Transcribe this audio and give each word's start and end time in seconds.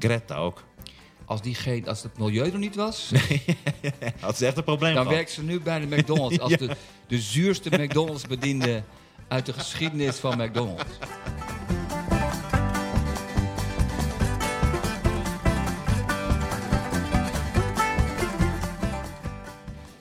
Greta 0.00 0.36
ook. 0.36 0.62
Als, 1.24 1.42
die 1.42 1.54
geen, 1.54 1.88
als 1.88 2.02
het 2.02 2.18
milieu 2.18 2.50
er 2.50 2.58
niet 2.58 2.74
was, 2.74 3.10
Had 4.20 4.36
ze 4.38 4.46
echt 4.46 4.56
een 4.56 4.64
probleem 4.64 4.94
dan 4.94 5.02
gehad. 5.02 5.16
werkt 5.16 5.30
ze 5.30 5.42
nu 5.42 5.60
bij 5.60 5.78
de 5.80 5.96
McDonald's 5.96 6.38
als 6.44 6.52
de, 6.56 6.76
de 7.06 7.18
zuurste 7.18 7.82
McDonald's 7.82 8.26
bediende 8.26 8.82
uit 9.28 9.46
de 9.46 9.52
geschiedenis 9.52 10.16
van 10.16 10.42
McDonald's. 10.44 10.98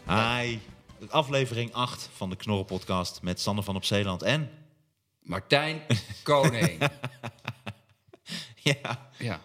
Hi. 0.07 0.59
Aflevering 1.09 1.73
8 1.73 2.09
van 2.15 2.29
de 2.29 2.35
Knorren 2.35 2.65
podcast 2.65 3.21
met 3.21 3.39
Sander 3.39 3.63
van 3.63 3.75
op 3.75 3.83
Zeeland 3.85 4.21
en... 4.21 4.49
Martijn 5.21 5.81
Koning. 6.23 6.81
Ja, 8.63 9.09
Ja, 9.17 9.39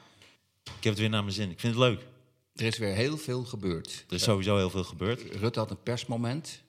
heb 0.84 0.92
het 0.92 1.00
weer 1.02 1.10
naar 1.10 1.22
mijn 1.22 1.34
zin. 1.34 1.50
Ik 1.50 1.60
vind 1.60 1.74
het 1.74 1.82
leuk. 1.82 2.06
er 2.54 2.66
is 2.66 2.78
weer 2.78 2.94
heel 2.94 3.16
veel 3.18 3.44
gebeurd. 3.44 4.04
Er 4.08 4.14
is 4.14 4.22
sowieso 4.22 4.56
heel 4.56 4.70
veel 4.70 4.84
gebeurd. 4.84 5.22
Rutte 5.34 5.58
had 5.58 5.70
een 5.70 5.82
persmoment. 5.82 6.62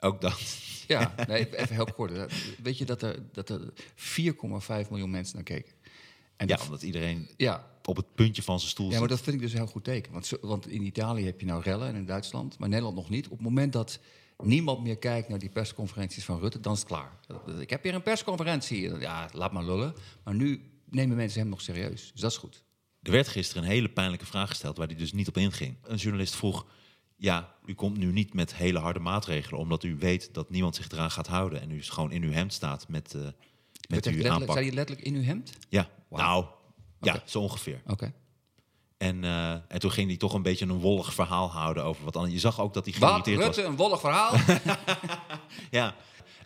Ook 0.00 0.20
dat. 0.20 0.40
Ja, 0.86 1.14
nee, 1.28 1.56
even 1.58 1.74
heel 1.74 1.92
kort. 1.94 2.34
Weet 2.62 2.78
je 2.78 2.84
dat 2.84 3.02
er, 3.02 3.22
dat 3.32 3.48
er 3.48 3.72
4,5 3.96 4.88
miljoen 4.90 5.10
mensen 5.10 5.34
naar 5.34 5.44
keken? 5.44 5.72
En 6.36 6.46
Ja, 6.48 6.56
dat- 6.56 6.64
omdat 6.64 6.82
iedereen 6.82 7.28
ja, 7.36 7.70
op 7.84 7.96
het 7.96 8.14
puntje 8.14 8.42
van 8.42 8.58
zijn 8.58 8.70
stoel 8.70 8.84
Ja, 8.86 8.90
zit. 8.90 9.00
maar 9.00 9.08
dat 9.08 9.20
vind 9.20 9.36
ik 9.36 9.42
dus 9.42 9.52
een 9.52 9.58
heel 9.58 9.66
goed 9.66 9.84
teken. 9.84 10.12
Want, 10.12 10.30
want 10.40 10.66
in 10.68 10.82
Italië 10.82 11.24
heb 11.24 11.40
je 11.40 11.46
nou 11.46 11.62
rellen 11.62 11.88
en 11.88 11.94
in 11.94 12.06
Duitsland, 12.06 12.58
maar 12.58 12.68
Nederland 12.68 12.96
nog 12.96 13.10
niet. 13.10 13.24
Op 13.24 13.30
het 13.32 13.40
moment 13.40 13.72
dat 13.72 13.98
niemand 14.42 14.82
meer 14.82 14.98
kijkt 14.98 15.28
naar 15.28 15.38
die 15.38 15.48
persconferenties 15.48 16.24
van 16.24 16.40
Rutte, 16.40 16.60
dan 16.60 16.72
is 16.72 16.78
het 16.78 16.88
klaar. 16.88 17.18
Ik 17.58 17.70
heb 17.70 17.82
hier 17.82 17.94
een 17.94 18.02
persconferentie. 18.02 18.98
Ja, 18.98 19.28
laat 19.32 19.52
maar 19.52 19.64
lullen. 19.64 19.94
Maar 20.24 20.34
nu 20.34 20.60
nemen 20.90 21.16
mensen 21.16 21.40
hem 21.40 21.48
nog 21.48 21.60
serieus. 21.60 22.10
Dus 22.12 22.20
dat 22.20 22.30
is 22.30 22.36
goed. 22.36 22.62
Er 23.04 23.12
werd 23.12 23.28
gisteren 23.28 23.62
een 23.62 23.68
hele 23.68 23.88
pijnlijke 23.88 24.26
vraag 24.26 24.48
gesteld 24.48 24.76
waar 24.76 24.86
hij 24.86 24.96
dus 24.96 25.12
niet 25.12 25.28
op 25.28 25.36
inging. 25.36 25.76
Een 25.82 25.96
journalist 25.96 26.36
vroeg: 26.36 26.66
Ja, 27.16 27.54
u 27.66 27.74
komt 27.74 27.96
nu 27.96 28.12
niet 28.12 28.34
met 28.34 28.54
hele 28.54 28.78
harde 28.78 28.98
maatregelen, 28.98 29.60
omdat 29.60 29.82
u 29.82 29.96
weet 29.98 30.34
dat 30.34 30.50
niemand 30.50 30.76
zich 30.76 30.90
eraan 30.90 31.10
gaat 31.10 31.26
houden. 31.26 31.60
En 31.60 31.70
u 31.70 31.78
is 31.78 31.88
gewoon 31.88 32.12
in 32.12 32.22
uw 32.22 32.32
hemd 32.32 32.52
staat 32.52 32.88
met, 32.88 33.14
eh 33.14 33.20
met 33.20 33.32
uw 33.88 33.94
letterlijk, 33.94 34.28
aanpak. 34.28 34.52
zei 34.52 34.66
je 34.66 34.72
letterlijk 34.72 35.06
in 35.06 35.14
uw 35.14 35.22
hemd? 35.22 35.52
Ja, 35.68 35.88
nou, 36.10 36.44
ja, 37.00 37.22
zo 37.26 37.40
ongeveer. 37.40 37.82
Oké. 37.86 38.12
En, 38.96 39.24
eh, 39.24 39.50
en 39.52 39.78
toen 39.78 39.90
ging 39.90 40.08
hij 40.08 40.16
toch 40.16 40.34
een 40.34 40.42
beetje 40.42 40.66
een 40.66 40.78
wollig 40.78 41.14
verhaal 41.14 41.50
houden 41.50 41.84
over 41.84 42.04
wat 42.04 42.16
anders. 42.16 42.34
Je 42.34 42.40
zag 42.40 42.60
ook 42.60 42.74
dat 42.74 42.84
hij 42.84 42.94
geïrriteerd 42.94 43.36
was. 43.36 43.46
Rutte, 43.46 43.62
een 43.62 43.76
wollig 43.76 44.00
verhaal? 44.00 44.34
Ja. 45.70 45.94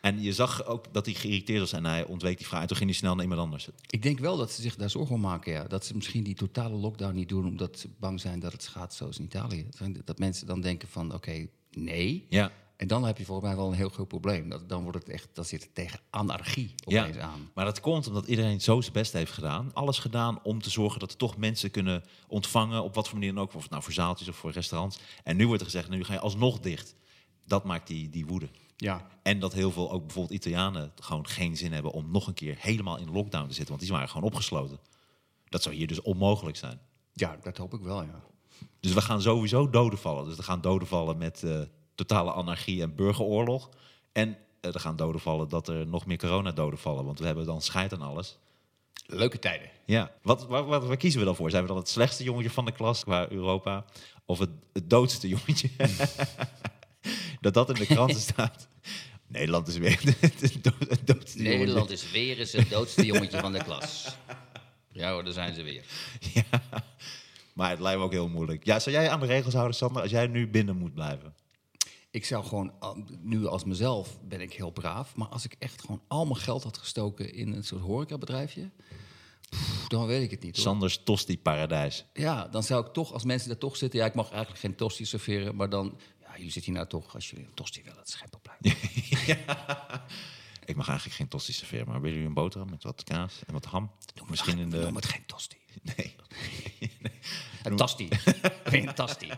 En 0.00 0.22
je 0.22 0.32
zag 0.32 0.66
ook 0.66 0.92
dat 0.92 1.06
hij 1.06 1.14
geïrriteerd 1.14 1.60
was 1.60 1.72
en 1.72 1.84
hij 1.84 2.04
ontweek 2.04 2.36
die 2.38 2.46
vraag. 2.46 2.60
En 2.60 2.66
toen 2.66 2.76
ging 2.76 2.90
hij 2.90 2.98
snel 2.98 3.14
naar 3.14 3.22
iemand 3.22 3.40
anders. 3.40 3.68
ik 3.86 4.02
denk 4.02 4.18
wel 4.18 4.36
dat 4.36 4.52
ze 4.52 4.62
zich 4.62 4.76
daar 4.76 4.90
zorgen 4.90 5.14
om 5.14 5.20
maken. 5.20 5.52
Ja. 5.52 5.64
Dat 5.64 5.84
ze 5.84 5.94
misschien 5.94 6.22
die 6.22 6.34
totale 6.34 6.76
lockdown 6.76 7.14
niet 7.14 7.28
doen 7.28 7.46
omdat 7.46 7.78
ze 7.78 7.88
bang 7.98 8.20
zijn 8.20 8.40
dat 8.40 8.52
het 8.52 8.66
gaat 8.66 8.94
zoals 8.94 9.18
in 9.18 9.24
Italië. 9.24 9.66
Dat 10.04 10.18
mensen 10.18 10.46
dan 10.46 10.60
denken 10.60 10.88
van, 10.88 11.14
oké, 11.14 11.46
nee. 11.70 12.26
Ja, 12.28 12.52
En 12.76 12.86
dan 12.86 13.04
heb 13.04 13.18
je 13.18 13.24
volgens 13.24 13.46
mij 13.48 13.56
wel 13.56 13.66
een 13.66 13.76
heel 13.76 13.88
groot 13.88 14.08
probleem. 14.08 14.48
Dat, 14.48 14.68
dan 14.68 14.82
wordt 14.82 14.98
het 14.98 15.08
echt, 15.08 15.28
dan 15.32 15.44
zit 15.44 15.62
het 15.62 15.74
tegen 15.74 16.00
anarchie 16.10 16.74
ja. 16.76 17.02
opeens 17.02 17.18
aan. 17.18 17.50
maar 17.54 17.64
dat 17.64 17.80
komt 17.80 18.06
omdat 18.06 18.26
iedereen 18.26 18.60
zo 18.60 18.80
zijn 18.80 18.92
best 18.92 19.12
heeft 19.12 19.32
gedaan. 19.32 19.70
Alles 19.74 19.98
gedaan 19.98 20.42
om 20.42 20.62
te 20.62 20.70
zorgen 20.70 21.00
dat 21.00 21.10
er 21.10 21.16
toch 21.16 21.36
mensen 21.36 21.70
kunnen 21.70 22.04
ontvangen. 22.28 22.82
Op 22.82 22.94
wat 22.94 23.08
voor 23.08 23.18
manier 23.18 23.34
dan 23.34 23.42
ook. 23.42 23.54
Of 23.54 23.62
het 23.62 23.70
nou 23.70 23.82
voor 23.82 23.92
zaaltjes 23.92 24.28
of 24.28 24.36
voor 24.36 24.50
restaurants. 24.50 24.98
En 25.24 25.36
nu 25.36 25.46
wordt 25.46 25.60
er 25.60 25.70
gezegd, 25.70 25.88
nu 25.88 26.04
ga 26.04 26.12
je 26.12 26.20
alsnog 26.20 26.60
dicht. 26.60 26.94
Dat 27.46 27.64
maakt 27.64 27.86
die, 27.86 28.10
die 28.10 28.26
woede. 28.26 28.48
Ja. 28.80 29.06
En 29.22 29.40
dat 29.40 29.52
heel 29.52 29.70
veel, 29.70 29.90
ook 29.90 30.02
bijvoorbeeld 30.02 30.34
Italianen, 30.34 30.92
gewoon 31.00 31.26
geen 31.26 31.56
zin 31.56 31.72
hebben 31.72 31.92
om 31.92 32.10
nog 32.10 32.26
een 32.26 32.34
keer 32.34 32.56
helemaal 32.58 32.98
in 32.98 33.10
lockdown 33.10 33.46
te 33.46 33.54
zitten. 33.54 33.68
Want 33.68 33.80
die 33.80 33.92
waren 33.92 34.08
gewoon 34.08 34.26
opgesloten. 34.26 34.78
Dat 35.48 35.62
zou 35.62 35.74
hier 35.74 35.86
dus 35.86 36.02
onmogelijk 36.02 36.56
zijn. 36.56 36.80
ja, 37.12 37.38
dat 37.42 37.56
hoop 37.56 37.74
ik 37.74 37.80
wel, 37.80 38.02
ja. 38.02 38.22
Dus 38.80 38.92
we 38.92 39.00
gaan 39.00 39.22
sowieso 39.22 39.70
doden 39.70 39.98
vallen. 39.98 40.24
Dus 40.24 40.38
er 40.38 40.44
gaan 40.44 40.60
doden 40.60 40.88
vallen 40.88 41.18
met 41.18 41.42
eh, 41.42 41.60
totale 41.94 42.32
anarchie 42.32 42.82
en 42.82 42.94
burgeroorlog. 42.94 43.68
En 44.12 44.36
eh, 44.60 44.74
er 44.74 44.80
gaan 44.80 44.96
doden 44.96 45.20
vallen 45.20 45.48
dat 45.48 45.68
er 45.68 45.86
nog 45.86 46.06
meer 46.06 46.18
coronadoden 46.18 46.78
vallen. 46.78 47.04
Want 47.04 47.18
we 47.18 47.26
hebben 47.26 47.46
dan 47.46 47.62
scheid 47.62 47.92
aan 47.92 48.02
alles. 48.02 48.38
Leuke 49.06 49.38
tijden. 49.38 49.70
Ja, 49.84 50.12
wat, 50.22 50.46
wat, 50.46 50.66
wat, 50.66 50.86
waar 50.86 50.96
kiezen 50.96 51.20
we 51.20 51.26
dan 51.26 51.36
voor? 51.36 51.50
Zijn 51.50 51.62
we 51.62 51.68
dan 51.68 51.76
het 51.76 51.88
slechtste 51.88 52.24
jongetje 52.24 52.50
van 52.50 52.64
de 52.64 52.72
klas 52.72 53.04
qua 53.04 53.30
Europa? 53.30 53.84
Of 54.24 54.38
het, 54.38 54.50
het 54.72 54.90
doodste 54.90 55.28
jongetje? 55.28 55.70
dat 57.40 57.54
dat 57.54 57.68
in 57.68 57.74
de 57.74 57.86
kranten 57.86 58.20
staat. 58.30 58.68
Nederland 59.26 59.68
is 59.68 59.76
weer 59.76 60.00
het, 60.20 60.58
dood, 60.62 60.88
het 60.88 61.06
doodste 61.06 61.42
Nederland 61.42 61.90
is 61.90 62.10
weer 62.10 62.38
eens 62.38 62.52
het 62.52 62.70
doodste 62.70 63.04
jongetje 63.04 63.40
van 63.40 63.52
de 63.52 63.64
klas. 63.64 64.16
Ja 64.92 65.12
hoor, 65.12 65.24
daar 65.24 65.32
zijn 65.32 65.54
ze 65.54 65.62
weer. 65.62 65.84
Ja, 66.34 66.62
maar 67.52 67.70
het 67.70 67.80
lijkt 67.80 67.98
me 67.98 68.04
ook 68.04 68.12
heel 68.12 68.28
moeilijk. 68.28 68.64
Ja, 68.64 68.78
zou 68.78 68.96
jij 68.96 69.10
aan 69.10 69.20
de 69.20 69.26
regels 69.26 69.54
houden, 69.54 69.76
Sander, 69.76 70.02
als 70.02 70.10
jij 70.10 70.26
nu 70.26 70.48
binnen 70.48 70.76
moet 70.76 70.94
blijven? 70.94 71.34
Ik 72.10 72.24
zou 72.24 72.44
gewoon, 72.44 72.72
nu 73.22 73.46
als 73.46 73.64
mezelf 73.64 74.18
ben 74.22 74.40
ik 74.40 74.52
heel 74.52 74.70
braaf. 74.70 75.16
Maar 75.16 75.28
als 75.28 75.44
ik 75.44 75.54
echt 75.58 75.80
gewoon 75.80 76.02
al 76.08 76.24
mijn 76.24 76.36
geld 76.36 76.62
had 76.62 76.78
gestoken 76.78 77.34
in 77.34 77.52
een 77.52 77.64
soort 77.64 77.82
horecabedrijfje... 77.82 78.70
pff, 79.48 79.88
dan 79.88 80.06
weet 80.06 80.22
ik 80.22 80.30
het 80.30 80.42
niet 80.42 80.56
hoor. 80.56 80.64
Sanders 80.64 81.02
Tosti 81.04 81.38
Paradijs. 81.38 82.04
Ja, 82.12 82.48
dan 82.48 82.62
zou 82.62 82.86
ik 82.86 82.92
toch, 82.92 83.12
als 83.12 83.24
mensen 83.24 83.48
daar 83.48 83.58
toch 83.58 83.76
zitten... 83.76 83.98
Ja, 83.98 84.06
ik 84.06 84.14
mag 84.14 84.30
eigenlijk 84.30 84.60
geen 84.60 84.74
tosti 84.74 85.04
serveren, 85.04 85.56
maar 85.56 85.70
dan... 85.70 85.98
Ja, 86.38 86.44
jullie 86.44 86.52
zitten 86.52 86.72
hier 86.72 86.80
nou 86.80 87.02
toch, 87.02 87.14
als 87.14 87.30
jullie 87.30 87.44
een 87.44 87.54
tosti 87.54 87.82
willen, 87.82 87.98
dat 87.98 88.10
schijnt 88.10 88.34
op 88.34 88.42
blijven. 88.42 88.88
Ik 90.64 90.76
mag 90.76 90.88
eigenlijk 90.88 91.16
geen 91.18 91.28
tosti 91.28 91.52
serveren, 91.52 91.86
maar 91.86 91.94
willen 91.94 92.10
jullie 92.10 92.26
een 92.26 92.34
boterham 92.34 92.70
met 92.70 92.82
wat 92.82 93.04
kaas 93.04 93.44
en 93.46 93.52
wat 93.52 93.64
ham? 93.64 93.90
Misschien 94.28 94.58
in 94.58 94.70
de... 94.70 94.78
Noem 94.78 94.96
het 94.96 95.06
geen 95.06 95.26
tosti. 95.26 95.56
Nee. 95.82 96.16
Een 97.62 97.76
tasti. 97.76 98.08
Geen 98.64 98.94
tasti. 98.94 99.30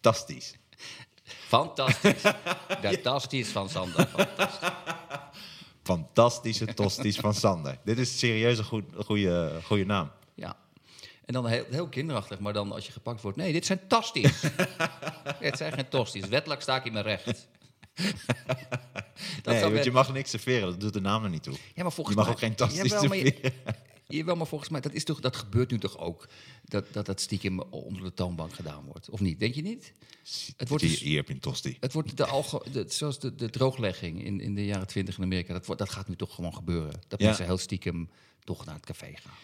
Fantastisch. 0.00 0.54
Fantastisch. 1.24 2.22
De 2.80 3.00
tasties 3.02 3.48
van 3.48 3.68
Sander. 3.68 4.06
Fantastisch. 4.06 4.70
Fantastische 5.82 6.74
tosties 6.74 7.16
van 7.16 7.34
Sander. 7.34 7.78
Dit 7.84 7.98
is 7.98 8.18
serieus 8.18 8.58
een 8.58 8.64
goede, 9.04 9.60
goede 9.64 9.84
naam. 9.84 10.10
Ja. 10.34 10.56
En 11.24 11.32
dan 11.32 11.46
heel, 11.46 11.64
heel 11.70 11.88
kinderachtig, 11.88 12.38
maar 12.38 12.52
dan 12.52 12.72
als 12.72 12.86
je 12.86 12.92
gepakt 12.92 13.20
wordt... 13.20 13.36
Nee, 13.36 13.52
dit 13.52 13.66
zijn 13.66 13.80
tasties. 13.88 14.42
het 15.48 15.56
zijn 15.56 15.72
geen 15.72 15.88
tosties. 15.88 16.26
Wettelijk 16.28 16.60
sta 16.62 16.76
ik 16.76 16.84
in 16.84 16.92
mijn 16.92 17.04
recht. 17.04 17.48
Nee, 19.44 19.60
want 19.72 19.84
je 19.84 19.90
mag 19.90 20.12
niks 20.12 20.30
serveren, 20.30 20.68
dat 20.70 20.80
doet 20.80 20.92
de 20.92 21.00
naam 21.00 21.24
er 21.24 21.30
niet 21.30 21.42
toe. 21.42 21.54
Ja, 21.74 21.82
maar 21.82 21.92
volgens 21.92 22.16
je 22.16 22.22
mag 22.22 22.24
mij, 22.24 22.34
ook 22.34 22.40
geen 22.40 22.54
tasties 22.54 22.82
je- 22.82 22.88
serveren. 22.88 23.52
Jawel, 24.08 24.36
maar 24.36 24.46
volgens 24.46 24.70
mij, 24.70 24.80
dat, 24.80 24.92
is 24.92 25.04
toch, 25.04 25.20
dat 25.20 25.36
gebeurt 25.36 25.70
nu 25.70 25.78
toch 25.78 25.98
ook. 25.98 26.28
Dat, 26.64 26.92
dat 26.92 27.06
dat 27.06 27.20
stiekem 27.20 27.60
onder 27.60 28.02
de 28.02 28.14
toonbank 28.14 28.54
gedaan 28.54 28.84
wordt. 28.84 29.10
Of 29.10 29.20
niet? 29.20 29.38
Denk 29.40 29.54
je 29.54 29.62
niet? 29.62 29.92
Het 30.56 30.68
wordt, 30.68 30.84
Hier, 30.84 30.92
dus- 30.92 31.02
hier 31.02 31.16
heb 31.16 31.28
je 31.28 31.34
een 31.34 31.40
tosti. 31.40 31.76
het 31.80 31.92
wordt 31.92 32.16
de, 32.16 32.26
alge, 32.26 32.62
de, 32.72 32.84
zoals 32.88 33.18
de, 33.18 33.34
de 33.34 33.50
drooglegging 33.50 34.24
in, 34.24 34.40
in 34.40 34.54
de 34.54 34.64
jaren 34.64 34.86
twintig 34.86 35.16
in 35.18 35.24
Amerika. 35.24 35.52
Dat, 35.52 35.66
wordt, 35.66 35.80
dat 35.80 35.90
gaat 35.90 36.08
nu 36.08 36.16
toch 36.16 36.34
gewoon 36.34 36.54
gebeuren. 36.54 37.00
Dat 37.08 37.20
Ja. 37.20 37.26
mensen 37.26 37.44
heel 37.44 37.58
stiekem 37.58 38.10
toch 38.44 38.64
naar 38.64 38.74
het 38.74 38.86
café 38.86 39.12
gaan. 39.14 39.34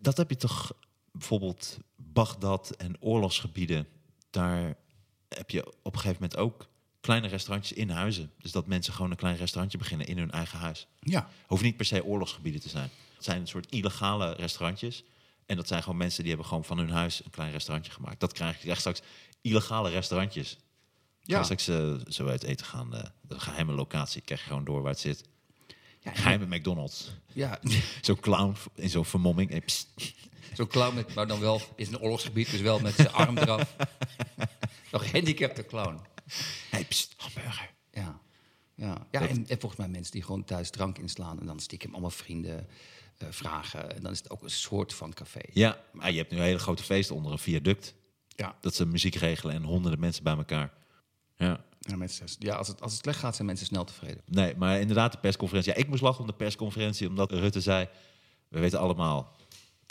Dat 0.00 0.16
heb 0.16 0.30
je 0.30 0.36
toch 0.36 0.72
bijvoorbeeld 1.12 1.78
Bagdad 1.96 2.70
en 2.70 2.96
oorlogsgebieden. 3.00 3.88
Daar 4.30 4.76
heb 5.28 5.50
je 5.50 5.66
op 5.82 5.94
een 5.94 6.00
gegeven 6.00 6.22
moment 6.22 6.36
ook 6.36 6.68
kleine 7.00 7.26
restaurantjes 7.26 7.78
in 7.78 7.90
huizen. 7.90 8.30
Dus 8.38 8.52
dat 8.52 8.66
mensen 8.66 8.92
gewoon 8.92 9.10
een 9.10 9.16
klein 9.16 9.36
restaurantje 9.36 9.78
beginnen 9.78 10.06
in 10.06 10.18
hun 10.18 10.30
eigen 10.30 10.58
huis. 10.58 10.86
Ja. 11.00 11.28
Hoeft 11.46 11.62
niet 11.62 11.76
per 11.76 11.86
se 11.86 12.04
oorlogsgebieden 12.04 12.60
te 12.60 12.68
zijn. 12.68 12.90
Het 13.14 13.24
zijn 13.24 13.40
een 13.40 13.46
soort 13.46 13.70
illegale 13.70 14.32
restaurantjes. 14.32 15.04
En 15.46 15.56
dat 15.56 15.68
zijn 15.68 15.82
gewoon 15.82 15.98
mensen 15.98 16.20
die 16.20 16.28
hebben 16.28 16.48
gewoon 16.48 16.64
van 16.64 16.78
hun 16.78 16.90
huis 16.90 17.24
een 17.24 17.30
klein 17.30 17.52
restaurantje 17.52 17.92
gemaakt. 17.92 18.20
Dat 18.20 18.32
krijg 18.32 18.56
je 18.56 18.62
krijgt 18.62 18.80
straks 18.80 19.00
illegale 19.40 19.90
restaurantjes. 19.90 20.58
Ja. 21.22 21.36
Ja. 21.36 21.42
straks 21.42 21.68
uh, 21.68 21.94
zo 22.08 22.26
uit 22.26 22.42
eten 22.42 22.66
gaan. 22.66 22.94
Uh, 22.94 23.02
de 23.20 23.40
geheime 23.40 23.72
locatie 23.72 24.22
krijg 24.22 24.40
je 24.40 24.46
gewoon 24.46 24.64
door 24.64 24.82
waar 24.82 24.90
het 24.90 25.00
zit. 25.00 25.24
Ja, 26.00 26.12
Geheime 26.14 26.56
McDonald's. 26.56 27.10
Ja, 27.32 27.60
Zo'n 28.00 28.20
clown 28.20 28.56
in 28.74 28.90
zo'n 28.90 29.04
vermomming. 29.04 29.64
Pst. 29.64 29.88
Zo'n 30.54 30.66
clown, 30.66 30.94
met, 30.94 31.14
maar 31.14 31.26
dan 31.26 31.40
wel 31.40 31.60
is 31.76 31.88
een 31.88 32.00
oorlogsgebied, 32.00 32.50
dus 32.50 32.60
wel 32.60 32.80
met 32.80 32.94
zijn 32.94 33.12
arm 33.22 33.38
eraf. 33.38 33.76
Nog 34.90 35.10
gehandicapte 35.10 35.66
clown. 35.66 36.00
Hey, 36.70 36.84
pst, 36.84 37.14
hamburger. 37.16 37.70
Ja, 37.90 38.20
ja. 38.74 39.06
ja 39.10 39.20
en, 39.20 39.46
en 39.48 39.60
volgens 39.60 39.76
mij 39.76 39.88
mensen 39.88 40.12
die 40.12 40.22
gewoon 40.22 40.44
thuis 40.44 40.70
drank 40.70 40.98
inslaan 40.98 41.40
en 41.40 41.46
dan 41.46 41.60
stiekem 41.60 41.92
allemaal 41.92 42.10
vrienden 42.10 42.66
eh, 43.18 43.28
vragen. 43.30 43.94
En 43.94 44.02
dan 44.02 44.12
is 44.12 44.18
het 44.18 44.30
ook 44.30 44.42
een 44.42 44.50
soort 44.50 44.94
van 44.94 45.12
café. 45.12 45.40
Ja, 45.52 45.80
maar 45.92 46.10
je 46.10 46.18
hebt 46.18 46.30
nu 46.30 46.36
een 46.36 46.44
hele 46.44 46.58
grote 46.58 46.82
feesten 46.82 47.16
onder 47.16 47.32
een 47.32 47.38
viaduct. 47.38 47.94
Ja, 48.28 48.56
Dat 48.60 48.74
ze 48.74 48.86
muziek 48.86 49.14
regelen 49.14 49.54
en 49.54 49.62
honderden 49.62 50.00
mensen 50.00 50.22
bij 50.22 50.36
elkaar. 50.36 50.72
Ja. 51.36 51.64
ja, 51.78 51.96
mensen, 51.96 52.26
ja 52.38 52.54
als, 52.54 52.68
het, 52.68 52.80
als 52.80 52.92
het 52.92 53.02
slecht 53.02 53.18
gaat, 53.18 53.34
zijn 53.34 53.46
mensen 53.46 53.66
snel 53.66 53.84
tevreden. 53.84 54.22
Nee, 54.26 54.56
maar 54.56 54.80
inderdaad, 54.80 55.12
de 55.12 55.18
persconferentie. 55.18 55.72
Ja, 55.72 55.78
ik 55.78 55.88
moest 55.88 56.02
lachen 56.02 56.20
om 56.20 56.26
de 56.26 56.32
persconferentie, 56.32 57.08
omdat 57.08 57.30
Rutte 57.30 57.60
zei... 57.60 57.88
We 58.48 58.60
weten 58.60 58.78
allemaal, 58.78 59.36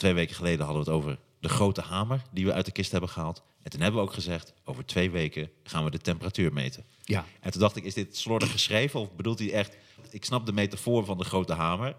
twee 0.02 0.14
weken 0.14 0.34
geleden 0.34 0.64
hadden 0.64 0.84
we 0.84 0.90
het 0.90 0.98
over 1.00 1.18
de 1.40 1.48
grote 1.48 1.80
hamer... 1.80 2.22
die 2.30 2.44
we 2.46 2.52
uit 2.52 2.64
de 2.64 2.72
kist 2.72 2.90
hebben 2.92 3.10
gehaald. 3.10 3.42
En 3.62 3.70
toen 3.70 3.80
hebben 3.80 4.00
we 4.00 4.06
ook 4.06 4.12
gezegd, 4.14 4.52
over 4.64 4.84
twee 4.86 5.10
weken 5.10 5.50
gaan 5.64 5.84
we 5.84 5.90
de 5.90 5.98
temperatuur 5.98 6.52
meten. 6.52 6.84
Ja, 7.04 7.24
En 7.40 7.50
toen 7.50 7.60
dacht 7.60 7.76
ik, 7.76 7.84
is 7.84 7.94
dit 7.94 8.16
slordig 8.16 8.50
geschreven 8.50 9.00
of 9.00 9.12
bedoelt 9.16 9.38
hij 9.38 9.52
echt... 9.52 9.76
Ik 10.10 10.24
snap 10.24 10.46
de 10.46 10.52
metafoor 10.52 11.04
van 11.04 11.18
de 11.18 11.24
grote 11.24 11.52
hamer... 11.52 11.94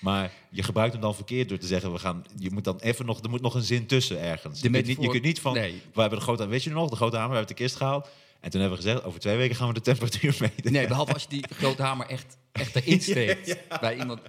Maar 0.00 0.32
je 0.50 0.62
gebruikt 0.62 0.92
hem 0.92 1.02
dan 1.02 1.14
verkeerd 1.14 1.48
door 1.48 1.58
te 1.58 1.66
zeggen, 1.66 1.92
we 1.92 1.98
gaan, 1.98 2.24
je 2.38 2.50
moet 2.50 2.64
dan 2.64 2.78
even 2.80 3.06
nog, 3.06 3.20
er 3.22 3.30
moet 3.30 3.40
nog 3.40 3.54
een 3.54 3.62
zin 3.62 3.86
tussen 3.86 4.20
ergens. 4.20 4.60
De 4.60 4.66
je, 4.66 4.72
kunt 4.72 4.86
niet, 4.86 4.86
je 4.86 4.88
metafoor- 4.92 5.12
kunt 5.12 5.24
niet 5.24 5.40
van, 5.40 5.52
nee. 5.54 5.82
we 5.94 6.00
hebben 6.00 6.18
de 6.18 6.24
grote, 6.24 6.46
weet 6.46 6.62
je 6.64 6.70
nog, 6.70 6.90
de 6.90 6.96
grote 6.96 7.16
hamer, 7.16 7.30
we 7.30 7.36
hebben 7.36 7.56
de 7.56 7.62
kist 7.62 7.76
gehaald. 7.76 8.08
En 8.40 8.50
toen 8.50 8.60
hebben 8.60 8.78
we 8.78 8.84
gezegd, 8.84 9.04
over 9.04 9.20
twee 9.20 9.36
weken 9.36 9.56
gaan 9.56 9.68
we 9.68 9.74
de 9.74 9.80
temperatuur 9.80 10.36
meten. 10.56 10.72
Nee, 10.72 10.86
behalve 10.86 11.12
als 11.12 11.22
je 11.22 11.28
die 11.28 11.44
grote 11.50 11.82
hamer 11.82 12.06
echt, 12.06 12.36
echt 12.52 12.76
erin 12.76 13.00
steekt 13.10 13.58
bij 13.80 13.96
iemand. 13.98 14.20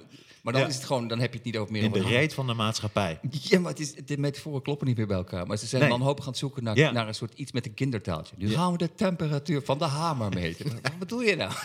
Maar 0.45 0.53
dan 0.53 0.63
Ja. 0.63 0.69
is 0.69 0.75
het 0.75 0.86
gewoon, 0.86 1.07
dan 1.07 1.19
heb 1.19 1.30
je 1.31 1.36
het 1.38 1.45
niet 1.45 1.57
over 1.57 1.71
meer 1.74 1.83
In 1.83 1.92
de 1.92 2.01
reet 2.01 2.33
van 2.33 2.47
de 2.47 2.53
maatschappij. 2.53 3.19
Ja, 3.30 3.59
maar 3.59 3.71
het 3.71 3.80
is, 3.80 3.94
de 3.94 4.18
metaforen 4.18 4.62
kloppen 4.62 4.88
niet 4.88 4.97
meer 4.97 5.07
bij 5.07 5.18
elkaar. 5.18 5.47
Maar 5.47 5.57
ze 5.57 5.65
zijn 5.65 5.81
Nee. 5.81 5.89
dan 5.92 6.01
hoop 6.01 6.19
gaan 6.19 6.36
zoeken 6.36 6.63
naar, 6.63 6.77
Ja. 6.77 6.92
naar 6.92 7.07
een 7.07 7.15
soort 7.15 7.33
iets 7.33 7.51
met 7.51 7.65
een 7.65 7.74
kindertaaltje. 7.74 8.36
Nu 8.38 8.50
gaan 8.50 8.71
we 8.71 8.77
de 8.77 8.94
temperatuur 8.95 9.62
van 9.62 9.77
de 9.77 9.86
hamer 9.86 10.30
meten. 10.33 10.71
Wat 10.81 11.00
bedoel 11.00 11.21
je 11.21 11.36
nou? 11.36 11.51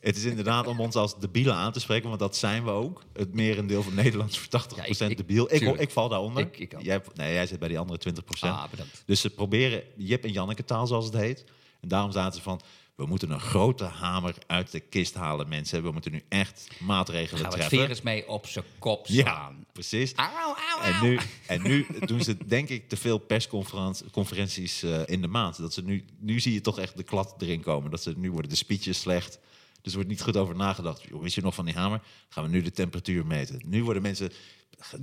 Het 0.00 0.16
is 0.16 0.24
inderdaad 0.24 0.66
om 0.66 0.80
ons 0.80 0.94
als 0.94 1.18
debielen 1.18 1.54
aan 1.54 1.72
te 1.72 1.80
spreken, 1.80 2.08
want 2.08 2.20
dat 2.20 2.36
zijn 2.36 2.64
we 2.64 2.70
ook. 2.70 3.02
Het 3.12 3.34
merendeel 3.34 3.82
van 3.82 3.94
Nederlands 3.94 4.38
voor 4.38 4.48
80% 4.48 4.98
Ja, 4.98 5.04
ik- 5.04 5.10
ik- 5.10 5.16
debiel. 5.16 5.54
Ik, 5.54 5.62
ik 5.80 5.90
val 5.90 6.08
daaronder. 6.08 6.48
Jij, 6.78 7.00
nee, 7.14 7.32
jij 7.32 7.46
zit 7.46 7.58
bij 7.58 7.68
die 7.68 7.78
andere 7.78 7.98
20%. 7.98 8.50
Ah. 8.52 8.64
Dus 9.06 9.20
ze 9.20 9.30
proberen 9.30 9.82
Jip 9.96 10.24
en 10.24 10.32
Janneke 10.32 10.64
taal, 10.64 10.86
zoals 10.86 11.04
het 11.04 11.14
heet. 11.14 11.44
En 11.80 11.88
daarom 11.88 12.12
zaten 12.12 12.34
ze 12.36 12.42
van, 12.42 12.60
we 13.00 13.06
moeten 13.06 13.30
een 13.30 13.40
grote 13.40 13.84
hamer 13.84 14.34
uit 14.46 14.70
de 14.72 14.80
kist 14.80 15.14
halen, 15.14 15.48
mensen. 15.48 15.82
We 15.82 15.90
moeten 15.90 16.12
nu 16.12 16.22
echt 16.28 16.68
maatregelen 16.78 17.40
Gaan 17.40 17.50
we 17.50 17.56
het 17.56 17.68
treffen. 17.68 17.78
virus 17.78 18.02
mee 18.02 18.28
op 18.28 18.46
zijn 18.46 18.64
kop 18.78 19.06
Ja, 19.06 19.22
slaan. 19.22 19.64
precies. 19.72 20.12
Auw, 20.14 20.28
auw, 20.54 20.82
En 20.82 21.02
nu, 21.02 21.18
en 21.46 21.62
nu 21.62 21.86
doen 22.06 22.20
ze 22.22 22.36
denk 22.46 22.68
ik 22.68 22.88
te 22.88 22.96
veel 22.96 23.18
persconferenties 23.18 24.82
eh, 24.82 25.00
in 25.06 25.20
de 25.20 25.26
maand. 25.26 25.58
Dat 25.58 25.72
ze 25.74 25.82
nu, 25.82 26.04
nu 26.18 26.40
zie 26.40 26.52
je 26.52 26.60
toch 26.60 26.78
echt 26.78 26.96
de 26.96 27.02
klad 27.02 27.34
erin 27.38 27.60
komen. 27.60 27.90
Dat 27.90 28.02
ze, 28.02 28.12
nu 28.16 28.30
worden 28.30 28.50
de 28.50 28.56
speeches 28.56 29.00
slecht. 29.00 29.38
Dus 29.82 29.92
er 29.92 29.98
wordt 29.98 30.08
niet 30.10 30.22
goed 30.22 30.36
over 30.36 30.56
nagedacht. 30.56 31.02
Wist 31.20 31.34
je 31.34 31.40
nog 31.42 31.54
van 31.54 31.64
die 31.64 31.74
hamer? 31.74 32.00
Gaan 32.28 32.44
we 32.44 32.50
nu 32.50 32.62
de 32.62 32.72
temperatuur 32.72 33.26
meten. 33.26 33.60
Nu 33.66 33.84
worden 33.84 34.02
mensen... 34.02 34.32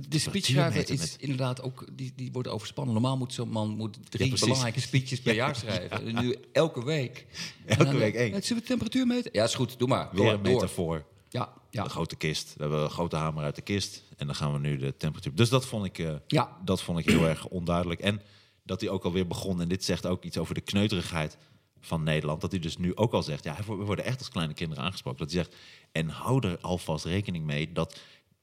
De 0.08 0.18
speechschrijver 0.18 0.90
is 0.90 1.16
inderdaad 1.16 1.62
ook, 1.62 1.84
die, 1.92 2.12
die 2.16 2.32
wordt 2.32 2.48
overspannen. 2.48 2.94
Normaal 2.94 3.16
moet 3.16 3.32
zo'n 3.32 3.48
man 3.48 3.68
moet 3.68 3.98
drie 4.10 4.30
Ja, 4.30 4.38
belangrijke 4.40 4.80
speeches 4.80 5.20
per 5.20 5.34
jaar 5.42 5.56
schrijven. 5.56 6.06
En 6.06 6.22
nu 6.24 6.36
elke 6.52 6.84
week. 6.84 7.26
Elke 7.66 7.96
week 7.96 8.14
één. 8.14 8.30
Zullen 8.30 8.48
we 8.48 8.54
de 8.54 8.62
temperatuur 8.62 9.06
meten? 9.06 9.30
Ja, 9.32 9.44
is 9.44 9.54
goed. 9.54 9.78
Doe 9.78 9.88
maar. 9.88 10.08
Weer 10.12 10.22
Door, 10.24 10.32
een 10.32 10.42
door. 10.42 10.52
metafoor. 10.52 11.04
Ja, 11.28 11.52
ja. 11.70 11.82
De 11.82 11.88
grote 11.88 12.16
kist. 12.16 12.54
We 12.56 12.62
hebben 12.62 12.80
een 12.82 12.90
grote 12.90 13.16
hamer 13.16 13.44
uit 13.44 13.54
de 13.54 13.62
kist. 13.62 14.02
En 14.16 14.26
dan 14.26 14.34
gaan 14.34 14.52
we 14.52 14.58
nu 14.58 14.76
de 14.76 14.96
temperatuur... 14.96 15.34
Dus 15.34 15.48
dat 15.48 15.66
vond 15.66 15.84
ik, 15.84 15.98
eh, 15.98 16.14
Ja. 16.26 16.56
dat 16.64 16.82
vond 16.82 16.98
ik 16.98 17.04
heel 17.06 17.26
erg 17.26 17.46
onduidelijk. 17.46 18.00
En 18.00 18.22
dat 18.62 18.80
hij 18.80 18.90
ook 18.90 19.04
alweer 19.04 19.26
begon... 19.26 19.60
En 19.60 19.68
dit 19.68 19.84
zegt 19.84 20.06
ook 20.06 20.24
iets 20.24 20.38
over 20.38 20.54
de 20.54 20.60
kneuterigheid 20.60 21.36
van 21.80 22.02
Nederland. 22.02 22.40
Dat 22.40 22.50
hij 22.50 22.60
dus 22.60 22.76
nu 22.76 22.96
ook 22.96 23.12
al 23.12 23.22
zegt... 23.22 23.44
Ja, 23.44 23.56
we 23.66 23.74
worden 23.74 24.04
echt 24.04 24.18
als 24.18 24.28
kleine 24.28 24.54
kinderen 24.54 24.84
aangesproken. 24.84 25.18
Dat 25.18 25.32
hij 25.32 25.42
zegt... 25.42 25.56
En 25.92 26.08
hou 26.08 26.46
er 26.48 26.58
alvast 26.60 27.04
rekening 27.04 27.44
mee 27.44 27.72
dat 27.72 27.98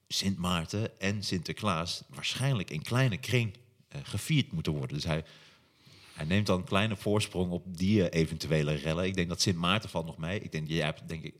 Sint 0.08 0.38
Maarten 0.38 1.00
en 1.00 1.24
Sinterklaas... 1.24 2.04
waarschijnlijk 2.10 2.70
in 2.70 2.82
kleine 2.82 3.18
kring 3.18 3.54
eh, 3.88 4.00
gevierd 4.04 4.52
moeten 4.52 4.74
worden. 4.74 4.96
Dus 4.96 5.06
hij... 5.06 5.24
Hij 6.14 6.26
neemt 6.26 6.46
dan 6.48 6.58
een 6.58 6.64
kleine 6.66 6.96
voorsprong 6.96 7.52
op 7.52 7.78
die 7.78 8.10
eh, 8.10 8.22
eventuele 8.22 8.74
rellen. 8.74 9.06
Ik 9.06 9.14
denk 9.16 9.30
dat 9.30 9.42
Sint 9.42 9.58
Maarten 9.58 9.90
valt 9.90 10.06
nog 10.06 10.18
mee. 10.18 10.40
Ik 10.40 10.52
denk, 10.52 10.68
jij 10.68 10.86
hebt 10.86 11.08
denk 11.08 11.24
ik 11.24 11.34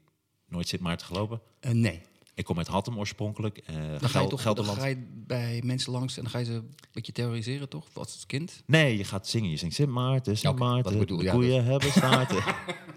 nooit 0.48 0.68
Sint 0.68 0.82
Maarten 0.82 1.06
gelopen. 1.08 1.42
Eh, 1.60 1.72
nee. 1.72 2.02
Ik 2.34 2.46
kom 2.46 2.58
uit 2.58 2.68
Hattem 2.68 2.98
oorspronkelijk. 2.98 3.58
eh, 3.58 3.76
Dan 3.76 4.10
ga, 4.10 4.20
je 4.22 4.28
toch, 4.28 4.30
dan 4.30 4.40
Gelderland. 4.40 4.78
ga 4.80 4.86
je 4.86 5.06
bij 5.12 5.62
mensen 5.66 5.92
langs 5.92 6.18
en 6.18 6.22
dan 6.24 6.32
ga 6.32 6.40
je 6.40 6.46
ze 6.46 6.52
een 6.54 6.76
beetje 6.92 7.12
terroriseren, 7.12 7.70
toch? 7.70 7.88
Als 7.94 8.26
kind? 8.26 8.64
Nee, 8.66 8.98
je 8.98 9.04
gaat 9.04 9.28
zingen. 9.28 9.50
Je 9.50 9.58
zingt 9.58 9.76
Sint 9.76 9.90
Maarten, 9.90 10.38
Sint 10.38 10.60
Maarten. 10.60 10.98
bedoel, 11.00 11.18
de 11.18 11.24
ja, 11.24 11.32
koeien 11.34 11.64
hebben 11.66 11.92
staarten. 12.02 12.44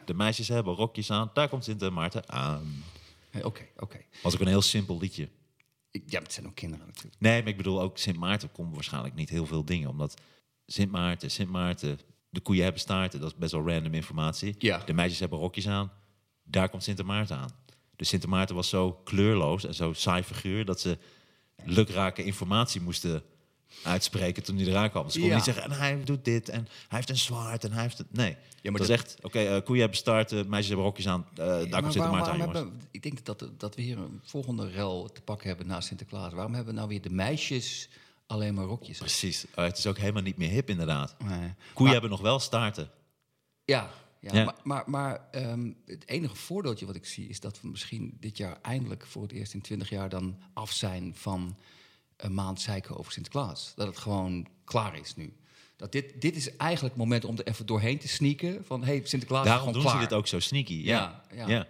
de 0.04 0.14
meisjes 0.14 0.48
hebben 0.48 0.74
rokjes 0.74 1.10
aan. 1.10 1.30
Daar 1.34 1.48
komt 1.48 1.64
Sint 1.64 1.90
Maarten 1.90 2.28
aan. 2.30 2.84
Oké, 3.42 3.66
oké. 3.76 3.98
Was 4.22 4.34
ook 4.34 4.40
een 4.40 4.46
heel 4.46 4.62
simpel 4.62 4.98
liedje. 4.98 5.28
Ik- 5.90 6.10
Ja, 6.10 6.20
het 6.22 6.32
zijn 6.32 6.46
ook 6.46 6.54
kinderen 6.54 6.86
natuurlijk. 6.86 7.16
Nee, 7.18 7.40
maar 7.40 7.50
ik 7.50 7.56
bedoel 7.56 7.80
ook 7.80 7.98
Sint 7.98 8.16
Maarten 8.16 8.52
komt 8.52 8.74
waarschijnlijk 8.74 9.14
niet 9.14 9.28
heel 9.28 9.46
veel 9.46 9.64
dingen. 9.64 9.88
Omdat 9.88 10.20
Sint 10.66 10.90
Maarten, 10.90 11.30
Sint 11.30 11.50
Maarten, 11.50 11.98
de 12.30 12.40
koeien 12.40 12.62
hebben 12.62 12.80
staarten. 12.80 13.20
Dat 13.20 13.32
is 13.32 13.38
best 13.38 13.52
wel 13.52 13.68
random 13.68 13.94
informatie. 13.94 14.54
Ja. 14.58 14.78
De 14.84 14.92
meisjes 14.92 15.20
hebben 15.20 15.38
rokjes 15.38 15.68
aan. 15.68 15.92
Daar 16.42 16.68
komt 16.68 16.82
Sint 16.82 17.02
Maarten 17.02 17.36
aan. 17.36 17.50
Dus 17.96 18.08
Sint 18.08 18.26
Maarten 18.26 18.54
was 18.54 18.68
zo 18.68 18.92
kleurloos 18.92 19.64
en 19.64 19.74
zo 19.74 19.92
saai 19.92 20.22
figuur... 20.22 20.64
dat 20.64 20.80
ze 20.80 20.98
lukrake 21.64 22.24
informatie 22.24 22.80
moesten 22.80 23.22
uitspreken 23.82 24.42
toen 24.42 24.56
hij 24.56 24.66
eraan 24.66 24.90
kwam. 24.90 25.04
Ze 25.10 25.18
konden 25.18 25.28
Ja. 25.28 25.34
niet 25.36 25.44
zeggen, 25.44 25.62
en 25.64 25.78
hij 25.78 26.04
doet 26.04 26.24
dit 26.24 26.48
en 26.48 26.60
hij 26.88 26.98
heeft 26.98 27.10
een 27.10 27.16
zwaard 27.16 27.64
en 27.64 27.72
hij 27.72 27.82
heeft 27.82 27.98
het... 27.98 28.12
Nee, 28.12 28.36
Ja, 28.62 28.70
maar 28.70 28.80
dat, 28.80 28.88
dat- 28.88 28.98
is 28.98 29.04
echt... 29.04 29.16
Oké, 29.22 29.38
eh, 29.38 29.62
koeien 29.64 29.80
hebben 29.80 29.98
staarten, 29.98 30.48
meisjes 30.48 30.68
hebben 30.68 30.86
rokjes 30.86 31.08
aan. 31.08 31.26
eh, 31.30 31.36
daar 31.36 31.68
Maar 31.68 31.82
komt 31.82 31.94
waarom- 31.94 32.14
Maarten 32.16 32.32
aan, 32.32 32.38
jongens. 32.38 32.58
hebben, 32.58 32.80
ik 32.90 33.02
denk 33.02 33.24
dat, 33.24 33.48
dat 33.58 33.74
we 33.74 33.82
hier 33.82 33.98
een 33.98 34.20
volgende 34.24 34.68
rel 34.68 35.10
te 35.12 35.20
pakken 35.20 35.48
hebben 35.48 35.66
na 35.66 35.80
Sinterklaas. 35.80 36.32
Waarom 36.32 36.54
hebben 36.54 36.72
we 36.72 36.78
nou 36.78 36.90
weer 36.90 37.02
de 37.02 37.10
meisjes 37.10 37.88
alleen 38.26 38.54
maar 38.54 38.64
rokjes? 38.64 38.98
aan? 39.00 39.06
Precies. 39.06 39.44
Oh, 39.54 39.64
het 39.64 39.78
is 39.78 39.86
ook 39.86 39.98
helemaal 39.98 40.22
niet 40.22 40.36
meer 40.36 40.50
hip, 40.50 40.68
inderdaad. 40.70 41.14
Nee. 41.18 41.28
Koeien 41.28 41.54
Maar- 41.76 41.92
hebben 41.92 42.10
nog 42.10 42.20
wel 42.20 42.38
staarten. 42.38 42.90
Ja, 43.64 43.90
ja, 44.20 44.34
Ja. 44.34 44.44
maar, 44.44 44.54
maar, 44.62 44.84
maar 44.90 45.28
ehm, 45.30 45.72
het 45.86 46.08
enige 46.08 46.34
voordeeltje 46.36 46.86
wat 46.86 46.94
ik 46.94 47.06
zie 47.06 47.28
is 47.28 47.40
dat 47.40 47.60
we 47.60 47.68
misschien 47.68 48.16
dit 48.20 48.36
jaar 48.36 48.58
eindelijk 48.62 49.06
voor 49.06 49.22
het 49.22 49.32
eerst 49.32 49.54
in 49.54 49.60
20 49.60 49.88
jaar 49.90 50.08
dan 50.08 50.38
af 50.52 50.72
zijn 50.72 51.12
van 51.16 51.56
een 52.18 52.34
maand 52.34 52.60
zeiken 52.60 52.96
over 52.96 53.12
Sinterklaas. 53.12 53.72
Dat 53.76 53.86
het 53.86 53.98
gewoon 53.98 54.46
klaar 54.64 54.98
is 54.98 55.16
nu. 55.16 55.36
Dat 55.76 55.92
dit, 55.92 56.20
dit 56.20 56.36
is 56.36 56.56
eigenlijk 56.56 56.94
het 56.94 57.04
moment 57.04 57.24
om 57.24 57.38
er 57.38 57.46
even 57.46 57.66
doorheen 57.66 57.98
te 57.98 58.08
sneaken 58.08 58.64
van 58.64 58.84
hey, 58.84 59.00
Sinterklaas 59.04 59.42
is 59.42 59.48
Daarom 59.48 59.66
gewoon 59.66 59.82
doen 59.82 59.90
klaar. 59.90 60.02
ze 60.02 60.08
dit 60.08 60.18
ook 60.18 60.26
zo 60.26 60.40
sneaky. 60.40 60.74
Ja, 60.74 61.22
Ja, 61.34 61.48
ja. 61.48 61.66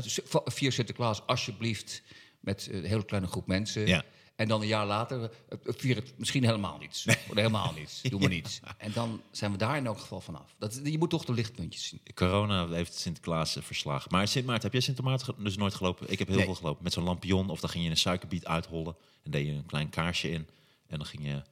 dus 0.00 0.20
vier 0.44 0.72
Sinterklaas 0.72 1.26
alsjeblieft 1.26 2.02
met 2.40 2.68
eh, 2.70 2.76
een 2.76 2.84
hele 2.84 3.04
kleine 3.04 3.28
groep 3.28 3.46
mensen. 3.46 3.86
Ja. 3.86 4.04
En 4.36 4.48
dan 4.48 4.60
een 4.60 4.66
jaar 4.66 4.86
later 4.86 5.22
eh, 5.22 5.28
eh, 5.48 5.58
vier 5.76 5.96
het 5.96 6.18
misschien 6.18 6.44
helemaal 6.44 6.78
niets. 6.78 7.06
Of 7.06 7.34
helemaal 7.34 7.72
niets. 7.76 8.02
Doe 8.10 8.20
maar 8.20 8.28
niets. 8.28 8.60
En 8.78 8.92
dan 8.92 9.22
zijn 9.30 9.52
we 9.52 9.56
daar 9.58 9.76
in 9.76 9.86
elk 9.86 9.98
geval 9.98 10.20
vanaf. 10.20 10.54
Dat, 10.58 10.80
je 10.84 10.98
moet 10.98 11.10
toch 11.10 11.24
de 11.24 11.32
lichtpuntjes 11.32 11.88
zien. 11.88 12.00
Corona 12.14 12.68
heeft 12.68 12.94
Sinterklaas 12.94 13.56
eh, 13.56 13.62
verslagen. 13.62 14.10
Maar 14.10 14.28
Sint 14.28 14.46
Maarten, 14.46 14.62
heb 14.64 14.72
jij 14.72 14.80
Sint 14.80 15.00
Maarten 15.02 15.34
dus 15.38 15.56
nooit 15.56 15.74
gelopen? 15.74 16.10
Ik 16.10 16.18
heb 16.18 16.28
heel 16.28 16.36
Nee. 16.36 16.44
veel 16.46 16.54
gelopen. 16.54 16.82
Met 16.82 16.92
zo'n 16.92 17.04
lampion 17.04 17.50
of 17.50 17.60
dan 17.60 17.70
ging 17.70 17.84
je 17.84 17.90
een 17.90 17.96
suikerbiet 17.96 18.46
uithollen. 18.46 18.96
En 19.22 19.30
deed 19.30 19.46
je 19.46 19.52
een 19.52 19.66
klein 19.66 19.88
kaarsje 19.90 20.30
in. 20.30 20.46
En 20.86 20.98
dan 20.98 21.06
ging 21.06 21.26
je... 21.26 21.42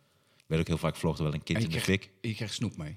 Weet 0.46 0.60
ook 0.60 0.66
heel 0.66 0.78
vaak 0.78 0.96
vloog 0.96 1.16
er 1.16 1.22
wel 1.22 1.34
een 1.34 1.42
kind 1.42 1.62
in 1.62 1.70
de 1.70 1.80
fik. 1.80 2.10
je 2.20 2.34
krijgt 2.34 2.54
snoep 2.54 2.76
mee. 2.76 2.96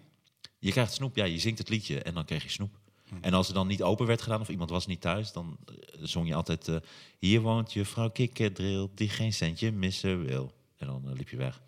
Je 0.59 0.71
krijgt 0.71 0.93
snoep, 0.93 1.15
ja, 1.15 1.25
je 1.25 1.39
zingt 1.39 1.57
het 1.57 1.69
liedje 1.69 2.01
en 2.01 2.13
dan 2.13 2.25
kreeg 2.25 2.43
je 2.43 2.49
snoep. 2.49 2.79
En 3.22 3.34
als 3.34 3.46
het 3.48 3.56
dan 3.56 3.68
niet 3.68 3.84
open 3.84 4.06
werd 4.06 4.22
gedaan 4.22 4.42
of 4.42 4.50
iemand 4.50 4.69
was 4.69 4.86
niet 4.88 5.02
thuis, 5.02 5.31
dan 5.31 5.57
eh, 5.66 5.74
zong 6.02 6.28
je 6.28 6.36
altijd... 6.36 6.68
eh, 6.68 6.75
Hier 7.19 7.42
woont 7.42 7.74
juffrouw 7.74 8.10
Kikkerdril, 8.10 8.92
die 8.96 9.10
geen 9.10 9.34
centje 9.34 9.72
missen 9.72 10.25
wil. 10.25 10.52
En 10.78 10.88
dan 10.88 11.04
eh, 11.10 11.13
liep 11.16 11.30
je 11.30 11.38
weg. 11.38 11.62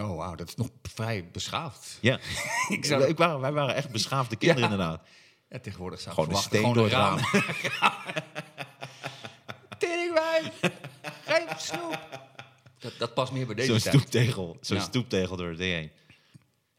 Oh, 0.00 0.16
wauw, 0.16 0.34
dat 0.34 0.48
is 0.48 0.54
nog 0.54 0.68
vrij 0.82 1.30
beschaafd. 1.30 1.98
Ja, 2.00 2.18
Ik 2.68 2.84
zou- 2.84 3.04
ik 3.04 3.16
waren, 3.16 3.40
wij 3.40 3.52
waren 3.52 3.74
echt 3.74 3.90
beschaafde 3.90 4.36
kinderen 4.36 4.62
Ja. 4.64 4.70
inderdaad. 4.70 5.06
Ja, 5.48 5.58
tegenwoordig 5.60 6.00
zou 6.00 6.14
Gewoon 6.14 6.30
een 6.30 6.36
steen 6.36 6.72
door 6.72 6.88
gewoon 6.90 7.18
het 7.18 7.24
raam. 7.32 7.42
Teringwijf, 9.78 10.60
geef 11.24 11.60
snoep. 11.60 11.98
Dat, 12.78 12.92
dat 12.98 13.14
past 13.14 13.32
meer 13.32 13.46
bij 13.46 13.54
deze 13.54 13.68
Zo'n 13.72 13.80
tijd. 13.80 13.94
stoeptegel, 13.94 14.56
zo'n 14.60 14.76
Ja. 14.76 14.82
stoeptegel 14.82 15.36
door 15.36 15.48
het 15.48 15.58
ding 15.58 15.72
heen. 15.72 15.90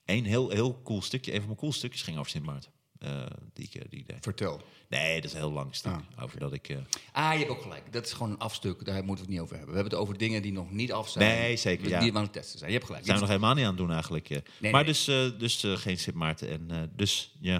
Eén 0.05 0.25
heel, 0.25 0.49
heel 0.49 0.81
cool 0.83 1.01
stukje, 1.01 1.31
een 1.31 1.37
van 1.37 1.47
mijn 1.47 1.59
cool 1.59 1.73
stukjes 1.73 2.01
ging 2.01 2.17
over 2.17 2.31
Sint 2.31 2.45
Maarten. 2.45 2.71
Eh, 3.03 3.25
die, 3.53 3.65
ik, 3.65 3.75
eh, 3.75 3.81
die 3.89 4.03
deed. 4.07 4.17
Vertel. 4.21 4.61
Nee, 4.89 5.15
dat 5.15 5.23
is 5.23 5.31
een 5.33 5.37
heel 5.39 5.51
lang 5.51 5.75
stuk. 5.75 5.95
Over 6.19 6.39
dat 6.39 6.53
ik... 6.53 6.69
eh, 6.69 6.77
Ah, 7.11 7.31
je 7.33 7.37
hebt 7.39 7.49
ook 7.51 7.61
gelijk. 7.61 7.93
Dat 7.93 8.05
is 8.05 8.13
gewoon 8.13 8.31
een 8.31 8.39
afstuk. 8.39 8.85
Daar 8.85 9.03
moeten 9.03 9.15
we 9.15 9.21
het 9.21 9.29
niet 9.29 9.39
over 9.39 9.55
hebben. 9.55 9.73
We 9.75 9.79
hebben 9.79 9.99
het 9.99 10.07
over 10.07 10.17
dingen 10.17 10.41
die 10.41 10.51
nog 10.51 10.71
niet 10.71 10.91
af 10.91 11.09
zijn. 11.09 11.29
Nee, 11.39 11.57
zeker, 11.57 11.83
Die 11.83 11.91
ja. 11.93 11.99
we 12.11 12.17
aan 12.17 12.23
het 12.23 12.33
testen 12.33 12.57
zijn. 12.59 12.71
Je 12.71 12.75
hebt 12.77 12.87
gelijk. 12.87 13.05
zijn 13.05 13.17
we 13.17 13.23
nog 13.23 13.31
helemaal 13.33 13.53
niet 13.55 13.63
aan 13.63 13.69
het 13.69 13.79
doen 13.79 13.91
eigenlijk. 13.91 14.29
eh. 14.29 14.37
Nee, 14.59 14.71
maar 14.71 14.83
nee. 14.83 14.91
dus, 14.93 15.07
eh, 15.07 15.29
dus 15.39 15.63
geen 15.65 15.97
Sint 15.99 16.15
Maarten. 16.15 16.49
En 16.49 16.65
eh, 16.71 16.77
dus, 16.95 17.35
ja... 17.39 17.57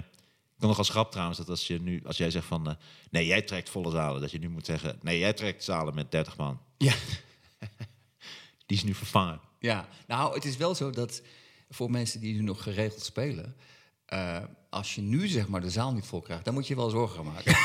Ik 0.54 0.60
kan 0.60 0.68
nog 0.68 0.78
als 0.78 0.88
grap 0.94 1.10
trouwens 1.10 1.38
dat 1.38 1.48
als, 1.48 1.66
je 1.66 1.80
nu, 1.80 2.02
als 2.06 2.16
jij 2.16 2.30
zegt 2.30 2.46
van... 2.46 2.68
eh, 2.68 2.74
nee, 3.10 3.26
jij 3.26 3.42
trekt 3.42 3.70
volle 3.70 3.90
zalen. 3.90 4.20
Dat 4.20 4.30
je 4.30 4.38
nu 4.38 4.48
moet 4.48 4.66
zeggen... 4.66 4.98
Nee, 5.02 5.18
jij 5.18 5.32
trekt 5.32 5.64
zalen 5.64 5.94
met 5.94 6.10
30 6.10 6.36
man. 6.36 6.60
Ja. 6.78 6.94
Die 8.66 8.76
is 8.76 8.84
nu 8.84 8.94
vervangen. 8.94 9.40
Ja, 9.58 9.88
nou, 10.06 10.34
het 10.34 10.44
is 10.44 10.56
wel 10.56 10.74
zo 10.74 10.90
dat 10.90 11.22
voor 11.70 11.90
mensen 11.90 12.20
die 12.20 12.34
nu 12.34 12.40
nog 12.40 12.62
geregeld 12.62 13.02
spelen, 13.04 13.56
eh, 14.06 14.42
als 14.74 14.94
je 14.94 15.00
nu 15.00 15.28
zeg 15.28 15.48
maar 15.48 15.60
de 15.60 15.70
zaal 15.70 15.92
niet 15.92 16.06
vol 16.06 16.20
krijgt, 16.20 16.44
dan 16.44 16.54
moet 16.54 16.66
je 16.66 16.76
wel 16.76 16.90
zorgen 16.90 17.16
gaan 17.16 17.32
maken. 17.32 17.56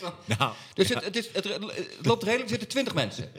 Wel. 0.00 0.14
Nou, 0.38 0.52
dus 0.74 0.88
het, 0.88 1.04
het, 1.04 1.16
is, 1.16 1.28
het, 1.32 1.44
het 1.44 1.60
loopt 2.02 2.22
redelijk, 2.22 2.42
er 2.42 2.48
zitten 2.48 2.68
twintig 2.68 2.94
mensen. 2.94 3.32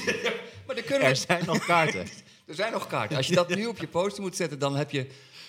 maar 0.66 0.76
er, 0.76 0.82
kunnen 0.82 1.08
er 1.08 1.16
zijn 1.16 1.44
nog 1.46 1.64
kaarten. 1.64 2.00
er 2.46 2.54
zijn 2.54 2.72
nog 2.72 2.86
kaarten. 2.86 3.16
Als 3.16 3.26
je 3.26 3.34
dat 3.34 3.48
nu 3.54 3.66
op 3.66 3.78
je 3.78 3.86
poster 3.86 4.22
moet 4.22 4.36
zetten, 4.36 4.58
dan 4.58 4.76
heb 4.76 4.90
je 4.90 5.06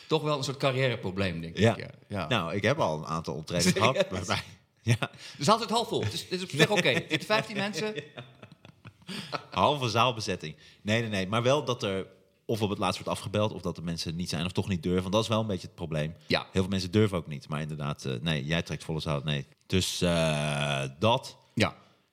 toch 0.08 0.22
wel 0.22 0.38
een 0.38 0.44
soort 0.44 0.58
carrièreprobleem, 0.58 1.42
denk 1.42 1.54
ik. 1.54 1.60
Ja. 1.60 1.76
Ja. 1.78 1.90
Ja. 2.08 2.28
Nou, 2.28 2.54
ik 2.54 2.62
heb 2.64 2.80
al 2.80 2.98
een 2.98 3.06
aantal 3.06 3.34
optredens 3.34 3.74
gehad. 3.74 4.06
Waarbij- 4.10 4.44
ja, 4.82 5.12
Dus 5.38 5.50
altijd 5.50 5.70
half 5.70 5.88
vol. 5.88 6.04
Het 6.04 6.14
is, 6.14 6.22
het 6.22 6.32
is 6.32 6.44
op 6.44 6.50
zich 6.50 6.70
oké. 6.70 6.90
Er 6.90 7.06
zitten 7.10 7.28
15 7.28 7.56
mensen. 7.58 7.94
halve 9.52 9.90
zaalbezetting. 9.90 10.56
Nee, 10.82 11.02
nee, 11.02 11.10
nee. 11.10 11.28
Maar 11.28 11.44
wel 11.44 11.64
dat 11.66 11.84
er 11.84 12.06
of 12.46 12.62
op 12.62 12.70
het 12.70 12.80
laatst 12.80 13.04
wordt 13.04 13.20
afgebeld... 13.20 13.52
of 13.52 13.62
dat 13.62 13.76
de 13.76 13.82
mensen 13.82 14.16
niet 14.16 14.30
zijn 14.30 14.46
of 14.46 14.52
toch 14.52 14.68
niet 14.68 14.84
durven. 14.84 15.02
Want 15.02 15.14
dat 15.14 15.24
is 15.24 15.30
wel 15.30 15.40
een 15.40 15.48
beetje 15.48 15.68
het 15.68 15.76
probleem. 15.76 16.14
Ja. 16.28 16.48
Heel 16.52 16.62
veel 16.62 16.72
mensen 16.72 16.92
durven 16.92 17.18
ook 17.18 17.28
niet. 17.28 17.48
Maar 17.50 17.62
inderdaad, 17.62 18.06
eh, 18.06 18.14
nee, 18.22 18.46
jij 18.46 18.62
trekt 18.62 18.84
volle 18.84 19.00
zaal. 19.00 19.22
Nee. 19.24 19.46
Dus 19.66 20.02
eh, 20.02 20.84
dat. 21.00 21.38
Ja. 21.54 21.70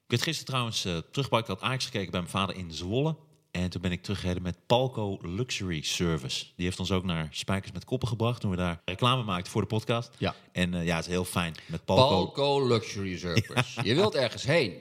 Ik 0.06 0.16
had 0.16 0.22
gisteren 0.22 0.46
trouwens 0.46 0.86
uh, 0.86 0.96
teruggebracht. 0.96 1.48
Ik 1.48 1.54
had 1.54 1.62
Ajax 1.62 1.84
gekeken 1.84 2.10
bij 2.10 2.20
mijn 2.20 2.32
vader 2.32 2.56
in 2.56 2.72
Zwolle. 2.72 3.16
En 3.50 3.70
toen 3.70 3.80
ben 3.80 3.92
ik 3.92 4.02
teruggereden 4.02 4.42
met 4.42 4.56
Palco 4.66 5.18
Luxury 5.22 5.82
Service. 5.82 6.46
Die 6.56 6.64
heeft 6.64 6.78
ons 6.78 6.92
ook 6.92 7.04
naar 7.04 7.28
Spijkers 7.30 7.72
met 7.72 7.84
Koppen 7.84 8.08
gebracht. 8.08 8.40
Toen 8.40 8.50
we 8.50 8.56
daar 8.56 8.82
reclame 8.84 9.22
maakten 9.22 9.52
voor 9.52 9.60
de 9.60 9.66
podcast. 9.66 10.10
Ja. 10.18 10.34
En 10.52 10.72
uh, 10.72 10.84
ja, 10.84 10.96
het 10.96 11.04
is 11.04 11.10
heel 11.10 11.24
fijn 11.24 11.54
met 11.66 11.84
Palco. 11.84 12.08
Palco 12.08 12.66
Luxury 12.66 13.18
Service. 13.18 13.82
Je 13.82 13.94
wilt 13.94 14.14
ergens 14.14 14.42
heen. 14.42 14.74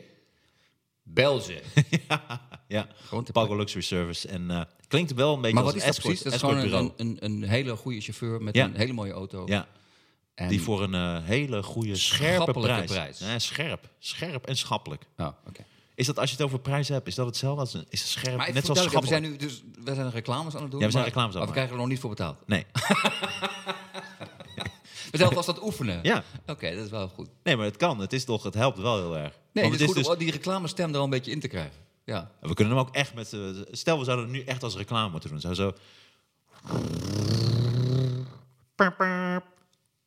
Bel 1.04 1.40
ze. 1.40 1.62
ja, 2.08 2.42
ja. 2.68 2.88
Gewoon 2.96 3.26
Palco 3.32 3.56
Luxury 3.56 3.84
Service. 3.84 4.28
En 4.28 4.42
uh, 4.50 4.62
klinkt 4.90 5.14
wel 5.14 5.34
een 5.34 5.42
beetje 5.42 5.56
Maar 5.56 5.64
als 5.64 5.74
is 5.74 5.80
dat 5.80 5.90
escort, 5.90 6.06
precies? 6.08 6.24
Dat 6.24 6.34
is 6.34 6.40
gewoon 6.40 6.94
een, 6.98 6.98
een, 6.98 7.18
een 7.20 7.44
hele 7.50 7.76
goede 7.76 8.02
chauffeur 8.02 8.42
met 8.42 8.56
Ja. 8.56 8.66
een 8.66 8.76
hele 8.76 8.94
mooie 8.94 9.12
auto. 9.12 9.44
Ja, 9.46 9.68
En, 10.36 10.48
die 10.48 10.62
voor 10.62 10.84
een 10.84 10.94
eh, 10.94 11.18
hele 11.24 11.64
goede, 11.64 11.96
scherpe 11.96 12.52
prijs. 12.52 12.92
prijs. 12.92 13.20
Nee, 13.20 13.40
scherp. 13.40 13.90
Scherp 14.00 14.46
en 14.48 14.58
schappelijk. 14.58 15.04
Oh. 15.18 15.28
Is 15.96 16.06
dat 16.06 16.20
als 16.20 16.30
je 16.30 16.36
het 16.36 16.46
over 16.46 16.60
prijzen 16.60 16.94
hebt, 16.94 17.08
is 17.08 17.16
dat 17.16 17.26
hetzelfde? 17.26 17.62
Als 17.62 17.74
een, 17.74 17.86
is 17.90 18.00
het 18.02 18.10
scherp, 18.10 18.38
Maar 18.38 18.54
net 18.54 18.66
zoals 18.66 18.80
schappelijk? 18.80 19.22
we 19.22 19.28
zijn 19.28 19.32
nu 19.32 19.38
dus 19.38 19.64
we 19.84 19.94
zijn 19.96 20.12
reclames 20.12 20.56
aan 20.56 20.62
het 20.62 20.72
doen. 20.72 20.80
Ja, 20.80 20.86
we 20.86 20.92
zijn 20.92 21.04
maar- 21.04 21.14
reclames 21.14 21.36
aan 21.36 21.40
Maar 21.40 21.54
we 21.54 21.60
het 21.60 21.62
krijgen 21.70 21.74
er 21.74 21.80
nog 21.80 21.88
niet 21.88 22.00
voor 22.00 22.10
betaald. 22.10 22.38
Nee. 22.46 22.66
We 25.12 25.18
zijn 25.18 25.30
alvast 25.30 25.50
aan 25.50 25.56
het 25.56 25.64
oefenen. 25.64 26.00
Ja. 26.02 26.24
Oké, 26.48 26.76
dat 26.76 26.86
is 26.86 26.92
wel 26.92 27.08
goed. 27.08 27.28
nee, 27.44 27.56
maar 27.56 27.66
het 27.66 27.78
kan. 27.78 28.00
Het, 28.00 28.14
is 28.14 28.26
toch, 28.26 28.44
het 28.44 28.54
helpt 28.54 28.78
wel 28.78 28.96
heel 28.98 29.18
erg. 29.18 29.34
Nee, 29.52 29.64
Want 29.64 29.66
het 29.66 29.74
is 29.74 29.80
het 29.80 29.88
goed 29.88 29.96
dus, 29.96 30.08
om 30.08 30.18
die 30.18 30.32
reclamestem 30.32 30.90
er 30.90 30.98
al 30.98 31.04
een 31.04 31.10
beetje 31.10 31.32
in 31.32 31.40
te 31.40 31.48
krijgen. 31.48 31.74
Ja. 32.10 32.32
we 32.42 32.54
kunnen 32.54 32.76
hem 32.78 32.86
ook 32.86 32.96
echt 32.96 33.14
met... 33.14 33.28
stel, 33.72 34.00
we 34.00 34.06
zouden 34.06 34.26
het 34.26 34.36
nu 34.36 34.44
echt 34.44 34.64
als 34.64 34.76
reclame 34.76 35.12
moeten 35.12 35.30
doen. 35.30 35.40
Zou 35.40 35.54
zo... 35.54 35.74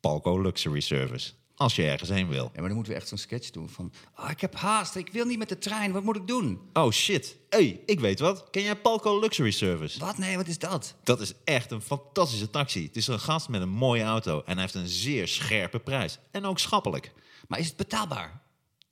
Palco 0.01 0.41
Luxury 0.41 0.81
Service. 0.81 1.33
Als 1.57 1.77
je 1.77 1.83
ergens 1.83 2.11
heen 2.11 2.29
wil. 2.29 2.45
ja, 2.45 2.51
maar 2.55 2.67
dan 2.67 2.75
moeten 2.75 2.93
we 2.93 2.99
echt 2.99 3.09
zo'n 3.09 3.19
sketch 3.19 3.51
doen 3.51 3.69
van... 3.69 3.93
Oh, 4.17 4.31
ik 4.31 4.41
heb 4.41 4.55
haast, 4.55 4.95
ik 4.95 5.13
wil 5.13 5.25
niet 5.25 5.39
met 5.39 5.49
de 5.49 5.59
trein, 5.59 5.93
wat 5.93 6.03
moet 6.03 6.17
ik 6.17 6.27
doen? 6.27 6.61
Oh 6.73 6.91
shit. 6.91 7.37
hey, 7.49 7.81
ik 7.87 8.01
weet 8.01 8.21
wat. 8.21 8.51
Ken 8.51 8.63
jij 8.63 8.77
Palco 8.77 9.21
Luxury 9.21 9.51
Service? 9.51 9.99
Wat? 10.01 10.19
Nee, 10.19 10.37
wat 10.37 10.47
is 10.47 10.59
dat? 10.59 10.95
Dat 11.03 11.21
is 11.21 11.33
echt 11.45 11.71
een 11.71 11.83
fantastische 11.83 12.51
taxi. 12.51 12.87
Het 12.87 12.97
is 12.97 13.07
een 13.07 13.21
gast 13.21 13.49
met 13.49 13.61
een 13.63 13.69
mooie 13.69 14.03
auto. 14.03 14.43
En 14.47 14.53
hij 14.53 14.61
heeft 14.61 14.75
een 14.75 14.89
zeer 14.89 15.29
scherpe 15.29 15.79
prijs. 15.79 16.19
En 16.31 16.45
ook 16.45 16.59
schappelijk. 16.59 17.13
Maar 17.49 17.59
is 17.59 17.67
het 17.67 17.77
betaalbaar? 17.77 18.43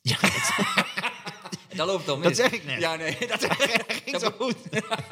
Ja, 0.00 0.16
Dat 1.76 1.86
loopt 1.86 2.06
dan 2.06 2.18
mis. 2.18 2.26
Dat 2.26 2.36
zeg 2.36 2.52
ik 2.52 2.64
net. 2.64 2.80
Ja, 2.80 2.96
nee, 2.96 3.16
dat, 3.38 3.46
ging 4.04 4.20
zo 4.20 4.30
goed. 4.30 4.56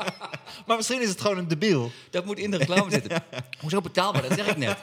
maar 0.67 0.77
misschien 0.77 1.03
is 1.03 1.09
het 1.09 1.21
gewoon 1.21 1.39
een 1.39 1.49
debiel. 1.49 1.91
dat 2.11 2.25
moet 2.25 2.39
in 2.39 2.51
de 2.51 2.57
reclame 2.57 2.91
zitten. 2.91 3.25
Hoezo 3.61 3.81
betaalbaar? 3.81 4.23
Dat 4.23 4.33
zeg 4.33 4.47
ik 4.47 4.57
net. 4.57 4.79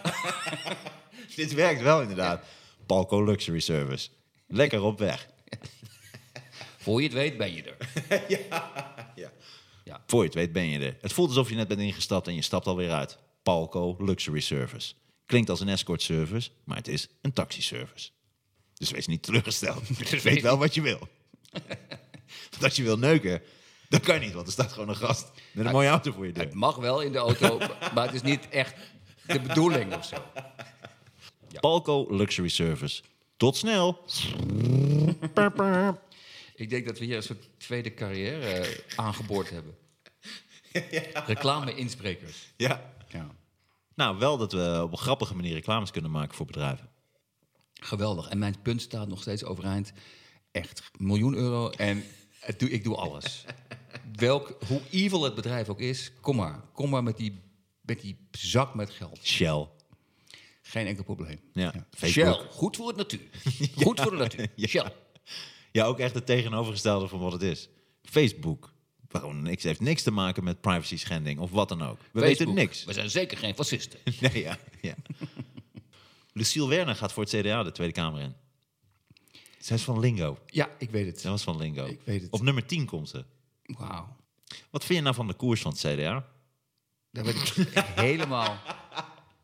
Dit 1.36 1.54
werkt 1.54 1.82
wel 1.82 2.02
inderdaad. 2.02 2.44
Palco 2.86 3.24
Luxury 3.24 3.60
Service. 3.60 4.10
Lekker 4.48 4.82
op 4.82 5.00
weg. 5.00 5.28
Voor 6.78 7.02
je 7.02 7.08
het 7.08 7.16
weet 7.16 7.38
ben 7.38 7.54
je 7.54 7.64
er. 7.64 7.78
Ja. 9.86 10.02
Voor 10.08 10.20
je 10.20 10.26
het 10.26 10.36
weet 10.36 10.52
ben 10.52 10.68
je 10.68 10.80
er. 10.80 10.98
Het 11.02 11.14
voelt 11.14 11.30
alsof 11.30 11.50
je 11.50 11.56
net 11.56 11.68
bent 11.68 11.80
ingestapt 11.80 12.28
en 12.28 12.36
je 12.36 12.42
stapt 12.42 12.68
alweer 12.68 12.92
uit. 12.92 13.18
Palco 13.44 13.96
Luxury 14.00 14.40
Service. 14.40 14.94
Klinkt 15.26 15.50
als 15.50 15.60
een 15.60 15.70
escort 15.70 16.02
service, 16.02 16.50
maar 16.64 16.78
het 16.78 16.88
is 16.88 17.08
een 17.22 17.34
taxiservice. 17.34 18.10
Dus 18.74 18.92
wees 18.92 19.08
niet 19.08 19.24
teleurgesteld. 19.24 20.10
Dus 20.10 20.24
weet 20.24 20.42
wel 20.42 20.58
wat 20.58 20.74
je 20.74 20.82
wil. 20.82 21.08
Want 22.52 22.64
als 22.64 22.76
je 22.76 22.84
wil 22.84 22.98
neuken, 22.98 23.42
dat 23.90 24.02
kan 24.02 24.20
niet, 24.20 24.34
want 24.34 24.48
er 24.48 24.54
staat 24.54 24.72
gewoon 24.72 24.90
een 24.90 24.96
gast 24.96 25.32
met 25.52 25.66
een 25.66 25.72
mooie 25.72 25.88
auto 25.88 26.12
voor 26.12 26.26
je 26.26 26.32
deur. 26.32 26.44
Het 26.44 26.54
mag 26.54 26.76
wel 26.76 27.02
in 27.02 27.12
de 27.12 27.18
auto, 27.18 27.58
maar 27.94 28.06
het 28.06 28.14
is 28.14 28.22
niet 28.22 28.50
echt 28.50 28.76
de 29.28 29.40
bedoeling 29.40 29.96
of 29.96 30.06
zo. 30.06 30.16
Palco 31.60 32.06
Luxury 32.10 32.48
Service. 32.50 33.04
Tot 33.38 33.58
snel. 33.58 34.04
Ik 36.56 36.70
denk 36.70 36.86
dat 36.86 37.00
we 37.00 37.06
hier 37.06 37.16
een 37.16 37.24
soort 37.24 37.50
tweede 37.58 37.94
carrière 37.94 38.48
eh, 38.48 38.78
aangeboord 38.96 39.50
hebben. 39.50 39.78
Reclame-insprekers. 41.26 42.54
Ja. 42.58 42.94
Ja. 43.08 43.28
Nou, 43.96 44.18
wel 44.18 44.38
dat 44.38 44.52
we 44.52 44.80
op 44.84 44.92
een 44.92 44.98
grappige 44.98 45.36
manier 45.36 45.54
reclames 45.54 45.92
kunnen 45.92 46.12
maken 46.12 46.36
voor 46.36 46.46
bedrijven. 46.46 46.90
Geweldig. 47.74 48.30
En 48.30 48.38
mijn 48.38 48.62
punt 48.62 48.82
staat 48.82 49.08
nog 49.08 49.22
steeds 49.22 49.44
overeind. 49.44 49.94
Echt, 50.56 50.92
miljoen 50.98 51.34
euro 51.34 51.70
en 51.70 52.04
het 52.40 52.60
doe, 52.60 52.70
ik 52.70 52.84
doe 52.84 52.96
alles. 52.96 53.46
Welk, 54.16 54.58
hoe 54.68 54.82
evil 54.92 55.24
het 55.24 55.36
bedrijf 55.36 55.70
ook 55.70 55.80
is, 55.80 56.12
kom 56.22 56.36
maar. 56.36 56.62
Kom 56.74 56.90
maar 56.90 57.04
met 57.04 57.18
die, 57.18 57.42
met 57.82 58.02
die 58.02 58.18
zak 58.32 58.76
met 58.76 58.90
geld. 58.90 59.20
Shell. 59.24 59.68
Geen 60.62 60.88
enkel 60.88 61.04
probleem. 61.04 61.40
Ja. 61.54 61.88
Shell, 62.04 62.34
goed 62.50 62.76
voor 62.76 62.88
het 62.88 62.96
natuur. 62.96 63.28
Goed 63.84 64.00
voor 64.02 64.12
de 64.12 64.18
natuur. 64.18 64.48
Ja. 64.56 64.68
Shell. 64.68 64.94
Ja, 65.72 65.86
ook 65.86 66.00
echt 66.00 66.14
het 66.14 66.26
tegenovergestelde 66.26 67.08
van 67.08 67.20
wat 67.20 67.32
het 67.32 67.42
is. 67.42 67.70
Facebook. 68.04 68.74
Gewoon 69.10 69.42
niks, 69.42 69.64
heeft 69.64 69.80
niks 69.80 70.04
te 70.04 70.12
maken 70.12 70.44
met 70.44 70.62
privacy 70.62 70.98
schending 70.98 71.40
of 71.40 71.52
wat 71.52 71.70
dan 71.70 71.82
ook. 71.84 72.00
We 72.12 72.20
weten 72.20 72.54
niks. 72.54 72.84
We 72.84 72.94
zijn 72.94 73.10
zeker 73.10 73.38
geen 73.38 73.56
fascisten. 73.56 74.00
Nee, 74.20 74.42
ja, 74.42 74.58
ja. 74.82 74.96
Lucille 76.34 76.68
Werner 76.68 76.96
gaat 76.96 77.14
voor 77.14 77.24
het 77.24 77.32
CDA 77.36 77.64
de 77.64 77.72
Tweede 77.72 77.94
Kamer 77.94 78.22
in. 78.22 78.36
Zij 79.66 79.76
is 79.76 79.84
van 79.84 80.00
Lingo. 80.00 80.38
Ja, 80.46 80.70
ik 80.78 80.90
weet 80.90 81.06
het. 81.06 81.20
Zij 81.22 81.32
was 81.32 81.44
van 81.44 81.58
Lingo. 81.58 81.86
Ik 81.86 82.00
weet 82.04 82.22
het. 82.22 82.32
Op 82.32 82.42
nummer 82.42 82.66
10 82.66 82.86
komt 82.86 83.10
ze. 83.10 83.26
Wauw. 83.64 84.16
Wat 84.70 84.86
vind 84.86 84.98
je 84.98 85.04
nou 85.04 85.16
van 85.16 85.28
de 85.28 85.34
koers 85.34 85.62
van 85.62 85.72
het 85.72 85.80
CDA? 85.80 86.26
Daar 87.12 87.24
weet 87.24 87.36
ik 87.36 87.68
helemaal, 88.08 88.58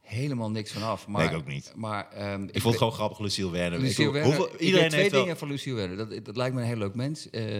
helemaal 0.01 0.51
niks 0.51 0.71
van 0.71 0.81
af. 0.83 1.07
Maar, 1.07 1.21
Nee, 1.25 1.29
ik 1.31 1.37
ook 1.41 1.47
niet. 1.47 1.73
Maar, 1.75 2.09
ehm, 2.11 2.43
Ik 2.43 2.51
vond 2.51 2.63
het 2.63 2.77
gewoon 2.77 2.93
grappig, 2.93 3.19
Lucille 3.19 3.51
Werner. 3.51 3.79
Lucille 3.79 4.07
Ik- 4.07 4.13
Werner, 4.13 4.37
hoeveel- 4.37 4.57
iedereen 4.59 4.87
twee 4.89 4.99
heeft 5.01 5.11
wel- 5.13 5.21
dingen 5.21 5.37
van 5.37 5.47
Lucille 5.47 5.75
Werner. 5.75 5.97
Dat, 5.97 6.25
dat 6.25 6.35
lijkt 6.35 6.55
me 6.55 6.61
een 6.61 6.67
heel 6.67 6.77
leuk 6.77 6.95
mens. 6.95 7.29
eh, 7.29 7.57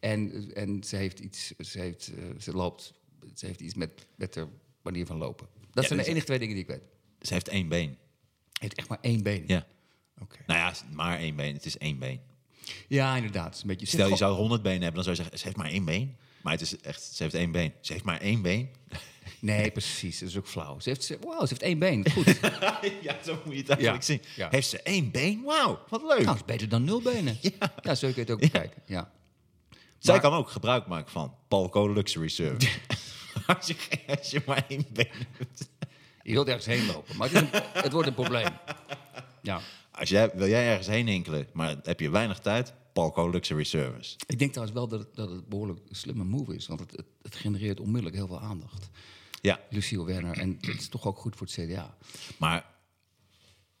en, 0.00 0.50
en 0.54 0.84
ze 0.84 0.96
heeft 0.96 1.18
iets, 1.18 1.52
ze, 1.58 1.80
heeft, 1.80 2.12
eh, 2.16 2.24
ze 2.40 2.52
loopt, 2.52 2.92
ze 3.34 3.46
heeft 3.46 3.60
iets 3.60 3.74
met, 3.74 4.06
met 4.16 4.34
haar 4.34 4.46
manier 4.82 5.06
van 5.06 5.16
lopen. 5.16 5.46
Dat 5.70 5.84
zijn 5.84 5.98
de 5.98 6.04
enige 6.06 6.26
twee 6.26 6.38
dingen 6.38 6.54
die 6.54 6.64
ik 6.64 6.70
weet. 6.70 6.82
Ze 7.20 7.32
heeft 7.32 7.48
één 7.48 7.68
been. 7.68 7.96
Ze 8.52 8.58
heeft 8.62 8.74
echt 8.74 8.88
maar 8.88 8.98
één 9.00 9.22
been. 9.22 9.44
Ja. 9.46 9.66
Nou 10.46 10.58
ja, 10.60 10.72
maar 10.92 11.18
één 11.18 11.36
been. 11.36 11.54
Het 11.54 11.64
is 11.66 11.78
één 11.78 11.98
been. 11.98 12.20
Ja, 12.88 13.16
inderdaad. 13.16 13.60
Een 13.60 13.66
beetje, 13.66 13.86
Stel, 13.86 14.08
je 14.08 14.16
zou 14.16 14.34
100 14.36 14.62
benen 14.62 14.82
hebben, 14.82 15.04
dan 15.04 15.14
zou 15.14 15.16
je 15.16 15.22
zeggen, 15.22 15.38
ze 15.38 15.44
heeft 15.44 15.56
maar 15.56 15.70
één 15.70 15.84
been. 15.84 16.16
Maar 16.42 16.52
het 16.52 16.60
is 16.62 16.80
echt, 16.80 17.02
ze 17.02 17.22
heeft 17.22 17.34
één 17.34 17.50
been. 17.52 17.72
Ze 17.80 17.92
heeft 17.92 18.04
maar 18.04 18.20
één 18.20 18.42
been. 18.42 18.68
Nee, 19.38 19.70
precies. 19.70 20.18
Dat 20.18 20.28
is 20.28 20.36
ook 20.38 20.46
flauw. 20.46 20.80
Ze 20.80 20.88
heeft, 20.88 21.04
ze, 21.04 21.18
wow, 21.20 21.40
ze 21.40 21.46
heeft 21.48 21.62
één 21.62 21.78
been. 21.78 22.10
Goed. 22.10 22.24
ja, 23.02 23.16
zo 23.24 23.40
moet 23.44 23.54
je 23.54 23.60
het 23.60 23.68
eigenlijk 23.68 23.80
Ja, 23.80 24.00
zien. 24.00 24.20
ja. 24.36 24.48
Heeft 24.50 24.68
ze 24.68 24.82
één 24.82 25.10
been? 25.10 25.42
Wauw, 25.42 25.84
wat 25.88 26.02
leuk. 26.02 26.24
nou, 26.24 26.36
is 26.36 26.44
beter 26.44 26.68
dan 26.68 26.84
nul 26.84 27.02
benen. 27.02 27.38
Ja, 27.82 27.94
zo 27.94 28.06
kun 28.06 28.14
je 28.14 28.20
het 28.20 28.30
ook 28.30 28.40
bekijken. 28.40 28.82
Ja. 28.86 29.10
Zij 29.98 30.12
maar- 30.12 30.22
kan 30.22 30.32
ook 30.32 30.50
gebruik 30.50 30.86
maken 30.86 31.12
van 31.12 31.34
Palco 31.48 31.92
Luxury 31.92 32.28
Service. 32.28 32.78
als, 33.46 33.66
je, 33.66 33.76
als 34.06 34.30
je 34.30 34.42
maar 34.46 34.64
één 34.68 34.86
been 34.92 35.08
hebt. 35.38 35.70
Je 36.22 36.32
wilt 36.32 36.46
ergens 36.46 36.66
heen 36.66 36.86
lopen, 36.86 37.16
maar 37.16 37.30
het, 37.30 37.42
is 37.42 37.48
een- 37.60 37.62
het 37.82 37.92
wordt 37.92 38.08
een 38.08 38.14
probleem. 38.14 38.48
Ja. 39.42 39.60
Als 39.94 40.08
jij, 40.08 40.30
wil 40.34 40.48
jij 40.48 40.68
ergens 40.68 40.86
heen 40.86 41.06
hinkelen, 41.06 41.46
maar 41.52 41.76
heb 41.82 42.00
je 42.00 42.10
weinig 42.10 42.38
tijd, 42.38 42.74
Palco 42.92 43.30
Luxury 43.30 43.64
Service. 43.64 44.16
Ik 44.26 44.38
denk 44.38 44.52
trouwens 44.52 44.78
wel 44.78 44.88
dat 44.88 44.98
het, 44.98 45.14
dat 45.14 45.30
het 45.30 45.48
behoorlijk 45.48 45.80
een 45.88 45.96
slimme 45.96 46.24
move 46.24 46.54
is. 46.54 46.66
Want 46.66 46.80
het, 46.80 46.90
het, 46.90 47.06
het 47.22 47.34
genereert 47.34 47.80
onmiddellijk 47.80 48.16
heel 48.16 48.26
veel 48.26 48.40
aandacht. 48.40 48.90
Ja, 49.40 49.60
Lucille 49.70 50.04
Werner. 50.04 50.38
En 50.38 50.58
het 50.60 50.80
is 50.80 50.88
toch 50.88 51.06
ook 51.06 51.18
goed 51.18 51.36
voor 51.36 51.46
het 51.46 51.56
CDA. 51.56 51.96
maar 52.38 52.72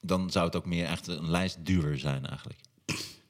dan 0.00 0.30
zou 0.30 0.46
het 0.46 0.56
ook 0.56 0.66
meer 0.66 0.86
echt 0.86 1.06
een 1.06 1.30
lijstduwer 1.30 1.98
zijn 1.98 2.26
eigenlijk. 2.26 2.58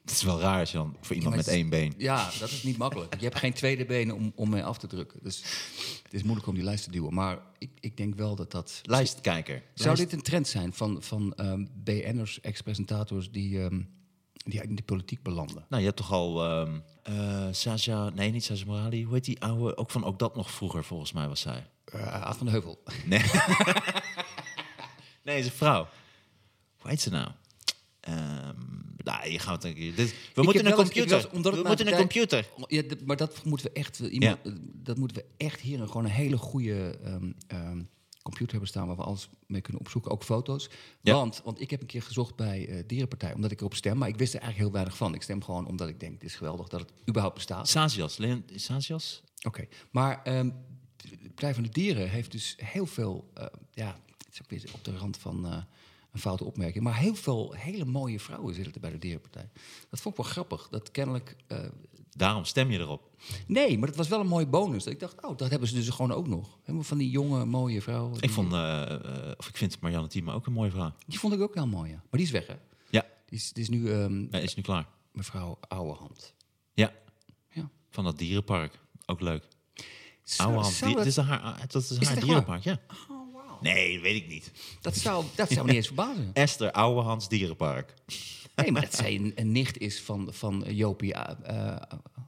Het 0.05 0.13
is 0.13 0.23
wel 0.23 0.39
raar 0.39 0.59
als 0.59 0.71
je 0.71 0.77
dan 0.77 0.97
voor 1.01 1.15
iemand 1.15 1.35
met 1.35 1.47
één 1.47 1.69
been... 1.69 1.93
Ja, 1.97 2.29
dat 2.39 2.49
is 2.49 2.63
niet 2.63 2.77
makkelijk. 2.77 3.15
Je 3.17 3.23
hebt 3.23 3.37
geen 3.37 3.53
tweede 3.53 3.85
benen 3.85 4.15
om, 4.15 4.31
om 4.35 4.49
mee 4.49 4.63
af 4.63 4.77
te 4.77 4.87
drukken. 4.87 5.19
Dus 5.23 5.41
het 6.03 6.13
is 6.13 6.23
moeilijk 6.23 6.47
om 6.47 6.55
die 6.55 6.63
lijst 6.63 6.83
te 6.83 6.91
duwen. 6.91 7.13
Maar 7.13 7.39
ik, 7.57 7.69
ik 7.79 7.97
denk 7.97 8.15
wel 8.15 8.35
dat 8.35 8.51
dat... 8.51 8.81
Lijstkijker. 8.83 9.63
Zou 9.73 9.95
Lijst- 9.95 10.09
dit 10.09 10.19
een 10.19 10.25
trend 10.25 10.47
zijn 10.47 10.73
van, 10.73 11.01
van 11.01 11.33
ehm, 11.35 11.65
BN'ers, 11.73 12.41
ex-presentators... 12.41 13.31
Die, 13.31 13.63
ehm, 13.63 13.81
die 14.33 14.61
in 14.61 14.75
de 14.75 14.83
politiek 14.83 15.23
belanden? 15.23 15.65
Nou, 15.69 15.81
je 15.81 15.87
hebt 15.87 15.97
toch 15.99 16.11
al 16.11 16.43
eh, 17.03 17.47
Sasha... 17.51 18.09
Nee, 18.09 18.31
niet 18.31 18.43
Sasha 18.43 18.65
Morali. 18.65 19.03
Hoe 19.03 19.13
heet 19.13 19.25
die 19.25 19.41
oude? 19.41 19.77
Ook 19.77 19.91
van 19.91 20.03
ook 20.03 20.19
dat 20.19 20.35
nog 20.35 20.51
vroeger, 20.51 20.83
volgens 20.83 21.11
mij 21.11 21.27
was 21.27 21.41
zij. 21.41 21.67
Uh, 21.95 22.07
Aad 22.23 22.37
van 22.37 22.45
de 22.45 22.51
Heuvel. 22.51 22.83
Nee. 23.05 23.21
nee, 25.23 25.39
is 25.39 25.45
een 25.45 25.51
vrouw. 25.51 25.87
Hoe 26.77 26.89
heet 26.89 27.01
ze 27.01 27.09
nou? 27.09 27.31
Ehm 27.99 28.74
nou, 29.05 29.29
je 29.29 29.39
gaat 29.39 29.63
een 29.63 29.73
keer. 29.73 29.95
Dit, 29.95 30.15
we 30.33 30.43
moeten 30.43 30.65
een 30.65 30.73
computer. 30.73 31.17
eens- 31.17 31.27
we 31.31 31.63
moeten 31.67 31.87
een 31.87 31.97
computer. 31.97 32.49
Ja, 32.67 32.83
maar 33.05 33.17
dat 33.17 33.43
moeten 33.45 33.65
we 33.65 33.79
echt, 33.79 33.99
iemand, 33.99 34.37
eh, 34.43 34.51
dat 34.73 34.97
moeten 34.97 35.17
we 35.17 35.25
echt 35.37 35.59
hier 35.61 35.81
een, 35.81 35.87
gewoon 35.87 36.05
een 36.05 36.11
hele 36.11 36.37
goede 36.37 36.99
ehm, 37.03 37.31
ehm, 37.47 37.81
computer 38.21 38.51
hebben 38.51 38.69
staan 38.69 38.87
waar 38.87 38.95
we 38.95 39.03
alles 39.03 39.29
mee 39.47 39.61
kunnen 39.61 39.81
opzoeken, 39.81 40.11
ook 40.11 40.23
foto's. 40.23 40.69
Ja. 41.01 41.13
Want, 41.13 41.41
want 41.43 41.61
ik 41.61 41.69
heb 41.69 41.81
een 41.81 41.87
keer 41.87 42.01
gezocht 42.01 42.35
bij 42.35 42.67
eh 42.67 42.83
Dierenpartij, 42.87 43.33
omdat 43.33 43.51
ik 43.51 43.59
erop 43.59 43.73
stem, 43.75 43.97
maar 43.97 44.07
ik 44.07 44.17
wist 44.17 44.33
er 44.33 44.39
eigenlijk 44.39 44.63
heel 44.69 44.75
weinig 44.81 44.97
van. 44.97 45.13
Ik 45.13 45.21
stem 45.21 45.43
gewoon 45.43 45.67
omdat 45.67 45.87
ik 45.89 45.99
denk, 45.99 46.13
het 46.13 46.23
is 46.23 46.35
geweldig 46.35 46.67
dat 46.67 46.79
het 46.79 46.91
überhaupt 47.07 47.35
bestaat. 47.35 47.69
Sazias. 47.69 48.17
Leon, 48.17 48.43
Sazias? 48.55 49.23
Oké, 49.47 49.67
maar 49.91 50.23
ehm 50.23 50.49
de 50.97 51.17
Partij 51.29 51.53
van 51.53 51.63
de 51.63 51.69
Dieren 51.69 52.09
heeft 52.09 52.31
dus 52.31 52.55
heel 52.63 52.85
veel, 52.85 53.29
eh, 53.33 53.45
ja, 53.71 53.97
het 54.17 54.33
is 54.33 54.41
ook 54.41 54.49
weer 54.49 54.63
op 54.73 54.83
de 54.83 54.97
rand 54.97 55.17
van 55.17 55.45
eh, 55.45 55.57
een 56.15 56.21
foute 56.21 56.43
opmerking. 56.43 56.83
Maar 56.83 56.97
heel 56.97 57.15
veel 57.15 57.53
hele 57.57 57.85
mooie 57.85 58.19
vrouwen 58.19 58.53
zitten 58.53 58.81
bij 58.81 58.91
de 58.91 58.97
Dierenpartij. 58.97 59.49
Dat 59.89 59.99
vond 60.01 60.17
ik 60.17 60.23
wel 60.23 60.31
grappig. 60.31 60.67
Dat 60.69 60.91
kennelijk... 60.91 61.35
eh, 61.47 61.59
Daarom 62.09 62.45
stem 62.45 62.71
je 62.71 62.79
erop. 62.79 63.09
nee, 63.47 63.77
maar 63.77 63.87
het 63.87 63.97
was 63.97 64.07
wel 64.07 64.19
een 64.19 64.27
mooie 64.27 64.47
bonus. 64.47 64.83
Dat 64.83 64.93
ik 64.93 64.99
dacht, 64.99 65.21
oh, 65.25 65.37
dat 65.37 65.49
hebben 65.49 65.67
ze 65.67 65.73
dus 65.75 65.89
gewoon 65.89 66.11
ook 66.11 66.27
nog. 66.27 66.57
Helemaal 66.61 66.83
van 66.83 66.97
die 66.97 67.09
jonge, 67.09 67.45
mooie 67.45 67.81
vrouwen. 67.81 68.21
Ik, 68.21 68.29
vond, 68.29 68.53
eh, 68.53 68.81
eh, 68.93 69.31
of 69.37 69.47
ik 69.47 69.57
vind 69.57 69.79
Marianne 69.81 70.07
Thieme 70.07 70.31
ook 70.33 70.45
een 70.45 70.53
mooie 70.53 70.71
vrouw. 70.71 70.93
Die 71.07 71.19
vond 71.19 71.33
ik 71.33 71.41
ook 71.41 71.53
heel 71.53 71.67
mooi, 71.67 71.89
ja. 71.89 71.95
Maar 71.95 72.05
die 72.11 72.21
is 72.21 72.31
weg, 72.31 72.47
hè? 72.47 72.55
Ja, 72.89 73.05
Die 73.25 73.39
is, 73.39 73.53
die 73.53 73.63
is 73.63 73.69
nu 73.69 73.91
ehm, 73.91 74.25
hij 74.29 74.43
is 74.43 74.55
nu 74.55 74.61
klaar. 74.63 74.87
mevrouw 75.11 75.57
Ouwehand. 75.67 76.33
Ja, 76.73 76.93
Ja. 77.49 77.69
van 77.89 78.03
dat 78.03 78.17
dierenpark. 78.17 78.79
Ook 79.05 79.21
leuk. 79.21 79.47
Zou- 80.23 80.47
Oude 80.49 80.63
hand. 80.63 80.73
zou 80.75 80.85
Die- 80.89 80.95
dat- 81.03 81.05
Het 81.15 81.17
is 81.17 81.23
haar, 81.23 81.65
dat 81.67 81.81
is 81.83 81.89
het 81.89 82.07
haar 82.07 82.19
dierenpark, 82.19 82.63
ja. 82.63 82.79
Oh, 83.09 83.14
wauw. 83.61 83.73
Nee, 83.73 83.99
weet 83.99 84.15
ik 84.15 84.27
niet. 84.27 84.51
Dat 84.81 84.95
zou, 84.95 85.25
dat 85.35 85.47
zou 85.49 85.59
me 85.59 85.67
niet 85.67 85.75
eens 85.75 85.85
verbazen. 85.87 86.29
Esther 86.43 86.71
Ouwehands 86.71 87.27
Dierenpark. 87.29 87.93
Nee, 88.55 88.71
maar 88.71 88.81
dat 88.81 88.95
zij 88.95 89.15
een, 89.15 89.31
een 89.35 89.51
nicht 89.51 89.77
is 89.77 90.01
van, 90.01 90.33
van 90.33 90.63
Jopie 90.67 91.13
uh, 91.15 91.75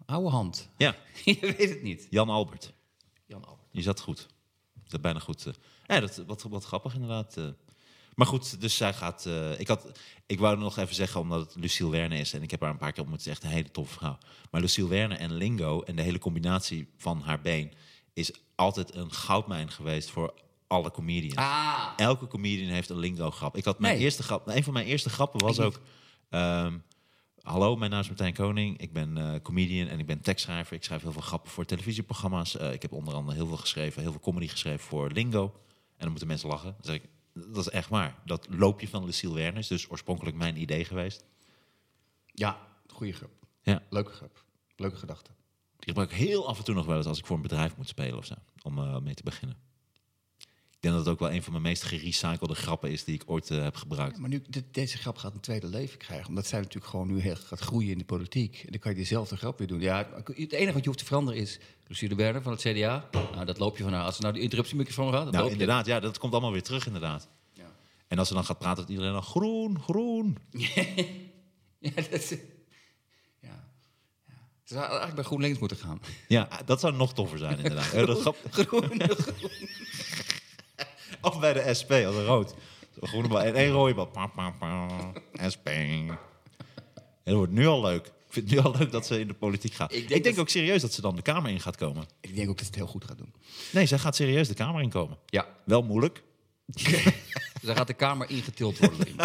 Ouwehand. 0.06 0.70
Ja, 0.78 0.96
Je 1.24 1.38
weet 1.58 1.70
het 1.70 1.82
niet. 1.84 2.08
Jan 2.10 2.30
Albert. 2.30 2.74
Jan 3.26 3.46
Albert. 3.46 3.68
Je 3.72 3.82
zat 3.82 4.00
goed. 4.00 4.28
Dat 4.88 5.02
bijna 5.02 5.20
goed. 5.20 5.46
eh. 5.46 5.54
Ja, 5.86 6.00
dat, 6.00 6.24
wat, 6.28 6.42
wat 6.44 6.66
grappig 6.66 6.94
inderdaad. 6.94 7.38
Maar 8.16 8.28
goed, 8.28 8.62
dus 8.62 8.76
zij 8.76 8.94
gaat... 8.94 9.26
ik, 9.58 9.68
had, 9.68 9.92
ik 10.26 10.40
wou 10.40 10.58
nog 10.58 10.78
even 10.78 10.96
zeggen, 10.96 11.22
omdat 11.22 11.40
het 11.40 11.56
Lucille 11.56 11.90
Werner 11.92 12.20
is... 12.20 12.34
en 12.34 12.42
ik 12.44 12.52
heb 12.52 12.62
haar 12.62 12.70
een 12.70 12.78
paar 12.78 12.92
keer 12.92 13.02
ontmoet, 13.02 13.18
het 13.20 13.28
is 13.28 13.34
echt 13.34 13.44
een 13.44 13.50
hele 13.50 13.72
toffe 13.72 13.94
vrouw. 13.94 14.18
Maar 14.52 14.62
Lucille 14.62 14.88
Werner 14.88 15.18
en 15.18 15.34
Lingo 15.34 15.82
en 15.82 15.96
de 15.96 16.02
hele 16.02 16.20
combinatie 16.20 16.88
van 16.98 17.22
haar 17.22 17.42
been... 17.42 17.72
is 18.14 18.32
altijd 18.56 18.96
een 18.96 19.12
goudmijn 19.12 19.72
geweest 19.72 20.10
voor 20.10 20.34
alle 20.68 20.92
comedians. 20.92 21.36
Ah, 21.36 21.90
Elke 21.98 22.28
comedian 22.28 22.70
heeft 22.72 22.90
een 22.90 22.98
lingo-grap. 23.00 23.56
Ik 23.58 23.66
had 23.66 23.80
mijn 23.80 23.94
Nee. 23.94 24.04
eerste 24.04 24.24
grap... 24.24 24.48
Een 24.48 24.64
van 24.64 24.74
mijn 24.74 24.86
eerste 24.86 25.10
grappen 25.10 25.40
was 25.40 25.60
ook... 25.60 25.80
ehm, 26.30 26.78
Hallo, 27.42 27.76
mijn 27.76 27.92
naam 27.92 28.00
is 28.00 28.08
Martijn 28.08 28.34
Koning. 28.34 28.78
Ik 28.78 28.94
ben 28.94 29.18
eh, 29.18 29.42
comedian 29.42 29.88
en 29.88 30.00
ik 30.00 30.06
ben 30.06 30.22
tekstschrijver. 30.22 30.76
Ik 30.76 30.84
schrijf 30.84 31.02
heel 31.02 31.12
veel 31.12 31.22
grappen 31.22 31.52
voor 31.52 31.66
televisieprogramma's. 31.66 32.58
Eh, 32.58 32.74
ik 32.74 32.82
heb 32.82 32.92
onder 32.92 33.14
andere 33.14 33.38
heel 33.38 33.48
veel 33.48 33.58
geschreven, 33.58 34.02
heel 34.02 34.12
veel 34.12 34.20
comedy 34.22 34.48
geschreven 34.48 34.80
voor 34.86 35.12
Lingo. 35.12 35.44
En 35.44 35.54
dan 35.98 36.10
moeten 36.10 36.28
mensen 36.28 36.50
lachen. 36.50 36.72
Dan 36.78 36.86
zeg 36.86 36.96
ik, 36.96 37.04
dat 37.34 37.58
is 37.58 37.70
echt 37.70 37.90
waar. 37.90 38.16
Dat 38.26 38.48
loopje 38.50 38.88
van 38.88 39.06
Lucille 39.06 39.34
Werner 39.34 39.60
is 39.60 39.68
dus 39.68 39.90
oorspronkelijk 39.90 40.36
mijn 40.36 40.62
idee 40.62 40.86
geweest. 40.86 41.26
ja, 42.34 42.58
goede 42.88 43.14
grap. 43.14 43.32
Ja. 43.62 43.82
Leuke 43.90 44.12
grap. 44.12 44.44
Leuke 44.76 44.96
gedachte. 44.98 45.32
Die 45.78 45.88
gebruik 45.88 46.12
ik 46.12 46.18
heel 46.18 46.48
af 46.48 46.58
en 46.58 46.64
toe 46.64 46.76
nog 46.76 46.86
wel 46.86 46.98
eens 46.98 47.06
als 47.06 47.20
ik 47.20 47.26
voor 47.26 47.36
een 47.36 47.42
bedrijf 47.42 47.78
moet 47.78 47.88
spelen 47.88 48.18
of 48.18 48.26
zo. 48.26 48.34
Om 48.64 48.78
eh, 48.78 48.98
mee 49.00 49.14
te 49.14 49.24
beginnen. 49.24 49.58
Ik 50.78 50.84
denk 50.84 50.96
dat 50.96 51.06
het 51.06 51.14
ook 51.14 51.20
wel 51.20 51.32
een 51.32 51.44
van 51.44 51.52
mijn 51.52 51.64
meest 51.64 51.84
gerecyclede 51.84 52.56
grappen 52.56 52.92
is 52.92 53.04
die 53.04 53.16
ik 53.16 53.24
ooit 53.26 53.50
eh, 53.52 53.64
heb 53.64 53.76
gebruikt. 53.76 54.18
Maar 54.18 54.30
nu, 54.30 54.42
de- 54.50 54.64
deze 54.72 54.98
grap 54.98 55.18
gaat 55.18 55.34
een 55.34 55.40
tweede 55.40 55.68
leven 55.68 55.98
krijgen. 55.98 56.28
Omdat 56.28 56.48
zij 56.48 56.60
natuurlijk 56.60 56.86
gewoon 56.92 57.08
nu 57.08 57.20
heel 57.20 57.36
gaat 57.36 57.60
groeien 57.60 57.92
in 57.92 57.98
de 57.98 58.06
politiek. 58.06 58.62
En 58.66 58.72
dan 58.72 58.80
kan 58.80 58.92
je 58.92 58.98
dezelfde 58.98 59.38
grap 59.38 59.58
weer 59.58 59.68
doen. 59.68 59.80
Ja, 59.82 60.08
het 60.26 60.52
enige 60.52 60.72
wat 60.74 60.82
je 60.82 60.86
hoeft 60.88 60.98
te 61.00 61.06
veranderen 61.06 61.42
is... 61.42 61.60
Lucie 61.88 62.10
de 62.10 62.16
Werner 62.16 62.42
van 62.42 62.52
het 62.52 62.62
CDA. 62.62 63.08
Nou, 63.12 63.46
dat 63.46 63.60
loop 63.60 63.78
je 63.78 63.84
van 63.84 63.94
haar. 63.94 64.04
Als 64.04 64.16
ze 64.16 64.22
nou 64.22 64.34
de 64.34 64.40
interruptiemicrofoon 64.40 65.14
gaat, 65.14 65.24
dat 65.24 65.34
Nou, 65.34 65.46
je. 65.46 65.52
inderdaad, 65.52 65.86
ja, 65.86 66.00
dat 66.00 66.18
komt 66.18 66.32
allemaal 66.34 66.52
weer 66.52 66.64
terug 66.64 66.86
inderdaad. 66.86 67.28
Ja. 67.54 67.72
En 68.08 68.20
als 68.20 68.28
ze 68.28 68.34
dan 68.34 68.46
gaat 68.46 68.58
praten, 68.60 68.82
dat 68.82 68.90
iedereen 68.92 69.14
dan 69.14 69.24
groen, 69.24 69.80
groen. 69.82 70.38
Ja, 71.80 71.92
dat 71.96 72.12
is... 72.12 72.28
Ze 72.28 72.40
zou 74.74 74.84
eigenlijk 74.86 75.16
bij 75.16 75.24
GroenLinks 75.24 75.60
moeten 75.60 75.78
gaan. 75.78 76.02
Ja, 76.28 76.48
dat 76.66 76.80
zou 76.80 76.96
nog 76.96 77.14
toffer 77.14 77.38
zijn 77.38 77.58
inderdaad. 77.58 77.86
Grap- 78.22 78.38
Groen, 78.50 79.02
Of 81.22 81.40
bij 81.40 81.54
de 81.54 81.74
SP, 81.80 81.92
als 81.92 82.16
een 82.16 82.26
rood. 82.26 82.56
Zo'n 83.00 83.08
groene 83.08 83.28
bal 83.28 83.42
en 83.42 83.56
één 83.56 83.72
rode 83.72 83.94
bal. 83.94 84.06
Pa, 84.06 84.28
pa, 84.28 84.50
pa. 84.50 84.88
SP. 85.54 85.68
En 85.68 86.20
dat 87.24 87.36
wordt 87.36 87.52
nu 87.52 87.68
al 87.68 87.82
leuk. 87.82 88.06
Ik 88.06 88.34
vind 88.34 88.50
het 88.50 88.60
nu 88.60 88.66
al 88.66 88.76
leuk 88.80 88.92
dat 88.92 89.06
ze 89.06 89.20
in 89.20 89.28
de 89.28 89.34
politiek 89.34 89.74
gaat. 89.74 89.94
Ik 89.94 90.24
denk 90.24 90.40
ook 90.40 90.50
serieus 90.50 90.82
dat 90.82 90.94
ze 90.94 91.02
dan 91.02 91.16
de 91.16 91.22
Kamer 91.22 91.52
in 91.52 91.60
gaat 91.60 91.76
komen. 91.76 92.06
Ik 92.22 92.36
denk 92.36 92.50
ook 92.50 92.58
dat 92.58 92.66
ze 92.66 92.72
het 92.72 92.80
heel 92.80 92.88
goed 92.88 93.06
gaat 93.06 93.18
doen. 93.18 93.34
Nee, 93.72 93.86
zij 93.86 93.98
gaat 93.98 94.16
serieus 94.16 94.48
de 94.48 94.54
Kamer 94.54 94.82
in 94.82 94.90
komen. 94.90 95.18
Ja. 95.26 95.48
Wel 95.66 95.82
moeilijk. 95.82 96.24
Ze 97.64 97.76
gaat 97.76 97.88
de 97.88 97.94
kamer 97.94 98.30
ingetild 98.30 98.78
worden. 98.78 99.16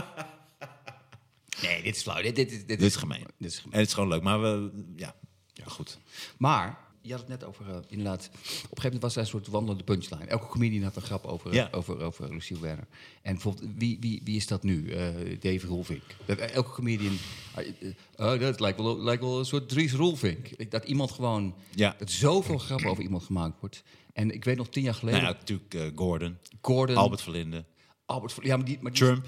nee, 1.62 1.82
dit 1.82 1.96
is 1.96 2.02
flauw. 2.02 2.22
Dit, 2.22 2.36
dit, 2.36 2.50
dit, 2.50 2.68
Dit 2.68 2.80
is 2.80 2.96
gemeen. 2.96 3.26
Dit 3.38 3.50
is 3.50 3.58
gemeen. 3.58 3.72
En 3.72 3.78
het 3.78 3.88
is 3.88 3.94
gewoon 3.94 4.08
leuk, 4.08 4.22
maar 4.22 4.40
we... 4.40 4.70
Ja, 4.96 5.14
ja 5.52 5.64
goed. 5.66 5.98
Maar, 6.38 6.78
je 7.02 7.10
had 7.10 7.20
het 7.20 7.28
net 7.28 7.44
over, 7.44 7.68
eh, 7.70 7.76
inderdaad... 7.88 8.28
Op 8.32 8.34
een 8.42 8.48
gegeven 8.48 8.82
moment 8.82 9.02
was 9.02 9.12
zij 9.12 9.22
een 9.22 9.28
soort 9.28 9.46
wandelende 9.48 9.84
punchline. 9.84 10.24
Elke 10.24 10.46
comedian 10.46 10.82
had 10.82 10.96
een 10.96 11.02
grap 11.02 11.24
over, 11.24 11.54
Ja. 11.54 11.68
over, 11.72 12.00
over 12.00 12.32
Lucille 12.32 12.60
Werner. 12.60 12.86
En 13.22 13.32
bijvoorbeeld, 13.32 13.70
wie, 13.76 13.96
wie, 14.00 14.20
wie 14.24 14.36
is 14.36 14.46
dat 14.46 14.62
nu? 14.62 14.90
Eh 14.90 15.40
Dave 15.40 15.66
Roelvink. 15.66 16.02
Dat, 16.24 16.38
elke 16.38 16.70
comedian... 16.70 17.16
eh, 17.54 17.68
eh, 18.16 18.32
oh, 18.34 18.40
dat 18.40 18.60
lijkt 18.60 18.78
wel, 18.78 19.02
lijkt 19.02 19.22
wel 19.22 19.38
een 19.38 19.44
soort 19.44 19.68
Dries 19.68 19.92
Roelvink. 19.92 20.70
Dat 20.70 20.84
iemand 20.84 21.10
gewoon... 21.10 21.54
Ja. 21.74 21.94
Dat 21.98 22.10
zoveel 22.10 22.58
grappen 22.58 22.90
over 22.90 23.02
iemand 23.02 23.22
gemaakt 23.22 23.60
wordt. 23.60 23.82
En 24.12 24.30
ik 24.30 24.44
weet 24.44 24.56
nog 24.56 24.68
tien 24.68 24.82
jaar 24.82 24.94
geleden... 24.94 25.20
Nou 25.22 25.32
ja, 25.32 25.38
natuurlijk 25.38 25.74
eh, 25.74 25.86
Gordon, 25.94 26.36
Gordon... 26.60 26.96
Albert 26.96 27.22
Verlinde, 27.22 27.64
Albert 28.06 28.36
ja, 28.42 28.56
maar 28.56 28.64
die, 28.66 28.78
maar 28.80 28.92
die- 28.92 29.00
Trump, 29.00 29.26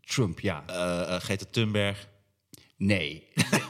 Trump, 0.00 0.40
ja. 0.40 0.62
eh 0.66 1.14
eh, 1.14 1.20
Greta 1.20 1.44
Thunberg. 1.50 2.08
Nee. 2.76 3.22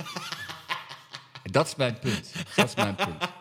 dat 1.51 1.67
is 1.67 1.77
mijn 1.77 1.99
punt. 1.99 2.33
Dat 2.57 2.69
is 2.69 2.75
mijn 2.75 2.95
punt. 2.95 3.29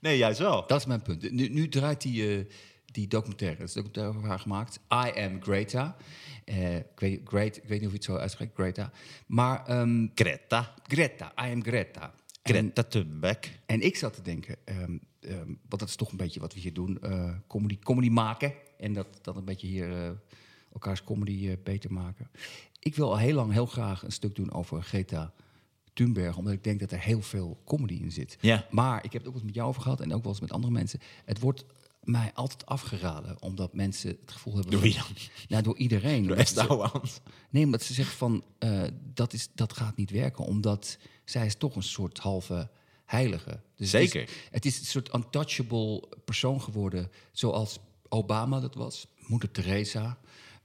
Nee, 0.00 0.16
juist 0.16 0.38
wel. 0.38 0.66
Dat 0.66 0.80
is 0.80 0.86
mijn 0.86 1.02
punt. 1.02 1.32
Nu, 1.32 1.48
nu 1.48 1.68
draait 1.68 2.02
die, 2.02 2.38
eh, 2.38 2.44
die 2.84 3.06
documentaire. 3.08 3.56
Er 3.56 3.62
is 3.64 3.74
een 3.74 3.82
documentaire 3.82 4.16
over 4.18 4.28
haar 4.28 4.38
gemaakt. 4.38 4.80
I 4.92 5.20
am 5.20 5.42
Greta. 5.42 5.96
Eh, 6.44 6.76
ik, 6.76 6.84
weet, 6.96 7.20
great, 7.24 7.56
ik 7.56 7.62
weet 7.64 7.78
niet 7.78 7.86
of 7.86 7.90
je 7.90 7.96
het 7.96 8.04
zo 8.04 8.16
uitspreekt, 8.16 8.54
Greta. 8.54 8.90
Maar 9.26 9.66
ehm, 9.66 10.06
Greta. 10.14 10.74
Greta, 10.86 11.32
I 11.46 11.50
am 11.52 11.62
Greta. 11.62 12.14
Greta 12.42 12.82
Thunberg. 12.82 13.38
en 13.66 13.80
ik 13.80 13.96
zat 13.96 14.14
te 14.14 14.22
denken, 14.22 14.56
ehm, 14.64 14.96
want 15.68 15.78
dat 15.80 15.88
is 15.88 15.96
toch 15.96 16.10
een 16.10 16.16
beetje 16.16 16.40
wat 16.40 16.54
we 16.54 16.60
hier 16.60 16.72
doen. 16.74 16.98
eh, 17.02 17.30
comedy, 17.46 17.78
comedy 17.78 18.08
maken. 18.08 18.52
En 18.78 18.92
dat, 18.92 19.06
dat 19.22 19.36
een 19.36 19.44
beetje 19.44 19.66
hier 19.66 19.92
eh, 19.92 20.10
elkaars 20.72 21.04
comedy 21.04 21.56
beter 21.62 21.92
maken. 21.92 22.30
Ik 22.78 22.94
wil 22.94 23.10
al 23.10 23.18
heel 23.18 23.34
lang 23.34 23.52
heel 23.52 23.66
graag 23.66 24.02
een 24.02 24.12
stuk 24.12 24.34
doen 24.34 24.52
over 24.52 24.82
Greta 24.82 25.32
Thunberg. 25.94 26.36
Omdat 26.36 26.52
ik 26.52 26.64
denk 26.64 26.80
dat 26.80 26.92
er 26.92 27.00
heel 27.00 27.22
veel 27.22 27.60
comedy 27.64 27.94
in 27.94 28.12
zit. 28.12 28.36
Ja. 28.40 28.66
Maar 28.70 29.04
ik 29.04 29.12
heb 29.12 29.22
het 29.22 29.26
ook 29.26 29.26
wel 29.26 29.34
eens 29.34 29.44
met 29.44 29.54
jou 29.54 29.68
over 29.68 29.82
gehad. 29.82 30.00
En 30.00 30.14
ook 30.14 30.22
wel 30.22 30.32
eens 30.32 30.40
met 30.40 30.52
andere 30.52 30.72
mensen. 30.72 31.00
Het 31.24 31.40
wordt 31.40 31.64
mij 32.02 32.30
altijd 32.34 32.66
afgeraden. 32.66 33.42
Omdat 33.42 33.74
mensen 33.74 34.16
het 34.20 34.32
gevoel 34.32 34.54
hebben... 34.54 34.72
Door 34.72 34.80
wie 34.80 34.94
dan? 34.94 35.04
Nou, 35.48 35.62
door 35.62 35.76
iedereen. 35.76 36.26
Door 36.26 36.36
Esther 36.36 36.68
Ouwehand. 36.68 37.20
Nee, 37.50 37.64
omdat 37.64 37.82
ze 37.82 37.94
zeggen 37.94 38.16
van 38.16 38.44
eh, 38.58 38.82
dat, 39.14 39.32
is, 39.32 39.48
dat 39.54 39.72
gaat 39.72 39.96
niet 39.96 40.10
werken, 40.10 40.44
omdat 40.44 40.98
zij 41.24 41.46
is 41.46 41.54
toch 41.54 41.76
een 41.76 41.82
soort 41.82 42.18
halve 42.18 42.70
heilige. 43.04 43.60
Dus 43.76 43.90
Zeker. 43.90 44.20
Het 44.20 44.30
is, 44.30 44.36
het 44.50 44.64
is 44.64 44.78
een 44.78 44.84
soort 44.84 45.14
untouchable 45.14 46.08
persoon 46.24 46.60
geworden, 46.60 47.10
zoals 47.32 47.78
Obama 48.08 48.60
dat 48.60 48.74
was, 48.74 49.06
moeder 49.26 49.50
Teresa, 49.50 50.18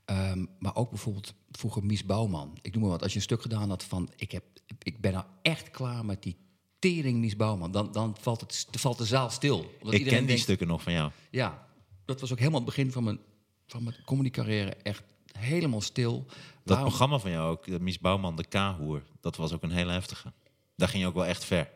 ehm, 0.10 0.46
maar 0.60 0.76
ook 0.76 0.90
bijvoorbeeld 0.90 1.34
vroeger 1.52 1.86
Mies 1.86 2.06
Bouwman. 2.06 2.58
Ik 2.62 2.72
noem 2.74 2.82
maar 2.82 2.92
wat. 2.92 3.02
Als 3.02 3.12
je 3.12 3.18
een 3.18 3.24
stuk 3.24 3.42
gedaan 3.42 3.70
had 3.70 3.84
van 3.84 4.10
ik, 4.16 4.32
heb, 4.32 4.44
ik 4.84 5.02
ben 5.02 5.14
nou 5.14 5.26
echt 5.42 5.72
klaar 5.72 6.06
met 6.06 6.24
die 6.24 6.36
tering 6.80 7.18
Mies 7.20 7.36
Bouwman, 7.36 7.72
dan, 7.72 7.92
dan 7.92 8.16
valt, 8.20 8.42
het, 8.42 8.68
valt 8.72 8.98
de 8.98 9.06
zaal 9.06 9.30
stil. 9.30 9.58
Omdat 9.80 9.94
Ik 9.94 10.04
ken 10.06 10.18
die 10.18 10.28
denkt, 10.28 10.42
stukken 10.42 10.68
nog 10.68 10.82
van 10.84 10.94
jou. 10.94 11.12
ja, 11.32 11.68
dat 12.06 12.20
was 12.22 12.32
ook 12.32 12.38
helemaal 12.38 12.60
het 12.60 12.70
begin 12.70 12.92
van 12.92 13.04
mijn, 13.04 13.20
van 13.68 13.84
mijn 13.84 13.96
comedy-carrière. 14.06 14.70
Echt 14.84 15.04
helemaal 15.38 15.82
stil. 15.82 16.24
Dat 16.28 16.38
Waarom- 16.64 16.88
programma 16.88 17.20
van 17.20 17.32
jou 17.32 17.50
ook, 17.52 17.66
de 17.66 17.80
Mies 17.80 18.00
Bouwman, 18.00 18.36
de 18.36 18.44
K-hoer, 18.48 19.04
dat 19.22 19.36
was 19.36 19.54
ook 19.54 19.64
een 19.64 19.72
hele 19.72 19.92
heftige. 19.92 20.34
Daar 20.76 20.88
ging 20.90 21.02
je 21.02 21.08
ook 21.10 21.16
wel 21.16 21.26
echt 21.26 21.44
ver. 21.46 21.70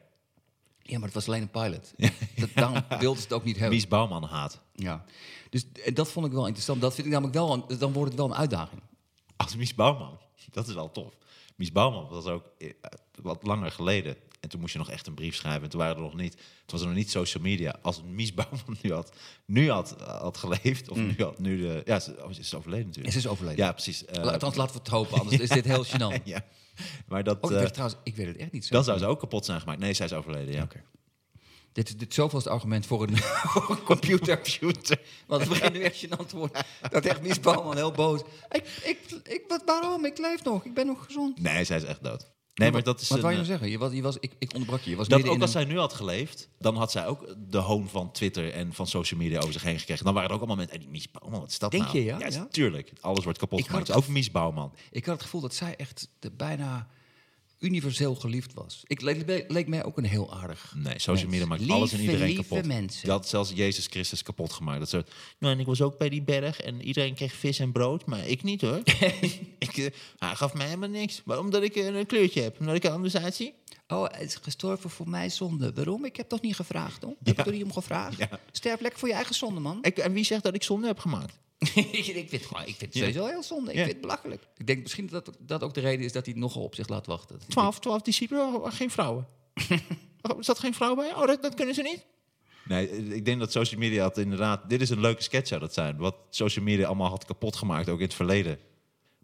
Ja, 0.84 0.98
maar 0.98 1.06
het 1.06 1.14
was 1.14 1.28
alleen 1.28 1.42
een 1.42 1.50
pilot. 1.50 1.94
Dat, 2.36 2.50
daarom 2.56 2.84
wilden 3.00 3.18
ze 3.18 3.24
het 3.24 3.34
ook 3.34 3.44
niet 3.44 3.56
hebben. 3.56 3.76
Mies 3.76 3.88
Bouwman 3.88 4.24
haat. 4.24 4.62
Ja. 4.74 5.06
Dus 5.50 5.66
eh, 5.72 5.96
dat 5.96 6.12
vond 6.12 6.26
ik 6.26 6.32
wel 6.32 6.46
interessant. 6.46 6.82
Dat 6.82 6.94
vind 6.94 7.08
ik 7.08 7.14
namelijk 7.14 7.38
wel 7.38 7.54
een, 7.54 7.78
dan 7.78 7.94
wordt 7.94 8.12
het 8.12 8.20
wel 8.20 8.30
een 8.30 8.36
uitdaging. 8.38 8.82
Als 9.36 9.56
Mies 9.56 9.76
Bouwman, 9.76 10.20
dat 10.52 10.68
is 10.68 10.74
wel 10.74 10.92
tof. 10.92 11.14
Mies 11.56 11.72
Bouwman 11.72 12.08
was 12.10 12.26
ook 12.26 12.50
eh, 12.58 12.70
wat 13.22 13.44
langer 13.44 13.72
geleden. 13.72 14.16
En 14.44 14.50
toen 14.50 14.60
moest 14.60 14.74
je 14.74 14.80
nog 14.80 14.90
echt 14.90 15.08
een 15.08 15.14
brief 15.14 15.36
schrijven. 15.36 15.64
En 15.64 15.70
toen 15.70 15.80
waren 15.80 15.96
er 15.96 16.02
nog 16.02 16.14
niet, 16.16 16.32
toen 16.32 16.42
was 16.66 16.82
er 16.82 16.88
nog 16.88 16.96
niet 16.96 17.12
social 17.12 17.44
media. 17.44 17.76
Als 17.82 18.02
Mies 18.04 18.34
Bouwman 18.34 18.78
nu 18.82 18.94
had, 18.94 19.14
nu 19.46 19.70
had, 19.72 19.96
had 20.02 20.38
geleefd, 20.38 20.90
of 20.90 20.98
nu 20.98 21.16
had 21.18 21.40
nu 21.40 21.62
de, 21.62 21.82
ja, 21.86 22.00
ze, 22.00 22.16
oh, 22.24 22.32
ze 22.32 22.40
is 22.40 22.54
overleden 22.56 22.82
En 22.82 22.88
natuurlijk. 22.88 23.14
ze 23.14 23.20
is 23.20 23.28
overleden. 23.28 23.66
Ja, 23.66 23.72
precies. 23.72 24.06
eh, 24.06 24.24
Althans, 24.24 24.56
laten 24.56 24.74
we 24.76 24.80
het 24.80 24.88
hopen, 24.92 25.20
anders 25.20 25.42
is 25.42 25.50
dit 25.50 25.66
heel 25.66 25.86
gênant. 25.86 26.24
ja. 26.34 26.46
Maar 27.08 27.24
dat, 27.24 27.38
Oh, 27.42 27.50
ik 27.50 27.56
eh, 27.56 27.62
weet, 27.64 27.74
trouwens, 27.74 28.00
ik 28.04 28.16
weet 28.16 28.28
het 28.28 28.38
echt 28.38 28.52
niet 28.52 28.66
zo. 28.66 28.74
dan 28.76 28.84
zou 28.84 28.98
ze 28.98 29.06
ook 29.06 29.20
kapot 29.20 29.46
zijn 29.46 29.60
gemaakt. 29.60 29.80
Nee, 29.80 29.94
zij 29.94 30.06
is 30.06 30.14
overleden, 30.14 30.54
ja. 30.54 30.64
Oké. 30.64 30.84
Dit 31.72 31.88
is 31.90 31.98
dit 31.98 32.14
zoveelste 32.14 32.50
argument 32.50 32.86
voor 32.86 33.04
een, 33.04 33.14
een 33.70 33.84
computer. 33.84 34.42
Want 35.28 35.42
het 35.42 35.50
begint 35.50 35.74
nu 35.74 35.82
echt 35.82 36.06
gênant 36.06 36.26
te 36.28 36.38
worden. 36.38 36.64
Dat 36.90 37.06
echt 37.06 37.22
Mies 37.22 37.40
Bouwman 37.40 37.76
heel 37.76 37.92
boos. 37.92 38.22
Ik, 38.52 38.64
ik, 38.84 39.00
ik, 39.24 39.44
wat, 39.48 39.64
waarom? 39.66 40.06
Ik 40.06 40.18
leef 40.18 40.44
nog. 40.44 40.66
Ik 40.66 40.74
ben 40.74 40.86
nog 40.86 41.06
gezond. 41.06 41.40
Nee, 41.42 41.64
zij 41.64 41.78
is 41.78 41.84
echt 41.84 42.04
dood. 42.04 42.32
Nee, 42.56 42.72
maar 42.72 42.84
dat 42.84 43.02
is 43.02 43.08
Wat 43.10 43.18
een, 43.18 43.24
wou 43.24 43.36
je 43.36 43.40
nou 43.40 43.52
zeggen? 43.52 43.70
Je 43.72 43.78
was, 43.78 43.92
je 43.94 44.02
was, 44.02 44.18
ik, 44.20 44.32
ik 44.40 44.54
onderbrak 44.54 44.82
je. 44.82 44.90
Je 44.90 44.96
was 44.96 45.08
Dat 45.08 45.20
ook 45.24 45.28
als 45.28 45.42
een- 45.42 45.48
zij 45.48 45.66
nu 45.66 45.78
had 45.78 45.94
geleefd, 45.94 46.50
dan 46.60 46.76
had 46.76 46.92
zij 46.92 47.06
ook 47.08 47.36
de 47.50 47.58
hoon 47.58 47.88
van 47.90 48.12
Twitter 48.12 48.52
en 48.54 48.74
van 48.74 48.88
social 48.88 49.20
media 49.20 49.40
over 49.40 49.54
zich 49.54 49.64
heen 49.64 49.80
gekregen. 49.80 50.06
Dan 50.06 50.14
waren 50.14 50.30
er 50.30 50.34
ook 50.36 50.42
allemaal 50.42 50.58
mensen, 50.58 50.76
hey, 50.76 50.84
die 50.86 50.94
Mies 50.94 51.12
Bouwman, 51.12 51.40
wat 51.40 51.50
is 51.50 51.60
dat 51.60 51.72
Denk 51.72 51.84
nou? 51.84 51.98
je, 51.98 52.04
ja? 52.04 52.20
Ja, 52.20 52.28
Ja? 52.28 52.48
tuurlijk. 52.52 52.92
Alles 53.02 53.24
wordt 53.24 53.40
kapot 53.40 53.60
Ik 53.60 53.66
gemaakt. 53.66 53.88
het 53.88 53.96
Ook 53.98 54.08
Mies 54.08 54.32
Bouwman. 54.32 54.74
Ik 54.92 55.06
had 55.06 55.14
het 55.16 55.24
gevoel 55.24 55.42
dat 55.42 55.54
zij 55.56 55.76
echt 55.76 56.10
de, 56.20 56.32
bijna 56.32 56.88
universeel 57.64 58.16
geliefd 58.16 58.54
was. 58.54 58.84
Ik 58.88 59.02
leek, 59.02 59.46
leek 59.48 59.68
mij 59.68 59.84
ook 59.84 59.98
een 59.98 60.06
heel 60.06 60.34
aardig. 60.34 60.74
Nee, 60.76 61.00
social 61.00 61.30
media 61.30 61.46
maakt 61.46 61.62
Lieve, 61.62 61.76
alles 61.76 61.94
en 61.94 62.00
iedereen 62.00 62.36
kapot. 62.36 62.66
mensen. 62.66 63.02
Je 63.04 63.12
had 63.12 63.28
zelfs 63.28 63.52
Jezus 63.56 63.88
Christus 63.88 64.24
kapot 64.24 64.54
gemaakt. 64.54 64.80
Dat 64.80 64.90
soort, 64.90 65.12
nou, 65.40 65.54
en 65.54 65.60
ik 65.60 65.66
was 65.66 65.82
ook 65.82 65.98
bij 65.98 66.10
die 66.10 66.22
berg 66.22 66.62
en 66.62 66.82
iedereen 66.82 67.16
kreeg 67.16 67.34
vis 67.34 67.60
en 67.60 67.72
brood, 67.72 68.06
maar 68.06 68.28
ik 68.28 68.44
niet 68.44 68.62
hoor. 68.62 68.82
ik, 69.60 69.78
eh, 69.78 69.86
hij 70.18 70.36
gaf 70.36 70.54
mij 70.54 70.66
helemaal 70.66 70.90
niks. 70.90 71.22
Waarom? 71.26 71.46
Omdat 71.46 71.64
ik 71.64 71.76
eh, 71.76 71.86
een 71.86 72.06
kleurtje 72.06 72.42
heb, 72.42 72.60
omdat 72.60 72.76
ik 72.76 72.84
er 72.84 72.92
anders 72.92 73.18
uitzie. 73.18 73.54
Oh, 73.88 74.06
hij 74.12 74.24
is 74.24 74.36
gestorven 74.42 74.90
voor 74.90 75.10
mijn 75.10 75.32
zonde. 75.32 75.74
Waarom? 75.74 76.06
Ik 76.06 76.16
heb 76.16 76.30
toch 76.30 76.42
niet 76.42 76.56
gevraagd, 76.56 77.04
hoor? 77.04 77.16
Heb 77.24 77.38
ik 77.38 77.44
toch 77.44 77.54
niet 77.54 77.64
om 77.64 77.74
gevraagd? 77.74 78.18
Ja. 78.18 78.40
Sterf 78.52 78.80
lekker 78.80 79.00
voor 79.00 79.08
je 79.08 79.14
eigen 79.16 79.36
zonde, 79.36 79.60
man. 79.60 79.78
Ik, 79.82 79.98
en 79.98 80.14
wie 80.14 80.24
zegt 80.24 80.44
dat 80.44 80.56
ik 80.56 80.64
zonde 80.64 80.88
heb 80.88 81.00
gemaakt? 81.00 81.40
ik 81.92 82.04
vind 82.04 82.32
het, 82.32 82.46
gewoon, 82.46 82.62
ik 82.68 82.76
vind 82.76 82.82
het 82.82 82.94
Ja. 82.94 83.00
sowieso 83.00 83.26
heel 83.26 83.44
zonde. 83.44 83.70
Ik 83.72 83.78
Ja. 83.78 83.82
vind 83.84 83.92
het 83.94 84.02
belachelijk. 84.02 84.44
Ik 84.58 84.68
denk 84.68 84.82
misschien 84.82 85.08
dat 85.08 85.30
dat 85.40 85.64
ook 85.64 85.74
de 85.74 85.82
reden 85.82 86.06
is 86.06 86.12
dat 86.12 86.26
hij 86.26 86.36
nogal 86.36 86.64
op 86.64 86.76
zich 86.76 86.88
laat 86.88 87.06
wachten. 87.06 87.40
Twaalf, 87.48 87.80
twaalf 87.80 88.02
discipelen, 88.02 88.54
oh, 88.64 88.74
geen 88.74 88.92
vrouwen. 88.92 89.28
oh, 90.22 90.38
zat 90.40 90.60
geen 90.60 90.74
vrouw 90.74 90.96
bij? 90.96 91.14
Oh, 91.16 91.26
dat, 91.28 91.42
dat 91.42 91.54
kunnen 91.54 91.76
ze 91.76 91.82
niet. 91.82 92.06
Nee, 92.66 92.90
ik 93.16 93.26
denk 93.26 93.40
dat 93.40 93.52
social 93.52 93.80
media 93.80 94.02
had 94.02 94.18
inderdaad... 94.18 94.70
Dit 94.70 94.82
is 94.82 94.90
een 94.90 95.00
leuke 95.00 95.22
sketch 95.22 95.48
zou 95.48 95.60
dat 95.62 95.74
zijn. 95.74 95.98
Wat 95.98 96.16
social 96.30 96.66
media 96.66 96.86
allemaal 96.88 97.10
had 97.10 97.26
kapot 97.26 97.56
gemaakt, 97.56 97.90
ook 97.90 97.98
in 98.00 98.06
het 98.06 98.14
verleden. 98.14 98.60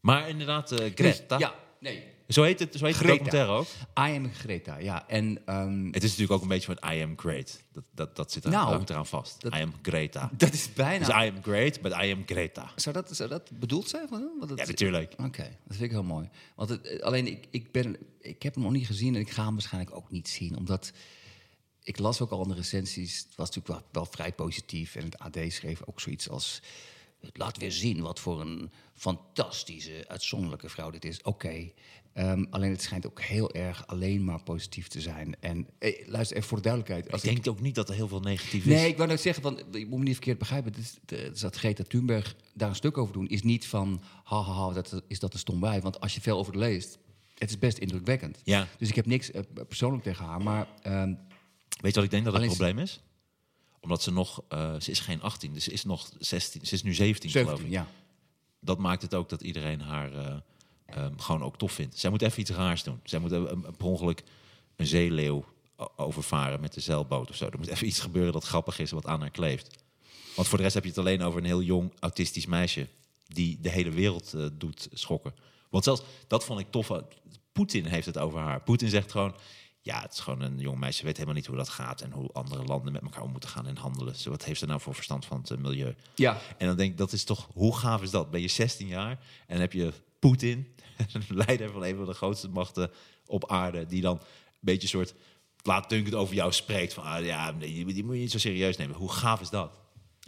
Maar 0.01 0.29
inderdaad, 0.29 0.71
eh 0.71 0.91
Greta. 0.95 1.37
Ja, 1.37 1.55
nee. 1.79 2.03
Zo 2.29 2.43
heet 2.43 2.59
het, 2.59 2.75
zo 2.77 2.85
heet 2.85 2.95
Greta. 2.95 3.11
documentaire 3.11 3.51
ook. 3.51 3.67
I 3.99 4.15
am 4.15 4.31
Greta, 4.33 4.77
ja. 4.77 5.07
En 5.07 5.41
ehm, 5.45 5.85
Het 5.85 6.03
is 6.03 6.09
natuurlijk 6.09 6.31
ook 6.31 6.41
een 6.41 6.47
beetje 6.47 6.75
van 6.77 6.91
I 6.93 7.01
am 7.01 7.13
great. 7.17 7.63
Dat, 7.73 7.83
dat, 7.93 8.15
dat 8.15 8.31
zit 8.31 8.43
er 8.43 8.49
Nou, 8.51 8.75
ook 8.75 8.89
eraan 8.89 9.05
vast. 9.05 9.41
dat- 9.41 9.53
I 9.55 9.61
am 9.61 9.73
Greta. 9.81 10.29
dat 10.37 10.53
is 10.53 10.73
bijna... 10.73 11.05
Dus 11.05 11.15
I 11.15 11.29
am 11.35 11.41
great, 11.43 11.81
but 11.81 11.91
I 11.91 12.11
am 12.11 12.23
Greta. 12.25 12.71
Zou 12.75 12.95
dat, 12.95 13.15
zou 13.15 13.29
dat 13.29 13.51
bedoeld 13.59 13.89
zijn? 13.89 14.07
Van? 14.07 14.29
Want 14.39 14.49
het- 14.49 14.59
Ja, 14.59 14.65
natuurlijk. 14.65 15.13
Oké, 15.17 15.41
dat 15.43 15.77
vind 15.77 15.81
ik 15.81 15.91
heel 15.91 16.03
mooi. 16.03 16.29
Want 16.55 16.69
het, 16.69 16.81
eh, 16.87 16.99
alleen 17.03 17.27
ik, 17.27 17.45
ik, 17.49 17.71
ben, 17.71 17.97
ik 18.21 18.43
heb 18.43 18.53
hem 18.53 18.63
nog 18.63 18.71
niet 18.71 18.87
gezien 18.87 19.15
en 19.15 19.21
ik 19.21 19.29
ga 19.29 19.43
hem 19.45 19.53
waarschijnlijk 19.53 19.95
ook 19.95 20.11
niet 20.11 20.29
zien. 20.29 20.57
Omdat 20.57 20.91
ik 21.83 21.99
las 21.99 22.21
ook 22.21 22.31
al 22.31 22.43
in 22.43 22.49
de 22.49 22.55
recensies, 22.55 23.17
het 23.17 23.35
was 23.35 23.47
natuurlijk 23.47 23.67
wel, 23.67 23.89
wel 23.91 24.05
vrij 24.11 24.31
positief. 24.33 24.95
En 24.95 25.03
het 25.05 25.19
AD 25.19 25.37
schreef 25.47 25.81
ook 25.85 25.99
zoiets 26.01 26.29
als... 26.29 26.61
Laat 27.33 27.57
weer 27.57 27.71
zien 27.71 28.01
wat 28.01 28.19
voor 28.19 28.41
een 28.41 28.71
fantastische, 28.93 30.05
uitzonderlijke 30.07 30.69
vrouw 30.69 30.89
dit 30.89 31.05
is. 31.05 31.21
Oké, 31.21 31.71
ehm, 32.13 32.45
alleen 32.49 32.71
het 32.71 32.81
schijnt 32.81 33.05
ook 33.07 33.21
heel 33.21 33.53
erg 33.53 33.87
alleen 33.87 34.23
maar 34.23 34.43
positief 34.43 34.87
te 34.87 35.01
zijn. 35.01 35.35
En 35.39 35.67
eh, 35.79 36.07
luister 36.07 36.37
even 36.37 36.49
voor 36.49 36.57
de 36.57 36.63
duidelijkheid. 36.63 37.11
Als 37.11 37.23
Ik 37.23 37.33
denk 37.33 37.47
ook 37.47 37.61
niet 37.61 37.75
dat 37.75 37.89
er 37.89 37.95
heel 37.95 38.07
veel 38.07 38.19
negatief 38.19 38.65
is. 38.65 38.73
Nee, 38.73 38.87
ik 38.87 38.97
wou 38.97 39.09
net 39.09 39.21
zeggen, 39.21 39.43
van, 39.43 39.59
je 39.71 39.85
moet 39.85 39.99
me 39.99 40.03
niet 40.03 40.13
verkeerd 40.13 40.37
begrijpen. 40.37 40.71
Het 40.71 40.81
is, 40.81 40.97
de, 41.05 41.31
dat 41.39 41.55
Greta 41.55 41.83
Thunberg 41.83 42.35
daar 42.53 42.69
een 42.69 42.75
stuk 42.75 42.97
over 42.97 43.13
doen, 43.13 43.27
is 43.27 43.41
niet 43.41 43.67
van, 43.67 44.01
haha, 44.23 44.51
ha, 44.51 44.73
dat, 44.73 45.01
is 45.07 45.19
dat 45.19 45.33
een 45.33 45.39
stom 45.39 45.59
bij. 45.59 45.81
Want 45.81 45.99
als 45.99 46.13
je 46.13 46.21
veel 46.21 46.37
over 46.37 46.57
leest, 46.57 46.97
het 47.37 47.49
is 47.49 47.59
best 47.59 47.77
indrukwekkend. 47.77 48.41
Ja. 48.43 48.67
Dus 48.77 48.89
ik 48.89 48.95
heb 48.95 49.05
niks 49.05 49.31
eh, 49.31 49.41
persoonlijk 49.67 50.03
tegen 50.03 50.25
haar, 50.25 50.41
maar 50.41 50.67
ehm, 50.81 51.13
Weet 51.81 51.93
je 51.93 51.99
wat 51.99 52.03
ik 52.03 52.11
denk 52.11 52.25
dat 52.25 52.33
het 52.33 52.45
probleem 52.45 52.79
is? 52.79 53.01
Omdat 53.79 54.01
ze 54.03 54.11
nog... 54.11 54.41
eh, 54.49 54.79
ze 54.79 54.91
is 54.91 54.99
geen 54.99 55.21
18, 55.21 55.53
dus 55.53 55.63
ze 55.63 55.71
is 55.71 55.83
nog 55.83 56.09
16. 56.19 56.65
Ze 56.65 56.73
is 56.73 56.83
nu 56.83 56.93
17, 56.93 57.29
geloof 57.29 57.47
17, 57.47 57.65
ik. 57.67 57.73
ja. 57.73 57.87
Dat 58.59 58.77
maakt 58.77 59.01
het 59.01 59.13
ook 59.15 59.29
dat 59.29 59.41
iedereen 59.41 59.81
haar 59.81 60.13
eh, 60.13 60.35
ehm, 60.85 61.17
gewoon 61.17 61.43
ook 61.43 61.57
tof 61.57 61.71
vindt. 61.71 61.99
Zij 61.99 62.09
moet 62.09 62.21
even 62.21 62.39
iets 62.39 62.49
raars 62.49 62.83
doen. 62.83 62.99
Zij 63.03 63.19
moet 63.19 63.31
een, 63.31 63.51
een- 63.51 63.75
per 63.77 63.85
ongeluk 63.87 64.23
een 64.75 64.87
zeeleeuw 64.87 65.45
overvaren 65.95 66.59
met 66.61 66.73
de 66.73 66.81
zeilboot 66.81 67.29
of 67.29 67.35
zo. 67.35 67.45
Er 67.45 67.57
moet 67.57 67.67
even 67.67 67.87
iets 67.87 67.99
gebeuren 67.99 68.33
dat 68.33 68.43
grappig 68.43 68.79
is, 68.79 68.91
wat 68.91 69.05
aan 69.05 69.19
haar 69.21 69.29
kleeft. 69.29 69.75
Want 70.35 70.47
voor 70.47 70.57
de 70.57 70.63
rest 70.63 70.75
heb 70.75 70.83
je 70.83 70.89
het 70.89 70.99
alleen 70.99 71.21
over 71.21 71.39
een 71.39 71.45
heel 71.45 71.61
jong 71.61 71.91
autistisch 71.99 72.45
meisje... 72.45 72.87
die 73.27 73.57
de 73.61 73.69
hele 73.69 73.89
wereld 73.91 74.33
eh, 74.33 74.45
doet 74.53 74.87
schokken. 74.93 75.33
Want 75.69 75.83
zelfs, 75.83 76.01
dat 76.27 76.43
vond 76.45 76.59
ik 76.59 76.71
tof. 76.71 76.91
Poetin 77.51 77.85
heeft 77.85 78.05
het 78.05 78.17
over 78.17 78.39
haar. 78.39 78.61
Poetin 78.61 78.89
zegt 78.89 79.11
gewoon... 79.11 79.35
Ja, 79.81 80.01
het 80.01 80.13
is 80.13 80.19
gewoon 80.19 80.41
een 80.41 80.59
jong 80.59 80.79
meisje, 80.79 81.03
weet 81.03 81.13
helemaal 81.13 81.35
niet 81.35 81.45
hoe 81.45 81.55
dat 81.55 81.69
gaat... 81.69 82.01
en 82.01 82.11
hoe 82.11 82.31
andere 82.31 82.63
landen 82.63 82.93
met 82.93 83.01
elkaar 83.01 83.23
om 83.23 83.31
moeten 83.31 83.49
gaan 83.49 83.67
en 83.67 83.77
handelen. 83.77 84.15
Zo, 84.15 84.29
wat 84.29 84.45
heeft 84.45 84.59
ze 84.59 84.65
nou 84.65 84.81
voor 84.81 84.95
verstand 84.95 85.25
van 85.25 85.37
het 85.37 85.51
eh, 85.51 85.57
milieu? 85.57 85.95
Ja, 86.15 86.37
En 86.57 86.67
dan 86.67 86.77
denk 86.77 86.91
ik, 86.91 86.97
dat 86.97 87.11
is 87.11 87.23
toch, 87.23 87.49
hoe 87.53 87.77
gaaf 87.77 88.01
is 88.01 88.11
dat? 88.11 88.31
Ben 88.31 88.41
je 88.41 88.47
16 88.47 88.87
jaar 88.87 89.19
en 89.47 89.59
heb 89.59 89.73
je 89.73 89.93
Poetin, 90.19 90.75
leider 91.27 91.71
van 91.71 91.83
een 91.83 91.95
van 91.95 92.05
de 92.05 92.13
grootste 92.13 92.49
machten 92.49 92.91
op 93.25 93.49
aarde, 93.51 93.85
die 93.85 94.01
dan 94.01 94.15
een 94.15 94.25
beetje 94.59 94.81
een 94.81 94.87
soort 94.87 95.13
laatdunkend 95.63 96.15
over 96.15 96.35
jou 96.35 96.51
spreekt. 96.51 96.93
Van, 96.93 97.03
ah, 97.03 97.25
ja, 97.25 97.53
die, 97.53 97.85
die 97.85 98.03
moet 98.03 98.15
je 98.15 98.21
niet 98.21 98.31
zo 98.31 98.37
serieus 98.37 98.77
nemen. 98.77 98.95
Hoe 98.95 99.11
gaaf 99.11 99.41
is 99.41 99.49
dat? 99.49 99.71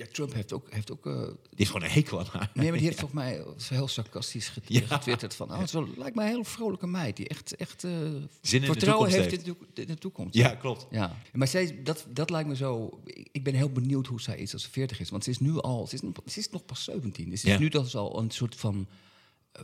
Ja 0.06 0.08
Trump 0.12 0.34
heeft 0.34 0.54
ook... 0.54 0.68
Heeft 0.70 0.92
ook 0.92 1.06
eh, 1.06 1.14
Die 1.22 1.36
heeft 1.56 1.72
gewoon 1.72 1.86
een 1.88 1.94
hekel 1.94 2.20
aan 2.20 2.26
haar. 2.32 2.52
nee, 2.54 2.70
maar 2.70 2.78
die 2.78 2.88
heeft 2.90 3.00
volgens 3.00 3.22
mij 3.22 3.44
zo 3.58 3.74
heel 3.74 3.88
sarcastisch 3.88 4.48
get- 4.50 4.64
Ja. 4.68 4.82
getwitterd 4.86 5.36
van... 5.36 5.48
Oh, 5.52 5.56
het 5.58 5.66
is 5.68 5.72
wel- 5.74 5.88
lijkt 5.98 6.16
mij 6.16 6.26
een 6.26 6.32
hele 6.32 6.46
vrolijke 6.46 6.88
meid 6.88 7.16
die 7.18 7.28
echt, 7.28 7.56
echt 7.56 7.84
eh, 7.84 7.92
vertrouwen 8.42 9.10
heeft 9.10 9.32
in 9.32 9.38
de, 9.40 9.46
toek- 9.46 9.66
in 9.74 9.88
de 9.88 9.96
toekomst. 9.98 10.36
Ja, 10.36 10.56
klopt. 10.56 10.88
Ja, 10.92 11.18
maar 11.34 11.48
zij, 11.48 11.80
dat, 11.84 12.06
dat 12.10 12.30
lijkt 12.30 12.50
me 12.50 12.56
zo. 12.56 13.00
Ik 13.32 13.44
ben 13.44 13.54
heel 13.54 13.72
benieuwd 13.72 14.08
hoe 14.08 14.22
zij 14.22 14.38
is 14.38 14.54
als 14.54 14.64
ze 14.64 14.70
40 14.70 15.00
is. 15.00 15.10
Want 15.10 15.24
ze 15.24 15.30
is 15.30 15.40
nu 15.40 15.58
al. 15.60 15.88
Ze 15.88 15.96
is, 15.96 16.02
nog- 16.02 16.14
ze 16.26 16.40
is 16.40 16.50
nog 16.50 16.66
pas 16.66 16.84
17. 16.84 17.30
Dus 17.30 17.42
ze 17.42 17.48
Ja. 17.48 17.54
is 17.54 17.60
nu 17.60 17.70
dus 17.70 17.96
al 17.96 18.20
een 18.20 18.32
soort 18.32 18.56
van 18.56 18.88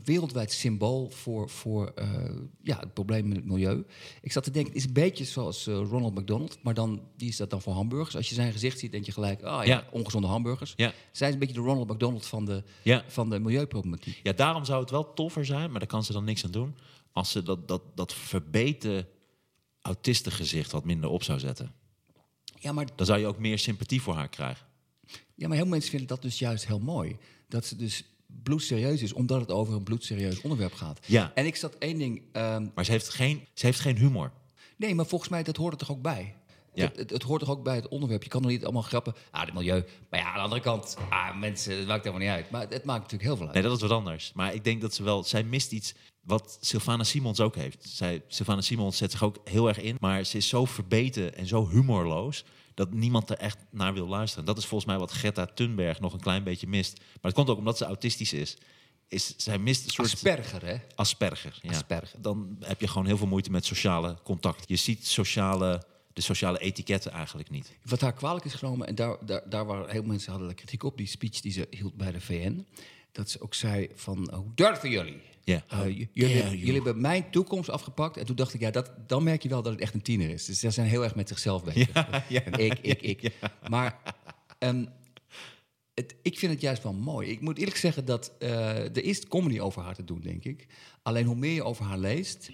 wereldwijd 0.04 0.52
symbool 0.52 1.10
voor, 1.10 1.50
voor 1.50 1.88
eh, 1.96 2.10
ja, 2.62 2.80
het 2.80 2.94
probleem 2.94 3.28
met 3.28 3.38
het 3.38 3.46
milieu. 3.46 3.86
Ik 4.22 4.32
zat 4.32 4.44
te 4.44 4.52
denken, 4.52 4.72
het 4.74 4.82
is 4.82 4.88
een 4.88 4.94
beetje 4.94 5.26
zoals 5.26 5.68
eh, 5.68 5.74
Ronald 5.76 6.16
McDonald. 6.16 6.58
Maar 6.64 6.74
dan, 6.74 7.02
die 7.18 7.28
is 7.30 7.38
dat 7.38 7.50
dan 7.50 7.62
voor 7.62 7.74
hamburgers. 7.74 8.16
Als 8.16 8.30
je 8.30 8.36
zijn 8.36 8.52
gezicht 8.52 8.80
ziet, 8.80 8.92
denk 8.92 9.06
je 9.06 9.12
gelijk, 9.12 9.42
ah 9.42 9.66
ja, 9.66 9.74
Ja. 9.76 9.88
ongezonde 9.92 10.28
hamburgers. 10.28 10.74
Ja. 10.76 10.94
Zij 11.12 11.28
is 11.28 11.34
een 11.34 11.40
beetje 11.40 11.56
de 11.56 11.62
Ronald 11.62 11.90
McDonald 11.90 12.26
van 12.26 12.46
de, 12.46 12.64
Ja. 12.84 13.04
van 13.08 13.30
de 13.30 13.40
milieuproblematiek. 13.40 14.20
ja, 14.24 14.34
daarom 14.34 14.66
zou 14.66 14.82
het 14.82 14.90
wel 14.90 15.14
toffer 15.14 15.46
zijn, 15.46 15.70
maar 15.72 15.80
daar 15.80 15.90
kan 15.90 16.04
ze 16.04 16.14
dan 16.14 16.24
niks 16.24 16.46
aan 16.46 16.52
doen, 16.52 16.76
als 17.12 17.32
ze 17.32 17.44
dat, 17.44 17.68
dat, 17.68 17.82
dat 17.96 18.14
verbeten 18.14 19.08
autistengezicht 19.82 20.72
wat 20.72 20.84
minder 20.86 21.10
op 21.10 21.24
zou 21.24 21.40
zetten. 21.40 21.72
Ja, 22.60 22.72
maar 22.72 22.88
Dan 22.96 23.06
zou 23.06 23.20
je 23.20 23.28
ook 23.28 23.38
meer 23.40 23.60
sympathie 23.60 24.02
voor 24.02 24.14
haar 24.16 24.30
krijgen. 24.30 24.66
Ja, 25.36 25.48
maar 25.48 25.56
heel 25.58 25.66
veel 25.66 25.68
mensen 25.74 25.90
vinden 25.90 26.08
dat 26.08 26.22
dus 26.22 26.40
juist 26.40 26.68
heel 26.68 26.80
mooi. 26.80 27.18
Dat 27.48 27.66
ze 27.66 27.76
dus 27.76 28.04
bloedserieus 28.44 29.02
is, 29.02 29.14
omdat 29.14 29.40
het 29.40 29.52
over 29.52 29.74
een 29.74 29.84
bloedserieus 29.84 30.42
onderwerp 30.42 30.74
gaat. 30.74 31.00
Ja. 31.06 31.32
En 31.36 31.46
ik 31.46 31.56
zat 31.56 31.76
één 31.78 31.98
ding... 31.98 32.22
ehm, 32.32 32.66
Maar 32.76 32.86
ze 32.86 32.92
heeft 32.92 33.10
geen, 33.10 33.48
ze 33.54 33.66
heeft 33.66 33.80
geen 33.80 33.98
humor. 33.98 34.32
nee, 34.78 34.96
maar 34.96 35.06
volgens 35.06 35.30
mij, 35.30 35.44
dat 35.44 35.58
hoort 35.58 35.74
er 35.74 35.80
toch 35.80 35.92
ook 35.92 36.02
bij? 36.02 36.36
Ja. 36.74 36.86
Het, 36.86 36.96
het, 36.98 37.10
het 37.10 37.24
hoort 37.24 37.40
toch 37.40 37.50
ook 37.50 37.64
bij 37.64 37.76
het 37.76 37.88
onderwerp? 37.88 38.24
Je 38.24 38.30
kan 38.30 38.42
er 38.44 38.50
niet 38.50 38.64
allemaal 38.64 38.82
grappen... 38.82 39.16
Ah, 39.32 39.42
het 39.46 39.54
milieu. 39.54 39.86
Maar 40.10 40.20
ja, 40.20 40.26
aan 40.28 40.36
de 40.36 40.42
andere 40.42 40.62
kant... 40.62 40.98
Ah, 41.10 41.38
mensen, 41.40 41.78
het 41.78 41.88
maakt 41.88 42.04
helemaal 42.04 42.28
niet 42.28 42.36
uit. 42.36 42.50
Maar 42.50 42.62
het, 42.62 42.74
het 42.74 42.84
maakt 42.84 43.02
natuurlijk 43.02 43.30
heel 43.30 43.38
veel 43.38 43.46
uit. 43.46 43.54
Nee, 43.54 43.64
dat 43.64 43.76
is 43.76 43.82
wat 43.82 43.92
anders. 43.92 44.32
Maar 44.34 44.54
ik 44.54 44.64
denk 44.64 44.82
dat 44.82 44.94
ze 44.94 45.04
wel... 45.04 45.24
Zij 45.24 45.44
mist 45.44 45.72
iets 45.72 45.94
wat 46.22 46.58
Sylvana 46.62 47.04
Simons 47.04 47.40
ook 47.40 47.56
heeft. 47.56 47.86
Zij, 47.90 48.22
Sylvana 48.28 48.62
Simons 48.62 48.98
zet 48.98 49.12
zich 49.12 49.24
ook 49.24 49.38
heel 49.44 49.68
erg 49.68 49.80
in. 49.82 49.98
Maar 50.00 50.24
ze 50.24 50.38
is 50.38 50.48
zo 50.48 50.66
verbeten 50.66 51.36
en 51.36 51.48
zo 51.48 51.70
humorloos... 51.70 52.44
dat 52.78 52.94
niemand 52.94 53.30
er 53.30 53.38
echt 53.38 53.58
naar 53.70 53.94
wil 53.94 54.08
luisteren. 54.08 54.46
Dat 54.46 54.58
is 54.58 54.66
volgens 54.66 54.90
mij 54.90 55.00
wat 55.00 55.12
Greta 55.12 55.46
Thunberg 55.46 56.00
nog 56.00 56.14
een 56.14 56.20
klein 56.20 56.44
beetje 56.44 56.68
mist. 56.68 56.98
Maar 56.98 57.18
het 57.22 57.34
komt 57.34 57.50
ook 57.50 57.58
omdat 57.58 57.78
ze 57.78 57.86
autistisch 57.86 58.34
is. 58.34 58.58
is 59.08 59.34
zij 59.38 59.58
mist 59.58 59.86
een 59.86 59.92
soort... 59.92 60.14
Asperger, 60.14 60.66
hè? 60.66 60.78
Asperger. 60.96 61.60
Ja. 61.62 61.70
Asperger. 61.70 62.22
Dan 62.22 62.58
heb 62.60 62.82
je 62.82 62.88
gewoon 62.88 63.06
heel 63.08 63.18
veel 63.18 63.28
moeite 63.28 63.52
met 63.52 63.66
sociale 63.66 64.18
contact. 64.24 64.70
Je 64.70 64.76
ziet 64.76 65.08
sociale, 65.08 65.84
de 66.14 66.22
sociale 66.22 66.60
etiketten 66.60 67.12
eigenlijk 67.12 67.50
niet. 67.50 67.78
Wat 67.84 68.02
haar 68.02 68.14
kwalijk 68.14 68.46
is 68.46 68.54
genomen, 68.54 68.88
en 68.88 68.96
daar, 68.96 69.26
daar, 69.26 69.50
daar 69.50 69.66
waren 69.66 69.84
heel 69.84 70.02
veel 70.02 70.10
mensen 70.10 70.32
hadden 70.32 70.56
kritiek 70.56 70.84
op, 70.84 70.98
die 70.98 71.08
speech 71.08 71.42
die 71.42 71.52
ze 71.52 71.68
hield 71.70 71.96
bij 71.96 72.12
de 72.12 72.22
VN. 72.22 72.66
Dat 73.12 73.30
ze 73.30 73.42
ook 73.42 73.54
zei 73.54 73.90
van, 73.96 74.34
hoe 74.34 74.54
durven 74.56 74.90
jullie? 74.90 75.22
Eh, 75.48 76.08
jullie, 76.14 76.74
hebben 76.74 77.02
mijn 77.02 77.32
toekomst 77.32 77.70
afgepakt. 77.70 78.18
En 78.18 78.26
toen 78.26 78.36
dacht 78.36 78.54
ik, 78.54 78.60
ja, 78.60 78.72
dat, 78.72 78.92
dan 79.08 79.24
merk 79.24 79.44
je 79.44 79.50
wel 79.50 79.62
dat 79.62 79.72
het 79.72 79.82
echt 79.82 79.94
een 79.94 80.02
tiener 80.02 80.30
is. 80.30 80.46
Dus 80.46 80.60
ze 80.60 80.70
zijn 80.70 80.88
heel 80.88 81.04
erg 81.04 81.16
met 81.16 81.28
zichzelf 81.28 81.64
bezig. 81.64 81.94
ja, 82.30 82.46
ik, 82.46 82.80
ik, 82.80 83.02
ik. 83.02 83.32
Maar 83.70 84.00
ehm, 84.60 84.86
het, 85.94 86.16
ik 86.22 86.40
vind 86.40 86.52
het 86.52 86.62
juist 86.62 86.84
wel 86.84 86.94
mooi. 86.94 87.30
Ik 87.30 87.42
moet 87.42 87.58
eerlijk 87.58 87.78
zeggen 87.78 88.06
dat 88.06 88.32
eh, 88.40 88.76
er 88.84 89.04
is 89.04 89.28
comedy 89.28 89.60
over 89.60 89.82
haar 89.82 89.96
te 89.96 90.04
doen, 90.04 90.22
denk 90.22 90.44
ik. 90.44 90.68
Alleen 91.02 91.26
hoe 91.26 91.36
meer 91.36 91.54
je 91.54 91.64
over 91.64 91.86
haar 91.86 91.98
leest, 91.98 92.52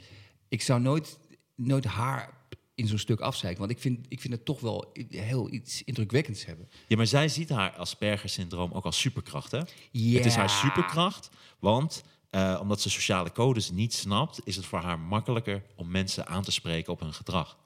ik 0.48 0.62
zou 0.62 0.82
nooit, 0.82 1.18
nooit 1.56 1.86
haar 1.86 2.42
in 2.76 2.88
zo'n 2.88 2.98
stuk 2.98 3.20
afzeiken. 3.20 3.60
Want 3.60 3.72
ik 3.72 3.80
vind, 3.80 4.06
ik 4.10 4.22
vind 4.22 4.34
het 4.34 4.46
toch 4.46 4.60
wel 4.60 4.92
heel 5.10 5.54
iets 5.54 5.84
indrukwekkends 5.84 6.46
hebben. 6.46 6.70
Ja, 6.88 6.98
maar 6.98 7.08
zij 7.08 7.28
ziet 7.28 7.50
haar 7.50 7.72
Asperger-syndroom 7.72 8.72
ook 8.72 8.86
als 8.86 9.00
superkracht, 9.00 9.52
hè? 9.52 9.62
Ja. 9.92 10.18
Het 10.18 10.26
is 10.26 10.36
haar 10.36 10.50
superkracht, 10.50 11.30
want 11.60 12.04
eh, 12.34 12.58
omdat 12.62 12.82
ze 12.82 12.90
sociale 12.90 13.32
codes 13.32 13.72
niet 13.72 13.94
snapt... 13.94 14.40
is 14.44 14.56
het 14.56 14.66
voor 14.66 14.80
haar 14.80 15.00
makkelijker 15.00 15.64
om 15.76 15.92
mensen 15.92 16.28
aan 16.28 16.44
te 16.44 16.52
spreken 16.52 16.94
op 16.94 17.00
hun 17.00 17.14
gedrag. 17.14 17.58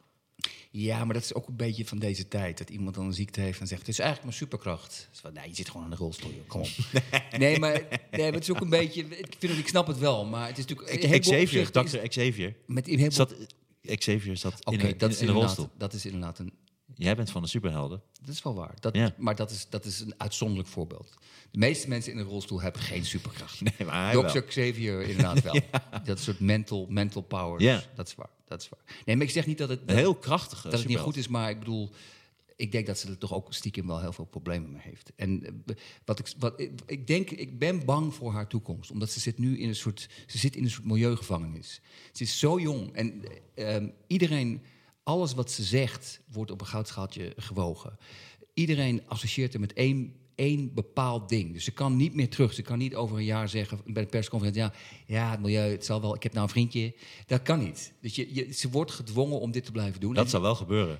Ja, 0.71 1.05
maar 1.05 1.13
dat 1.13 1.23
is 1.23 1.33
ook 1.33 1.47
een 1.47 1.55
beetje 1.55 1.85
van 1.85 1.99
deze 1.99 2.27
tijd. 2.27 2.57
Dat 2.57 2.69
iemand 2.69 2.95
dan 2.95 3.05
een 3.05 3.13
ziekte 3.13 3.41
heeft 3.41 3.59
en 3.59 3.67
zegt... 3.67 3.79
het 3.81 3.89
is 3.89 3.99
eigenlijk 3.99 4.29
mijn 4.29 4.41
superkracht. 4.43 5.07
Dus 5.11 5.31
nee, 5.33 5.49
je 5.49 5.55
zit 5.55 5.69
gewoon 5.69 5.83
in 5.85 5.89
de 5.89 5.95
rolstoel, 5.95 6.31
joh. 6.31 6.47
kom 6.47 6.61
op. 6.61 6.67
Nee, 7.39 7.59
maar, 7.59 7.71
nee, 8.11 8.21
maar 8.23 8.31
het 8.33 8.43
is 8.43 8.49
ook 8.51 8.61
een 8.61 8.69
beetje... 8.69 9.01
Ik, 9.01 9.35
vind 9.39 9.51
het, 9.51 9.61
ik 9.61 9.67
snap 9.67 9.87
het 9.87 9.97
wel, 9.97 10.25
maar 10.25 10.47
het 10.47 10.57
is 10.57 10.65
natuurlijk... 10.65 11.03
in 11.03 11.19
Xavier, 11.19 11.71
Dr. 11.71 11.97
Xavier. 12.07 12.55
Met 12.65 12.87
in 12.87 13.11
Zat, 13.11 13.35
Xavier 13.95 14.37
zat 14.37 14.53
in, 14.65 14.79
een- 14.79 14.79
in, 14.79 14.85
is 14.87 15.01
in 15.01 15.05
een 15.05 15.11
inderdaad- 15.11 15.33
rolstoel. 15.35 15.69
dat 15.77 15.93
is 15.93 16.05
inderdaad 16.05 16.39
een... 16.39 16.53
Jij 16.97 17.15
bent 17.15 17.31
van 17.31 17.41
de 17.41 17.47
superhelden. 17.47 18.01
Dat 18.21 18.35
is 18.35 18.43
wel 18.43 18.55
waar. 18.55 18.73
Dat, 18.79 18.95
Ja. 18.95 19.13
Maar 19.17 19.35
dat 19.35 19.51
is, 19.51 19.69
dat 19.69 19.85
is 19.85 19.99
een 19.99 20.13
uitzonderlijk 20.17 20.69
voorbeeld. 20.69 21.13
De 21.51 21.57
meeste 21.57 21.87
mensen 21.87 22.11
in 22.11 22.17
een 22.17 22.25
rolstoel 22.25 22.61
hebben 22.61 22.81
geen 22.81 23.05
superkracht. 23.05 23.61
Nee, 23.77 23.87
maar 23.87 24.05
hij 24.05 24.21
wel. 24.21 24.31
Dr. 24.31 24.39
Xavier 24.39 25.01
inderdaad 25.01 25.41
wel. 25.41 25.59
Dat 26.03 26.19
soort 26.19 26.39
mental, 26.39 26.85
mental 26.89 27.21
powers. 27.21 27.63
Ja. 27.63 27.83
Dat 27.95 28.07
is 28.07 28.15
waar. 28.15 28.29
Dat 28.47 28.61
is 28.61 28.69
waar. 28.69 28.95
Nee, 29.05 29.15
maar 29.15 29.25
ik 29.25 29.31
zeg 29.31 29.45
niet 29.45 29.57
dat 29.57 29.69
het, 29.69 29.81
heel 29.85 30.15
krachtige 30.15 30.69
dat 30.69 30.79
het 30.79 30.87
niet 30.87 30.97
goed 30.97 31.17
is, 31.17 31.27
maar 31.27 31.49
ik 31.49 31.59
bedoel... 31.59 31.89
Ik 32.55 32.71
denk 32.71 32.85
dat 32.85 32.99
ze 32.99 33.07
er 33.07 33.17
toch 33.17 33.33
ook 33.33 33.53
stiekem 33.53 33.87
wel 33.87 34.01
heel 34.01 34.13
veel 34.13 34.25
problemen 34.25 34.71
mee 34.71 34.81
heeft. 34.81 35.11
En 35.15 35.45
eh, 35.45 35.75
wat 36.05 36.19
ik, 36.19 36.27
wat, 36.39 36.59
ik, 36.59 36.71
ik 36.85 37.07
denk, 37.07 37.29
ik 37.29 37.59
ben 37.59 37.85
bang 37.85 38.13
voor 38.13 38.31
haar 38.31 38.47
toekomst. 38.47 38.91
Omdat 38.91 39.09
ze 39.11 39.19
zit 39.19 39.37
nu 39.37 39.59
in 39.59 39.67
een 39.67 39.75
soort, 39.75 40.09
ze 40.27 40.37
zit 40.37 40.55
in 40.55 40.63
een 40.63 40.69
soort 40.69 40.85
milieugevangenis. 40.85 41.81
Ze 42.11 42.23
is 42.23 42.39
zo 42.39 42.59
jong 42.59 42.93
en 42.93 43.23
eh, 43.53 43.75
ehm, 43.75 43.89
iedereen, 44.07 44.61
alles 45.07 45.33
wat 45.33 45.51
ze 45.51 45.63
zegt, 45.63 46.19
wordt 46.31 46.51
op 46.51 46.61
een 46.61 46.67
goudschaaltje 46.67 47.33
gewogen. 47.37 47.97
Iedereen 48.53 49.01
associeert 49.07 49.53
er 49.53 49.59
met 49.59 49.73
één, 49.73 50.15
één 50.35 50.73
bepaald 50.73 51.29
ding. 51.29 51.53
Dus 51.53 51.63
ze 51.63 51.71
kan 51.71 51.95
niet 51.95 52.13
meer 52.13 52.29
terug. 52.29 52.53
Ze 52.53 52.61
kan 52.61 52.77
niet 52.77 52.95
over 52.95 53.17
een 53.17 53.23
jaar 53.23 53.49
zeggen 53.49 53.81
bij 53.85 54.03
de 54.03 54.09
persconferentie... 54.09 54.61
ja, 54.61 54.73
ja 55.05 55.31
het 55.31 55.39
milieu, 55.39 55.71
het 55.71 55.85
zal 55.85 56.01
wel, 56.01 56.15
ik 56.15 56.23
heb 56.23 56.31
nou 56.33 56.43
een 56.43 56.51
vriendje. 56.51 56.95
Dat 57.25 57.41
kan 57.41 57.59
niet. 57.59 57.93
Dus 58.01 58.15
je, 58.15 58.33
je, 58.33 58.53
ze 58.53 58.69
wordt 58.69 58.91
gedwongen 58.91 59.39
om 59.39 59.51
dit 59.51 59.65
te 59.65 59.71
blijven 59.71 59.99
doen. 59.99 60.13
Dat 60.13 60.23
En 60.23 60.29
zou 60.29 60.43
wel 60.43 60.55
gebeuren. 60.55 60.99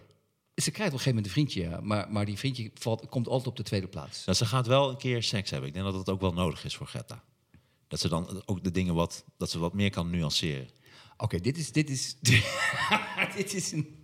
ze 0.56 0.72
krijgt 0.72 0.94
op 0.94 1.00
een 1.00 1.04
gegeven 1.04 1.08
moment 1.10 1.26
een 1.26 1.32
vriendje, 1.32 1.62
ja. 1.62 1.80
maar, 1.82 2.12
maar 2.12 2.26
die 2.26 2.38
vriendje 2.38 2.72
valt, 2.74 3.10
komt 3.10 3.28
altijd 3.28 3.48
op 3.48 3.56
de 3.56 3.64
tweede 3.64 3.88
plaats. 3.88 4.26
Nou, 4.26 4.38
ze 4.38 4.46
gaat 4.46 4.68
wel 4.68 4.90
een 4.90 4.98
keer 4.98 5.24
seks 5.24 5.50
hebben. 5.50 5.68
Ik 5.68 5.74
denk 5.76 5.86
dat 5.86 6.06
dat 6.06 6.10
ook 6.10 6.22
wel 6.22 6.34
nodig 6.34 6.66
is 6.66 6.76
voor 6.76 6.88
Greta. 6.88 7.24
Dat 7.88 8.00
ze 8.00 8.10
dan 8.10 8.42
ook 8.46 8.64
de 8.64 8.72
dingen 8.72 8.94
wat, 8.94 9.26
dat 9.38 9.50
ze 9.50 9.60
wat 9.60 9.74
meer 9.74 9.90
kan 9.90 10.10
nuanceren. 10.10 10.68
Oké, 11.18 11.40
dit, 11.40 11.58
is, 11.58 11.72
dit, 11.72 11.90
is, 11.90 12.16
dit 13.38 13.54
is 13.54 13.72
een 13.72 14.00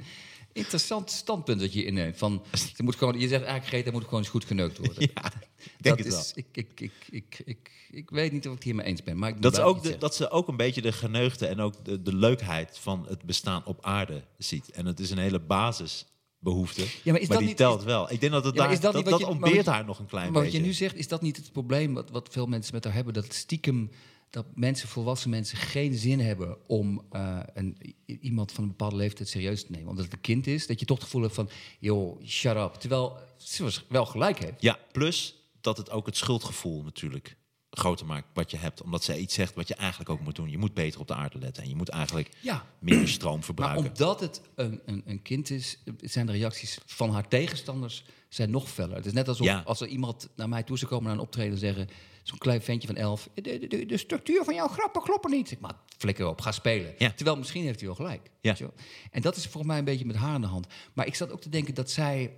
interessant 0.54 1.12
standpunt 1.12 1.60
dat 1.60 1.74
je 1.74 1.86
inneemt. 1.86 2.18
Van, 2.18 2.44
ze 2.76 2.84
moet 2.84 2.96
gewoon, 2.96 3.14
je 3.20 3.28
zegt 3.28 3.44
eigenlijk, 3.44 3.66
Greta 3.68 3.92
moet 3.92 4.04
gewoon 4.04 4.20
eens 4.20 4.30
goed 4.30 4.46
geneukt 4.46 4.78
worden. 4.78 5.10
Ja, 5.14 5.32
ik 5.76 5.84
denk 5.84 5.98
dat 5.98 6.06
het 6.06 6.14
is, 6.26 6.32
ik, 6.36 6.46
ik, 6.52 6.80
ik, 6.82 6.92
ik, 7.10 7.42
ik, 7.46 7.72
ik 7.92 8.10
weet 8.10 8.32
niet 8.32 8.42
of 8.46 8.50
ik 8.52 8.56
het 8.58 8.64
hiermee 8.64 8.86
eens 8.86 9.04
ben. 9.04 9.18
Maar 9.18 9.30
ik 9.30 9.42
Dat, 9.42 9.56
wel 9.58 9.66
ook 9.66 9.84
de, 9.84 9.98
dat 9.98 10.16
ze 10.16 10.30
ook 10.30 10.48
een 10.48 10.58
beetje 10.58 10.82
de 10.82 10.92
geneugde 10.92 11.48
en 11.48 11.60
ook 11.60 11.86
de, 11.86 12.02
de 12.02 12.16
leukheid 12.16 12.78
van 12.80 13.06
het 13.08 13.24
bestaan 13.24 13.66
op 13.66 13.86
aarde 13.86 14.24
ziet. 14.38 14.72
En 14.72 14.86
het 14.86 15.00
is 15.00 15.10
een 15.12 15.18
hele 15.18 15.40
basisbehoefte. 15.40 16.82
Ja, 17.04 17.12
maar 17.12 17.22
is 17.22 17.28
dat 17.28 17.38
die 17.38 17.48
niet- 17.48 17.58
telt 17.58 17.80
is- 17.80 17.86
wel. 17.86 18.12
Ik 18.12 18.20
denk 18.20 18.32
dat 18.32 18.44
het 18.46 18.56
Ja, 18.56 18.66
maar 18.66 18.80
daar, 18.80 18.92
dat 18.92 19.06
dat, 19.06 19.20
je- 19.20 19.26
maar 19.26 19.34
ontbeert 19.34 19.66
je- 19.66 19.72
haar 19.72 19.86
nog 19.86 20.00
een 20.00 20.06
klein 20.06 20.32
maar 20.32 20.42
beetje. 20.42 20.58
wat 20.58 20.62
je 20.66 20.72
nu 20.72 20.76
zegt, 20.76 20.96
is 20.96 21.08
dat 21.08 21.22
niet 21.22 21.38
het 21.38 21.52
probleem 21.52 21.94
wat, 21.94 22.10
wat 22.10 22.28
veel 22.32 22.46
mensen 22.46 22.74
met 22.74 22.84
haar 22.84 22.94
hebben? 22.94 23.14
Dat 23.14 23.34
stiekem 23.34 23.90
dat 24.34 24.46
mensen, 24.56 24.88
volwassen 24.88 25.30
mensen, 25.30 25.58
geen 25.58 25.94
zin 25.94 26.20
hebben 26.20 26.58
om 26.68 27.06
eh, 27.12 27.40
een, 27.54 27.78
iemand 28.06 28.52
van 28.52 28.64
een 28.64 28.70
bepaalde 28.70 28.96
leeftijd 28.96 29.30
serieus 29.30 29.66
te 29.66 29.72
nemen. 29.72 29.90
Omdat 29.90 30.04
het 30.06 30.14
een 30.14 30.22
kind 30.22 30.48
is, 30.48 30.68
dat 30.68 30.80
je 30.80 30.86
toch 30.86 30.96
het 30.98 31.06
gevoel 31.06 31.22
hebt 31.22 31.34
van, 31.36 31.50
joh, 31.80 32.24
shut 32.26 32.56
up. 32.56 32.74
Terwijl 32.74 33.18
ze 33.38 33.82
wel 33.90 34.06
gelijk 34.06 34.40
heeft. 34.40 34.62
Ja, 34.62 34.80
plus 34.92 35.36
dat 35.62 35.78
het 35.78 35.90
ook 35.90 36.06
het 36.06 36.18
schuldgevoel 36.18 36.84
natuurlijk 36.84 37.36
groter 37.70 38.06
maakt 38.06 38.28
wat 38.34 38.52
je 38.52 38.58
hebt. 38.58 38.82
Omdat 38.82 39.04
zij 39.04 39.20
iets 39.20 39.34
zegt 39.34 39.54
wat 39.56 39.68
je 39.68 39.76
eigenlijk 39.76 40.10
ook 40.10 40.20
moet 40.22 40.36
doen. 40.36 40.50
Je 40.50 40.58
moet 40.58 40.74
beter 40.74 41.00
op 41.00 41.08
de 41.08 41.16
aarde 41.16 41.40
letten. 41.40 41.64
En 41.64 41.70
je 41.70 41.76
moet 41.76 41.90
eigenlijk 41.90 42.30
Ja, 42.42 42.66
minder 42.80 43.10
stroom 43.10 43.34
maar 43.36 43.44
verbruiken. 43.44 43.86
omdat 43.88 44.20
het 44.20 44.42
een, 44.56 44.82
een, 44.86 45.02
een 45.06 45.22
kind 45.22 45.50
is, 45.50 45.78
zijn 45.98 46.26
de 46.26 46.32
reacties 46.32 46.78
van 46.86 47.10
haar 47.10 47.28
tegenstanders 47.28 48.04
zijn 48.30 48.50
nog 48.50 48.70
feller. 48.70 48.96
Het 48.96 49.06
is 49.06 49.14
net 49.14 49.28
alsof 49.28 49.46
Ja. 49.46 49.62
als 49.66 49.82
er 49.82 49.88
iemand 49.88 50.30
naar 50.36 50.50
mij 50.50 50.64
toe 50.64 50.78
zou 50.78 50.90
komen 50.92 51.06
naar 51.06 51.14
een 51.16 51.20
optreden 51.26 51.52
en 51.54 51.58
zeggen... 51.60 51.88
zo'n 52.24 52.38
klein 52.38 52.62
ventje 52.62 52.88
van 52.88 52.96
elf, 52.98 53.30
de, 53.34 53.68
de, 53.68 53.86
de, 53.86 53.98
structuur 53.98 54.44
van 54.44 54.54
jouw 54.56 54.68
grappen 54.68 55.02
kloppen 55.02 55.32
niet. 55.32 55.52
Ik 55.52 55.60
maar 55.60 55.76
flikker 55.98 56.28
op, 56.28 56.42
ga 56.42 56.52
spelen. 56.52 56.94
Ja. 56.98 57.12
Terwijl 57.12 57.38
misschien 57.38 57.64
heeft 57.64 57.80
hij 57.80 57.88
wel 57.88 57.96
gelijk. 57.98 58.22
Ja. 58.24 58.32
weet 58.50 58.58
je 58.58 58.64
wel. 58.64 58.74
En 59.12 59.22
dat 59.22 59.36
is 59.36 59.44
volgens 59.44 59.66
mij 59.66 59.78
een 59.78 59.86
beetje 59.86 60.06
met 60.06 60.16
haar 60.16 60.34
aan 60.34 60.42
de 60.42 60.48
hand. 60.48 60.68
Maar 60.94 61.08
ik 61.08 61.16
zat 61.16 61.32
ook 61.32 61.42
te 61.42 61.50
denken 61.50 61.74
dat 61.74 61.92
zij... 61.92 62.34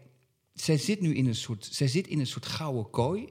Zij 0.54 0.78
zit 0.78 1.02
nu 1.02 1.16
in 1.16 1.28
een 1.28 1.36
soort, 1.36 1.68
zij 1.72 1.88
zit 1.88 2.08
in 2.08 2.20
een 2.20 2.28
soort 2.28 2.46
gouden 2.46 2.90
kooi... 2.90 3.30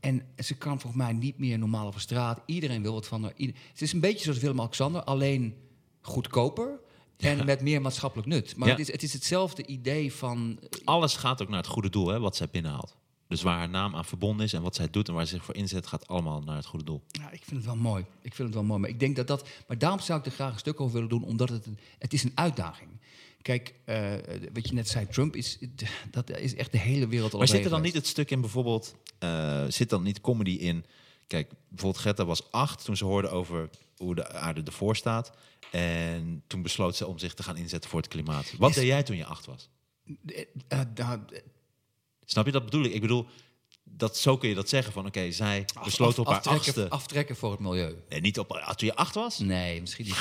En 0.00 0.26
ze 0.36 0.54
kan 0.56 0.80
volgens 0.80 1.02
mij 1.02 1.12
niet 1.12 1.38
meer 1.38 1.58
normaal 1.58 1.86
over 1.86 2.00
straat. 2.00 2.40
Iedereen 2.46 2.82
wil 2.82 2.92
wat 2.92 3.06
van 3.06 3.22
haar. 3.22 3.32
Ieder- 3.36 3.56
Het 3.72 3.82
is 3.82 3.92
een 3.92 4.00
beetje 4.00 4.24
zoals 4.24 4.38
Willem-Alexander, 4.38 5.02
alleen 5.04 5.54
goedkoper 6.00 6.80
en 7.16 7.44
met 7.44 7.60
meer 7.60 7.80
maatschappelijk 7.80 8.28
nut. 8.28 8.56
Maar 8.56 8.68
Ja. 8.68 8.74
het, 8.74 8.82
is, 8.82 8.92
het 8.92 9.02
is 9.02 9.12
hetzelfde 9.12 9.66
idee 9.66 10.12
van... 10.12 10.58
Alles 10.84 11.16
gaat 11.16 11.42
ook 11.42 11.48
naar 11.48 11.58
het 11.58 11.66
goede 11.66 11.90
doel, 11.90 12.08
hè, 12.08 12.20
wat 12.20 12.36
zij 12.36 12.48
binnenhaalt. 12.50 12.96
Dus 13.28 13.42
waar 13.42 13.58
haar 13.58 13.68
naam 13.68 13.96
aan 13.96 14.04
verbonden 14.04 14.46
is 14.46 14.52
en 14.52 14.62
wat 14.62 14.74
zij 14.74 14.90
doet 14.90 15.08
en 15.08 15.14
waar 15.14 15.26
ze 15.26 15.34
zich 15.34 15.44
voor 15.44 15.54
inzet, 15.54 15.86
gaat 15.86 16.08
allemaal 16.08 16.42
naar 16.42 16.56
het 16.56 16.66
goede 16.66 16.84
doel. 16.84 17.02
Ja, 17.06 17.30
ik 17.30 17.42
vind 17.44 17.56
het 17.56 17.64
wel 17.64 17.76
mooi. 17.76 18.04
Ik 18.22 18.34
vind 18.34 18.48
het 18.48 18.56
wel 18.56 18.66
mooi. 18.66 18.80
Maar 18.80 18.90
ik 18.90 19.00
denk 19.00 19.16
dat 19.16 19.26
dat... 19.26 19.48
Maar 19.66 19.78
daarom 19.78 20.00
zou 20.00 20.18
ik 20.18 20.26
er 20.26 20.32
graag 20.32 20.52
een 20.52 20.58
stuk 20.58 20.80
over 20.80 20.94
willen 20.94 21.08
doen, 21.08 21.24
omdat 21.24 21.48
het 21.48 21.66
een, 21.66 21.78
het 21.98 22.12
is 22.12 22.24
een 22.24 22.32
uitdaging. 22.34 22.90
Kijk, 23.42 23.74
eh, 23.84 24.12
wat 24.52 24.68
je 24.68 24.74
net 24.74 24.88
zei, 24.88 25.06
Trump 25.06 25.36
is, 25.36 25.58
dat 26.10 26.30
is 26.30 26.54
echt 26.54 26.72
de 26.72 26.78
hele 26.78 27.06
wereld 27.06 27.32
al 27.32 27.38
Maar 27.38 27.48
zit 27.48 27.64
er 27.64 27.70
dan 27.70 27.82
niet 27.82 27.94
het 27.94 28.06
stuk 28.06 28.30
in 28.30 28.40
bijvoorbeeld, 28.40 28.94
eh, 29.18 29.64
zit 29.68 29.90
dan 29.90 30.02
niet 30.02 30.20
comedy 30.20 30.50
in? 30.50 30.84
Kijk, 31.26 31.50
bijvoorbeeld 31.68 32.02
Greta 32.02 32.24
was 32.24 32.50
acht 32.52 32.84
toen 32.84 32.96
ze 32.96 33.04
hoorde 33.04 33.28
over 33.28 33.70
hoe 33.96 34.14
de 34.14 34.32
aarde 34.32 34.62
ervoor 34.62 34.96
staat. 34.96 35.32
En 35.70 36.42
toen 36.46 36.62
besloot 36.62 36.96
ze 36.96 37.06
om 37.06 37.18
zich 37.18 37.34
te 37.34 37.42
gaan 37.42 37.56
inzetten 37.56 37.90
voor 37.90 38.00
het 38.00 38.08
klimaat. 38.08 38.54
Wat 38.58 38.70
Is- 38.70 38.76
deed 38.76 38.86
jij 38.86 39.02
toen 39.02 39.16
je 39.16 39.24
acht 39.24 39.46
was? 39.46 39.68
Nou, 40.94 41.18
Snap 42.30 42.46
je 42.46 42.52
dat 42.52 42.64
bedoel 42.64 42.84
ik? 42.84 42.92
Ik 42.92 43.00
bedoel, 43.00 43.26
dat, 43.84 44.16
zo 44.16 44.36
kun 44.36 44.48
je 44.48 44.54
dat 44.54 44.68
zeggen 44.68 44.92
van 44.92 45.06
oké, 45.06 45.30
zij 45.32 45.64
besloot 45.84 46.12
af- 46.12 46.18
op 46.18 46.26
haar 46.26 46.34
aftrekken, 46.34 46.66
achtste. 46.66 46.88
aftrekken 46.88 47.36
voor 47.36 47.50
het 47.50 47.60
milieu. 47.60 47.96
Nee, 48.08 48.20
niet 48.20 48.38
op, 48.38 48.48
toen 48.76 48.88
je 48.88 48.94
acht 48.94 49.14
was? 49.14 49.38
Nee, 49.38 49.80
misschien 49.80 50.04
niet. 50.04 50.14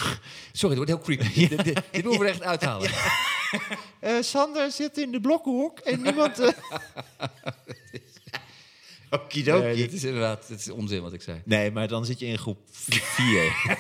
Sorry, 0.51 0.77
het 0.79 0.89
wordt 0.89 1.07
heel 1.07 1.17
creepy. 1.17 1.33
Dit, 1.47 1.63
dit, 1.63 1.81
dit 1.91 2.03
moeten 2.03 2.19
we 2.21 2.25
er 2.27 2.31
echt 2.33 2.41
uithalen. 2.41 2.89
Eh, 3.99 4.21
Sander 4.21 4.71
zit 4.71 4.97
in 4.97 5.11
de 5.11 5.21
blokkenhoek 5.21 5.79
en 5.79 6.01
niemand... 6.01 6.39
uh... 6.39 6.47
Okidoki. 9.09 9.63
Nee, 9.63 9.75
dit 9.75 9.93
is 9.93 10.03
inderdaad 10.03 10.47
dit 10.47 10.59
is 10.59 10.69
onzin 10.69 11.01
wat 11.01 11.13
ik 11.13 11.21
zei. 11.21 11.41
Nee, 11.45 11.71
maar 11.71 11.87
dan 11.87 12.05
zit 12.05 12.19
je 12.19 12.25
in 12.25 12.37
groep 12.37 12.59
4. 12.71 13.77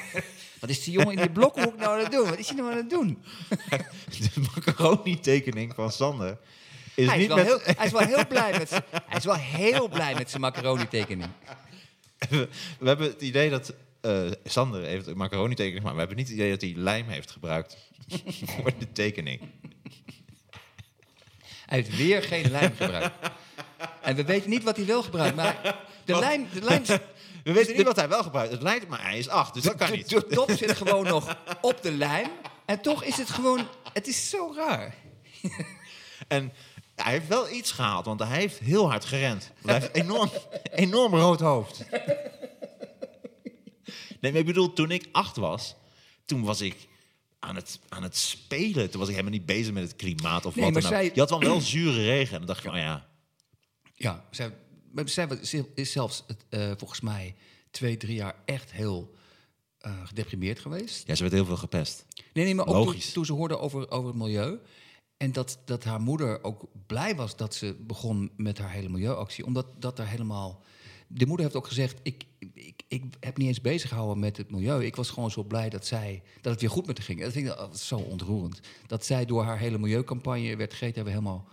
Wat 0.59 0.69
is 0.69 0.83
die 0.83 0.93
jongen 0.93 1.11
in 1.11 1.17
die 1.17 1.29
blokkenhoek 1.31 1.77
nou 1.77 1.97
aan 1.97 2.03
het 2.03 2.11
doen? 2.11 2.29
Wat 2.29 2.37
is 2.39 2.47
hij 2.47 2.57
nou 2.57 2.71
aan 2.71 2.77
het 2.77 2.89
doen? 2.89 3.23
de 4.09 4.29
macaroni-tekening 4.55 5.73
van 5.75 5.91
Sander 5.91 6.37
is 6.97 7.07
Hij 7.07 7.19
is, 7.19 7.27
wel 7.27 7.35
met... 7.35 7.45
heel, 7.45 7.59
hij 7.63 7.85
is 7.85 7.91
wel 7.91 8.01
heel 8.01 8.27
blij 8.27 8.57
met 8.57 8.69
zijn, 8.69 8.83
hij 9.09 9.17
is 9.17 9.25
wel 9.25 9.35
heel 9.35 9.87
blij 9.87 10.13
met 10.15 10.29
zijn 10.29 10.41
macaroni-tekening. 10.41 11.29
we, 12.29 12.49
we 12.79 12.87
hebben 12.87 13.07
het 13.07 13.21
idee 13.21 13.49
dat 13.49 13.73
eh, 14.01 14.31
Sander 14.43 14.83
heeft 14.83 15.07
een 15.07 15.17
macaroni-tekening 15.17 15.77
gemaakt. 15.77 15.97
Maar 15.97 16.07
we 16.07 16.13
hebben 16.13 16.17
niet 16.17 16.27
het 16.27 16.35
idee 16.35 16.51
dat 16.51 16.61
hij 16.61 16.73
lijm 16.75 17.07
heeft 17.07 17.31
gebruikt 17.31 17.77
voor 18.51 18.71
de 18.79 18.91
tekening. 18.91 19.41
Hij 21.65 21.77
heeft 21.77 21.97
weer 21.97 22.23
geen 22.23 22.51
lijm 22.51 22.75
gebruikt. 22.75 23.15
En 24.01 24.15
we 24.15 24.23
weten 24.23 24.49
niet 24.49 24.63
wat 24.63 24.75
hij 24.75 24.85
wel 24.85 25.03
gebruikt, 25.03 25.35
maar 25.35 25.75
de 26.05 26.19
lijm, 26.19 26.47
de 26.53 26.61
lijm, 26.61 26.83
We 27.43 27.53
weten 27.53 27.75
niet 27.75 27.85
wat 27.85 27.95
hij 27.95 28.07
wel 28.07 28.23
gebruikt. 28.23 28.51
Het 28.51 28.61
lijkt, 28.61 28.87
maar 28.87 29.01
hij 29.01 29.17
is 29.17 29.29
acht, 29.29 29.53
dus 29.53 29.63
dat 29.63 29.75
kan 29.75 29.91
de, 29.91 29.95
niet. 29.95 30.09
de 30.09 30.25
top 30.25 30.51
zit 30.51 30.71
gewoon 30.71 31.05
nog 31.05 31.37
op 31.61 31.81
de 31.81 31.91
lijm. 31.91 32.29
En 32.65 32.81
toch 32.81 33.03
is 33.03 33.17
het 33.17 33.29
gewoon, 33.29 33.67
het 33.93 34.07
is 34.07 34.29
zo 34.29 34.53
raar. 34.55 34.95
En 36.27 36.53
hij 37.03 37.11
heeft 37.11 37.27
wel 37.27 37.49
iets 37.51 37.71
gehaald, 37.71 38.05
want 38.05 38.19
hij 38.19 38.39
heeft 38.39 38.59
heel 38.59 38.89
hard 38.89 39.05
gerend. 39.05 39.51
Hij 39.65 39.73
heeft 39.73 39.93
enorm, 39.93 40.29
enorm 40.85 41.13
rood 41.15 41.39
hoofd. 41.39 41.85
Nee, 44.19 44.31
maar 44.31 44.41
ik 44.41 44.45
bedoel, 44.45 44.73
toen 44.73 44.91
ik 44.91 45.07
acht 45.11 45.35
was, 45.35 45.75
toen 46.25 46.43
was 46.43 46.61
ik 46.61 46.87
aan 47.39 47.55
het, 47.55 47.79
aan 47.89 48.03
het 48.03 48.17
spelen. 48.17 48.89
Toen 48.89 48.99
was 48.99 49.09
ik 49.09 49.15
helemaal 49.15 49.37
niet 49.37 49.45
bezig 49.45 49.73
met 49.73 49.83
het 49.83 49.95
klimaat 49.95 50.45
of 50.45 50.55
Nee, 50.55 50.71
wat 50.71 50.81
dan 50.81 50.93
ook. 50.93 51.13
Je 51.13 51.19
had 51.19 51.29
dan 51.29 51.39
wel 51.39 51.61
zure 51.61 52.03
regen. 52.03 52.33
En 52.33 52.37
dan 52.37 52.47
dacht 52.47 52.63
je, 52.63 52.69
oh 52.69 52.75
ja, 52.75 53.07
Ja, 53.93 54.25
zij, 54.31 54.51
zij 55.05 55.27
is 55.75 55.91
zelfs 55.91 56.23
eh, 56.49 56.71
volgens 56.77 57.01
mij 57.01 57.35
twee, 57.71 57.97
drie 57.97 58.15
jaar 58.15 58.35
echt 58.45 58.71
heel 58.71 59.15
eh, 59.77 60.07
gedeprimeerd 60.07 60.59
geweest. 60.59 61.07
ja, 61.07 61.15
ze 61.15 61.21
werd 61.21 61.33
heel 61.33 61.45
veel 61.45 61.57
gepest. 61.57 62.05
Nee, 62.33 62.45
nee, 62.45 62.55
maar 62.55 62.67
ook 62.67 62.95
toen, 62.95 63.25
ze 63.25 63.33
hoorde 63.33 63.57
over, 63.57 63.91
over 63.91 64.07
het 64.07 64.17
milieu. 64.17 64.59
En 65.17 65.31
dat, 65.31 65.59
dat 65.65 65.83
haar 65.83 66.01
moeder 66.01 66.43
ook 66.43 66.67
blij 66.87 67.15
was 67.15 67.35
dat 67.35 67.55
ze 67.55 67.75
begon 67.79 68.31
met 68.35 68.57
haar 68.57 68.71
hele 68.71 68.89
milieuactie. 68.89 69.45
Omdat 69.45 69.65
dat 69.79 69.99
er 69.99 70.07
helemaal... 70.07 70.63
De 71.07 71.25
moeder 71.25 71.45
heeft 71.45 71.57
ook 71.57 71.67
gezegd, 71.67 71.99
ik, 72.03 72.23
ik, 72.53 72.83
ik 72.87 73.03
heb 73.19 73.37
niet 73.37 73.47
eens 73.47 73.61
bezig 73.61 73.89
gehouden 73.89 74.19
met 74.19 74.37
het 74.37 74.51
milieu. 74.51 74.85
Ik 74.85 74.95
was 74.95 75.09
gewoon 75.09 75.31
zo 75.31 75.43
blij 75.43 75.69
dat, 75.69 75.85
zij, 75.85 76.21
dat 76.41 76.51
het 76.51 76.61
weer 76.61 76.69
goed 76.69 76.87
met 76.87 76.97
haar 76.97 77.05
ging. 77.05 77.21
Dat 77.21 77.31
vind 77.31 77.47
ik 77.47 77.53
oh, 77.53 77.59
dat 77.59 77.79
zo 77.79 77.95
ontroerend. 77.95 78.59
Dat 78.87 79.05
zij 79.05 79.25
door 79.25 79.43
haar 79.43 79.59
hele 79.59 79.77
milieucampagne 79.77 80.55
werd 80.55 80.73
Greta 80.73 81.03
weer 81.03 81.11
helemaal... 81.11 81.47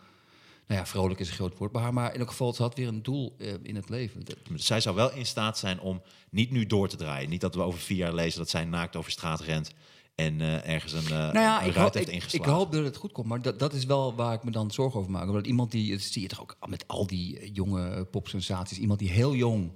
Nou 0.66 0.80
ja, 0.80 0.86
vrolijk 0.86 1.20
is 1.20 1.28
een 1.28 1.34
groot 1.34 1.58
woord 1.58 1.72
bij 1.72 1.82
haar. 1.82 1.92
Maar 1.92 2.14
in 2.14 2.20
elk 2.20 2.28
geval, 2.28 2.52
ze 2.52 2.62
had 2.62 2.74
weer 2.74 2.88
een 2.88 3.02
doel 3.02 3.34
eh, 3.38 3.54
in 3.62 3.76
het 3.76 3.88
leven. 3.88 4.22
Zij 4.54 4.80
zou 4.80 4.96
wel 4.96 5.12
in 5.12 5.26
staat 5.26 5.58
zijn 5.58 5.80
om 5.80 6.02
niet 6.30 6.50
nu 6.50 6.66
door 6.66 6.88
te 6.88 6.96
draaien. 6.96 7.28
Niet 7.28 7.40
dat 7.40 7.54
we 7.54 7.60
over 7.60 7.80
vier 7.80 7.96
jaar 7.96 8.14
lezen 8.14 8.38
dat 8.38 8.50
zij 8.50 8.64
naakt 8.64 8.96
over 8.96 9.10
straat 9.10 9.40
rent 9.40 9.72
En 10.14 10.40
eh, 10.40 10.68
ergens 10.68 10.92
een, 10.92 11.04
uh, 11.04 11.08
nou 11.10 11.38
ja, 11.38 11.62
een 11.62 11.68
ik, 11.68 11.74
hoop, 11.74 11.94
heeft 11.94 12.08
ingeslagen. 12.08 12.50
ik 12.50 12.56
hoop 12.56 12.72
dat 12.72 12.84
het 12.84 12.96
goed 12.96 13.12
komt, 13.12 13.26
maar 13.26 13.42
dat, 13.42 13.58
dat 13.58 13.72
is 13.72 13.84
wel 13.84 14.14
waar 14.14 14.34
ik 14.34 14.44
me 14.44 14.50
dan 14.50 14.70
zorgen 14.70 15.00
over 15.00 15.12
maak. 15.12 15.28
Omdat 15.28 15.46
iemand 15.46 15.70
die, 15.70 15.90
dat 15.90 16.00
zie 16.00 16.22
je 16.22 16.28
toch 16.28 16.40
ook 16.40 16.56
met 16.66 16.88
al 16.88 17.06
die 17.06 17.38
eh, 17.38 17.50
jonge 17.54 18.04
popsensaties, 18.04 18.78
iemand 18.78 18.98
die 18.98 19.10
heel 19.10 19.34
jong 19.34 19.72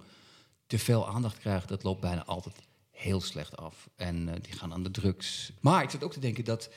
te 0.67 0.79
veel 0.79 1.09
aandacht 1.09 1.39
krijgt, 1.39 1.69
dat 1.69 1.83
loopt 1.83 2.01
bijna 2.01 2.25
altijd 2.25 2.57
heel 2.91 3.21
slecht 3.21 3.57
af. 3.57 3.89
En 3.97 4.25
die 4.43 4.53
gaan 4.53 4.73
aan 4.73 4.83
de 4.83 4.91
drugs. 4.91 5.53
Maar 5.61 5.83
ik 5.83 5.91
zat 5.91 6.05
ook 6.05 6.13
te 6.13 6.21
denken 6.21 6.45
dat 6.45 6.71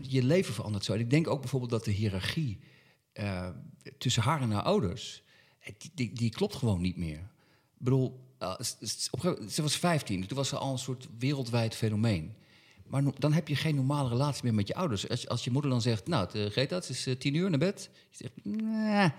je 0.00 0.22
leven 0.22 0.54
verandert 0.54 0.84
zo. 0.84 0.92
En 0.92 1.00
ik 1.00 1.10
denk 1.10 1.28
ook 1.28 1.40
bijvoorbeeld 1.40 1.70
dat 1.70 1.84
de 1.84 1.90
hiërarchie 1.90 2.58
tussen 3.98 4.22
haar 4.22 4.40
en 4.40 4.50
haar 4.50 4.62
ouders, 4.62 5.22
die, 5.78 5.90
die, 5.94 6.12
die 6.12 6.30
klopt 6.30 6.54
gewoon 6.54 6.80
niet 6.80 6.96
meer. 6.96 7.18
Ik 7.74 7.84
bedoel, 7.84 8.27
eh, 8.38 8.54
ze 9.48 9.62
was 9.62 9.76
15, 9.76 10.26
toen 10.26 10.36
was 10.36 10.48
ze 10.48 10.56
al 10.56 10.72
een 10.72 10.78
soort 10.78 11.08
wereldwijd 11.18 11.74
fenomeen. 11.74 12.32
Maar 12.86 13.02
no- 13.02 13.12
dan 13.18 13.32
heb 13.32 13.48
je 13.48 13.56
geen 13.56 13.74
normale 13.74 14.08
relatie 14.08 14.44
meer 14.44 14.54
met 14.54 14.68
je 14.68 14.74
ouders. 14.74 15.08
Als, 15.08 15.22
je- 15.22 15.28
als 15.28 15.44
je 15.44 15.50
moeder 15.50 15.70
dan 15.70 15.80
zegt, 15.82 16.06
nou, 16.06 16.28
eh, 16.32 16.46
Greta, 16.46 16.74
het 16.74 16.88
is 16.88 17.06
eh, 17.06 17.14
tien 17.16 17.34
uur 17.34 17.50
naar 17.50 17.58
bed. 17.58 17.90
Je 18.10 18.16
zegt, 18.16 18.32
nee, 18.42 19.10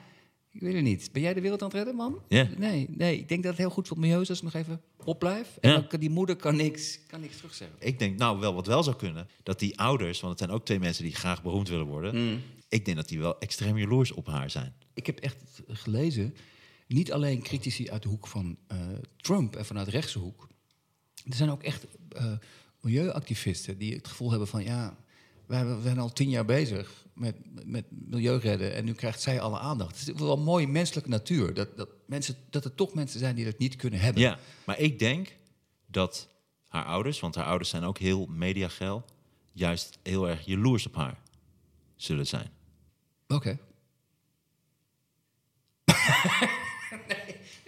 ik 0.51 0.61
weet 0.61 0.73
het 0.73 0.83
niet. 0.83 1.09
Ben 1.11 1.21
jij 1.21 1.33
de 1.33 1.41
wereld 1.41 1.61
aan 1.61 1.67
het 1.67 1.77
redden, 1.77 1.95
man? 1.95 2.21
Nee, 2.57 2.87
nee, 2.89 3.17
ik 3.17 3.27
denk 3.29 3.41
dat 3.43 3.51
het 3.51 3.61
heel 3.61 3.69
goed 3.69 3.87
voor 3.87 3.97
het 3.97 4.05
milieu 4.05 4.21
is 4.21 4.29
als 4.29 4.37
ik 4.37 4.43
nog 4.43 4.53
even 4.53 4.81
opblijf. 5.03 5.47
En 5.61 5.71
dan 5.73 5.87
kan 5.87 5.99
die 5.99 6.09
moeder 6.09 6.35
kan 6.35 6.55
niks, 6.55 6.99
kan 7.07 7.21
niks 7.21 7.35
terugzeggen. 7.37 7.77
Ik 7.79 7.99
denk 7.99 8.17
nou 8.17 8.39
wel 8.39 8.53
wat 8.53 8.67
wel 8.67 8.83
zou 8.83 8.95
kunnen, 8.95 9.27
dat 9.43 9.59
die 9.59 9.79
ouders, 9.79 10.19
want 10.19 10.31
het 10.39 10.41
zijn 10.43 10.59
ook 10.59 10.65
twee 10.65 10.79
mensen 10.79 11.03
die 11.03 11.15
graag 11.15 11.43
beroemd 11.43 11.69
willen 11.69 11.85
worden. 11.85 12.15
Ik 12.69 12.85
denk 12.85 12.97
dat 12.97 13.07
die 13.07 13.19
wel 13.19 13.39
extreem 13.39 13.77
jaloers 13.77 14.11
op 14.11 14.27
haar 14.27 14.49
zijn. 14.49 14.73
Ik 14.93 15.05
heb 15.05 15.19
echt 15.19 15.37
gelezen, 15.67 16.35
niet 16.95 17.11
alleen 17.11 17.41
critici 17.41 17.89
uit 17.89 18.01
de 18.01 18.09
hoek 18.09 18.27
van 18.27 18.57
eh, 18.67 18.77
Trump 19.17 19.55
en 19.55 19.65
vanuit 19.65 19.85
de 19.85 19.91
rechtse 19.91 20.19
hoek. 20.19 20.47
Er 21.25 21.35
zijn 21.35 21.49
ook 21.49 21.63
echt 21.63 21.85
eh, 22.09 22.31
milieuactivisten 22.81 23.77
die 23.77 23.95
het 23.95 24.07
gevoel 24.07 24.29
hebben 24.29 24.47
van 24.47 24.63
ja, 24.63 24.97
wij 25.45 25.65
we 25.65 25.81
zijn 25.81 25.99
al 25.99 26.13
tien 26.13 26.29
jaar 26.29 26.45
bezig 26.45 27.05
met, 27.13 27.35
met 27.65 27.85
milieu 27.89 28.37
redden 28.37 28.73
en 28.73 28.85
nu 28.85 28.93
krijgt 28.93 29.21
zij 29.21 29.41
alle 29.41 29.59
aandacht. 29.59 29.99
Het 29.99 30.07
is 30.07 30.21
wel 30.21 30.37
een 30.37 30.43
mooie 30.43 30.67
menselijke 30.67 31.09
natuur 31.09 31.53
dat, 31.53 31.77
dat, 31.77 31.89
mensen, 32.05 32.35
dat 32.49 32.65
er 32.65 32.75
toch 32.75 32.93
mensen 32.93 33.19
zijn 33.19 33.35
die 33.35 33.45
dat 33.45 33.57
niet 33.57 33.75
kunnen 33.75 33.99
hebben. 33.99 34.21
Ja, 34.21 34.39
maar 34.65 34.79
ik 34.79 34.99
denk 34.99 35.35
dat 35.85 36.29
haar 36.67 36.85
ouders, 36.85 37.19
want 37.19 37.35
haar 37.35 37.45
ouders 37.45 37.69
zijn 37.69 37.83
ook 37.83 37.97
heel 37.97 38.25
mediageil, 38.25 39.05
juist 39.51 39.99
heel 40.03 40.29
erg 40.29 40.45
jaloers 40.45 40.85
op 40.85 40.95
haar 40.95 41.19
zullen 41.95 42.27
zijn. 42.27 42.51
Oké. 43.27 43.59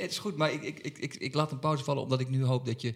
het 0.01 0.11
is 0.11 0.19
goed, 0.19 0.37
maar 0.37 0.51
ik, 0.51 0.61
ik, 0.61 0.79
ik, 0.79 0.97
ik, 0.97 1.15
ik 1.15 1.33
laat 1.33 1.51
een 1.51 1.59
pauze 1.59 1.83
vallen 1.83 2.03
omdat 2.03 2.19
ik 2.19 2.29
nu 2.29 2.43
hoop 2.43 2.65
dat 2.65 2.81
je. 2.81 2.95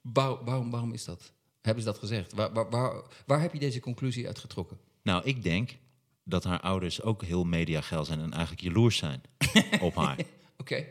Waar, 0.00 0.44
waarom, 0.44 0.70
waarom 0.70 0.92
is 0.92 1.04
dat? 1.04 1.32
Hebben 1.60 1.82
ze 1.84 1.90
dat 1.90 1.98
gezegd? 1.98 2.32
Waar, 2.32 2.52
waar, 2.52 2.70
waar, 2.70 3.02
waar 3.26 3.40
heb 3.40 3.52
je 3.52 3.58
deze 3.58 3.80
conclusie 3.80 4.26
uit 4.26 4.38
getrokken? 4.38 4.78
Nou, 5.02 5.24
ik 5.24 5.42
denk 5.42 5.76
dat 6.24 6.44
haar 6.44 6.60
ouders 6.60 7.02
ook 7.02 7.22
heel 7.22 7.44
mediageil 7.44 8.04
zijn 8.04 8.20
en 8.20 8.32
eigenlijk 8.32 8.62
jaloers 8.62 8.96
zijn 8.96 9.22
op 9.80 9.94
haar. 9.94 10.18
Oké. 10.56 10.86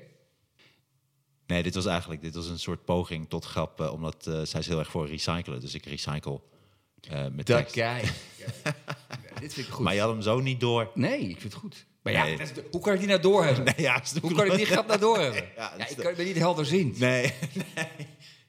Nee, 1.47 1.63
dit 1.63 1.75
was 1.75 1.85
eigenlijk 1.85 2.21
dit 2.21 2.35
was 2.35 2.47
een 2.47 2.59
soort 2.59 2.85
poging 2.85 3.29
tot 3.29 3.45
grap, 3.45 3.81
eh, 3.81 3.91
omdat 3.93 4.27
eh, 4.27 4.41
zij 4.43 4.59
is 4.59 4.67
heel 4.67 4.79
erg 4.79 4.89
voor 4.89 5.07
recyclen. 5.07 5.59
Dus 5.59 5.73
ik 5.73 5.85
recycle 5.85 6.41
eh, 7.01 7.27
met 7.31 7.45
Dat 7.45 7.73
dit 9.39 9.53
vind 9.53 9.67
ik 9.67 9.73
goed. 9.73 9.83
Maar 9.83 9.93
je 9.93 9.99
had 9.99 10.09
hem 10.09 10.21
zo 10.21 10.39
niet 10.39 10.59
door. 10.59 10.91
Nee, 10.93 11.19
ik 11.19 11.39
vind 11.39 11.53
het 11.53 11.61
goed. 11.61 11.85
Maar 12.03 12.13
ja, 12.13 12.23
Nee. 12.23 12.37
dat 12.37 12.47
is 12.47 12.53
de- 12.53 12.67
hoe 12.71 12.81
kan 12.81 12.93
ik 12.93 12.99
die 12.99 13.07
nou 13.07 13.21
doorhebben? 13.21 13.63
Nee, 13.75 13.75
ja, 13.85 14.01
is 14.01 14.13
Hoe 14.21 14.33
kan 14.33 14.45
ik 14.45 14.55
die 14.55 14.65
grap 14.65 14.87
nou 14.87 14.99
doorhebben? 14.99 15.43
Ja, 15.55 15.73
Ja, 15.77 15.87
ik 15.87 15.97
kan, 15.97 16.13
ben 16.15 16.25
niet 16.25 16.35
helder 16.37 16.65
zien. 16.65 16.95
Nee, 16.97 17.21
nee, 17.75 17.87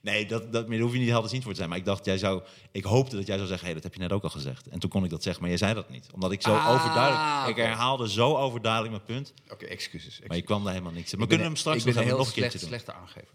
nee 0.00 0.26
dat, 0.26 0.52
dat, 0.52 0.62
maar 0.68 0.76
daar 0.76 0.84
hoef 0.84 0.92
je 0.92 0.98
niet 0.98 1.08
helder 1.08 1.30
zien 1.30 1.42
voor 1.42 1.50
te 1.50 1.56
zijn. 1.56 1.68
Maar 1.68 1.78
ik 1.78 1.84
dacht, 1.84 2.04
jij 2.04 2.18
zou, 2.18 2.42
ik 2.72 2.84
hoopte 2.84 3.16
dat 3.16 3.26
jij 3.26 3.36
zou 3.36 3.48
zeggen, 3.48 3.66
hey, 3.66 3.74
dat 3.74 3.82
heb 3.82 3.94
je 3.94 4.00
net 4.00 4.12
ook 4.12 4.22
al 4.22 4.30
gezegd. 4.30 4.68
En 4.68 4.78
toen 4.78 4.90
kon 4.90 5.04
ik 5.04 5.10
dat 5.10 5.22
zeggen, 5.22 5.40
maar 5.42 5.50
jij 5.50 5.58
zei 5.58 5.74
dat 5.74 5.90
niet. 5.90 6.08
Omdat 6.12 6.32
ik 6.32 6.42
zo 6.42 6.54
Ah, 6.54 6.68
overduidelijk, 6.68 7.48
ik 7.58 7.64
herhaalde 7.64 8.10
zo 8.10 8.36
overduidelijk 8.36 8.92
mijn 8.92 9.04
punt. 9.04 9.32
Oké, 9.52 9.64
excuses. 9.66 10.20
Maar 10.26 10.36
je 10.36 10.42
kwam 10.42 10.62
daar 10.64 10.72
helemaal 10.72 10.92
niks 10.94 11.12
in. 11.12 11.18
We 11.18 11.26
kunnen 11.26 11.46
hem 11.46 11.56
straks 11.56 11.76
nog, 11.84 11.86
een 11.86 11.90
even 11.92 12.04
heel 12.06 12.16
nog 12.16 12.26
een 12.26 12.32
slecht, 12.32 12.50
keertje 12.50 12.68
doen. 12.68 12.78
slechte 12.78 13.00
aangever. 13.00 13.34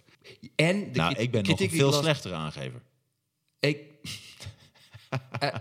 En 0.56 0.92
de 0.92 0.98
Nou, 1.00 1.16
ik 1.16 1.32
ben 1.32 1.44
nog 1.44 1.56
kritiek 1.56 1.60
een 1.66 1.70
die 1.70 1.80
veel 1.80 1.90
las- 1.90 2.00
slechtere 2.00 2.34
aangever. 2.34 2.82
Ik. 3.60 3.78
Eh, 5.40 5.56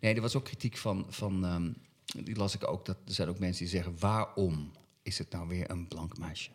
nee, 0.00 0.14
er 0.14 0.20
was 0.20 0.34
ook 0.36 0.44
kritiek 0.44 0.76
van. 0.76 1.06
van 1.08 1.44
ehm, 1.44 1.70
die 2.14 2.36
las 2.36 2.54
ik 2.54 2.68
ook. 2.68 2.86
Dat 2.86 2.96
er 3.06 3.14
zijn 3.14 3.28
ook 3.28 3.38
mensen 3.38 3.64
die 3.64 3.74
zeggen: 3.74 3.94
waarom 3.98 4.72
is 5.02 5.18
het 5.18 5.30
nou 5.30 5.48
weer 5.48 5.70
een 5.70 5.88
blank 5.88 6.18
meisje? 6.18 6.50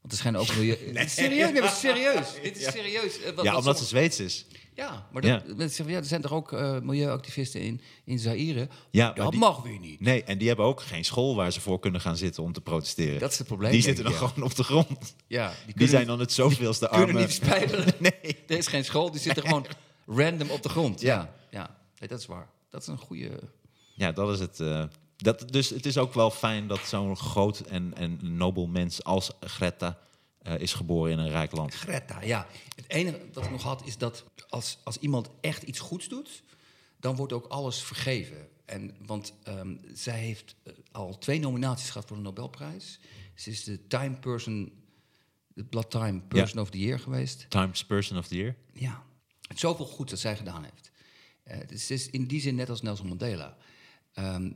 Want 0.00 0.12
er 0.12 0.18
schijnen 0.18 0.40
ook. 0.40 0.54
milieu- 0.56 0.76
Serieus, 1.08 1.52
nee, 1.52 1.68
serieus. 1.68 2.26
Dit 2.42 2.56
is 2.58 2.64
serieus. 2.64 3.20
Eh, 3.20 3.32
wat- 3.34 3.44
Ja, 3.44 3.50
wat 3.50 3.58
omdat 3.60 3.78
ze 3.78 3.84
Zweeds 3.84 4.20
is. 4.20 4.46
Ja, 4.74 5.08
maar 5.12 5.24
Ja. 5.26 5.38
dat, 5.56 5.72
zeggen, 5.72 5.88
ja, 5.94 5.96
er 6.00 6.04
zijn 6.04 6.20
toch 6.20 6.32
ook 6.32 6.52
eh, 6.52 6.80
milieuactivisten 6.80 7.60
in, 7.60 7.80
in 8.04 8.18
Zaire? 8.18 8.68
Ja, 8.90 9.12
dat 9.12 9.30
die- 9.30 9.40
mag 9.40 9.62
weer 9.62 9.78
niet. 9.78 10.00
Nee, 10.00 10.24
en 10.24 10.38
die 10.38 10.48
hebben 10.48 10.66
ook 10.66 10.80
geen 10.80 11.04
school 11.04 11.34
waar 11.36 11.52
ze 11.52 11.60
voor 11.60 11.78
kunnen 11.78 12.00
gaan 12.00 12.16
zitten 12.16 12.42
om 12.42 12.52
te 12.52 12.60
protesteren. 12.60 13.18
Dat 13.20 13.32
is 13.32 13.38
het 13.38 13.46
probleem. 13.46 13.70
die 13.72 13.82
zitten 13.82 14.04
dan 14.04 14.12
ja. 14.12 14.18
gewoon 14.18 14.44
op 14.44 14.54
de 14.54 14.64
grond. 14.64 15.14
Ja, 15.26 15.48
die, 15.48 15.56
Die 15.56 15.64
kunnen 15.72 15.88
zijn 15.88 16.00
niet- 16.00 16.10
dan 16.10 16.18
het 16.20 16.32
zoveelste 16.32 16.88
kunnen 16.88 17.06
arme... 17.08 17.20
niet 17.20 17.32
spijbelen. 17.32 17.84
Nee. 17.98 18.36
Er 18.46 18.56
is 18.58 18.66
geen 18.66 18.84
school, 18.84 19.10
die 19.10 19.20
zitten 19.20 19.42
gewoon 19.42 19.66
random 20.06 20.50
op 20.50 20.62
de 20.62 20.68
grond. 20.68 21.00
Ja. 21.00 21.14
Ja, 21.16 21.34
ja. 21.50 21.76
Nee, 21.98 22.08
dat 22.08 22.18
is 22.20 22.26
waar. 22.26 22.48
Dat 22.70 22.80
is 22.80 22.86
een 22.86 22.98
goede. 22.98 23.40
Ja, 23.94 24.12
dat 24.12 24.32
is 24.32 24.38
het. 24.38 24.60
eh, 24.60 24.84
dat, 25.16 25.52
dus 25.52 25.70
het 25.70 25.86
is 25.86 25.98
ook 25.98 26.14
wel 26.14 26.30
fijn 26.30 26.66
dat 26.66 26.80
zo'n 26.80 27.16
groot 27.16 27.60
en, 27.60 27.94
en 27.96 28.36
nobel 28.36 28.66
mens 28.66 29.04
als 29.04 29.30
Greta 29.40 29.98
eh, 30.38 30.58
is 30.58 30.72
geboren 30.72 31.12
in 31.12 31.18
een 31.18 31.30
rijk 31.30 31.52
land. 31.52 31.74
Greta, 31.74 32.22
ja. 32.22 32.46
Het 32.76 32.90
enige 32.90 33.20
wat 33.32 33.44
ik 33.44 33.50
nog 33.50 33.62
had 33.62 33.86
is 33.86 33.98
dat 33.98 34.24
als, 34.48 34.78
als 34.84 34.96
iemand 34.98 35.30
echt 35.40 35.62
iets 35.62 35.78
goeds 35.78 36.08
doet, 36.08 36.42
dan 37.00 37.16
wordt 37.16 37.32
ook 37.32 37.46
alles 37.46 37.82
vergeven. 37.82 38.48
En, 38.64 38.96
want 39.06 39.32
ehm, 39.42 39.74
zij 39.92 40.18
heeft 40.18 40.54
eh, 40.62 40.72
al 40.92 41.18
twee 41.18 41.38
nominaties 41.40 41.90
gehad 41.90 42.06
voor 42.08 42.16
de 42.16 42.22
Nobelprijs. 42.22 43.00
Ze 43.34 43.50
is 43.50 43.64
de 43.64 43.86
Time 43.86 44.16
Person, 44.18 44.72
de 45.54 45.64
Blood 45.64 45.90
Time 45.90 46.20
Person 46.20 46.60
of 46.60 46.70
the 46.70 46.78
Year 46.78 46.98
geweest. 46.98 47.46
Times 47.48 47.84
Person 47.84 48.18
of 48.18 48.26
the 48.26 48.36
Year. 48.36 48.56
Ja, 48.72 49.02
het 49.48 49.58
zoveel 49.58 49.86
goed 49.86 50.10
dat 50.10 50.18
zij 50.18 50.36
gedaan 50.36 50.62
heeft. 50.64 50.90
Het 51.42 51.90
is 51.90 52.10
in 52.10 52.26
die 52.26 52.40
zin 52.40 52.54
net 52.54 52.70
als 52.70 52.82
Nelson 52.82 53.08
Mandela. 53.08 53.56
Ehm, 54.14 54.52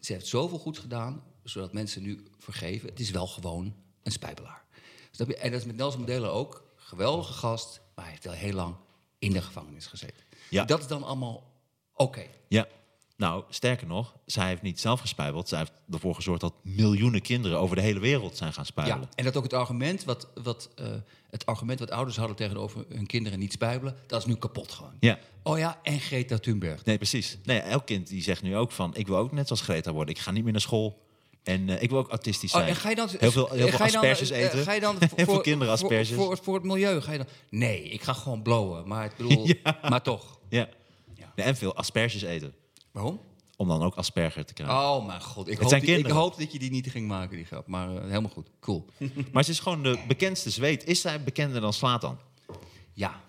ze 0.00 0.12
heeft 0.12 0.26
zoveel 0.26 0.58
goed 0.58 0.78
gedaan, 0.78 1.22
zodat 1.44 1.72
mensen 1.72 2.02
nu 2.02 2.24
vergeven. 2.38 2.88
Het 2.88 3.00
is 3.00 3.10
wel 3.10 3.26
gewoon 3.26 3.74
een 4.02 4.12
spijbelaar. 4.12 4.64
Je? 5.10 5.36
En 5.36 5.50
dat 5.50 5.60
is 5.60 5.66
met 5.66 5.76
Nelson 5.76 6.00
Mandela 6.00 6.28
ook. 6.28 6.70
Geweldige 6.76 7.32
gast, 7.32 7.80
maar 7.94 8.04
hij 8.04 8.12
heeft 8.12 8.24
wel 8.24 8.34
heel 8.34 8.52
lang 8.52 8.76
in 9.18 9.32
de 9.32 9.42
gevangenis 9.42 9.86
gezeten. 9.86 10.24
Ja. 10.50 10.64
Dat 10.64 10.80
is 10.80 10.86
dan 10.86 11.02
allemaal 11.02 11.52
oké. 11.94 12.26
Ja. 12.48 12.66
Nou, 13.22 13.42
sterker 13.48 13.86
nog, 13.86 14.14
zij 14.26 14.46
heeft 14.46 14.62
niet 14.62 14.80
zelf 14.80 15.00
gespijbeld. 15.00 15.48
Zij 15.48 15.58
heeft 15.58 15.72
ervoor 15.90 16.14
gezorgd 16.14 16.40
dat 16.40 16.54
miljoenen 16.62 17.22
kinderen 17.22 17.58
over 17.58 17.76
de 17.76 17.82
hele 17.82 18.00
wereld 18.00 18.36
zijn 18.36 18.52
gaan 18.52 18.66
spijbelen. 18.66 19.00
Ja, 19.00 19.08
en 19.14 19.24
dat 19.24 19.36
ook 19.36 19.42
het 19.42 19.52
argument 19.52 20.04
wat, 20.04 20.28
wat, 20.42 20.70
eh, 20.74 20.86
het 21.30 21.46
argument 21.46 21.78
wat 21.78 21.90
ouders 21.90 22.16
hadden 22.16 22.36
tegenover 22.36 22.84
hun 22.88 23.06
kinderen 23.06 23.38
niet 23.38 23.52
spijbelen, 23.52 23.96
dat 24.06 24.20
is 24.20 24.26
nu 24.26 24.34
kapot 24.34 24.72
gewoon. 24.72 24.92
Ja. 25.00 25.18
Oh 25.42 25.58
ja, 25.58 25.78
en 25.82 26.00
Greta 26.00 26.38
Thunberg. 26.38 26.84
Nee, 26.84 26.96
precies. 26.96 27.38
Nee, 27.44 27.58
elk 27.58 27.86
kind 27.86 28.08
die 28.08 28.22
zegt 28.22 28.42
nu 28.42 28.56
ook 28.56 28.72
van... 28.72 28.94
ik 28.96 29.06
wil 29.06 29.16
ook 29.16 29.32
net 29.32 29.46
zoals 29.46 29.62
Greta 29.62 29.92
worden. 29.92 30.14
Ik 30.14 30.20
ga 30.20 30.30
niet 30.30 30.42
meer 30.42 30.52
naar 30.52 30.60
school. 30.60 31.02
En 31.42 31.68
eh, 31.68 31.82
ik 31.82 31.90
wil 31.90 31.98
ook 31.98 32.10
autistisch 32.10 32.50
zijn. 32.50 32.62
Oh, 32.62 32.68
en 32.68 32.76
ga 32.76 32.88
je 32.88 32.94
dan, 32.94 33.08
heel 33.18 33.30
veel, 33.30 33.48
heel 33.48 33.68
veel 33.68 33.78
dan, 33.78 33.86
asperges 33.86 34.30
eh, 34.30 34.44
eten. 34.44 34.62
Ga 34.62 34.72
je 34.72 34.80
dan 34.80 34.96
heel 35.16 35.24
veel 35.24 35.40
kinderen 35.40 35.78
voor, 35.78 35.88
asperges. 35.88 36.16
voor, 36.16 36.38
voor, 36.42 36.54
het 36.54 36.64
milieu 36.64 37.00
ga 37.00 37.12
je 37.12 37.18
dan... 37.18 37.26
Nee, 37.48 37.82
ik 37.82 38.02
ga 38.02 38.12
gewoon 38.12 38.42
blowen. 38.42 38.88
Maar 38.88 39.04
ik 39.04 39.16
bedoel, 39.16 39.48
maar 39.90 40.02
toch. 40.02 40.38
Ja. 40.48 40.68
Ja. 41.14 41.32
Nee, 41.36 41.46
en 41.46 41.56
veel 41.56 41.74
asperges 41.74 42.22
eten. 42.22 42.54
Waarom? 42.92 43.20
Om 43.56 43.68
dan 43.68 43.82
ook 43.82 43.94
asperger 43.94 44.44
te 44.44 44.52
krijgen. 44.52 44.76
Oh 44.76 45.06
mijn 45.06 45.22
god, 45.22 45.48
ik, 45.48 45.58
hoop, 45.58 45.70
die- 45.80 45.98
ik 45.98 46.06
hoop 46.06 46.38
dat 46.38 46.52
je 46.52 46.58
die 46.58 46.70
niet 46.70 46.90
ging 46.90 47.08
maken, 47.08 47.36
die 47.36 47.44
grap. 47.46 47.66
Maar 47.66 47.96
eh, 47.96 48.02
helemaal 48.02 48.30
goed, 48.30 48.48
cool. 48.60 48.86
Maar 49.32 49.44
ze 49.44 49.50
is 49.50 49.58
gewoon 49.60 49.82
de 49.82 50.04
bekendste 50.08 50.50
zweet. 50.50 50.84
Is 50.84 51.00
zij 51.00 51.22
bekender 51.22 51.60
dan 51.60 51.72
Slatan? 51.72 52.18
ja. 52.92 53.20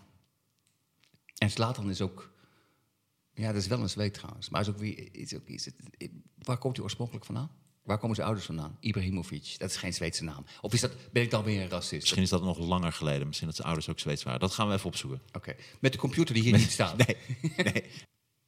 En 1.38 1.49
Slatan 1.49 1.89
is 1.89 2.02
ook... 2.02 2.32
Ja, 3.34 3.47
dat 3.52 3.62
is 3.62 3.67
wel 3.67 3.80
een 3.80 3.89
zweet 3.89 4.13
trouwens. 4.13 4.49
Maar 4.49 4.62
is 4.62 4.69
ook 4.69 4.78
weer, 4.78 5.08
is 5.12 5.36
ook, 5.36 5.47
is 5.47 5.65
het, 5.65 5.76
waar 6.38 6.58
komt 6.58 6.76
hij 6.76 6.84
oorspronkelijk 6.86 7.26
vandaan? 7.26 7.52
Waar 7.84 7.97
komen 7.97 8.15
zijn 8.15 8.28
ouders 8.28 8.47
vandaan? 8.47 8.78
Ibrahimovic, 8.80 9.56
dat 9.58 9.69
is 9.69 9.76
geen 9.76 9.93
Zweedse 9.93 10.23
naam. 10.23 10.45
Of 10.62 10.73
is 10.73 10.82
dat, 10.82 10.91
ben 11.12 11.23
ik 11.23 11.32
dan 11.32 11.43
weer 11.43 11.62
een 11.62 11.69
racist? 11.69 12.02
Misschien 12.02 12.21
is 12.23 12.30
dat 12.30 12.43
nog 12.43 12.58
langer 12.58 12.91
geleden. 12.91 13.26
Misschien 13.28 13.47
dat 13.47 13.56
zijn 13.56 13.67
ouders 13.67 13.89
ook 13.89 13.99
Zweeds 13.99 14.23
waren. 14.23 14.39
Dat 14.39 14.54
gaan 14.54 14.67
we 14.67 14.73
even 14.73 14.86
opzoeken. 14.88 15.21
Oké, 15.32 15.56
met 15.82 15.91
de 15.91 15.97
computer 15.97 16.34
die 16.34 16.43
hier 16.43 16.58
niet 16.58 16.71
staat. 16.71 16.97
Nee, 17.06 17.17
nee. 17.58 17.84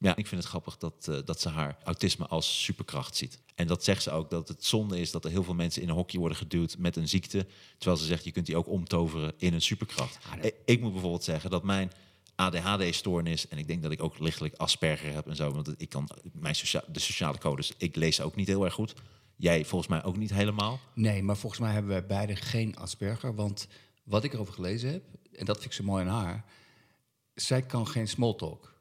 Ja, 0.06 0.16
ik 0.16 0.26
vind 0.26 0.40
het 0.40 0.50
grappig 0.50 0.76
dat, 0.76 1.08
eh, 1.08 1.18
dat 1.24 1.40
ze 1.40 1.48
haar 1.48 1.78
autisme 1.84 2.26
als 2.26 2.62
superkracht 2.62 3.16
ziet. 3.16 3.38
En 3.54 3.66
dat 3.66 3.84
zegt 3.84 4.02
ze 4.02 4.10
ook, 4.10 4.30
dat 4.30 4.48
het 4.48 4.64
zonde 4.64 5.00
is 5.00 5.10
dat 5.10 5.24
er 5.24 5.30
heel 5.30 5.44
veel 5.44 5.54
mensen 5.54 5.82
in 5.82 5.88
een 5.88 5.94
hokje 5.94 6.18
worden 6.18 6.38
geduwd 6.38 6.78
met 6.78 6.96
een 6.96 7.08
ziekte. 7.08 7.46
Terwijl 7.78 8.00
ze 8.00 8.06
zegt, 8.06 8.24
je 8.24 8.32
kunt 8.32 8.46
die 8.46 8.56
ook 8.56 8.68
omtoveren 8.68 9.32
in 9.36 9.54
een 9.54 9.62
superkracht. 9.62 10.18
Ik, 10.64 10.80
moet 10.80 10.92
bijvoorbeeld 10.92 11.24
zeggen 11.24 11.50
dat 11.50 11.64
mijn 11.64 11.92
ADHD-stoornis... 12.34 13.48
en 13.48 13.58
ik 13.58 13.66
denk 13.66 13.82
dat 13.82 13.92
ik 13.92 14.02
ook 14.02 14.18
lichtelijk 14.18 14.54
Asperger 14.54 15.14
heb 15.14 15.28
en 15.28 15.36
zo... 15.36 15.50
want 15.50 15.74
ik 15.76 15.88
kan 15.88 16.08
mijn 16.32 16.54
socia 16.54 16.84
de 16.92 17.00
sociale 17.00 17.38
codes, 17.38 17.72
ik 17.78 17.96
lees 17.96 18.16
ze 18.16 18.22
ook 18.22 18.36
niet 18.36 18.46
heel 18.46 18.64
erg 18.64 18.74
goed. 18.74 18.94
Jij 19.36 19.64
volgens 19.64 19.90
mij 19.90 20.04
ook 20.04 20.16
niet 20.16 20.32
helemaal. 20.32 20.80
Nee, 20.94 21.22
maar 21.22 21.36
volgens 21.36 21.60
mij 21.60 21.72
hebben 21.72 21.90
wij 21.90 22.06
beide 22.06 22.36
geen 22.36 22.76
Asperger. 22.76 23.34
Want 23.34 23.68
wat 24.02 24.24
ik 24.24 24.32
erover 24.32 24.54
gelezen 24.54 24.90
heb, 24.90 25.02
en 25.32 25.44
dat 25.44 25.56
vind 25.56 25.70
ik 25.70 25.76
zo 25.76 25.84
mooi 25.84 26.04
aan 26.04 26.24
haar... 26.24 26.44
zij 27.34 27.62
kan 27.62 27.86
geen 27.86 28.08
small 28.08 28.34
talk. 28.34 28.75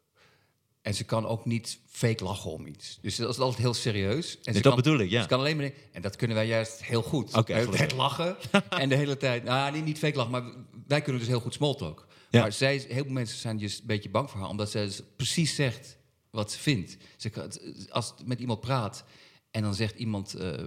En 0.86 0.94
ze 0.94 1.04
kan 1.04 1.26
ook 1.26 1.46
niet 1.46 1.80
fake 1.88 2.24
lachen 2.24 2.52
om 2.52 2.68
iets. 2.68 2.98
Dus 3.02 3.16
dat 3.16 3.30
is 3.30 3.40
altijd 3.40 3.62
heel 3.62 3.74
serieus. 3.74 4.38
En 4.44 4.54
ze 4.54 4.62
dat 4.62 4.62
kan, 4.62 4.76
bedoel 4.76 5.00
ik, 5.00 5.10
ja. 5.10 5.22
Ze 5.22 5.28
kan 5.28 5.40
alleen 5.40 5.58
maar... 5.58 5.72
En 5.92 6.02
dat 6.02 6.16
kunnen 6.16 6.38
wij 6.38 6.48
juist 6.48 6.84
heel 6.84 7.02
goed. 7.02 7.34
Oké, 7.34 7.54
het 7.54 7.92
lachen 7.92 8.36
en 8.70 8.90
de 8.90 8.96
hele 8.96 9.18
tijd... 9.18 9.44
Nou, 9.44 9.72
niet, 9.72 9.86
niet 9.86 9.98
fake 9.98 10.16
lachen, 10.16 10.32
maar 10.32 10.44
wij 10.88 11.02
kunnen 11.02 11.22
dus 11.22 11.30
heel 11.30 11.40
goed 11.40 11.54
small 11.54 11.76
talk. 11.76 12.08
Ja. 12.30 12.42
Maar 12.42 12.52
zij, 12.52 12.86
heel 12.88 13.04
veel 13.04 13.14
mensen 13.14 13.38
zijn 13.38 13.58
dus 13.58 13.80
een 13.80 13.86
beetje 13.86 14.10
bang 14.10 14.30
voor 14.30 14.40
haar... 14.40 14.50
omdat 14.50 14.72
zij 14.72 14.86
dus 14.86 15.02
precies 15.16 15.56
zegt 15.56 15.98
wat 16.30 16.52
ze 16.52 16.60
vindt. 16.60 16.98
Ze 17.18 17.30
kan, 17.30 17.52
als 17.90 18.14
het 18.18 18.28
met 18.28 18.40
iemand 18.40 18.60
praat 18.60 19.04
en 19.52 19.62
dan 19.62 19.76
zegt 19.76 19.96
iemand... 19.96 20.34
eh 20.34 20.64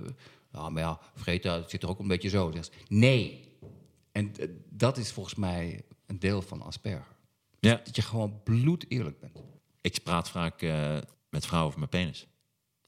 nou, 0.53 0.71
maar 0.71 0.83
ja, 0.83 1.01
Vreta, 1.15 1.57
het 1.57 1.71
zit 1.71 1.83
er 1.83 1.89
ook 1.89 1.99
een 1.99 2.09
beetje 2.09 2.29
zo. 2.29 2.51
Zegt 2.55 2.73
nee. 2.89 3.55
En 4.13 4.37
eh, 4.37 4.49
dat 4.71 4.97
is 4.97 5.13
volgens 5.13 5.35
mij 5.35 5.83
een 6.07 6.19
deel 6.19 6.43
van 6.43 6.63
Asperger. 6.63 7.17
Ja. 7.61 7.81
Dat 7.85 7.97
je 7.97 8.03
gewoon 8.03 8.41
bloed 8.43 8.85
eerlijk 8.89 9.21
bent. 9.21 9.39
Ik 9.89 10.03
praat 10.03 10.31
vaak 10.31 10.63
eh, 10.63 10.97
met 11.31 11.47
vrouwen 11.47 11.69
over 11.69 11.79
mijn 11.79 11.91
penis. 11.91 12.27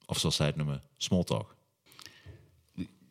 Of 0.06 0.18
zoals 0.18 0.36
zij 0.36 0.46
het 0.46 0.56
noemen, 0.56 0.82
small 0.96 1.24
talk. 1.24 1.56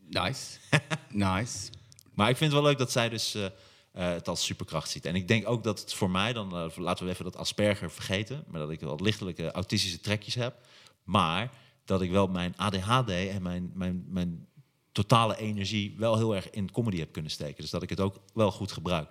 Nice. 0.09 0.57
nice. 1.09 1.69
Maar 2.13 2.29
ik 2.29 2.37
vind 2.37 2.51
het 2.51 2.61
wel 2.61 2.69
leuk 2.69 2.77
dat 2.77 2.91
zij 2.91 3.09
dus 3.09 3.35
eh, 3.35 3.45
eh, 3.45 3.51
het 3.91 4.27
als 4.27 4.45
superkracht 4.45 4.89
ziet. 4.89 5.05
En 5.05 5.15
ik 5.15 5.27
denk 5.27 5.47
ook 5.47 5.63
dat 5.63 5.79
het 5.79 5.93
voor 5.93 6.09
mij, 6.09 6.33
dan 6.33 6.71
laten 6.75 7.05
we 7.05 7.11
even 7.11 7.23
dat 7.23 7.37
Asperger 7.37 7.91
vergeten, 7.91 8.43
maar 8.47 8.59
dat 8.59 8.69
ik 8.69 8.79
wel 8.79 8.99
lichtelijke 9.01 9.51
autistische 9.51 9.99
trekjes 9.99 10.35
heb. 10.35 10.55
Maar 11.03 11.51
dat 11.85 12.01
ik 12.01 12.11
wel 12.11 12.27
mijn 12.27 12.57
ADHD 12.57 13.09
en 13.09 13.41
mijn, 13.41 13.71
mijn, 13.73 14.05
mijn 14.07 14.47
totale 14.91 15.37
energie 15.37 15.95
wel 15.97 16.17
heel 16.17 16.35
erg 16.35 16.49
in 16.49 16.71
comedy 16.71 16.97
heb 16.97 17.11
kunnen 17.11 17.31
steken. 17.31 17.61
Dus 17.61 17.71
dat 17.71 17.83
ik 17.83 17.89
het 17.89 17.99
ook 17.99 18.19
wel 18.33 18.51
goed 18.51 18.71
gebruik. 18.71 19.09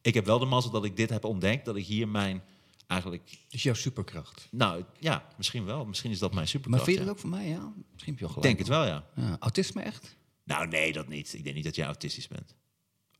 Ik 0.00 0.14
heb 0.14 0.24
wel 0.24 0.38
de 0.38 0.44
mazzel 0.44 0.70
dat 0.70 0.84
ik 0.84 0.96
dit 0.96 1.10
heb 1.10 1.24
ontdekt, 1.24 1.64
dat 1.64 1.76
ik 1.76 1.84
hier 1.84 2.08
mijn 2.08 2.42
eigenlijk... 2.86 3.30
Dus 3.48 3.62
jouw 3.62 3.74
superkracht. 3.74 4.48
Nou 4.50 4.84
ja, 4.98 5.26
misschien 5.36 5.64
wel. 5.64 5.84
Misschien 5.84 6.10
is 6.10 6.18
dat 6.18 6.28
mijn 6.28 6.40
Maar 6.40 6.48
superkracht. 6.50 6.84
vind 6.84 6.98
je 6.98 7.04
ja. 7.04 7.10
ook 7.10 7.18
van 7.18 7.30
mij, 7.30 7.48
ja? 7.48 7.72
Misschien 7.92 8.12
heb 8.18 8.28
je 8.28 8.34
wel 8.34 8.42
denk 8.42 8.58
het 8.58 8.68
wel, 8.68 8.84
ja. 8.86 9.06
Ja, 9.16 9.36
autisme 9.40 9.82
echt? 9.82 10.16
Nou, 10.44 10.68
nee, 10.68 10.92
dat 10.92 11.08
niet. 11.08 11.34
Ik 11.34 11.42
denk 11.44 11.54
niet 11.54 11.64
dat 11.64 11.74
jij 11.76 11.84
autistisch 11.86 12.28
bent. 12.28 12.54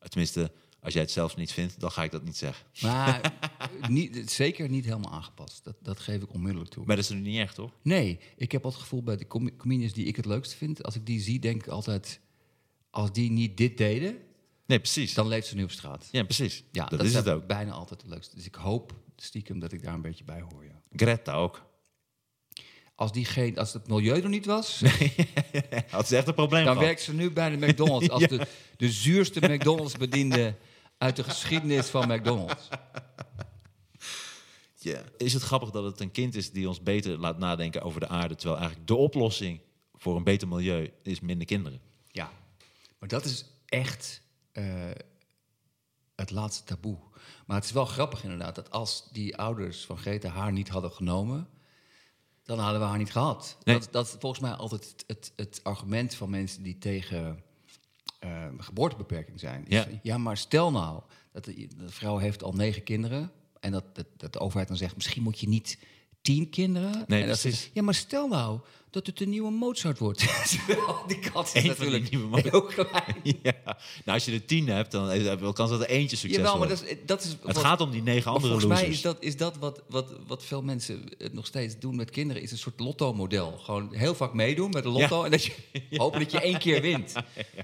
Tenminste, 0.08 0.52
als 0.80 0.92
jij 0.92 1.02
het 1.02 1.10
zelf 1.10 1.36
niet 1.36 1.52
vindt, 1.52 1.80
dan 1.80 1.90
ga 1.90 2.02
ik 2.02 2.10
dat 2.10 2.24
niet 2.24 2.36
zeggen. 2.36 2.66
Maar 2.80 3.32
niet, 3.88 4.30
zeker 4.30 4.68
niet 4.68 4.84
helemaal 4.84 5.12
aangepast. 5.12 5.64
Dat, 5.64 5.76
dat 5.82 5.98
geef 6.00 6.22
ik 6.22 6.32
onmiddellijk 6.32 6.70
toe. 6.70 6.84
Maar 6.86 6.96
dat 6.96 7.04
is 7.04 7.10
nu 7.10 7.20
niet 7.20 7.38
echt, 7.38 7.54
toch? 7.54 7.72
Nee, 7.82 8.18
ik 8.36 8.52
heb 8.52 8.62
het 8.62 8.74
gevoel 8.74 9.02
bij 9.02 9.16
de 9.16 9.26
com- 9.26 9.56
comedians 9.56 9.92
die 9.92 10.04
ik 10.06 10.16
het 10.16 10.26
leukst 10.26 10.54
vind... 10.54 10.82
als 10.82 10.94
ik 10.94 11.06
die 11.06 11.20
zie, 11.20 11.38
denk 11.38 11.62
ik 11.62 11.68
altijd... 11.68 12.20
als 12.90 13.12
die 13.12 13.30
niet 13.30 13.56
dit 13.56 13.78
deden, 13.78 14.18
Nee, 14.66 14.78
precies. 14.78 15.14
dan 15.14 15.28
leeft 15.28 15.46
ze 15.46 15.54
nu 15.54 15.62
op 15.62 15.70
straat. 15.70 16.08
Ja, 16.12 16.22
precies. 16.24 16.64
Ja, 16.72 16.86
dat, 16.86 17.02
is 17.04 17.14
het 17.14 17.28
ook. 17.28 17.46
bijna 17.46 17.72
altijd 17.72 18.00
het 18.02 18.10
leukste. 18.10 18.36
Dus 18.36 18.46
ik 18.46 18.54
hoop 18.54 18.94
stiekem 19.16 19.58
dat 19.58 19.72
ik 19.72 19.82
daar 19.82 19.94
een 19.94 20.02
beetje 20.02 20.24
bij 20.24 20.40
hoor, 20.40 20.64
ja. 20.64 20.82
Greta 20.90 21.32
ook. 21.32 21.64
Als, 22.94 23.12
die 23.12 23.24
geen, 23.24 23.58
als 23.58 23.72
het 23.72 23.88
milieu 23.88 24.22
er 24.22 24.28
niet 24.28 24.46
was, 24.46 24.82
Had 25.90 26.08
ze 26.08 26.16
echt 26.16 26.28
een 26.28 26.34
probleem 26.34 26.64
dan 26.64 26.72
gehad. 26.72 26.88
werkt 26.88 27.00
ze 27.02 27.14
nu 27.14 27.30
bij 27.30 27.56
de 27.56 27.66
McDonald's... 27.66 28.08
als 28.08 28.26
de, 28.36 28.46
de 28.76 28.90
zuurste 28.90 29.52
McDonald's-bediende 29.52 30.54
uit 30.98 31.16
de 31.16 31.24
geschiedenis 31.24 31.86
van 31.86 32.08
McDonald's. 32.08 32.68
Ja. 34.78 35.02
Is 35.16 35.32
het 35.32 35.42
grappig 35.42 35.70
dat 35.70 35.84
het 35.84 36.00
een 36.00 36.10
kind 36.10 36.34
is 36.34 36.50
die 36.50 36.68
ons 36.68 36.82
beter 36.82 37.18
laat 37.18 37.38
nadenken 37.38 37.82
over 37.82 38.00
de 38.00 38.08
aarde, 38.08 38.34
terwijl 38.34 38.58
eigenlijk 38.58 38.88
de 38.88 38.94
oplossing 38.94 39.60
voor 39.94 40.16
een 40.16 40.24
beter 40.24 40.48
milieu 40.48 40.90
is 41.02 41.20
minder 41.20 41.46
kinderen. 41.46 41.80
Ja, 42.10 42.32
maar 42.98 43.08
dat 43.08 43.24
is 43.24 43.44
echt 43.66 44.22
eh, 44.52 44.90
het 46.26 46.36
laatste 46.36 46.64
taboe. 46.64 46.98
Maar 47.46 47.56
het 47.56 47.64
is 47.64 47.72
wel 47.72 47.84
grappig 47.84 48.22
inderdaad 48.22 48.54
dat 48.54 48.70
als 48.70 49.08
die 49.12 49.36
ouders 49.36 49.84
van 49.84 49.98
Greta 49.98 50.28
haar 50.28 50.52
niet 50.52 50.68
hadden 50.68 50.90
genomen, 50.90 51.48
dan 52.42 52.58
hadden 52.58 52.80
we 52.80 52.86
haar 52.86 52.98
niet 52.98 53.12
gehad. 53.12 53.56
Nee. 53.64 53.78
Dat, 53.78 53.88
dat 53.92 54.06
is 54.06 54.14
volgens 54.18 54.40
mij 54.40 54.52
altijd 54.52 54.82
het, 54.84 55.04
het, 55.06 55.32
het 55.36 55.60
argument 55.62 56.14
van 56.14 56.30
mensen 56.30 56.62
die 56.62 56.78
tegen 56.78 57.42
eh, 58.18 58.46
geboortebeperking 58.58 59.40
zijn. 59.40 59.64
Ja. 59.68 59.84
Is, 59.84 59.98
ja, 60.02 60.18
maar 60.18 60.36
stel 60.36 60.70
nou 60.70 61.02
dat 61.32 61.44
de, 61.44 61.68
de 61.76 61.88
vrouw 61.88 62.16
heeft 62.16 62.42
al 62.42 62.52
negen 62.52 62.82
kinderen 62.82 63.32
en 63.60 63.72
dat, 63.72 63.94
dat, 63.94 64.06
dat 64.16 64.32
de 64.32 64.38
overheid 64.38 64.68
dan 64.68 64.76
zegt 64.76 64.96
misschien 64.96 65.22
moet 65.22 65.40
je 65.40 65.48
niet 65.48 65.78
tien 66.26 66.50
kinderen. 66.50 67.04
Nee, 67.06 67.22
en 67.22 67.28
dat 67.28 67.40
precies. 67.40 67.70
ja, 67.72 67.82
maar 67.82 67.94
stel 67.94 68.28
nou 68.28 68.58
dat 68.90 69.06
het 69.06 69.20
een 69.20 69.28
nieuwe 69.28 69.50
Mozart 69.50 69.98
wordt. 69.98 70.20
die 71.06 71.18
kans 71.32 71.52
is 71.52 71.62
Eén 71.62 71.68
natuurlijk 71.68 72.10
nieuwe 72.10 72.40
heel 72.40 72.62
klein. 72.62 73.16
Ja. 73.42 73.52
Nou, 73.64 73.76
als 74.04 74.24
je 74.24 74.32
er 74.32 74.44
tien 74.44 74.68
hebt, 74.68 74.90
dan 74.90 75.12
is 75.12 75.26
het 75.26 75.40
wel 75.40 75.52
kans 75.52 75.70
dat 75.70 75.80
er 75.80 75.88
eentje 75.88 76.16
succes 76.16 76.38
Jawel, 76.38 76.58
maar 76.58 76.68
wordt. 76.68 76.82
dat 76.82 76.90
is, 76.90 76.96
dat 77.06 77.22
is 77.24 77.28
Het 77.30 77.40
wat- 77.42 77.56
gaat 77.64 77.80
om 77.80 77.90
die 77.90 78.02
negen 78.02 78.30
andere 78.30 78.46
volgens 78.52 78.66
mij 78.72 78.76
losers. 78.76 78.96
is 78.96 79.02
dat, 79.02 79.16
is 79.20 79.36
dat 79.36 79.56
wat, 79.56 79.82
wat, 79.88 80.12
wat 80.26 80.44
veel 80.44 80.62
mensen 80.62 81.04
het 81.18 81.32
nog 81.32 81.46
steeds 81.46 81.78
doen 81.78 81.96
met 81.96 82.10
kinderen, 82.10 82.42
is 82.42 82.50
een 82.50 82.58
soort 82.58 82.80
lotto-model. 82.80 83.58
Gewoon 83.62 83.94
heel 83.94 84.14
vaak 84.14 84.32
meedoen 84.32 84.70
met 84.70 84.84
een 84.84 84.90
lotto 84.92 85.18
Ja. 85.18 85.24
en 85.24 85.30
dat 85.30 85.44
je 85.44 85.52
hopen 85.90 86.20
dat 86.20 86.30
je 86.32 86.40
één 86.40 86.58
keer 86.58 86.80
wint. 86.80 87.12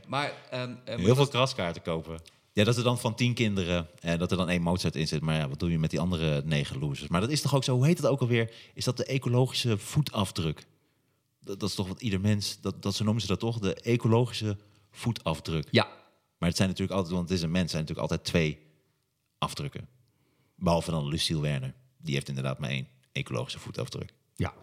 Maar, 0.08 0.32
ehm, 0.50 0.70
eh, 0.84 0.96
Heel 0.96 1.14
veel 1.14 1.28
kraskaarten 1.28 1.82
kopen. 1.82 2.20
Ja, 2.52 2.64
dat 2.64 2.76
er 2.76 2.84
dan 2.84 2.98
van 2.98 3.14
tien 3.14 3.34
kinderen, 3.34 3.88
en 4.00 4.18
dat 4.18 4.30
er 4.30 4.36
dan 4.36 4.48
één 4.48 4.62
Mozart 4.62 4.96
in 4.96 5.08
zit. 5.08 5.20
Maar 5.20 5.36
ja, 5.36 5.48
wat 5.48 5.58
doe 5.58 5.70
je 5.70 5.78
met 5.78 5.90
die 5.90 6.00
andere 6.00 6.42
negen 6.44 6.78
losers? 6.78 7.08
Maar 7.08 7.20
dat 7.20 7.30
is 7.30 7.40
toch 7.40 7.54
ook 7.54 7.64
zo, 7.64 7.74
hoe 7.74 7.86
heet 7.86 7.96
het 7.96 8.06
ook 8.06 8.20
alweer? 8.20 8.54
Is 8.74 8.84
dat 8.84 8.96
de 8.96 9.04
ecologische 9.04 9.78
voetafdruk? 9.78 10.66
Dat, 11.40 11.60
dat 11.60 11.68
is 11.68 11.74
toch 11.74 11.88
wat 11.88 12.00
ieder 12.02 12.20
mens, 12.20 12.60
dat, 12.60 12.82
dat, 12.82 12.94
zo 12.94 13.04
noemen 13.04 13.22
ze 13.22 13.28
dat 13.28 13.40
toch? 13.40 13.58
De 13.58 13.74
ecologische 13.74 14.56
voetafdruk. 14.90 15.68
ja, 15.70 15.88
Maar 16.38 16.48
het 16.48 16.56
zijn 16.56 16.68
natuurlijk 16.68 16.96
altijd, 16.96 17.16
want 17.16 17.28
het 17.28 17.38
is 17.38 17.44
een 17.44 17.50
mens, 17.50 17.70
zijn 17.70 17.82
natuurlijk 17.82 18.10
altijd 18.10 18.28
twee 18.28 18.58
afdrukken. 19.38 19.88
Behalve 20.56 20.90
dan 20.90 21.08
Lucille 21.08 21.40
Werner. 21.40 21.74
Die 21.98 22.14
heeft 22.14 22.28
inderdaad 22.28 22.58
maar 22.58 22.70
één 22.70 22.88
ecologische 23.12 23.58
voetafdruk. 23.58 24.14
ja. 24.36 24.54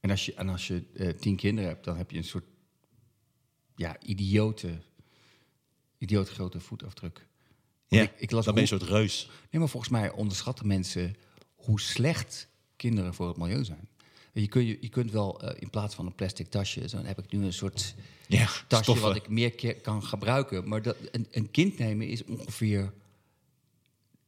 En 0.00 0.10
als 0.10 0.26
je, 0.26 0.34
en 0.34 0.48
als 0.48 0.66
je 0.66 0.84
eh, 0.94 1.08
tien 1.08 1.36
kinderen 1.36 1.70
hebt, 1.70 1.84
dan 1.84 1.96
heb 1.96 2.10
je 2.10 2.16
een 2.16 2.24
soort 2.24 2.44
ja, 3.76 3.96
idiote, 4.00 4.82
idiote 6.00 6.32
grote 6.32 6.60
voetafdruk. 6.60 7.26
Ja, 7.86 8.02
ik- 8.02 8.12
ik 8.16 8.30
las 8.30 8.44
dan 8.44 8.54
ben 8.54 8.64
je 8.66 8.72
een 8.72 8.78
soort 8.78 8.90
reus. 8.90 9.30
Nee, 9.50 9.60
maar 9.60 9.70
volgens 9.70 9.92
mij 9.92 10.10
onderschatten 10.10 10.66
mensen 10.66 11.16
hoe 11.54 11.80
slecht 11.80 12.48
kinderen 12.76 13.14
voor 13.14 13.28
het 13.28 13.36
milieu 13.36 13.64
zijn. 13.64 13.88
Je, 14.32 14.48
kun, 14.48 14.64
je, 14.66 14.78
je 14.80 14.88
kunt 14.88 15.10
wel 15.10 15.40
eh, 15.42 15.56
in 15.62 15.70
plaats 15.70 15.94
van 15.94 16.06
een 16.06 16.14
plastic 16.14 16.50
tasje, 16.50 16.88
zo 16.88 16.96
dan 16.96 17.06
heb 17.06 17.18
ik 17.18 17.32
nu 17.32 17.44
een 17.44 17.52
soort 17.52 17.94
Ja, 18.26 18.46
tasje 18.66 18.82
stoffen. 18.84 19.06
wat 19.06 19.16
ik 19.16 19.28
meer 19.28 19.50
keer 19.50 19.74
kan 19.74 20.02
gebruiken. 20.04 20.68
Maar 20.68 20.82
dat, 20.82 20.96
een, 21.10 21.26
een 21.30 21.50
kind 21.50 21.78
nemen 21.78 22.08
is 22.08 22.24
ongeveer 22.24 22.92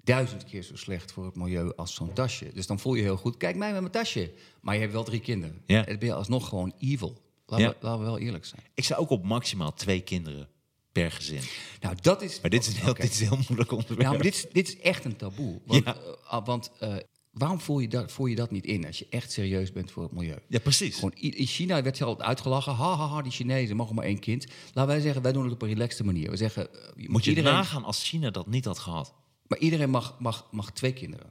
duizend 0.04 0.44
keer 0.44 0.62
zo 0.62 0.76
slecht 0.76 1.12
voor 1.12 1.24
het 1.24 1.36
milieu 1.36 1.72
als 1.76 1.94
zo'n 1.94 2.12
tasje. 2.12 2.50
Dus 2.54 2.66
dan 2.66 2.78
voel 2.80 2.94
je 2.94 3.02
heel 3.02 3.16
goed, 3.16 3.36
kijk 3.36 3.56
mij 3.56 3.70
met 3.72 3.80
mijn 3.80 3.92
tasje. 3.92 4.30
Maar 4.60 4.74
je 4.74 4.80
hebt 4.80 4.92
wel 4.92 5.04
drie 5.04 5.20
kinderen. 5.20 5.62
Ja. 5.66 5.78
En 5.78 5.86
dan 5.86 5.98
ben 5.98 6.08
je 6.08 6.14
alsnog 6.14 6.48
gewoon 6.48 6.72
evil. 6.78 7.20
Laten, 7.46 7.66
Ja. 7.66 7.72
we, 7.72 7.76
laten 7.80 7.98
we 8.00 8.04
wel 8.06 8.18
eerlijk 8.18 8.44
zijn. 8.44 8.62
Ik 8.74 8.84
zou 8.84 9.00
ook 9.00 9.10
op 9.10 9.24
maximaal 9.24 9.74
twee 9.74 10.00
kinderen 10.00 10.48
per 10.92 11.10
gezin. 11.12 11.40
Nou, 11.80 11.96
dat 12.00 12.22
is... 12.22 12.40
Maar 12.40 12.50
dit 12.50 12.66
is 12.66 12.74
een 12.74 12.82
heel, 12.82 12.94
dit 12.94 13.12
is 13.12 13.20
een 13.20 13.28
heel 13.28 13.38
moeilijk 13.48 13.70
onderwerp. 13.70 14.00
Nou, 14.00 14.12
maar 14.14 14.22
dit 14.22 14.34
is, 14.34 14.46
dit 14.52 14.68
is 14.68 14.78
echt 14.78 15.04
een 15.04 15.16
taboe. 15.16 15.60
Want, 15.66 15.84
Ja. 15.84 15.96
eh, 15.96 16.00
ah, 16.24 16.46
want 16.46 16.70
eh, 16.78 16.96
waarom 17.30 17.60
voel 17.60 17.78
je, 17.78 17.88
dat, 17.88 18.12
voel 18.12 18.26
je 18.26 18.36
dat 18.36 18.50
niet 18.50 18.64
in 18.66 18.86
als 18.86 18.98
je 18.98 19.06
echt 19.10 19.32
serieus 19.32 19.72
bent 19.72 19.90
voor 19.90 20.02
het 20.02 20.12
milieu? 20.12 20.38
Ja, 20.48 20.58
precies. 20.58 20.94
Gewoon, 20.94 21.12
in 21.12 21.46
China 21.46 21.82
werd 21.82 21.98
je 21.98 22.04
altijd 22.04 22.28
uitgelachen. 22.28 22.74
Ha, 22.74 22.96
ha, 22.96 23.06
ha, 23.06 23.22
die 23.22 23.32
Chinezen 23.32 23.76
mogen 23.76 23.94
maar 23.94 24.04
één 24.04 24.18
kind. 24.18 24.46
Laten 24.72 24.92
wij 24.92 25.00
zeggen, 25.00 25.22
wij 25.22 25.32
doen 25.32 25.44
het 25.44 25.52
op 25.52 25.62
een 25.62 25.68
relaxte 25.68 26.04
manier. 26.04 26.30
We 26.30 26.36
zeggen, 26.36 26.74
eh, 26.74 26.80
je 26.96 27.10
Moet 27.10 27.24
je 27.24 27.30
iedereen, 27.30 27.52
nagaan 27.52 27.84
als 27.84 28.08
China 28.08 28.30
dat 28.30 28.46
niet 28.46 28.64
had 28.64 28.78
gehad. 28.78 29.14
Maar 29.46 29.58
iedereen 29.58 29.90
mag, 29.90 30.16
mag, 30.18 30.48
mag 30.50 30.72
twee 30.72 30.92
kinderen. 30.92 31.30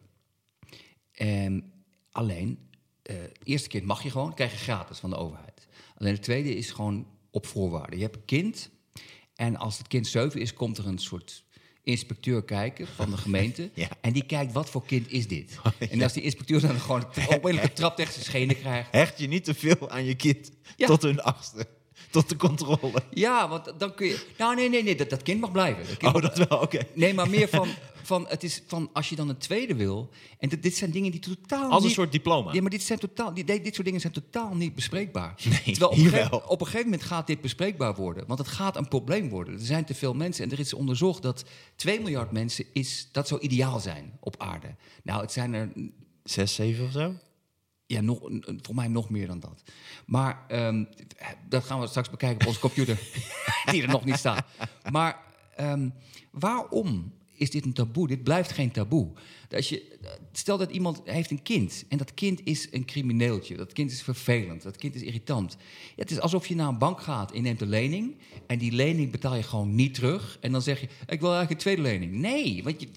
En 1.11 1.73
alleen, 2.11 2.69
het 3.03 3.39
eerste 3.43 3.69
kind 3.69 3.85
mag 3.85 4.03
je 4.03 4.09
gewoon, 4.11 4.33
krijg 4.33 4.51
je 4.51 4.57
gratis 4.57 4.97
van 4.97 5.09
de 5.09 5.15
overheid. 5.15 5.67
Alleen 5.97 6.13
het 6.13 6.23
tweede 6.23 6.55
is 6.55 6.71
gewoon 6.71 7.07
op 7.31 7.45
voorwaarden. 7.45 7.97
Je 7.97 8.03
hebt 8.03 8.15
een 8.15 8.25
kind 8.25 8.69
en 9.41 9.57
als 9.57 9.77
het 9.77 9.87
kind 9.87 10.07
zeven 10.07 10.41
is, 10.41 10.53
komt 10.53 10.77
er 10.77 10.87
een 10.87 10.97
soort 10.97 11.43
inspecteur 11.83 12.43
kijken 12.43 12.87
van 12.87 13.09
de 13.09 13.17
gemeente. 13.17 13.69
Ja. 13.73 13.87
En 14.01 14.13
die 14.13 14.25
kijkt, 14.25 14.53
wat 14.53 14.69
voor 14.69 14.85
kind 14.85 15.11
is 15.11 15.27
dit? 15.27 15.57
En 15.91 16.01
als 16.01 16.13
die 16.13 16.23
inspecteur 16.23 16.61
dan 16.61 16.79
gewoon 16.79 17.05
een 17.41 17.73
trap 17.73 17.95
tegen 17.95 18.13
zijn 18.13 18.25
schenen 18.25 18.59
krijgt. 18.59 18.91
Hecht 18.91 19.19
je 19.19 19.27
niet 19.27 19.43
te 19.43 19.53
veel 19.53 19.89
aan 19.89 20.03
je 20.05 20.15
kind 20.15 20.51
Ja. 20.75 20.87
tot 20.87 21.01
hun 21.01 21.21
achtste. 21.21 21.67
Tot 22.11 22.29
de 22.29 22.35
controle. 22.35 23.03
Ja, 23.13 23.49
want 23.49 23.73
dan 23.77 23.93
kun 23.95 24.07
je... 24.07 24.25
Nou, 24.37 24.55
nee, 24.55 24.69
nee, 24.69 24.83
nee, 24.83 24.95
dat, 24.95 25.09
dat 25.09 25.21
kind 25.23 25.39
mag 25.39 25.51
blijven. 25.51 25.87
Dat 25.87 25.97
kind 25.97 26.15
Oh, 26.15 26.21
dat 26.21 26.47
wel, 26.47 26.59
oké. 26.59 26.79
Nee, 26.93 27.13
maar 27.13 27.29
meer 27.29 27.47
van, 27.49 27.67
van, 28.03 28.25
het 28.29 28.43
is 28.43 28.61
van 28.67 28.89
als 28.93 29.09
je 29.09 29.15
dan 29.15 29.29
een 29.29 29.37
tweede 29.37 29.75
wil. 29.75 30.09
En 30.39 30.49
dit, 30.49 30.63
dit 30.63 30.75
zijn 30.75 30.91
dingen 30.91 31.11
die 31.11 31.19
totaal. 31.19 31.69
Als 31.69 31.81
een 31.81 31.85
niet- 31.87 31.95
soort 31.95 32.11
diploma. 32.11 32.53
Ja, 32.53 32.61
maar 32.61 32.69
dit, 32.69 32.83
zijn 32.83 32.99
totaal, 32.99 33.33
die, 33.33 33.43
dit 33.43 33.73
soort 33.73 33.85
dingen 33.85 34.01
zijn 34.01 34.13
totaal 34.13 34.55
niet 34.55 34.75
bespreekbaar. 34.75 35.33
Nee, 35.43 35.61
Terwijl 35.75 35.89
op 35.91 35.97
gegeven, 35.97 36.49
op 36.49 36.59
een 36.61 36.65
gegeven 36.65 36.89
moment 36.89 37.03
gaat 37.07 37.27
dit 37.27 37.41
bespreekbaar 37.41 37.95
worden. 37.95 38.23
Want 38.27 38.39
het 38.39 38.47
gaat 38.47 38.75
een 38.75 38.87
probleem 38.87 39.29
worden. 39.29 39.53
Er 39.53 39.59
zijn 39.59 39.85
te 39.85 39.93
veel 39.93 40.13
mensen. 40.13 40.43
En 40.45 40.51
er 40.51 40.59
is 40.59 40.73
onderzocht 40.73 41.21
dat 41.21 41.43
2 41.75 41.99
miljard 41.99 42.31
mensen 42.31 42.65
is, 42.73 43.09
dat 43.11 43.27
zou 43.27 43.41
ideaal 43.41 43.79
zijn 43.79 44.17
op 44.19 44.35
aarde. 44.37 44.75
Nou, 45.03 45.21
het 45.21 45.31
zijn 45.31 45.53
er 45.53 45.71
Zes, 46.23 46.55
zeven 46.55 46.85
of 46.85 46.91
zo? 46.91 47.13
Ja, 47.91 48.01
nog, 48.01 48.19
voor 48.61 48.75
mij 48.75 48.87
nog 48.87 49.09
meer 49.09 49.27
dan 49.27 49.39
dat. 49.39 49.63
Maar 50.05 50.45
ehm, 50.47 50.83
dat 51.49 51.63
gaan 51.63 51.79
we 51.79 51.87
straks 51.87 52.09
bekijken 52.09 52.41
op 52.41 52.47
onze 52.47 52.59
computer, 52.59 52.99
die 53.71 53.81
er 53.81 53.87
nog 53.87 54.05
niet 54.05 54.15
staat. 54.15 54.45
Maar 54.91 55.17
ehm, 55.55 55.89
waarom 56.31 57.13
is 57.41 57.49
dit 57.49 57.65
een 57.65 57.73
taboe. 57.73 58.07
Dit 58.07 58.23
blijft 58.23 58.51
geen 58.51 58.71
taboe. 58.71 59.11
Als 59.49 59.69
je, 59.69 59.97
stel 60.31 60.57
dat 60.57 60.71
iemand 60.71 61.01
heeft 61.05 61.31
een 61.31 61.41
kind 61.41 61.85
en 61.89 61.97
dat 61.97 62.13
kind 62.13 62.41
is 62.43 62.67
een 62.71 62.85
crimineeltje. 62.85 63.57
Dat 63.57 63.73
kind 63.73 63.91
is 63.91 64.01
vervelend, 64.01 64.61
dat 64.61 64.77
kind 64.77 64.95
is 64.95 65.01
irritant. 65.01 65.57
Het 65.95 66.11
is 66.11 66.19
alsof 66.19 66.47
je 66.47 66.55
naar 66.55 66.67
een 66.67 66.77
bank 66.77 67.01
gaat 67.01 67.31
en 67.31 67.41
neemt 67.41 67.61
een 67.61 67.69
lening... 67.69 68.15
en 68.47 68.57
die 68.57 68.71
lening 68.71 69.11
betaal 69.11 69.35
je 69.35 69.43
gewoon 69.43 69.75
niet 69.75 69.93
terug. 69.93 70.37
En 70.41 70.51
dan 70.51 70.61
zeg 70.61 70.79
je, 70.79 70.87
ik 71.07 71.19
wil 71.19 71.33
eigenlijk 71.33 71.51
een 71.51 71.57
tweede 71.57 71.81
lening. 71.81 72.13
Nee, 72.13 72.63
want 72.63 72.81
je, 72.81 72.87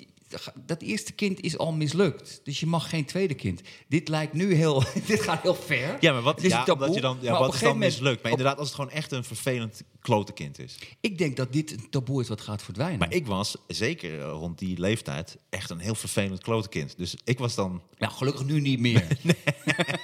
dat 0.66 0.82
eerste 0.82 1.12
kind 1.12 1.40
is 1.40 1.58
al 1.58 1.72
mislukt. 1.72 2.40
Dus 2.44 2.60
je 2.60 2.66
mag 2.66 2.88
geen 2.88 3.04
tweede 3.04 3.34
kind. 3.34 3.60
Dit 3.88 4.08
lijkt 4.08 4.32
nu 4.32 4.54
heel... 4.54 4.82
dit 5.06 5.20
gaat 5.20 5.42
heel 5.42 5.54
ver. 5.54 5.96
Ja, 6.00 6.12
maar 6.12 6.22
wat, 6.22 6.42
is 6.42 6.50
ja, 6.50 6.64
je 6.66 7.00
dan, 7.00 7.18
ja, 7.20 7.38
wat 7.38 7.54
is 7.54 7.60
dan 7.60 7.72
moment- 7.72 7.92
mislukt? 7.92 8.22
Maar 8.22 8.32
op- 8.32 8.38
inderdaad, 8.38 8.58
als 8.58 8.66
het 8.66 8.76
gewoon 8.76 8.90
echt 8.90 9.12
een 9.12 9.24
vervelend 9.24 9.82
klote 10.00 10.32
kind 10.32 10.58
is. 10.58 10.78
Ik 11.00 11.18
denk 11.18 11.36
dat 11.36 11.52
dit 11.52 11.70
een 11.70 11.90
taboe 11.90 12.20
is 12.20 12.28
wat 12.28 12.40
gaat 12.40 12.62
verdwijnen. 12.62 12.98
Maar 12.98 13.12
ik 13.12 13.26
was, 13.26 13.56
zeker 13.66 14.20
eh, 14.20 14.30
rond 14.30 14.58
die 14.58 14.78
leeftijd, 14.78 15.36
echt 15.50 15.70
een 15.70 15.78
heel 15.78 15.94
vervelend 15.94 16.42
klote 16.42 16.68
kind. 16.68 16.98
Dus 16.98 17.16
ik 17.24 17.38
was 17.38 17.54
dan... 17.54 17.82
Nou, 17.98 18.12
gelukkig 18.12 18.44
nu 18.44 18.60
niet 18.60 18.80
meer. 18.80 19.06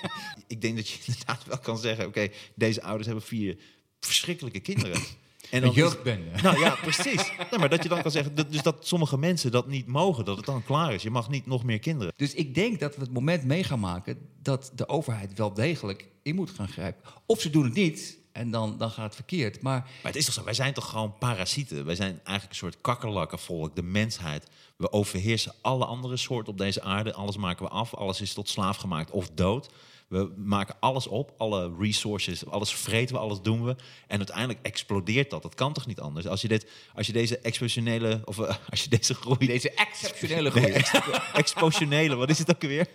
Ik 0.46 0.60
denk 0.60 0.76
dat 0.76 0.88
je 0.88 0.98
inderdaad 1.04 1.44
wel 1.44 1.58
kan 1.58 1.78
zeggen... 1.78 2.06
oké, 2.06 2.28
deze 2.54 2.82
ouders 2.82 3.06
hebben 3.06 3.24
vier 3.24 3.58
verschrikkelijke 4.00 4.60
kinderen. 4.60 5.02
En 5.51 5.62
Een 5.62 5.68
is- 5.68 5.74
jeugdbende. 5.74 6.42
Nou 6.42 6.59
ja, 6.59 6.74
precies. 6.82 7.32
Nee, 7.51 7.59
maar 7.61 7.68
dat 7.68 7.82
je 7.82 7.88
dan 7.88 8.03
kan 8.03 8.11
zeggen, 8.11 8.34
dat, 8.34 8.53
dus 8.53 8.62
dat 8.62 8.86
sommige 8.86 9.18
mensen 9.18 9.51
dat 9.51 9.66
niet 9.66 9.86
mogen, 9.86 10.24
dat 10.24 10.36
het 10.36 10.46
dan 10.46 10.64
klaar 10.64 10.94
is. 10.94 11.03
Je 11.03 11.11
mag 11.11 11.28
niet 11.30 11.46
nog 11.46 11.64
meer 11.64 11.78
kinderen. 11.78 12.12
Dus 12.16 12.34
ik 12.34 12.55
denk 12.55 12.80
dat 12.80 12.94
we 12.96 13.01
het 13.01 13.12
moment 13.12 13.44
mee 13.44 13.64
gaan 13.64 13.80
maken 13.80 14.18
dat 14.42 14.72
de 14.74 14.88
overheid 14.88 15.38
wel 15.38 15.55
degelijk 15.55 16.09
in 16.22 16.34
moet 16.34 16.51
gaan 16.51 16.68
grijpen. 16.68 17.03
Of 17.26 17.40
ze 17.40 17.51
doen 17.51 17.64
het 17.64 17.74
niet 17.74 18.18
en 18.32 18.51
dan, 18.51 18.78
dan 18.78 18.90
gaat 18.90 19.05
het 19.05 19.14
verkeerd. 19.14 19.62
Maar 19.62 19.78
Maar 19.80 20.12
het 20.12 20.16
is 20.16 20.24
toch 20.24 20.34
zo, 20.34 20.44
wij 20.44 20.55
zijn 20.55 20.72
toch 20.74 20.90
gewoon 20.90 21.18
parasieten? 21.18 21.84
Wij 21.84 21.94
zijn 21.94 22.11
eigenlijk 22.24 22.51
een 22.51 22.57
soort 22.57 22.80
kakkerlakkenvolk, 22.80 23.76
de 23.76 23.82
mensheid. 23.82 24.46
We 24.76 24.92
overheersen 24.92 25.55
alle 25.61 25.84
andere 25.84 26.16
soorten 26.16 26.53
op 26.53 26.59
deze 26.59 26.82
aarde. 26.82 27.12
Alles 27.14 27.36
maken 27.36 27.64
we 27.64 27.70
af, 27.70 27.94
alles 27.94 28.20
is 28.20 28.32
tot 28.32 28.48
slaaf 28.48 28.76
gemaakt 28.76 29.11
of 29.11 29.30
dood. 29.34 29.70
We 30.11 30.32
maken 30.36 30.76
alles 30.80 31.06
op, 31.06 31.34
alle 31.36 31.72
resources, 31.78 32.46
alles 32.46 32.72
vreten 32.72 33.14
we, 33.14 33.20
alles 33.20 33.40
doen 33.42 33.64
we. 33.64 33.76
En 34.06 34.16
uiteindelijk 34.16 34.58
explodeert 34.62 35.30
dat. 35.30 35.42
Dat 35.42 35.54
kan 35.54 35.72
toch 35.72 35.86
niet 35.86 36.00
anders? 36.00 36.26
Als 36.26 36.42
je, 36.42 36.48
dit, 36.48 36.66
als 36.94 37.06
je 37.06 37.12
deze 37.12 37.38
expositionele, 37.38 38.22
of 38.24 38.38
eh, 38.38 38.54
als 38.70 38.82
je 38.82 38.88
deze 38.88 39.14
groei... 39.14 39.46
deze 39.46 39.70
exceptionele 39.70 40.50
groei. 40.50 41.86
Nee, 41.88 42.14
wat 42.14 42.30
is 42.30 42.38
het 42.38 42.54
ook 42.54 42.61
weer? 42.61 42.86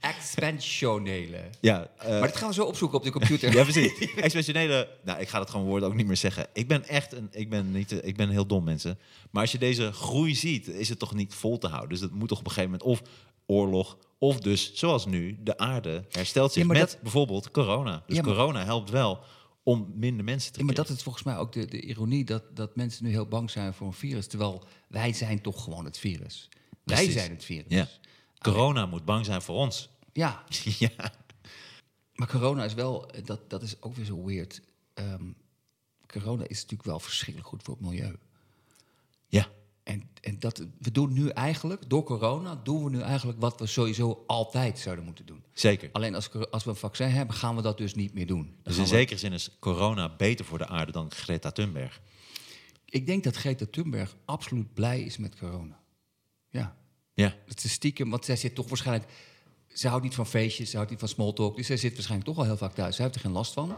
Expansionele. 0.00 1.40
Ja, 1.60 1.90
eh, 1.98 2.08
Maar 2.08 2.28
dat 2.28 2.36
gaan 2.36 2.48
we 2.48 2.54
zo 2.54 2.64
opzoeken 2.64 2.98
op 2.98 3.04
de 3.04 3.10
computer. 3.10 3.52
Ja, 3.56 3.62
precies. 3.62 4.14
Expansionele. 4.14 4.88
Nou, 5.04 5.20
ik 5.20 5.28
ga 5.28 5.40
het 5.40 5.50
gewoon 5.50 5.66
woorden 5.66 5.88
ook 5.88 5.94
niet 5.94 6.06
meer 6.06 6.16
zeggen. 6.16 6.46
Ik 6.52 6.68
ben 6.68 6.88
echt 6.88 7.12
een. 7.12 7.28
Ik 7.30 7.50
ben, 7.50 7.72
niet, 7.72 8.04
ik 8.04 8.16
ben 8.16 8.28
heel 8.28 8.46
dom, 8.46 8.64
mensen. 8.64 8.98
Maar 9.30 9.42
als 9.42 9.52
je 9.52 9.58
deze 9.58 9.92
groei 9.92 10.34
ziet, 10.34 10.68
is 10.68 10.88
het 10.88 10.98
toch 10.98 11.14
niet 11.14 11.34
vol 11.34 11.58
te 11.58 11.66
houden. 11.66 11.88
Dus 11.88 12.00
dat 12.00 12.10
moet 12.10 12.28
toch 12.28 12.38
op 12.38 12.46
een 12.46 12.52
gegeven 12.52 12.70
moment 12.70 12.88
of 12.88 13.08
oorlog. 13.46 13.96
Of 14.18 14.40
dus, 14.40 14.74
zoals 14.74 15.06
nu, 15.06 15.38
de 15.42 15.58
aarde 15.58 16.04
herstelt 16.08 16.52
zich 16.52 16.62
Ja, 16.62 16.68
met 16.68 16.78
dat- 16.78 16.98
bijvoorbeeld 17.02 17.50
corona. 17.50 18.02
Dus 18.06 18.16
Ja, 18.16 18.22
maar- 18.22 18.34
corona 18.34 18.64
helpt 18.64 18.90
wel 18.90 19.20
om 19.62 19.92
minder 19.94 20.24
mensen 20.24 20.52
te 20.52 20.58
Ja, 20.58 20.64
maar 20.64 20.74
dat 20.74 20.88
is 20.88 21.02
volgens 21.02 21.24
mij 21.24 21.36
ook 21.36 21.52
de, 21.52 21.64
de 21.66 21.80
ironie 21.80 22.24
dat, 22.24 22.56
dat 22.56 22.76
mensen 22.76 23.04
nu 23.04 23.10
heel 23.10 23.26
bang 23.28 23.50
zijn 23.50 23.74
voor 23.74 23.86
een 23.86 23.92
virus. 23.92 24.26
Terwijl 24.26 24.62
wij 24.88 25.12
zijn 25.12 25.40
toch 25.40 25.64
gewoon 25.64 25.84
het 25.84 25.98
virus. 25.98 26.48
Wij 26.84 26.96
Precies. 26.96 27.12
zijn 27.12 27.30
het 27.30 27.44
virus. 27.44 27.64
Ja. 27.68 27.88
Corona 28.38 28.86
moet 28.86 29.04
bang 29.04 29.24
zijn 29.24 29.42
voor 29.42 29.56
ons. 29.56 29.88
ja, 30.12 30.44
ja. 30.78 31.12
maar 32.14 32.28
corona 32.28 32.64
is 32.64 32.74
wel, 32.74 33.10
dat, 33.24 33.50
dat 33.50 33.62
is 33.62 33.82
ook 33.82 33.94
weer 33.94 34.04
zo 34.04 34.24
weird. 34.24 34.60
Ehm, 34.94 35.24
corona 36.06 36.42
is 36.48 36.56
natuurlijk 36.62 36.88
wel 36.88 37.00
verschrikkelijk 37.00 37.48
goed 37.48 37.62
voor 37.62 37.74
het 37.74 37.84
milieu. 37.84 38.16
En, 39.88 40.08
en 40.20 40.38
dat, 40.38 40.66
we 40.78 40.90
doen 40.90 41.12
nu 41.12 41.28
eigenlijk, 41.28 41.88
door 41.90 42.02
corona, 42.04 42.54
doen 42.62 42.84
we 42.84 42.90
nu 42.90 43.00
eigenlijk 43.00 43.40
wat 43.40 43.60
we 43.60 43.66
sowieso 43.66 44.24
altijd 44.26 44.78
zouden 44.78 45.04
moeten 45.04 45.26
doen. 45.26 45.42
Zeker. 45.52 45.88
Alleen 45.92 46.14
als, 46.14 46.30
als 46.50 46.64
we 46.64 46.70
een 46.70 46.76
vaccin 46.76 47.08
hebben, 47.08 47.36
gaan 47.36 47.56
we 47.56 47.62
dat 47.62 47.78
dus 47.78 47.94
niet 47.94 48.14
meer 48.14 48.26
doen. 48.26 48.42
Dan 48.44 48.54
Dus 48.62 48.76
in 48.76 48.82
we- 48.82 48.88
zekere 48.88 49.18
zin 49.18 49.32
is 49.32 49.56
corona 49.58 50.16
beter 50.16 50.44
voor 50.44 50.58
de 50.58 50.66
aarde 50.66 50.92
dan 50.92 51.10
Greta 51.10 51.50
Thunberg. 51.50 52.00
Ik 52.84 53.06
denk 53.06 53.24
dat 53.24 53.36
Greta 53.36 53.66
Thunberg 53.70 54.16
absoluut 54.24 54.74
blij 54.74 55.00
is 55.00 55.16
met 55.16 55.38
corona. 55.38 55.80
Ja. 56.48 56.76
Ja. 57.14 57.34
Het 57.46 57.64
is 57.64 57.72
stiekem, 57.72 58.10
want 58.10 58.24
zij 58.24 58.36
zit 58.36 58.54
toch 58.54 58.68
waarschijnlijk... 58.68 59.10
Ze 59.68 59.88
houdt 59.88 60.04
niet 60.04 60.14
van 60.14 60.26
feestjes, 60.26 60.70
ze 60.70 60.76
houdt 60.76 60.90
niet 60.90 61.00
van 61.00 61.08
small 61.08 61.32
talk. 61.32 61.56
Dus 61.56 61.66
zij 61.66 61.76
zit 61.76 61.92
waarschijnlijk 61.92 62.28
toch 62.28 62.36
wel 62.38 62.46
heel 62.46 62.56
vaak 62.56 62.74
thuis. 62.74 62.94
Zij 62.96 63.04
heeft 63.04 63.16
er 63.16 63.22
geen 63.24 63.32
last 63.32 63.52
van. 63.52 63.76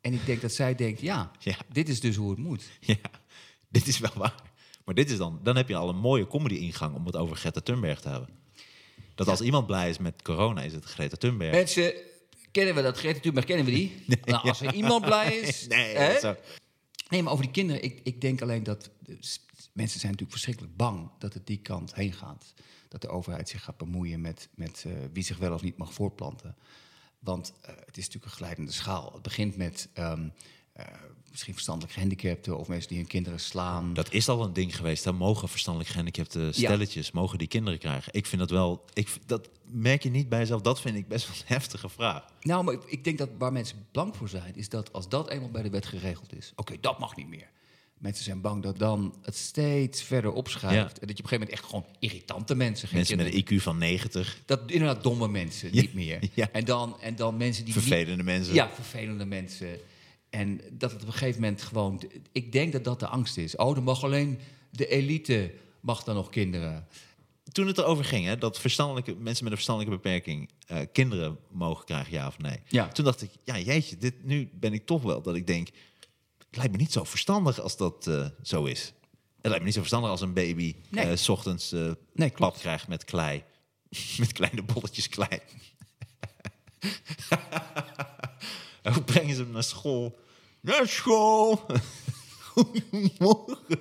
En 0.00 0.12
ik 0.14 0.26
denk 0.26 0.40
dat 0.40 0.52
zij 0.52 0.74
denkt, 0.74 1.00
ja, 1.00 1.30
Ja. 1.38 1.56
dit 1.72 1.88
is 1.88 2.00
dus 2.00 2.16
hoe 2.16 2.30
het 2.30 2.38
moet. 2.38 2.62
Ja, 2.80 2.96
dit 3.68 3.86
is 3.86 3.98
wel 3.98 4.12
waar. 4.14 4.34
Maar 4.86 4.94
dit 4.94 5.10
is 5.10 5.16
dan, 5.16 5.40
dan 5.42 5.56
heb 5.56 5.68
je 5.68 5.76
al 5.76 5.88
een 5.88 5.98
mooie 5.98 6.26
comedy-ingang 6.26 6.94
om 6.94 7.06
het 7.06 7.16
over 7.16 7.36
Greta 7.36 7.60
Thunberg 7.60 8.00
te 8.00 8.08
hebben. 8.08 8.28
Dat 9.14 9.28
als 9.28 9.40
iemand 9.40 9.66
blij 9.66 9.88
is 9.90 9.98
met 9.98 10.22
corona, 10.22 10.62
is 10.62 10.72
het 10.72 10.84
Greta 10.84 11.16
Thunberg. 11.16 11.52
Mensen, 11.52 11.94
kennen 12.50 12.74
we 12.74 12.82
dat? 12.82 12.98
Greta 12.98 13.20
Thunberg, 13.20 13.46
kennen 13.46 13.64
we 13.64 13.70
die? 13.70 14.04
nou, 14.24 14.48
als 14.48 14.60
er 14.60 14.74
iemand 14.74 15.04
blij 15.04 15.36
is... 15.36 15.66
Nee, 15.68 15.96
hè? 15.96 16.18
zo. 16.18 16.36
nee, 17.08 17.22
maar 17.22 17.32
over 17.32 17.44
die 17.44 17.52
kinderen, 17.52 17.82
ik, 17.82 18.00
ik 18.02 18.20
denk 18.20 18.42
alleen 18.42 18.62
dat... 18.62 18.90
mensen 19.72 20.00
zijn 20.00 20.12
natuurlijk 20.12 20.30
verschrikkelijk 20.30 20.76
bang 20.76 21.10
dat 21.18 21.34
het 21.34 21.46
die 21.46 21.60
kant 21.60 21.94
heen 21.94 22.12
gaat. 22.12 22.54
Dat 22.88 23.00
de 23.00 23.08
overheid 23.08 23.48
zich 23.48 23.62
gaat 23.62 23.76
bemoeien 23.76 24.20
met, 24.20 24.48
met 24.54 24.84
eh, 24.86 24.92
wie 25.12 25.24
zich 25.24 25.38
wel 25.38 25.52
of 25.52 25.62
niet 25.62 25.76
mag 25.76 25.92
voortplanten. 25.92 26.56
Want 27.18 27.52
eh, 27.60 27.68
het 27.86 27.96
is 27.96 28.04
natuurlijk 28.04 28.24
een 28.24 28.38
glijdende 28.38 28.72
schaal. 28.72 29.10
Het 29.12 29.22
begint 29.22 29.56
met 29.56 29.88
ehm, 29.92 30.28
eh, 30.72 30.84
misschien 31.36 31.54
verstandelijk 31.54 31.92
gehandicapten... 31.94 32.58
of 32.58 32.68
mensen 32.68 32.88
die 32.88 32.98
hun 32.98 33.06
kinderen 33.06 33.40
slaan. 33.40 33.94
Dat 33.94 34.12
is 34.12 34.28
al 34.28 34.44
een 34.44 34.52
ding 34.52 34.76
geweest. 34.76 35.04
Hè? 35.04 35.12
Mogen 35.12 35.48
verstandelijk 35.48 35.90
gehandicapte 35.90 36.48
stelletjes, 36.52 37.10
mogen 37.10 37.38
die 37.38 37.48
kinderen 37.48 37.78
krijgen? 37.78 38.12
Ik 38.14 38.26
vind 38.26 38.40
dat 38.40 38.50
wel, 38.50 38.84
ik, 38.92 39.08
dat 39.26 39.48
merk 39.70 40.02
je 40.02 40.10
niet 40.10 40.28
bij 40.28 40.38
jezelf. 40.38 40.60
Dat 40.60 40.80
vind 40.80 40.96
ik 40.96 41.08
best 41.08 41.26
wel 41.28 41.36
een 41.36 41.42
heftige 41.56 41.88
vraag. 41.88 42.24
Nou, 42.40 42.64
maar 42.64 42.74
ik, 42.74 42.82
ik 42.86 43.04
denk 43.04 43.18
dat 43.18 43.28
waar 43.38 43.52
mensen 43.52 43.86
bang 43.92 44.16
voor 44.16 44.28
zijn, 44.28 44.56
is 44.56 44.68
dat 44.68 44.92
als 44.92 45.08
dat 45.08 45.30
eenmaal 45.30 45.50
bij 45.50 45.62
de 45.62 45.70
wet 45.70 45.86
geregeld 45.86 46.36
is, 46.36 46.52
oké, 46.56 46.76
dat 46.80 46.98
mag 46.98 47.16
niet 47.16 47.28
meer. 47.28 47.48
Mensen 47.98 48.24
zijn 48.24 48.40
bang 48.40 48.62
dat 48.62 48.78
dan 48.78 49.14
het 49.22 49.36
steeds 49.36 50.02
verder 50.02 50.32
opschuift. 50.32 50.94
Ja. 50.94 51.00
En 51.00 51.06
dat 51.06 51.16
je 51.18 51.22
op 51.24 51.32
een 51.32 51.38
gegeven 51.38 51.38
moment 51.38 51.50
echt 51.58 51.64
gewoon 51.64 51.84
irritante 51.98 52.54
mensen, 52.54 52.88
Mensen 52.92 53.16
met 53.16 53.34
een 53.34 53.44
IQ 53.58 53.62
van 53.62 53.78
90, 53.78 54.38
dat 54.46 54.60
inderdaad 54.66 55.02
domme 55.02 55.28
mensen 55.28 55.74
Ja, 55.74 55.80
niet 55.80 55.94
meer. 55.94 56.28
ja. 56.34 56.48
En, 56.52 56.64
dan, 56.64 56.96
en 57.00 57.16
dan 57.16 57.36
mensen 57.36 57.64
die 57.64 57.74
niet- 57.74 57.82
vervelende 57.82 58.22
mensen. 58.22 58.54
ja, 58.54 58.70
vervelende 58.74 59.24
mensen. 59.24 59.68
En 60.30 60.60
dat 60.72 60.92
het 60.92 61.00
op 61.02 61.06
een 61.06 61.12
gegeven 61.12 61.40
moment 61.40 61.62
gewoon. 61.62 62.02
Ik 62.32 62.52
denk 62.52 62.72
dat 62.72 62.84
dat 62.84 63.00
de 63.00 63.06
angst 63.06 63.36
is. 63.36 63.56
Oh, 63.56 63.74
dan 63.74 63.84
mag 63.84 64.04
alleen 64.04 64.38
de 64.70 64.86
elite 64.86 65.52
mag 65.80 66.04
dan 66.04 66.14
nog 66.14 66.30
kinderen. 66.30 66.86
Toen 67.52 67.66
het 67.66 67.78
erover 67.78 68.04
ging, 68.04 68.24
hè, 68.26 68.36
dat 68.36 68.60
verstandelijke, 68.60 69.14
mensen 69.14 69.42
met 69.44 69.52
een 69.52 69.58
verstandelijke 69.58 69.96
beperking 70.02 70.50
eh, 70.66 70.78
kinderen 70.92 71.38
mogen 71.50 71.84
krijgen, 71.84 72.12
ja 72.12 72.26
of 72.26 72.38
nee. 72.38 72.58
Ja. 72.68 72.88
Toen 72.88 73.04
dacht 73.04 73.22
ik, 73.22 73.30
ja 73.44 73.58
jeetje, 73.58 73.96
dit, 73.98 74.24
nu 74.24 74.50
ben 74.52 74.72
ik 74.72 74.86
toch 74.86 75.02
wel 75.02 75.22
dat 75.22 75.34
ik 75.34 75.46
denk, 75.46 75.68
het 76.38 76.56
lijkt 76.56 76.72
me 76.72 76.78
niet 76.78 76.92
zo 76.92 77.04
verstandig 77.04 77.60
als 77.60 77.76
dat 77.76 78.06
eh, 78.06 78.26
zo 78.42 78.64
is. 78.64 78.92
Het 79.36 79.54
lijkt 79.54 79.58
me 79.58 79.64
niet 79.64 79.74
zo 79.74 79.80
verstandig 79.80 80.10
als 80.10 80.20
een 80.20 80.32
baby 80.32 80.76
Nee. 80.88 81.04
eh, 81.04 81.16
's 81.16 81.28
ochtends 81.28 81.74
Nee, 82.14 82.30
pap 82.30 82.56
krijgt 82.58 82.88
met 82.88 83.04
klei. 83.04 83.42
met 84.18 84.32
kleine 84.32 84.62
bolletjes 84.62 85.08
klei. 85.08 85.38
En 88.86 88.92
Hoe 88.92 89.02
brengen 89.02 89.34
ze 89.34 89.42
hem 89.42 89.50
naar 89.50 89.62
school? 89.62 90.18
Naar 90.60 90.88
school! 90.88 91.66
Goedemorgen! 92.52 93.78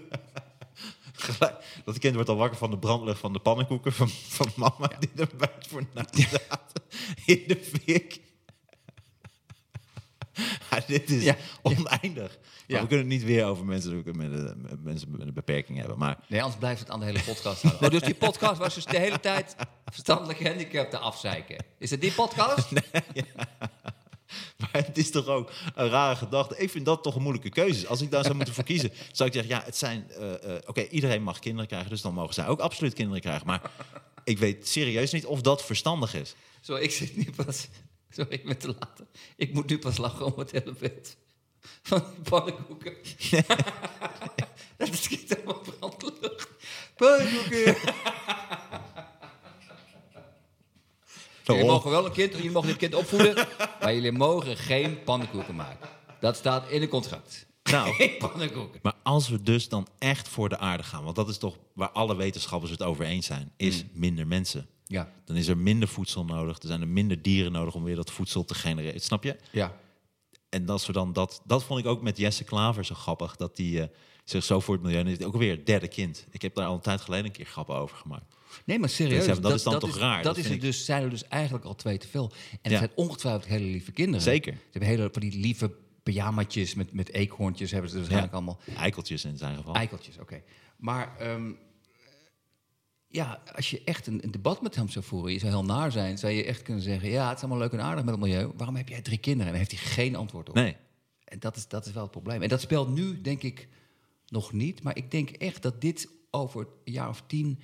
Dat 1.86 1.98
kind 2.00 2.14
wordt 2.16 2.30
al 2.30 2.36
wakker 2.36 2.58
van 2.58 2.72
de 2.72 2.78
brandlucht 2.78 3.20
van 3.20 3.34
de 3.34 3.40
pannenkoeken 3.40 3.94
van, 3.94 4.10
van 4.10 4.52
mama 4.56 4.88
die 5.00 5.10
er 5.16 5.30
buiten 5.38 5.70
voor 5.70 5.84
na 5.94 6.06
zaten. 6.14 6.82
In 7.26 7.44
de 7.48 7.58
fik. 7.84 8.20
Ja, 10.72 10.80
dit 10.88 11.10
is 11.10 11.24
Ja. 11.24 11.36
oneindig. 11.62 12.38
Ja. 12.68 12.82
we 12.82 12.88
kunnen 12.88 13.06
het 13.06 13.16
niet 13.16 13.24
weer 13.24 13.46
over 13.46 13.66
mensen 13.66 14.04
met, 14.06 14.84
mensen 14.84 15.12
met 15.12 15.22
een 15.22 15.34
beperking 15.34 15.78
hebben. 15.78 15.98
Maar 15.98 16.18
Nee, 16.28 16.42
anders 16.42 16.60
blijft 16.60 16.80
het 16.80 16.90
aan 16.90 17.00
de 17.00 17.06
hele 17.06 17.24
podcast 17.24 17.62
houden. 17.62 17.84
Oh, 17.88 17.92
dus 17.92 18.02
die 18.02 18.16
podcast 18.16 18.58
was 18.60 18.74
dus 18.76 18.86
de 18.86 19.00
hele 19.00 19.20
tijd 19.20 19.56
verstandelijk 19.86 20.38
gehandicapten 20.40 21.02
afzeiken. 21.02 21.66
Is 21.78 21.92
het 21.92 22.02
die 22.02 22.12
podcast? 22.12 22.70
Maar 24.60 24.70
het 24.72 24.98
is 24.98 25.12
toch 25.12 25.28
ook 25.28 25.52
een 25.76 25.90
rare 25.90 26.16
gedachte. 26.16 26.58
Ik 26.58 26.70
vind 26.70 26.86
dat 26.86 27.04
toch 27.04 27.16
een 27.16 27.22
moeilijke 27.22 27.50
keuze. 27.50 27.88
Als 27.88 28.02
ik 28.02 28.12
daar 28.12 28.24
zou 28.24 28.36
moeten 28.36 28.54
voor 28.54 28.64
kiezen, 28.64 28.92
zou 29.12 29.30
ik 29.30 29.36
zeggen: 29.36 29.54
ja, 29.56 29.62
het 29.66 29.78
zijn. 29.78 30.12
eh, 30.12 30.56
eh, 30.56 30.62
Oké, 30.66 30.82
iedereen 30.88 31.24
mag 31.24 31.40
kinderen 31.40 31.68
krijgen, 31.68 31.90
dus 31.90 32.02
dan 32.02 32.14
mogen 32.14 32.34
zij 32.34 32.48
ook 32.48 32.60
absoluut 32.60 32.94
kinderen 32.94 33.22
krijgen. 33.22 33.48
Maar 33.48 33.62
ik 34.24 34.38
weet 34.38 34.68
serieus 34.68 35.12
niet 35.12 35.26
of 35.26 35.42
dat 35.42 35.64
verstandig 35.66 36.14
is. 36.14 36.36
Zo, 36.62 36.76
ik 36.76 36.92
zit 36.92 37.16
nu 37.18 37.30
pas... 37.36 37.68
Sorry, 38.10 38.32
ik 38.34 38.46
ben 38.46 38.58
te 38.58 38.68
laat. 38.68 39.02
Ik 39.36 39.54
moet 39.54 39.70
nu 39.70 39.80
pas 39.80 39.98
lachen 39.98 40.26
om 40.26 40.40
het 40.40 40.52
hele 40.52 40.74
beeld 40.80 41.16
van 41.82 42.04
die 42.14 42.30
pannenkoeken. 42.30 42.94
dat 44.78 44.90
is 44.90 45.08
kind 45.08 45.36
allemaal 45.36 45.64
brandlucht. 45.80 46.48
Pannenkoeken! 46.96 47.76
Jullie 51.46 51.66
mogen 51.66 51.92
wel 51.92 52.06
een 52.06 52.12
kind, 52.12 52.34
jullie 52.34 52.52
mogen 52.52 52.68
dit 52.70 52.78
kind 52.78 52.96
opvoeden, 52.96 53.36
maar 53.82 53.94
jullie 53.94 54.12
mogen 54.12 54.58
geen 54.58 55.04
pannenkoeken 55.04 55.56
maken. 55.56 55.90
Dat 56.20 56.36
staat 56.36 56.70
in 56.70 56.82
een 56.82 56.88
contract. 56.88 57.46
Nou, 57.64 58.12
pannenkoeken. 58.20 58.80
maar 58.84 58.94
als 59.04 59.30
we 59.30 59.42
dus 59.42 59.70
dan 59.70 59.88
echt 59.98 60.28
voor 60.28 60.50
de 60.50 60.58
aarde 60.58 60.84
gaan, 60.84 61.04
want 61.04 61.16
dat 61.16 61.30
is 61.30 61.38
toch 61.38 61.58
waar 61.74 61.90
alle 61.90 62.16
wetenschappers 62.16 62.72
het 62.72 62.84
over 62.84 63.06
eens 63.06 63.26
zijn, 63.26 63.52
is 63.58 63.84
Mm. 63.84 63.90
minder 63.94 64.28
mensen. 64.28 64.68
Ja, 64.88 65.12
Dan 65.26 65.36
is 65.36 65.48
er 65.48 65.58
minder 65.58 65.88
voedsel 65.88 66.26
nodig, 66.26 66.58
er 66.62 66.68
zijn 66.68 66.82
er 66.82 66.88
minder 66.88 67.22
dieren 67.22 67.52
nodig 67.52 67.74
om 67.76 67.84
weer 67.84 67.96
dat 67.96 68.12
voedsel 68.12 68.46
te 68.46 68.54
genereren. 68.56 69.02
Snap 69.02 69.24
je? 69.24 69.36
ja. 69.52 69.76
En 70.50 70.70
als 70.70 70.86
we 70.86 70.94
dan 70.94 71.14
dat, 71.14 71.42
dat 71.46 71.64
vond 71.64 71.80
ik 71.80 71.86
ook 71.86 72.02
met 72.02 72.18
Jesse 72.18 72.44
Klaver 72.44 72.86
zo 72.86 72.96
grappig, 72.96 73.36
dat 73.36 73.56
die 73.56 73.82
eh, 73.82 73.88
zich 74.24 74.44
zo 74.44 74.60
voor 74.60 74.74
het 74.74 74.84
milieu, 74.84 75.00
en 75.18 75.26
ook 75.26 75.36
weer 75.38 75.52
het 75.56 75.66
derde 75.66 75.88
kind. 75.88 76.26
Ik 76.32 76.42
heb 76.42 76.56
daar 76.56 76.66
al 76.68 76.74
een 76.74 76.80
tijd 76.82 77.02
geleden 77.02 77.26
een 77.26 77.32
keer 77.32 77.46
grappen 77.46 77.76
over 77.76 77.98
gemaakt. 77.98 78.35
Nee, 78.66 78.80
maar 78.80 78.90
serieus. 78.90 79.26
Dus 79.26 79.36
ja, 79.36 79.42
dat 79.42 79.54
is 79.54 79.64
dan 79.64 79.80
toch 79.80 79.98
raar, 79.98 80.24
Dat, 80.24 80.36
dat 80.36 80.46
is 80.46 80.50
het 80.50 80.62
dus, 80.62 80.86
zijn 80.86 81.04
er 81.04 81.10
dus 81.10 81.28
eigenlijk 81.28 81.66
al 81.66 81.76
twee 81.76 81.98
te 81.98 82.08
veel. 82.08 82.32
En 82.52 82.58
het 82.62 82.72
Ja. 82.72 82.78
zijn 82.78 82.92
ongetwijfeld 82.96 83.46
hele 83.46 83.66
lieve 83.66 83.92
kinderen. 83.92 84.22
Zeker. 84.22 84.54
Ze 84.54 84.60
hebben 84.72 84.90
hele 84.90 85.10
van 85.12 85.22
die 85.22 85.40
lieve 85.40 85.72
pyjamaatjes 86.04 86.74
met, 86.74 86.94
met 86.94 87.12
eekhoorntjes 87.12 87.72
hebben 87.72 87.90
ze 87.90 87.96
waarschijnlijk 87.98 88.34
allemaal. 88.34 88.60
Eikeltjes 88.78 89.26
in 89.26 89.38
zijn 89.38 89.56
geval. 89.58 89.76
Eikeltjes, 89.76 90.18
oké. 90.20 90.42
Maar 90.78 91.18
ehm, 91.20 91.52
ja, 93.08 93.42
als 93.56 93.70
je 93.70 93.82
echt 93.86 94.08
een, 94.08 94.24
een 94.24 94.32
debat 94.32 94.62
met 94.62 94.76
hem 94.76 94.90
zou 94.90 95.06
voeren, 95.06 95.34
je 95.34 95.40
zou 95.40 95.52
heel 95.52 95.66
naar 95.66 95.92
zijn, 95.92 96.18
zou 96.18 96.34
je 96.34 96.44
echt 96.44 96.62
kunnen 96.62 96.84
zeggen: 96.84 97.10
Ja, 97.10 97.28
het 97.28 97.36
is 97.38 97.44
allemaal 97.44 97.62
leuk 97.62 97.72
en 97.72 97.82
aardig 97.82 98.04
met 98.04 98.14
het 98.14 98.24
milieu. 98.24 98.52
Waarom 98.58 98.76
heb 98.76 98.90
jij 98.90 99.02
drie 99.02 99.18
kinderen? 99.18 99.54
En 99.54 99.60
daar 99.60 99.68
heeft 99.68 99.82
hij 99.84 99.92
geen 99.94 100.16
antwoord 100.16 100.50
op. 100.50 100.56
Nee. 100.56 100.76
En 101.24 101.40
dat 101.40 101.56
is, 101.56 101.68
dat 101.68 101.86
is 101.86 101.92
wel 101.92 102.04
het 102.04 102.12
probleem. 102.12 102.42
En 102.42 102.50
dat 102.50 102.62
speelt 102.62 102.90
nu, 102.90 103.22
denk 103.22 103.44
ik, 103.44 103.68
nog 104.28 104.52
niet. 104.54 104.84
Maar 104.84 104.98
ik 104.98 105.12
denk 105.12 105.30
echt 105.30 105.62
dat 105.62 105.82
dit 105.82 106.10
over 106.32 106.68
een 106.84 106.94
jaar 106.94 107.10
of 107.10 107.24
tien 107.28 107.60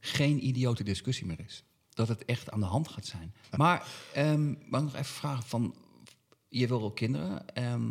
geen 0.00 0.46
idiote 0.46 0.84
discussie 0.84 1.26
meer 1.26 1.40
is. 1.46 1.64
Dat 1.88 2.08
het 2.08 2.24
echt 2.24 2.50
aan 2.50 2.60
de 2.60 2.66
hand 2.66 2.88
gaat 2.88 3.06
zijn. 3.06 3.34
Maar 3.56 3.86
ehm 4.14 4.46
mag 4.46 4.80
ik 4.80 4.86
nog 4.86 4.94
even 4.94 5.04
vragen 5.04 5.44
van... 5.44 5.74
Je 6.48 6.66
wil 6.66 6.80
wel 6.80 6.92
kinderen. 6.92 7.48
ehm, 7.54 7.90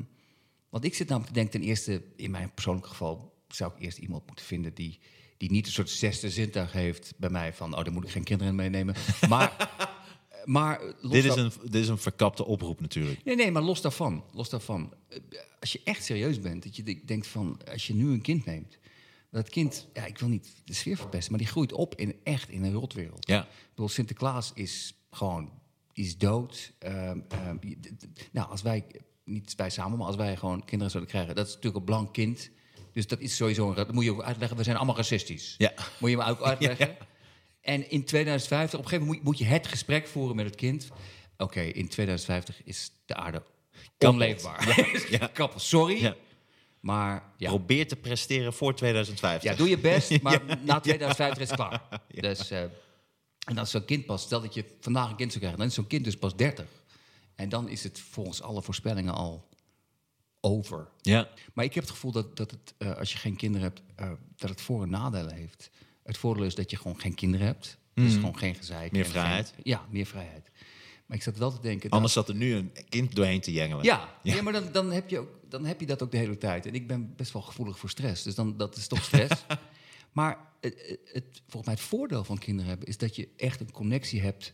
want 0.70 0.84
ik 0.84 0.96
zit 0.96 1.08
namelijk 1.08 1.34
te 1.34 1.40
denken, 1.40 1.60
ten 1.60 1.70
eerste... 1.70 2.04
In 2.16 2.32
mijn 2.32 2.54
persoonlijke 2.54 2.90
geval 2.90 3.34
zou 3.48 3.72
ik 3.76 3.82
eerst 3.82 3.98
iemand 3.98 4.28
moeten 4.28 4.46
vinden... 4.46 4.74
die, 4.74 5.00
die 5.38 5.52
niet 5.52 5.66
een 5.66 5.72
soort 5.72 5.90
zesde 5.90 6.30
zintuig 6.30 6.72
heeft 6.72 7.14
bij 7.18 7.30
mij... 7.30 7.54
van, 7.54 7.78
oh, 7.78 7.84
daar 7.84 7.94
moet 7.94 8.04
ik 8.04 8.10
geen 8.10 8.24
kinderen 8.24 8.52
in 8.54 8.56
meenemen. 8.60 8.96
Maar... 9.30 9.72
maar 10.46 10.82
Dit 11.02 11.26
is, 11.26 11.36
een, 11.36 11.52
dit 11.64 11.82
is 11.82 11.88
een 11.88 11.98
verkapte 11.98 12.46
oproep 12.46 12.82
natuurlijk. 12.82 13.24
Nee, 13.24 13.36
nee, 13.36 13.52
maar 13.52 13.62
los 13.62 13.82
daarvan. 13.82 14.24
Los 14.34 14.50
daarvan. 14.50 14.94
Als 15.60 15.72
je 15.72 15.82
echt 15.84 16.04
serieus 16.06 16.40
bent, 16.40 16.64
dat 16.64 16.76
je 16.76 16.84
de- 16.84 17.02
denkt 17.06 17.28
van, 17.28 17.60
als 17.72 17.88
je 17.88 17.94
nu 17.96 18.12
een 18.12 18.22
kind 18.22 18.46
neemt, 18.46 18.78
dat 19.32 19.50
kind, 19.50 19.88
ja, 19.94 20.06
ik 20.06 20.18
wil 20.18 20.30
niet 20.30 20.56
de 20.66 20.74
sfeer 20.74 20.98
verpesten, 20.98 21.32
maar 21.32 21.40
die 21.42 21.50
groeit 21.50 21.74
op 21.74 21.96
in 21.96 22.16
echt 22.24 22.50
in 22.50 22.64
een 22.64 22.74
rotwereld. 22.74 23.28
Ja. 23.28 23.42
Ik 23.42 23.48
bedoel, 23.70 23.90
Sinterklaas 23.90 24.52
is 24.54 24.94
gewoon, 25.12 25.52
is 25.94 26.18
dood. 26.18 26.74
D- 26.80 28.30
nou, 28.32 28.50
als 28.50 28.62
wij, 28.62 28.86
niet 29.24 29.56
wij 29.56 29.70
samen, 29.70 29.98
maar 29.98 30.08
als 30.08 30.16
wij 30.16 30.36
gewoon 30.38 30.66
kinderen 30.66 30.92
zouden 30.92 31.12
krijgen, 31.14 31.36
dat 31.36 31.48
is 31.48 31.54
natuurlijk 31.54 31.80
een 31.80 31.86
blank 31.94 32.14
kind. 32.14 32.50
Dus 32.94 33.08
dat 33.08 33.20
is 33.20 33.36
sowieso, 33.36 33.70
een, 33.70 33.76
dat 33.76 33.92
moet 33.92 34.04
je 34.04 34.12
ook 34.12 34.24
uitleggen, 34.24 34.58
we 34.58 34.64
zijn 34.64 34.76
allemaal 34.78 34.96
racistisch. 34.96 35.56
Ja. 35.58 35.74
Moet 36.00 36.10
je 36.10 36.18
me 36.18 36.24
ook 36.24 36.42
uitleggen? 36.52 36.96
En 37.62 37.90
in 37.90 38.06
2050, 38.06 38.80
op 38.80 38.86
een 38.86 38.90
gegeven 38.92 39.08
moment 39.08 39.26
moet 39.26 39.38
je, 39.38 39.44
moet 39.44 39.52
je 39.52 39.58
het 39.60 39.68
gesprek 39.68 40.08
voeren 40.08 40.36
met 40.36 40.46
het 40.46 40.56
kind. 40.56 40.88
Oké, 41.38 41.62
in 41.62 41.88
2050 41.88 42.64
is 42.64 42.92
de 43.06 43.16
aarde 43.16 43.44
onleefbaar. 44.00 45.10
Ja, 45.10 45.28
Kappel, 45.34 45.60
sorry. 45.60 46.16
Maar 46.88 47.24
ja. 47.38 47.50
Probeer 47.50 47.88
te 47.88 47.96
presteren 47.96 48.54
voor 48.54 48.76
2050. 48.76 49.52
ja, 49.52 49.58
doe 49.58 49.70
je 49.70 49.78
best, 49.78 50.22
maar 50.22 50.42
na 50.64 50.80
2050 50.80 51.42
is 51.44 51.48
het 51.50 51.58
klaar. 51.58 51.82
Dus, 52.28 52.50
eh, 52.52 52.62
en 53.48 53.58
als 53.58 53.72
zo'n 53.72 53.86
kind 53.86 54.06
pas, 54.06 54.22
stel 54.22 54.42
dat 54.42 54.54
je 54.54 54.66
vandaag 54.80 55.10
een 55.10 55.16
kind 55.16 55.30
zou 55.30 55.40
krijgen, 55.40 55.60
dan 55.60 55.68
is 55.70 55.76
zo'n 55.76 55.88
kind 55.88 56.04
dus 56.04 56.18
pas 56.18 56.36
30. 56.36 56.66
En 57.36 57.50
dan 57.50 57.70
is 57.70 57.84
het 57.84 58.00
volgens 58.00 58.42
alle 58.42 58.62
voorspellingen 58.62 59.14
al 59.14 59.48
over. 60.42 60.88
Ja. 61.02 61.30
Maar 61.54 61.66
ik 61.66 61.74
heb 61.74 61.84
het 61.84 61.92
gevoel 61.94 62.12
dat, 62.12 62.38
dat 62.38 62.52
het, 62.52 62.74
eh, 62.78 62.96
als 62.98 63.12
je 63.12 63.18
geen 63.18 63.36
kinderen 63.36 63.68
hebt, 63.68 63.82
eh, 63.96 64.12
dat 64.36 64.50
het 64.50 64.62
voor- 64.62 64.84
en 64.84 64.90
nadelen 64.90 65.34
heeft. 65.34 65.70
Het 66.04 66.18
voordeel 66.18 66.44
is 66.46 66.56
dat 66.56 66.72
je 66.72 66.78
gewoon 66.78 67.00
geen 67.00 67.14
kinderen 67.16 67.46
hebt. 67.46 67.78
Dus 67.94 68.14
gewoon 68.14 68.38
geen 68.38 68.56
gezeik. 68.56 68.92
Meer 68.92 69.06
vrijheid. 69.06 69.48
geen- 69.56 69.62
ja, 69.64 69.86
meer 69.90 70.06
vrijheid. 70.06 70.50
Maar 71.08 71.18
ik 71.18 71.24
zat 71.24 71.38
wel 71.38 71.52
te 71.52 71.62
denken... 71.62 71.90
Anders 71.90 72.14
zat 72.14 72.30
er 72.30 72.36
nu 72.36 72.54
een 72.54 72.72
kind 72.90 73.16
doorheen 73.16 73.42
te 73.42 73.52
jengelen. 73.52 73.84
Ja, 73.84 74.18
ja. 74.24 74.42
maar 74.42 74.54
dan, 74.54 74.72
dan, 74.72 74.92
heb 74.92 75.10
je 75.10 75.20
ook, 75.20 75.30
dan 75.50 75.66
heb 75.66 75.80
je 75.80 75.86
dat 75.86 76.04
ook 76.04 76.12
de 76.12 76.18
hele 76.18 76.38
tijd. 76.38 76.66
En 76.66 76.74
ik 76.74 76.88
ben 76.88 77.16
best 77.16 77.34
wel 77.34 77.42
gevoelig 77.42 77.80
voor 77.80 77.90
stress. 77.90 78.24
Dus 78.24 78.36
dan, 78.36 78.58
dat 78.58 78.76
is 78.76 78.88
toch 78.88 79.04
stress. 79.04 79.46
maar 80.12 80.38
het, 80.62 81.00
het, 81.14 81.26
volgens 81.34 81.66
mij 81.66 81.74
het 81.74 81.84
voordeel 81.84 82.24
van 82.24 82.38
kinderen 82.38 82.70
hebben... 82.70 82.88
is 82.88 82.98
dat 82.98 83.16
je 83.16 83.30
echt 83.38 83.60
een 83.60 83.72
connectie 83.72 84.22
hebt 84.22 84.54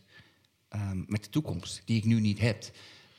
ehm, 0.68 1.02
met 1.06 1.24
de 1.24 1.30
toekomst... 1.30 1.82
die 1.84 1.96
ik 1.96 2.04
nu 2.04 2.20
niet 2.20 2.38
heb. 2.38 2.64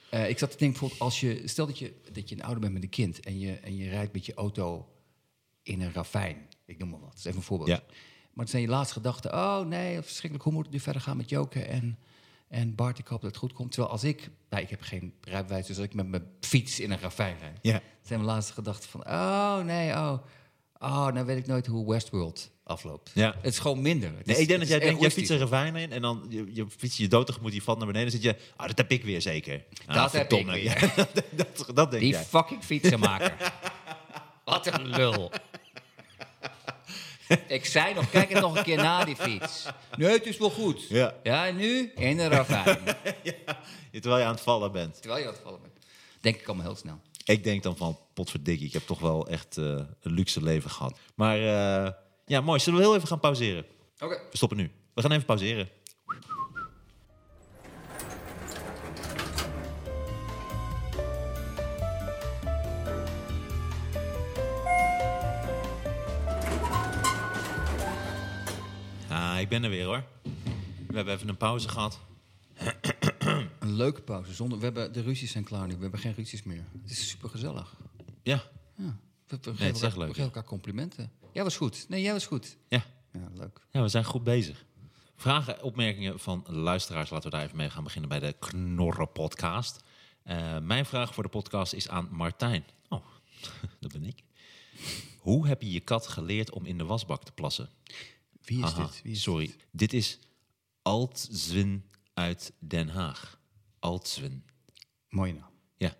Eh, 0.10 0.30
ik 0.30 0.38
zat 0.38 0.52
te 0.52 0.58
denken, 0.58 0.80
bijvoorbeeld, 0.80 1.02
als 1.02 1.20
je, 1.20 1.42
stel 1.46 1.66
dat 1.66 1.80
je, 1.80 1.94
dat 2.12 2.30
je 2.30 2.36
een 2.36 2.44
ouder 2.44 2.62
bent 2.62 2.74
met 2.74 2.84
een 2.84 2.90
kind... 2.90 3.20
En 3.20 3.40
je, 3.40 3.54
en 3.54 3.76
je 3.76 3.90
rijdt 3.90 4.14
met 4.14 4.26
je 4.26 4.34
auto 4.34 4.90
in 5.64 5.82
een 5.82 5.94
ravijn. 5.94 6.48
Ik 6.66 6.78
noem 6.78 6.90
maar 6.90 7.00
wat. 7.00 7.10
Dat 7.10 7.18
is 7.18 7.26
even 7.26 7.38
een 7.38 7.46
voorbeeld. 7.46 7.70
Ja. 7.70 7.84
Maar 8.34 8.44
het 8.44 8.50
zijn 8.50 8.62
je 8.62 8.70
laatste 8.70 8.94
gedachten... 8.94 9.34
oh 9.34 9.60
nee, 9.60 10.02
verschrikkelijk, 10.02 10.44
hoe 10.44 10.54
moet 10.54 10.64
het 10.64 10.74
nu 10.74 10.80
verder 10.80 11.02
gaan 11.02 11.18
met 11.18 11.30
Joke 11.30 11.64
en... 11.64 11.98
En 12.48 12.76
Bart, 12.76 13.00
ik 13.00 13.08
hoop 13.08 13.22
dat 13.22 13.30
het 13.30 13.40
goed 13.40 13.54
komt. 13.54 13.72
Terwijl 13.72 13.92
als 13.94 14.04
ik, 14.04 14.30
nou, 14.50 14.64
ik 14.64 14.70
heb 14.70 14.82
geen 14.82 15.14
rijbewijs, 15.22 15.66
dus 15.68 15.76
als 15.78 15.86
ik 15.86 15.94
met 15.94 16.08
mijn 16.08 16.24
fiets 16.42 16.80
in 16.80 16.92
een 16.92 17.00
ravijn 17.00 17.38
rijd, 17.40 17.58
Ja. 17.62 17.82
zijn 18.02 18.20
mijn 18.20 18.32
laatste 18.32 18.54
gedachten 18.54 18.90
van, 18.90 19.06
oh 19.08 19.60
nee, 19.60 19.92
oh, 19.92 20.14
oh, 20.80 21.08
nou 21.08 21.26
weet 21.26 21.38
ik 21.38 21.48
nooit 21.48 21.68
hoe 21.68 21.92
Westworld 21.92 22.52
afloopt. 22.64 23.12
Ja. 23.14 23.36
Het 23.42 23.54
is 23.54 23.60
gewoon 23.60 23.82
minder. 23.82 24.10
Het 24.18 24.26
Nee, 24.26 24.36
is- 24.36 24.42
ik 24.42 24.48
denk 24.48 24.60
dat 24.60 24.70
jij 24.70 24.78
is 24.78 24.84
denkt, 24.86 25.02
jij 25.02 25.12
fietst 25.12 25.32
een 25.32 25.38
ravijn 25.38 25.76
in 25.76 25.92
en 25.92 26.02
dan 26.02 26.26
je, 26.30 26.50
je 26.54 26.66
fiets 26.78 26.98
je 26.98 27.08
dood 27.08 27.26
tegemoet, 27.28 27.54
je 27.54 27.62
valt 27.62 27.78
naar 27.78 27.88
beneden, 27.88 28.12
dan 28.12 28.22
zit 28.22 28.32
je, 28.36 28.42
ah, 28.56 28.68
dat 28.68 28.78
heb 28.78 28.92
ik 28.92 29.04
weer 29.04 29.22
zeker. 29.22 29.64
Ah, 29.86 29.96
Dat 29.96 30.12
heb 30.12 30.32
ik 30.34 30.46
weer. 30.46 30.94
Dat, 30.96 31.24
dat, 31.32 31.66
dat 31.76 31.90
denk 31.92 32.04
Die 32.04 32.12
jij. 32.12 32.24
fucking 32.24 32.64
fietsenmaker. 32.64 33.36
Wat 34.46 34.66
een 34.68 34.88
lul. 34.88 35.32
Ik 37.48 37.66
zei 37.66 37.94
nog, 37.94 38.10
kijk 38.10 38.30
het 38.30 38.42
nog 38.42 38.58
een 38.58 38.64
keer 38.64 38.78
na, 38.78 39.06
die 39.06 39.16
fiets. 39.16 39.66
Nee, 39.98 40.12
het 40.12 40.26
is 40.26 40.38
wel 40.38 40.50
goed. 40.50 40.88
Ja. 40.90 41.14
Ja, 41.24 41.48
en 41.48 41.56
nu 41.56 41.92
in 41.96 42.20
een 42.20 42.30
ravijn. 42.30 42.80
Terwijl 43.92 44.18
je 44.18 44.26
aan 44.26 44.34
het 44.34 44.42
vallen 44.42 44.72
bent. 44.72 45.02
Terwijl 45.02 45.22
je 45.22 45.28
aan 45.28 45.34
het 45.34 45.44
vallen 45.44 45.62
bent. 45.62 45.74
Denk 46.22 46.36
ik 46.36 46.48
allemaal 46.48 46.66
heel 46.66 46.76
snel. 46.76 47.00
Ik 47.26 47.44
denk 47.44 47.64
dan 47.64 47.78
van, 47.78 48.00
potverdikkie, 48.14 48.68
ik 48.68 48.74
heb 48.74 48.86
toch 48.86 49.00
wel 49.00 49.28
echt 49.28 49.58
eh, 49.58 49.66
een 50.02 50.12
luxe 50.12 50.44
leven 50.44 50.70
gehad. 50.70 51.00
Maar 51.16 51.38
eh, 51.38 51.92
ja, 52.26 52.42
mooi. 52.42 52.60
Zullen 52.60 52.80
we 52.80 52.86
heel 52.86 52.96
even 52.96 53.08
gaan 53.08 53.20
pauzeren? 53.20 53.66
Oké. 54.00 54.22
We 54.32 54.38
stoppen 54.38 54.58
nu. 54.58 54.72
We 54.94 55.02
gaan 55.02 55.12
even 55.12 55.26
pauzeren. 55.26 55.70
Ik 69.46 69.52
ben 69.52 69.64
er 69.64 69.70
weer 69.70 69.86
hoor. 69.86 70.04
We 70.88 70.96
hebben 70.96 71.14
even 71.14 71.30
een 71.30 71.38
pauze 71.38 71.70
gehad. 71.70 72.00
Een 73.60 73.74
leuke 73.74 74.02
pauze. 74.02 74.34
Zonder, 74.34 74.58
we 74.58 74.64
hebben, 74.64 74.94
de 74.94 75.02
ruzies 75.02 75.32
zijn 75.32 75.44
klaar 75.44 75.68
nu. 75.68 75.76
We 75.76 75.82
hebben 75.82 76.00
geen 76.00 76.14
ruzies 76.14 76.44
meer. 76.44 76.64
Het 76.82 76.92
is 76.92 77.10
super 77.10 77.30
gezellig. 77.30 77.76
Ja, 78.24 78.44
Ja. 78.78 78.98
We, 79.28 79.38
we, 79.42 79.50
het 79.50 79.58
geven 79.58 79.66
is 79.66 79.66
echt 79.66 79.82
elkaar, 79.82 79.98
leuk, 79.98 80.08
we 80.08 80.14
geven 80.14 80.24
elkaar 80.24 80.44
complimenten. 80.44 81.12
Jij 81.34 81.44
was 81.44 81.58
goed. 81.58 81.86
Nee, 81.90 82.02
jij 82.02 82.14
was 82.14 82.26
goed. 82.26 82.58
ja. 82.70 82.86
Ja, 83.12 83.28
leuk. 83.34 83.62
Ja, 83.72 83.82
we 83.82 83.88
zijn 83.88 84.04
goed 84.04 84.24
bezig. 84.24 84.66
Vragen, 85.16 85.64
opmerkingen 85.64 86.20
van 86.20 86.46
luisteraars. 86.48 87.10
Laten 87.10 87.30
we 87.30 87.36
daar 87.36 87.46
even 87.46 87.58
mee 87.58 87.70
gaan 87.70 87.84
beginnen 87.84 88.10
bij 88.10 88.20
de 88.20 88.36
Knorren 88.40 89.12
podcast. 89.12 89.84
Eh, 90.24 90.58
mijn 90.60 90.86
vraag 90.86 91.14
voor 91.14 91.24
de 91.24 91.30
podcast 91.30 91.74
is 91.74 91.90
aan 91.90 92.08
Martijn. 92.12 92.66
Oh, 92.90 93.06
dat 93.80 93.92
ben 93.92 94.04
ik. 94.06 94.24
Hoe 95.20 95.48
heb 95.48 95.62
je 95.62 95.72
je 95.72 95.80
kat 95.80 96.08
geleerd 96.08 96.52
om 96.52 96.66
in 96.66 96.78
de 96.78 96.86
wasbak 96.86 97.24
te 97.24 97.32
plassen? 97.32 97.70
Wie 98.46 98.64
is 98.64 98.74
dit? 98.74 99.02
Wie 99.04 99.12
is 99.12 99.22
sorry. 99.22 99.46
dit? 99.46 99.58
Dit 99.72 99.94
is 99.94 100.20
Altzwin 100.82 101.84
uit 102.14 102.54
Den 102.60 102.90
Haag. 102.90 103.40
Altzwin. 103.80 104.44
Mooie 105.10 105.34
naam. 105.34 105.50
Ja. 105.78 105.96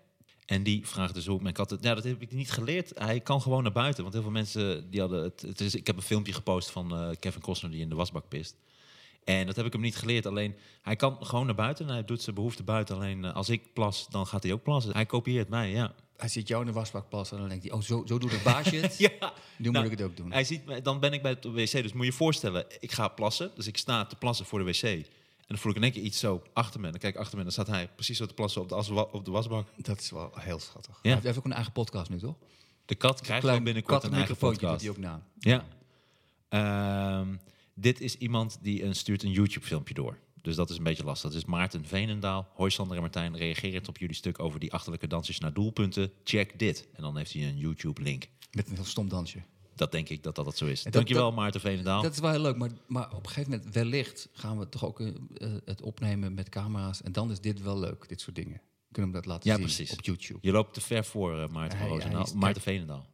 En 0.46 0.62
die 0.62 0.86
vraagt 0.86 1.14
dus 1.14 1.26
hoe 1.26 1.36
ik 1.36 1.42
mijn 1.42 1.54
kat... 1.54 1.70
het- 1.70 1.82
Ja, 1.82 1.94
dat 1.94 2.04
heb 2.04 2.22
ik 2.22 2.32
niet 2.32 2.50
geleerd. 2.50 2.98
Hij 2.98 3.20
kan 3.20 3.40
gewoon 3.42 3.62
naar 3.62 3.72
buiten. 3.72 4.02
Want 4.02 4.14
heel 4.14 4.22
veel 4.22 4.32
mensen 4.32 4.90
die 4.90 5.00
hadden... 5.00 5.22
Het, 5.22 5.40
het 5.42 5.60
is, 5.60 5.74
ik 5.74 5.86
heb 5.86 5.96
een 5.96 6.02
filmpje 6.02 6.32
gepost 6.32 6.70
van 6.70 6.92
eh, 6.96 7.10
Kevin 7.20 7.40
Costner 7.40 7.70
die 7.70 7.80
in 7.80 7.88
de 7.88 7.94
wasbak 7.94 8.28
pist. 8.28 8.56
En 9.26 9.46
dat 9.46 9.56
heb 9.56 9.66
ik 9.66 9.72
hem 9.72 9.80
niet 9.80 9.96
geleerd. 9.96 10.26
Alleen, 10.26 10.54
hij 10.82 10.96
kan 10.96 11.16
gewoon 11.20 11.46
naar 11.46 11.54
buiten. 11.54 11.86
En 11.86 11.92
hij 11.92 12.04
doet 12.04 12.22
zijn 12.22 12.34
behoefte 12.34 12.62
buiten. 12.62 12.94
Alleen, 12.96 13.24
eh, 13.24 13.34
als 13.34 13.48
ik 13.48 13.72
plas, 13.72 14.06
dan 14.10 14.26
gaat 14.26 14.42
hij 14.42 14.52
ook 14.52 14.62
plassen. 14.62 14.92
Hij 14.92 15.06
kopieert 15.06 15.48
mij, 15.48 15.70
ja. 15.70 15.94
Hij 16.16 16.28
ziet 16.28 16.48
jou 16.48 16.60
in 16.60 16.66
de 16.66 16.72
wasbak 16.72 17.08
plassen 17.08 17.36
en 17.36 17.40
dan 17.42 17.50
denkt 17.50 17.64
hij... 17.64 17.74
Oh, 17.74 17.82
zo, 17.82 18.02
zo 18.06 18.18
doet 18.18 18.32
het 18.32 18.42
baasje 18.42 18.76
het. 18.76 18.96
Ja. 19.20 19.32
Nu 19.56 19.70
Nou, 19.70 19.84
moet 19.84 19.92
ik 19.92 19.98
het 19.98 20.08
ook 20.08 20.16
doen. 20.16 20.32
Hij 20.32 20.44
ziet 20.44 20.62
dan 20.84 21.00
ben 21.00 21.12
ik 21.12 21.22
bij 21.22 21.30
het 21.30 21.44
wc. 21.44 21.70
Dus 21.82 21.92
moet 21.92 22.04
je 22.04 22.10
je 22.10 22.12
voorstellen, 22.12 22.66
ik 22.80 22.92
ga 22.92 23.08
plassen. 23.08 23.50
Dus 23.54 23.66
ik 23.66 23.76
sta 23.76 24.04
te 24.06 24.16
plassen 24.16 24.46
voor 24.46 24.58
de 24.58 24.64
wc. 24.64 24.82
En 24.82 25.04
dan 25.46 25.58
voel 25.58 25.70
ik 25.70 25.76
in 25.76 25.82
één 25.82 25.92
keer 25.92 26.02
iets 26.02 26.18
zo 26.18 26.42
achter 26.52 26.80
me. 26.80 26.86
En 26.86 26.92
dan 26.92 27.00
kijk 27.00 27.14
ik 27.14 27.20
achter 27.20 27.34
me 27.38 27.44
en 27.44 27.52
dan 27.54 27.64
staat 27.64 27.74
hij 27.76 27.88
precies 27.94 28.16
zo 28.18 28.26
te 28.26 28.34
plassen 28.34 28.60
op 28.62 28.68
de, 28.68 28.74
as- 28.74 28.88
op 28.90 29.24
de 29.24 29.30
wasbak. 29.30 29.66
Dat 29.76 30.00
is 30.00 30.10
wel 30.10 30.30
heel 30.34 30.58
schattig. 30.60 30.98
Ja. 31.02 31.12
Hij 31.12 31.20
heeft 31.22 31.38
ook 31.38 31.44
een 31.44 31.52
eigen 31.52 31.72
podcast 31.72 32.10
nu, 32.10 32.18
toch? 32.18 32.34
De 32.84 32.94
kat 32.94 33.20
krijgt 33.20 33.46
dan 33.46 33.64
binnenkort 33.64 34.02
een 34.04 34.12
eigen 34.12 34.36
podcast. 34.36 34.80
hij 34.80 34.90
ook 34.90 34.98
na. 34.98 35.22
Ja. 35.38 35.64
Ehm, 36.48 37.28
dit 37.78 38.00
is 38.00 38.16
iemand 38.16 38.58
die 38.62 38.82
een, 38.82 38.94
stuurt 38.94 39.22
een 39.22 39.30
YouTube-filmpje 39.30 39.94
door. 39.94 40.18
Dus 40.42 40.56
dat 40.56 40.70
is 40.70 40.76
een 40.76 40.82
beetje 40.84 41.04
lastig. 41.04 41.30
Dat 41.30 41.38
is 41.38 41.44
Maarten 41.44 41.84
Veenendaal. 41.84 42.48
Hoi 42.54 42.70
Sander 42.70 42.96
en 42.96 43.02
Martijn, 43.02 43.36
reagerend 43.36 43.88
op 43.88 43.98
jullie 43.98 44.14
stuk 44.14 44.38
over 44.38 44.60
die 44.60 44.72
achterlijke 44.72 45.06
dansjes 45.06 45.38
naar 45.38 45.52
doelpunten. 45.52 46.12
Check 46.24 46.58
dit. 46.58 46.88
En 46.92 47.02
dan 47.02 47.16
heeft 47.16 47.32
hij 47.32 47.48
een 47.48 47.58
YouTube-link. 47.58 48.28
Met 48.50 48.68
een 48.68 48.74
heel 48.74 48.84
stom 48.84 49.08
dansje. 49.08 49.38
Dat 49.74 49.92
denk 49.92 50.08
ik 50.08 50.22
dat 50.22 50.34
dat, 50.34 50.44
dat 50.44 50.56
zo 50.56 50.66
is. 50.66 50.82
dat- 50.82 50.92
Dankjewel, 50.92 51.24
dat- 51.26 51.34
Maarten 51.34 51.60
Veenendaal. 51.60 52.02
Dat 52.02 52.12
is 52.12 52.18
wel 52.18 52.30
heel 52.30 52.40
leuk, 52.40 52.56
maar, 52.56 52.70
maar 52.86 53.12
op 53.14 53.22
een 53.24 53.28
gegeven 53.28 53.50
moment 53.50 53.74
wellicht 53.74 54.28
gaan 54.32 54.58
we 54.58 54.68
toch 54.68 54.84
ook 54.84 55.00
eh, 55.00 55.06
eh, 55.34 55.52
het 55.64 55.82
opnemen 55.82 56.34
met 56.34 56.48
camera's. 56.48 57.02
En 57.02 57.12
dan 57.12 57.30
is 57.30 57.40
dit 57.40 57.62
wel 57.62 57.78
leuk, 57.78 58.08
dit 58.08 58.20
soort 58.20 58.36
dingen. 58.36 58.60
Kunnen 58.92 59.10
we 59.10 59.16
dat 59.16 59.26
laten 59.26 59.50
Ja, 59.50 59.56
zien 59.56 59.64
precies. 59.64 59.92
op 59.92 60.00
YouTube. 60.04 60.38
Je 60.42 60.50
loopt 60.52 60.74
te 60.74 60.80
ver 60.80 61.04
voor 61.04 61.40
eh, 61.40 61.48
Maarten 61.48 61.88
Roosendaal. 61.88 62.22
is- 62.24 62.32
Maarten 62.32 62.62
Veenendaal. 62.62 63.06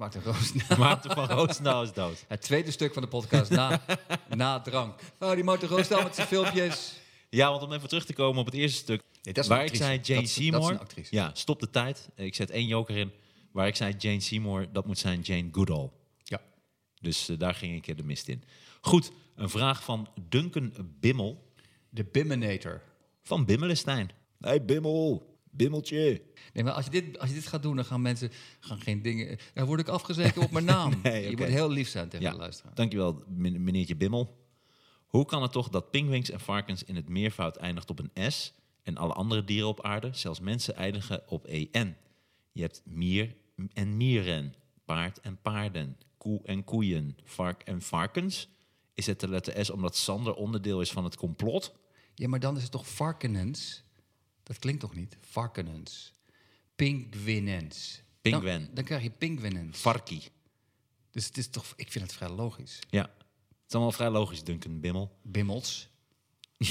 Maarten 0.00 0.22
Roos. 0.22 0.52
Maarten 0.78 1.10
van 1.10 1.26
Roosendaal 1.28 1.82
is 1.82 1.92
dood. 1.92 2.24
Het 2.28 2.42
tweede 2.42 2.70
stuk 2.70 2.92
van 2.92 3.02
de 3.02 3.08
podcast 3.08 3.50
na, 3.50 3.82
na 4.28 4.60
drank. 4.60 5.00
Oh, 5.18 5.32
die 5.34 5.44
Maarten 5.44 5.68
Roosdaal 5.68 6.02
met 6.02 6.14
zijn 6.14 6.26
filmpjes. 6.26 6.92
Ja, 7.30 7.50
want 7.50 7.62
om 7.62 7.72
even 7.72 7.88
terug 7.88 8.04
te 8.04 8.12
komen 8.12 8.40
op 8.40 8.46
het 8.46 8.54
eerste 8.54 8.78
stuk. 8.78 9.02
Nee, 9.22 9.34
dat 9.34 9.44
is 9.44 9.50
een 9.50 9.56
waar 9.56 9.64
ik 9.64 9.70
actrice. 9.70 9.84
zei 9.84 10.00
Jane 10.02 10.20
Dat 10.20 10.28
is- 10.28 10.34
dat 10.34 10.42
is 10.44 10.50
Seymour. 10.50 10.70
een 10.72 10.78
actrice. 10.78 11.14
Ja, 11.14 11.30
stop 11.34 11.60
de 11.60 11.70
tijd. 11.70 12.08
Ik 12.14 12.34
zet 12.34 12.50
één 12.50 12.66
joker 12.66 12.96
in. 12.96 13.12
Waar 13.52 13.66
ik 13.66 13.76
zei 13.76 13.94
Jane 13.98 14.20
Seymour, 14.20 14.72
dat 14.72 14.86
moet 14.86 14.98
zijn 14.98 15.20
Jane 15.20 15.48
Goodall. 15.52 15.90
Ja. 16.22 16.40
Dus 17.00 17.28
eh, 17.28 17.38
daar 17.38 17.54
ging 17.54 17.86
ik 17.86 17.96
de 17.96 18.02
mist 18.02 18.28
in. 18.28 18.42
Goed, 18.80 19.10
een 19.36 19.50
vraag 19.50 19.84
van 19.84 20.08
Duncan 20.28 20.72
Bimmel 21.00 21.52
De 21.88 22.04
Biminator. 22.04 22.82
van 23.22 23.44
Bimmelenstein. 23.44 24.10
Hey 24.40 24.64
Bimmel, 24.64 25.29
Bimmeltje. 25.50 26.22
Nee, 26.52 26.64
maar 26.64 26.72
als 26.72 26.84
je, 26.84 26.90
dit, 26.90 27.18
als 27.18 27.28
je 27.28 27.34
dit 27.34 27.46
gaat 27.46 27.62
doen, 27.62 27.76
dan 27.76 27.84
gaan 27.84 28.02
mensen 28.02 28.30
gaan 28.60 28.80
geen 28.80 29.02
dingen... 29.02 29.38
Dan 29.54 29.66
word 29.66 29.80
ik 29.80 29.88
afgezekerd 29.88 30.44
op 30.44 30.50
mijn 30.50 30.64
naam. 30.64 30.92
Nee, 31.02 31.30
Je 31.30 31.36
moet 31.36 31.46
heel 31.46 31.70
lief 31.70 31.88
zijn 31.88 32.08
tegen 32.08 32.26
Ja, 32.26 32.32
de 32.32 32.38
luisteraar. 32.38 32.74
dankjewel 32.74 33.24
meneertje 33.28 33.96
Bimmel. 33.96 34.38
Hoe 35.06 35.24
kan 35.24 35.42
het 35.42 35.52
toch 35.52 35.68
dat 35.68 35.90
pingwings 35.90 36.30
en 36.30 36.40
varkens 36.40 36.84
in 36.84 36.96
het 36.96 37.08
meervoud 37.08 37.56
eindigt 37.56 37.90
op 37.90 37.98
een 37.98 38.32
S... 38.32 38.52
en 38.82 38.96
alle 38.96 39.12
andere 39.12 39.44
dieren 39.44 39.68
op 39.68 39.82
aarde, 39.84 40.10
zelfs 40.12 40.40
mensen, 40.40 40.74
eindigen 40.76 41.22
op 41.28 41.46
EN? 41.46 41.96
Je 42.52 42.62
hebt 42.62 42.82
mier 42.84 43.34
en 43.72 43.96
mieren, 43.96 44.54
paard 44.84 45.20
en 45.20 45.38
paarden, 45.42 45.96
koe 46.18 46.40
en 46.44 46.64
koeien, 46.64 47.16
vark 47.24 47.62
en 47.62 47.82
varkens. 47.82 48.48
Is 48.94 49.06
het 49.06 49.20
de 49.20 49.28
letter 49.28 49.64
S 49.64 49.70
omdat 49.70 49.96
Sander 49.96 50.34
onderdeel 50.34 50.80
is 50.80 50.90
van 50.92 51.04
het 51.04 51.16
complot? 51.16 51.74
Ja, 52.14 52.28
maar 52.28 52.40
dan 52.40 52.56
is 52.56 52.62
het 52.62 52.70
toch 52.72 52.88
varkenens? 52.88 53.84
Dat 54.50 54.58
klinkt 54.58 54.80
toch 54.80 54.94
niet? 54.94 55.16
Varkenens. 55.20 56.12
Pingwinens. 56.76 58.02
Pingwin. 58.20 58.64
Dan, 58.64 58.74
dan 58.74 58.84
krijg 58.84 59.02
je 59.02 59.10
pingwinens. 59.10 59.78
Varkie. 59.78 60.22
dus 61.10 61.26
het 61.26 61.38
is 61.38 61.48
toch... 61.48 61.72
Ik 61.76 61.92
vind 61.92 62.04
het 62.04 62.14
vrij 62.14 62.28
logisch. 62.28 62.78
Ja, 62.88 63.02
het 63.02 63.66
is 63.68 63.72
allemaal 63.74 63.92
vrij 63.92 64.10
logisch, 64.10 64.44
Duncan 64.44 64.80
Bimmel. 64.80 65.18
Bimmels. 65.22 65.88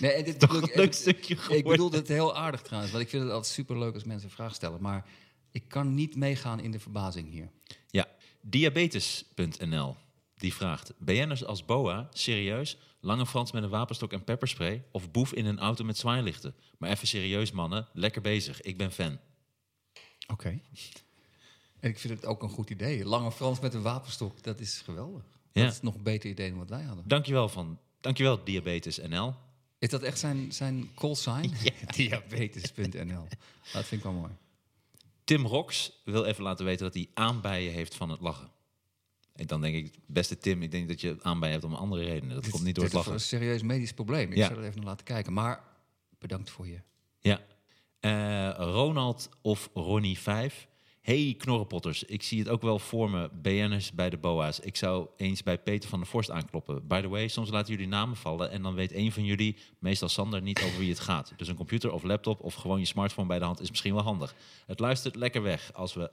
nee, 0.00 0.22
dit 0.22 0.38
Toch 0.38 0.48
bedoel 0.48 0.62
een 0.62 0.68
ik- 0.68 0.74
leuk 0.76 0.92
stukje 0.92 1.34
Ik 1.48 1.64
bedoel 1.64 1.92
het 1.92 2.08
heel 2.08 2.36
aardig 2.36 2.62
trouwens, 2.62 2.92
want 2.92 3.04
ik 3.04 3.10
vind 3.10 3.22
het 3.22 3.32
altijd 3.32 3.52
superleuk 3.52 3.94
als 3.94 4.04
mensen 4.04 4.30
vragen 4.30 4.54
stellen. 4.54 4.82
Maar 4.82 5.08
ik 5.50 5.68
kan 5.68 5.94
niet 5.94 6.16
meegaan 6.16 6.60
in 6.60 6.70
de 6.70 6.80
verbazing 6.80 7.30
hier. 7.30 7.50
Ja, 7.90 8.06
diabetes.nl. 8.42 9.96
Die 10.38 10.54
vraagt: 10.54 10.92
BN'ers 10.98 11.44
als 11.44 11.64
Boa, 11.64 12.08
serieus? 12.12 12.76
Lange 13.00 13.26
Frans 13.26 13.52
met 13.52 13.62
een 13.62 13.68
wapenstok 13.68 14.12
en 14.12 14.24
pepperspray? 14.24 14.84
Of 14.90 15.10
boef 15.10 15.32
in 15.32 15.46
een 15.46 15.58
auto 15.58 15.84
met 15.84 15.98
zwaailichten? 15.98 16.54
Maar 16.78 16.90
even 16.90 17.06
serieus, 17.08 17.50
mannen. 17.50 17.88
Lekker 17.92 18.22
bezig. 18.22 18.60
Ik 18.60 18.76
ben 18.76 18.92
fan. 18.92 19.18
Oké. 20.26 20.60
En 21.80 21.90
ik 21.90 21.98
vind 21.98 22.14
het 22.14 22.26
ook 22.26 22.42
een 22.42 22.48
goed 22.48 22.70
idee. 22.70 23.04
Lange 23.04 23.32
Frans 23.32 23.60
met 23.60 23.74
een 23.74 23.82
wapenstok, 23.82 24.42
dat 24.42 24.60
is 24.60 24.82
geweldig. 24.84 25.22
Ja. 25.52 25.64
Dat 25.64 25.72
is 25.72 25.80
nog 25.80 25.94
een 25.94 26.02
beter 26.02 26.30
idee 26.30 26.48
dan 26.48 26.58
wat 26.58 26.68
wij 26.68 26.82
hadden. 26.82 27.04
Dankjewel, 27.08 27.48
van, 27.48 27.78
dankjewel 28.00 28.44
Diabetes.nl. 28.44 29.34
Is 29.78 29.88
dat 29.88 30.02
echt 30.02 30.18
zijn, 30.18 30.52
zijn 30.52 30.90
call 30.94 31.14
sign? 31.14 31.52
Diabetes.nl. 31.96 33.26
Dat 33.72 33.84
vind 33.84 33.90
ik 33.90 34.02
wel 34.02 34.12
mooi. 34.12 34.32
Tim 35.24 35.46
Rox 35.46 35.92
wil 36.04 36.24
even 36.24 36.42
laten 36.42 36.64
weten 36.64 36.84
dat 36.84 36.94
hij 36.94 37.08
aanbijen 37.14 37.72
heeft 37.72 37.94
van 37.94 38.10
het 38.10 38.20
lachen. 38.20 38.50
En 39.38 39.46
dan 39.46 39.60
denk 39.60 39.74
ik, 39.74 39.94
beste 40.06 40.38
Tim, 40.38 40.62
ik 40.62 40.70
denk 40.70 40.88
dat 40.88 41.00
je 41.00 41.16
aanbijen 41.22 41.52
hebt 41.52 41.64
om 41.66 41.74
andere 41.74 42.04
redenen. 42.04 42.34
Dat 42.34 42.42
Dit- 42.42 42.52
komt 42.52 42.64
niet 42.64 42.74
door 42.74 42.84
het 42.84 42.92
dit 42.92 43.02
is 43.02 43.06
lachen. 43.08 43.22
een 43.22 43.28
serieus 43.40 43.62
medisch 43.62 43.92
probleem. 43.92 44.30
Ik 44.30 44.36
Ja. 44.36 44.46
zou 44.46 44.58
er 44.58 44.64
even 44.64 44.76
naar 44.76 44.86
laten 44.88 45.04
kijken. 45.04 45.32
Maar 45.32 45.64
bedankt 46.18 46.50
voor 46.50 46.66
je. 46.68 46.80
Ja. 47.20 47.40
Eh, 48.00 48.50
Ronald 48.56 49.28
of 49.42 49.70
Ronnie 49.74 50.18
5. 50.18 50.68
Hey 51.00 51.34
knorrenpotters, 51.38 52.04
ik 52.04 52.22
zie 52.22 52.38
het 52.38 52.48
ook 52.48 52.62
wel 52.62 52.78
voor 52.78 53.10
me, 53.10 53.30
BN'ers 53.42 53.92
bij 53.92 54.10
de 54.10 54.16
BOA's. 54.16 54.60
Ik 54.60 54.76
zou 54.76 55.08
eens 55.16 55.42
bij 55.42 55.58
Peter 55.58 55.88
van 55.88 55.98
der 55.98 56.08
Vorst 56.08 56.30
aankloppen. 56.30 56.86
By 56.86 57.00
the 57.00 57.08
way, 57.08 57.28
soms 57.28 57.50
laten 57.50 57.72
jullie 57.72 57.88
namen 57.88 58.16
vallen 58.16 58.50
en 58.50 58.62
dan 58.62 58.74
weet 58.74 58.92
een 58.92 59.12
van 59.12 59.24
jullie, 59.24 59.56
meestal 59.78 60.08
Sander, 60.08 60.42
niet 60.42 60.62
over 60.62 60.78
wie 60.78 60.88
het 60.88 61.00
gaat. 61.00 61.32
Dus 61.36 61.48
een 61.48 61.54
computer 61.56 61.92
of 61.92 62.02
laptop 62.02 62.40
of 62.40 62.54
gewoon 62.54 62.78
je 62.78 62.84
smartphone 62.86 63.28
bij 63.28 63.38
de 63.38 63.44
hand 63.44 63.60
is 63.60 63.70
misschien 63.70 63.94
wel 63.94 64.02
handig. 64.02 64.34
Het 64.66 64.78
luistert 64.78 65.14
lekker 65.16 65.42
weg 65.42 65.72
als 65.72 65.94
we 65.94 66.10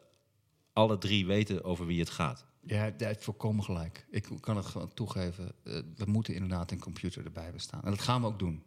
alle 0.73 0.97
drie 0.97 1.25
weten 1.25 1.63
over 1.63 1.85
wie 1.85 1.99
het 1.99 2.09
gaat. 2.09 2.45
Ja, 2.67 2.93
heeft 2.97 3.23
volkomen 3.23 3.63
gelijk. 3.63 4.05
Ik 4.09 4.27
kan 4.39 4.57
het 4.57 4.65
gewoon 4.65 4.93
toegeven. 4.93 5.51
Eh, 5.63 5.79
we 5.95 6.05
moeten 6.05 6.33
inderdaad 6.33 6.71
een 6.71 6.79
computer 6.79 7.25
erbij 7.25 7.43
hebben 7.43 7.61
staan. 7.61 7.83
En 7.83 7.89
dat 7.89 8.01
gaan 8.01 8.21
we 8.21 8.27
ook 8.27 8.39
doen. 8.39 8.63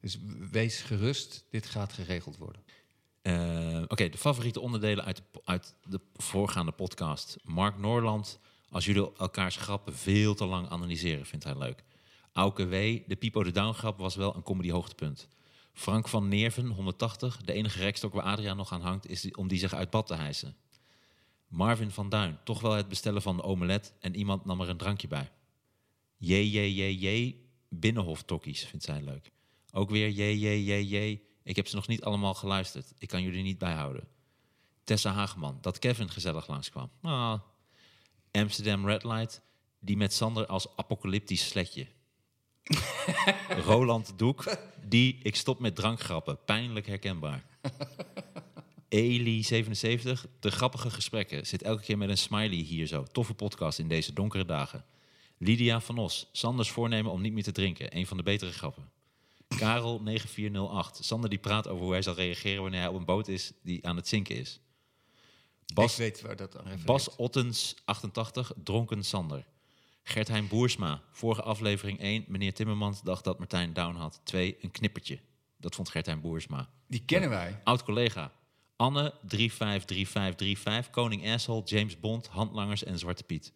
Dus 0.00 0.18
wees 0.50 0.80
gerust, 0.80 1.44
dit 1.50 1.66
gaat 1.66 1.92
geregeld 1.92 2.36
worden. 2.36 2.62
Eh, 3.22 3.82
Oké, 3.88 4.08
de 4.08 4.18
favoriete 4.18 4.60
onderdelen 4.60 5.04
uit 5.04 5.16
de, 5.16 5.22
uit 5.44 5.74
de 5.84 6.00
voorgaande 6.14 6.72
podcast. 6.72 7.36
Mark 7.44 7.78
Noorland, 7.78 8.38
als 8.70 8.84
jullie 8.84 9.10
elkaars 9.16 9.56
grappen 9.56 9.94
veel 9.94 10.34
te 10.34 10.44
lang 10.44 10.68
analyseren, 10.68 11.26
vindt 11.26 11.44
hij 11.44 11.58
leuk. 11.58 11.84
Auke 12.32 12.66
W., 12.66 12.72
de 13.06 13.16
Pipo 13.18 13.42
de 13.42 13.50
Down 13.50 13.72
grap 13.72 13.98
was 13.98 14.16
wel 14.16 14.34
een 14.34 14.42
comedy 14.42 14.70
hoogtepunt. 14.70 15.28
Frank 15.72 16.08
van 16.08 16.28
Neerven, 16.28 16.66
180, 16.66 17.36
de 17.36 17.52
enige 17.52 17.78
rekstok 17.78 18.12
waar 18.12 18.24
Adriaan 18.24 18.56
nog 18.56 18.72
aan 18.72 18.80
hangt, 18.80 19.08
is 19.08 19.30
om 19.30 19.48
die 19.48 19.58
zich 19.58 19.74
uit 19.74 19.90
bad 19.90 20.06
te 20.06 20.14
hijsen. 20.14 20.56
Marvin 21.48 21.90
van 21.90 22.08
Duin, 22.08 22.38
toch 22.44 22.60
wel 22.60 22.72
het 22.72 22.88
bestellen 22.88 23.22
van 23.22 23.36
de 23.36 23.42
omelet 23.42 23.94
en 24.00 24.16
iemand 24.16 24.44
nam 24.44 24.60
er 24.60 24.68
een 24.68 24.76
drankje 24.76 25.08
bij. 25.08 25.30
JJJJ, 26.16 27.36
binnenhoftokkies, 27.68 28.64
vindt 28.64 28.84
zij 28.84 29.02
leuk. 29.02 29.30
Ook 29.72 29.90
weer 29.90 30.08
JJJJ, 30.08 31.20
ik 31.42 31.56
heb 31.56 31.66
ze 31.66 31.74
nog 31.74 31.86
niet 31.86 32.04
allemaal 32.04 32.34
geluisterd. 32.34 32.92
Ik 32.98 33.08
kan 33.08 33.22
jullie 33.22 33.42
niet 33.42 33.58
bijhouden. 33.58 34.08
Tessa 34.84 35.12
Hageman, 35.12 35.58
dat 35.60 35.78
Kevin 35.78 36.10
gezellig 36.10 36.48
langskwam. 36.48 36.90
Ah. 37.02 37.40
Amsterdam 38.32 38.86
Red 38.86 39.04
Light, 39.04 39.42
die 39.80 39.96
met 39.96 40.12
Sander 40.12 40.46
als 40.46 40.76
apocalyptisch 40.76 41.48
sletje. 41.48 41.86
Roland 43.66 44.12
Doek, 44.16 44.56
die 44.84 45.18
ik 45.22 45.36
stop 45.36 45.58
met 45.58 45.76
drankgrappen. 45.76 46.44
Pijnlijk 46.44 46.86
herkenbaar. 46.86 47.44
Eli77, 48.94 50.38
de 50.40 50.50
grappige 50.50 50.90
gesprekken. 50.90 51.46
Zit 51.46 51.62
elke 51.62 51.82
keer 51.82 51.98
met 51.98 52.08
een 52.08 52.18
smiley 52.18 52.56
hier 52.56 52.86
zo. 52.86 53.04
Toffe 53.12 53.34
podcast 53.34 53.78
in 53.78 53.88
deze 53.88 54.12
donkere 54.12 54.44
dagen. 54.44 54.84
Lydia 55.38 55.80
van 55.80 55.98
Os, 55.98 56.28
Sanders 56.32 56.70
voornemen 56.70 57.12
om 57.12 57.20
niet 57.20 57.32
meer 57.32 57.42
te 57.42 57.52
drinken. 57.52 57.96
Een 57.96 58.06
van 58.06 58.16
de 58.16 58.22
betere 58.22 58.52
grappen. 58.52 58.90
Karel 59.48 60.00
9408, 60.02 61.04
Sander 61.04 61.30
die 61.30 61.38
praat 61.38 61.68
over 61.68 61.82
hoe 61.82 61.92
hij 61.92 62.02
zal 62.02 62.14
reageren 62.14 62.62
wanneer 62.62 62.80
hij 62.80 62.88
op 62.88 62.94
een 62.94 63.04
boot 63.04 63.28
is 63.28 63.52
die 63.62 63.86
aan 63.86 63.96
het 63.96 64.08
zinken 64.08 64.36
is. 64.36 64.60
Bas, 65.74 65.92
ik 65.92 65.98
weet 65.98 66.20
waar 66.20 66.36
dat 66.36 66.58
aan. 66.58 66.80
Bas 66.84 67.16
Ottens, 67.16 67.74
88, 67.84 68.52
dronken 68.64 69.04
Sander. 69.04 69.46
Gertijn 70.02 70.48
Boersma, 70.48 71.02
vorige 71.12 71.42
aflevering 71.42 72.00
1. 72.00 72.24
Meneer 72.28 72.54
Timmermans 72.54 73.02
dacht 73.02 73.24
dat 73.24 73.38
Martijn 73.38 73.72
down 73.72 73.96
had. 73.96 74.20
2, 74.24 74.56
een 74.60 74.70
knippertje. 74.70 75.20
Dat 75.56 75.74
vond 75.74 75.88
Gertijn 75.88 76.20
Boersma. 76.20 76.70
Die 76.86 77.04
kennen 77.04 77.30
wij. 77.30 77.60
Oud 77.64 77.82
collega. 77.82 78.32
Anne, 78.78 79.12
353535. 79.22 80.90
Koning 80.90 81.28
Asshole, 81.28 81.62
James 81.64 82.00
Bond, 82.00 82.26
Handlangers 82.26 82.84
en 82.84 82.98
Zwarte 82.98 83.24
Piet. 83.24 83.52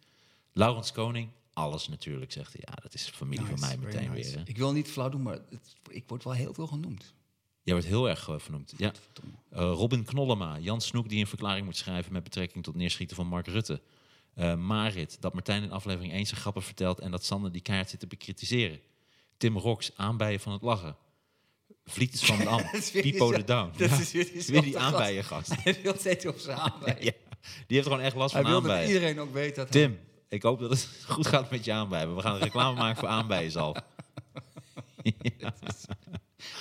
Laurens 0.51 0.91
Koning, 0.91 1.29
alles 1.53 1.87
natuurlijk, 1.87 2.31
zegt 2.31 2.53
hij. 2.53 2.61
Ja, 2.65 2.73
dat 2.81 2.93
is 2.93 3.09
familie 3.09 3.45
van 3.45 3.59
mij 3.59 3.77
meteen 3.77 4.11
nice. 4.11 4.29
weer. 4.29 4.39
Hè? 4.39 4.43
Ik 4.45 4.57
wil 4.57 4.71
niet 4.71 4.87
flauw 4.87 5.09
doen, 5.09 5.21
maar 5.21 5.39
het, 5.49 5.75
ik 5.89 6.03
word 6.07 6.23
wel 6.23 6.33
heel 6.33 6.53
veel 6.53 6.67
genoemd. 6.67 7.13
Jij 7.61 7.73
wordt 7.73 7.89
heel 7.89 8.09
erg 8.09 8.29
eh, 8.29 8.39
vernoemd. 8.39 8.73
Ja. 8.77 8.91
Eh, 9.49 9.59
Robin 9.59 10.03
Knollema, 10.03 10.59
Jan 10.59 10.81
Snoek 10.81 11.09
die 11.09 11.19
een 11.19 11.27
verklaring 11.27 11.65
moet 11.65 11.77
schrijven 11.77 12.13
met 12.13 12.23
betrekking 12.23 12.63
tot 12.63 12.75
neerschieten 12.75 13.15
van 13.15 13.27
Mark 13.27 13.47
Rutte. 13.47 13.81
Eh, 14.33 14.55
Marit, 14.55 15.17
dat 15.21 15.33
Martijn 15.33 15.63
in 15.63 15.71
aflevering 15.71 16.13
1 16.13 16.25
zijn 16.25 16.39
grappen 16.41 16.63
vertelt 16.63 16.99
en 16.99 17.11
dat 17.11 17.25
Sander 17.25 17.51
die 17.51 17.61
keihard 17.61 17.89
zit 17.89 17.99
te 17.99 18.07
bekritiseren. 18.07 18.79
Tim 19.37 19.57
Rox, 19.57 19.91
aanbijen 19.95 20.39
van 20.39 20.53
het 20.53 20.61
lachen. 20.61 20.95
Vlietens 21.85 22.25
van 22.25 22.37
den 22.43 22.47
Am, 22.47 22.57
Dat 22.61 22.73
is 22.73 22.91
weer 22.91 23.01
Pipo 23.01 23.29
die- 23.29 23.37
de 23.37 23.43
Down. 23.43 23.71
dat 23.77 23.89
Ja, 23.89 23.99
is 23.99 24.11
weer 24.11 24.27
weer 24.47 24.61
die 24.61 24.73
gast. 24.73 24.85
aanbijen 24.85 25.23
gast. 25.23 25.53
Hij 25.63 25.79
wil 25.83 25.95
steeds 25.97 26.25
op 26.25 26.37
zijn 26.37 26.57
aanbijen. 26.57 27.03
Ja, 27.05 27.11
die 27.67 27.77
heeft 27.77 27.87
gewoon 27.87 28.01
echt 28.03 28.15
last 28.15 28.33
Hij 28.33 28.41
van 28.41 28.51
wil 28.51 28.61
dat 28.61 28.69
aanbijen. 28.71 28.93
iedereen 28.93 29.19
ook 29.19 29.33
weet 29.33 29.55
dat 29.55 29.73
hij... 29.73 29.81
Tim, 29.81 29.99
ik 30.29 30.43
hoop 30.43 30.59
dat 30.59 30.69
het 30.69 30.89
goed 31.07 31.27
gaat 31.27 31.51
met 31.51 31.65
je 31.65 31.71
aanbijen. 31.73 32.15
We 32.15 32.21
gaan 32.21 32.33
een 32.35 32.41
reclame 32.41 32.77
maken 32.77 32.97
voor 32.99 33.07
aanbijenzalf. 33.09 33.77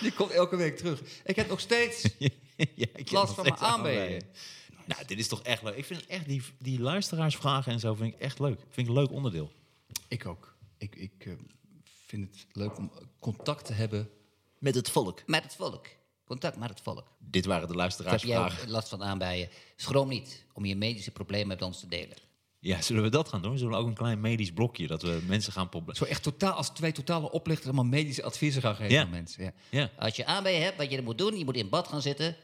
Die 0.01 0.13
komt 0.13 0.31
elke 0.31 0.57
week 0.57 0.77
terug. 0.77 1.03
Ik 1.25 1.37
heb 1.37 1.49
nog 1.49 1.61
steeds 1.61 2.03
ja, 2.57 2.87
ik 2.95 3.11
last 3.11 3.27
nog 3.27 3.35
van 3.35 3.45
mijn 3.45 3.57
aanbijen. 3.57 4.23
Nou, 4.85 5.05
dit 5.07 5.19
is 5.19 5.29
toch 5.29 5.43
echt 5.43 5.63
leuk. 5.63 5.77
Ik 5.77 5.85
vind 5.85 6.07
echt 6.07 6.27
die, 6.29 6.43
die 6.59 6.81
luisteraarsvragen 6.81 7.73
en 7.73 7.81
zo 7.81 7.95
vind 7.95 8.15
ik 8.15 8.21
echt 8.21 8.39
leuk. 8.39 8.59
Vind 8.61 8.77
ik 8.89 8.95
een 8.95 9.01
leuk 9.01 9.11
onderdeel. 9.11 9.53
Ik 10.09 10.27
ook. 10.27 10.55
Ik, 10.79 10.97
ik 10.97 11.13
eh, 11.19 11.33
vind 12.07 12.29
het 12.35 12.47
leuk 12.53 12.77
om 12.79 12.93
contact 13.19 13.65
te 13.67 13.73
hebben 13.73 14.11
Met 14.63 14.75
het 14.75 14.91
volk. 14.91 15.23
Met 15.27 15.43
het 15.43 15.55
volk. 15.55 15.87
Contact 16.25 16.57
met 16.57 16.69
het 16.69 16.81
volk. 16.81 17.07
Dit 17.19 17.45
waren 17.45 17.69
de 17.69 17.75
Heb 17.81 17.91
jij 17.91 18.03
luisteraarsvragen. 18.07 18.71
last 18.71 18.89
van 18.89 19.03
aanbijen? 19.03 19.49
Schroom 19.77 20.09
niet 20.09 20.45
om 20.53 20.65
je 20.65 20.77
medische 20.77 21.11
problemen 21.11 21.47
met 21.49 21.63
ons 21.63 21.81
te 21.81 21.89
delen. 21.89 22.17
Ja, 22.59 22.83
zullen 22.83 23.03
we 23.03 23.09
dat 23.09 23.29
gaan 23.29 23.43
doen? 23.43 23.59
Zullen 23.59 23.73
we 23.73 23.79
ook 23.79 23.87
een 23.87 23.95
klein 23.95 24.21
medisch 24.21 24.53
blokje 24.53 24.87
dat 24.87 25.03
we 25.03 25.23
mensen 25.27 25.53
gaan 25.53 25.69
proberen? 25.69 25.97
Zo 25.97 26.05
echt 26.05 26.23
totaal, 26.23 26.53
als 26.53 26.69
twee 26.71 26.93
totale 26.93 27.31
oplichters 27.31 27.67
allemaal 27.69 27.85
medische 27.91 28.23
adviezen 28.23 28.63
gaan 28.63 28.75
geven 28.75 28.93
Ja. 28.93 29.03
aan 29.03 29.11
mensen. 29.11 29.45
Ja. 29.45 29.53
Ja. 29.71 29.91
Als 29.99 30.17
je 30.17 30.25
aanbijen 30.27 30.63
hebt, 30.63 30.77
wat 30.77 30.91
je 30.91 30.97
er 30.97 31.03
moet 31.03 31.19
doen, 31.19 31.39
je 31.39 31.45
moet 31.45 31.57
in 31.57 31.69
bad 31.69 31.89
gaan 31.89 32.03
zitten 32.03 32.37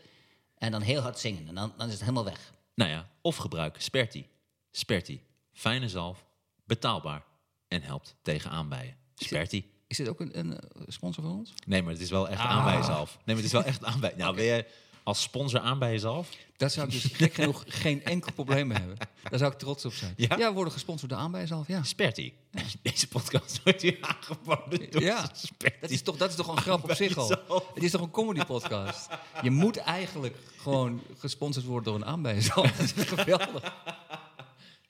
en 0.55 0.71
dan 0.71 0.81
heel 0.83 1.01
hard 1.01 1.19
zingen. 1.19 1.49
En 1.49 1.55
dan, 1.55 1.73
dan 1.77 1.87
is 1.87 1.93
het 1.93 2.01
helemaal 2.03 2.25
weg. 2.25 2.53
Nou 2.75 2.91
ja, 2.91 3.09
of 3.21 3.37
gebruik 3.37 3.81
Sperti. 3.81 4.27
Sperti. 4.71 5.23
Fijne 5.53 5.89
zalf, 5.89 6.25
betaalbaar 6.65 7.25
en 7.69 7.83
helpt 7.83 8.17
tegen 8.23 8.51
aanbijen. 8.51 8.97
Sperti. 9.15 9.71
Is 9.89 9.97
dit 9.97 10.09
ook 10.09 10.21
een, 10.21 10.39
een 10.39 10.53
eh, 10.61 10.69
sponsor 10.87 11.25
van 11.25 11.33
ons? 11.33 11.53
Nee, 11.67 11.83
maar 11.83 11.93
het 11.93 12.03
is 12.03 12.11
wel 12.11 12.29
echt 12.29 12.41
Ah. 12.41 12.51
aanbijenzalf. 12.51 13.11
Nee, 13.17 13.21
maar 13.25 13.37
het 13.37 13.45
is 13.45 13.53
wel 13.53 13.65
echt 13.65 13.85
aanbij. 13.85 14.13
Nou, 14.17 14.35
wil 14.35 14.45
je 14.45 14.65
als 15.03 15.23
sponsor 15.23 15.61
aanbijenzalf? 15.61 16.29
Daar 16.57 16.71
zou 16.71 16.87
ik 16.87 16.93
dus 16.93 17.05
gek 17.13 17.35
genoeg 17.35 17.65
geen 17.67 18.05
enkel 18.05 18.33
probleem 18.33 18.67
mee 18.67 18.79
hebben. 18.79 18.97
Daar 19.31 19.39
zou 19.39 19.53
ik 19.53 19.59
trots 19.59 19.85
op 19.85 19.93
zijn. 19.93 20.15
Ja? 20.17 20.37
Ja, 20.39 20.49
we 20.49 20.55
worden 20.55 20.73
gesponsord 20.73 21.11
door 21.11 21.19
Aanbijenzelf, 21.21 21.67
ja. 21.69 21.83
Sperti. 21.83 22.33
Deze 22.83 23.09
podcast 23.09 23.61
wordt 23.65 23.83
hier 23.83 23.99
aangeboden 24.01 24.91
door 24.91 25.03
Ja, 25.03 25.31
Sperti. 25.35 25.77
dat 25.81 25.91
is 25.91 26.03
toch, 26.03 26.17
dat 26.17 26.31
is 26.31 26.37
toch 26.37 26.49
een 26.49 26.57
grap 26.63 26.85
op 26.85 26.93
zich 26.95 27.17
al. 27.17 27.29
Het 27.75 27.83
is 27.83 27.91
toch 27.91 28.01
een 28.01 28.11
comedy 28.11 28.45
podcast. 28.45 29.09
Je 29.43 29.51
moet 29.51 29.77
eigenlijk 29.77 30.37
gewoon 30.57 31.03
gesponsord 31.19 31.65
worden 31.67 31.85
door 31.93 31.95
een 32.03 32.07
Aanbijenzelf. 32.07 32.71
Dat 32.77 32.93
is 32.97 33.05
geweldig. 33.07 33.75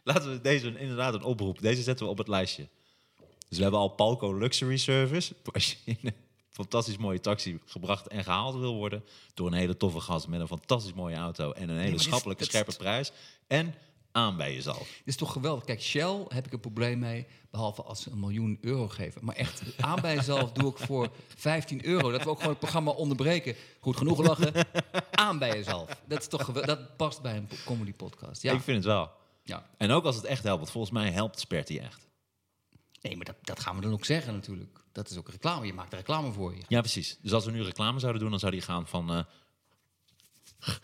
Laten 0.02 0.30
we 0.30 0.40
deze 0.40 0.78
inderdaad 0.78 1.14
een 1.14 1.22
oproep. 1.22 1.60
Deze 1.60 1.82
zetten 1.82 2.04
we 2.06 2.10
op 2.12 2.18
het 2.18 2.28
lijstje. 2.28 2.68
Dus 3.48 3.56
we 3.56 3.62
hebben 3.62 3.80
al 3.80 3.88
Palco 3.88 4.32
Luxury 4.38 4.76
Service. 4.76 5.34
Als 5.52 5.70
je 5.72 5.76
in 5.84 5.98
een 6.02 6.14
fantastisch 6.50 6.96
mooie 6.96 7.20
taxi 7.20 7.58
gebracht 7.66 8.06
en 8.08 8.24
gehaald 8.24 8.54
wil 8.54 8.74
worden... 8.74 9.04
door 9.34 9.46
een 9.46 9.52
hele 9.52 9.76
toffe 9.76 10.00
gast 10.00 10.28
met 10.28 10.40
een 10.40 10.46
fantastisch 10.48 10.92
mooie 10.92 11.16
auto... 11.16 11.52
en 11.52 11.68
een 11.68 11.78
hele 11.78 11.98
schappelijke, 11.98 12.42
is- 12.42 12.48
scherpe 12.48 12.76
prijs. 12.76 13.12
En 13.46 13.74
aan 14.12 14.36
bij 14.36 14.54
jezelf. 14.54 14.78
Dit 14.78 15.02
is 15.04 15.16
toch 15.16 15.32
geweldig. 15.32 15.64
Kijk, 15.64 15.82
Shell 15.82 16.24
heb 16.28 16.46
ik 16.46 16.52
een 16.52 16.60
probleem 16.60 16.98
mee, 16.98 17.26
behalve 17.50 17.82
als 17.82 18.02
ze 18.02 18.10
een 18.10 18.20
miljoen 18.20 18.58
euro 18.60 18.88
geven. 18.88 19.24
Maar 19.24 19.34
echt, 19.34 19.62
Aanbijenzelf 19.80 20.52
doe 20.52 20.70
ik 20.70 20.78
voor 20.78 21.08
15 21.36 21.84
euro. 21.84 22.10
Dat 22.10 22.22
we 22.22 22.28
ook 22.30 22.36
gewoon 22.36 22.50
het 22.50 22.58
programma 22.58 22.90
onderbreken. 22.90 23.54
Goed 23.80 23.96
genoeg 23.96 24.18
lachen. 24.26 24.52
Aan 25.10 25.38
bij 25.38 25.50
jezelf. 25.56 26.00
Dat, 26.06 26.18
is 26.20 26.28
toch 26.28 26.44
gewel- 26.44 26.66
dat 26.66 26.96
past 26.96 27.22
bij 27.22 27.36
een 27.36 27.48
comedy 27.64 27.92
podcast. 27.92 28.42
Ja. 28.42 28.52
Ik 28.52 28.60
vind 28.60 28.76
het 28.76 28.86
wel. 28.86 29.10
ja. 29.42 29.66
En 29.76 29.90
ook 29.90 30.04
als 30.04 30.16
het 30.16 30.24
echt 30.24 30.42
helpt. 30.42 30.70
Volgens 30.70 30.92
mij 30.92 31.10
helpt 31.10 31.40
Sperti 31.40 31.78
echt. 31.78 32.06
Nee, 33.00 33.16
maar 33.16 33.24
dat, 33.24 33.36
dat 33.42 33.60
gaan 33.60 33.74
we 33.76 33.80
dan 33.82 33.92
ook 33.92 34.04
zeggen 34.04 34.32
natuurlijk. 34.34 34.80
Dat 34.92 35.10
is 35.10 35.16
ook 35.16 35.28
reclame. 35.28 35.66
Je 35.66 35.72
maakt 35.72 35.92
er 35.92 35.98
reclame 35.98 36.32
voor 36.32 36.54
je. 36.54 36.62
Ja, 36.68 36.80
precies. 36.80 37.18
Dus 37.22 37.32
als 37.32 37.44
we 37.44 37.50
nu 37.50 37.62
reclame 37.62 37.98
zouden 37.98 38.20
doen, 38.20 38.30
dan 38.30 38.38
zou 38.38 38.52
die 38.52 38.60
gaan 38.60 38.86
van... 38.88 39.10
eh, 39.10 39.24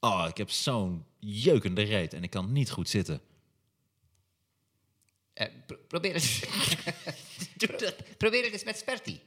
Oh, 0.00 0.26
ik 0.28 0.36
heb 0.36 0.50
zo'n 0.50 1.04
jeukende 1.18 1.82
reet 1.82 2.12
en 2.12 2.22
ik 2.22 2.30
kan 2.30 2.52
niet 2.52 2.70
goed 2.70 2.88
zitten. 2.88 3.20
Eh, 5.32 5.46
pro- 5.66 5.76
probeer, 5.88 6.14
het. 6.14 6.48
Doe 7.56 7.76
dat. 7.78 8.16
probeer 8.16 8.44
het 8.44 8.52
eens 8.52 8.64
met 8.64 8.76
Sperti. 8.78 9.20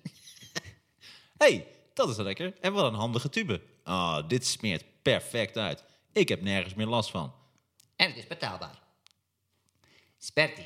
hey, 1.38 1.68
dat 1.94 2.10
is 2.10 2.16
wel 2.16 2.26
lekker. 2.26 2.54
En 2.62 2.74
wat 2.74 2.92
een 2.92 2.98
handige 3.00 3.30
tube. 3.30 3.62
Ah, 3.84 4.28
dit 4.30 4.46
smeert 4.46 4.84
perfect 5.02 5.58
uit. 5.58 5.84
Ik 6.12 6.30
heb 6.30 6.42
nergens 6.42 6.74
meer 6.74 6.86
last 6.88 7.10
van. 7.12 7.34
En 7.96 8.08
het 8.08 8.18
is 8.18 8.28
betaalbaar. 8.28 8.82
Sperti. 10.18 10.66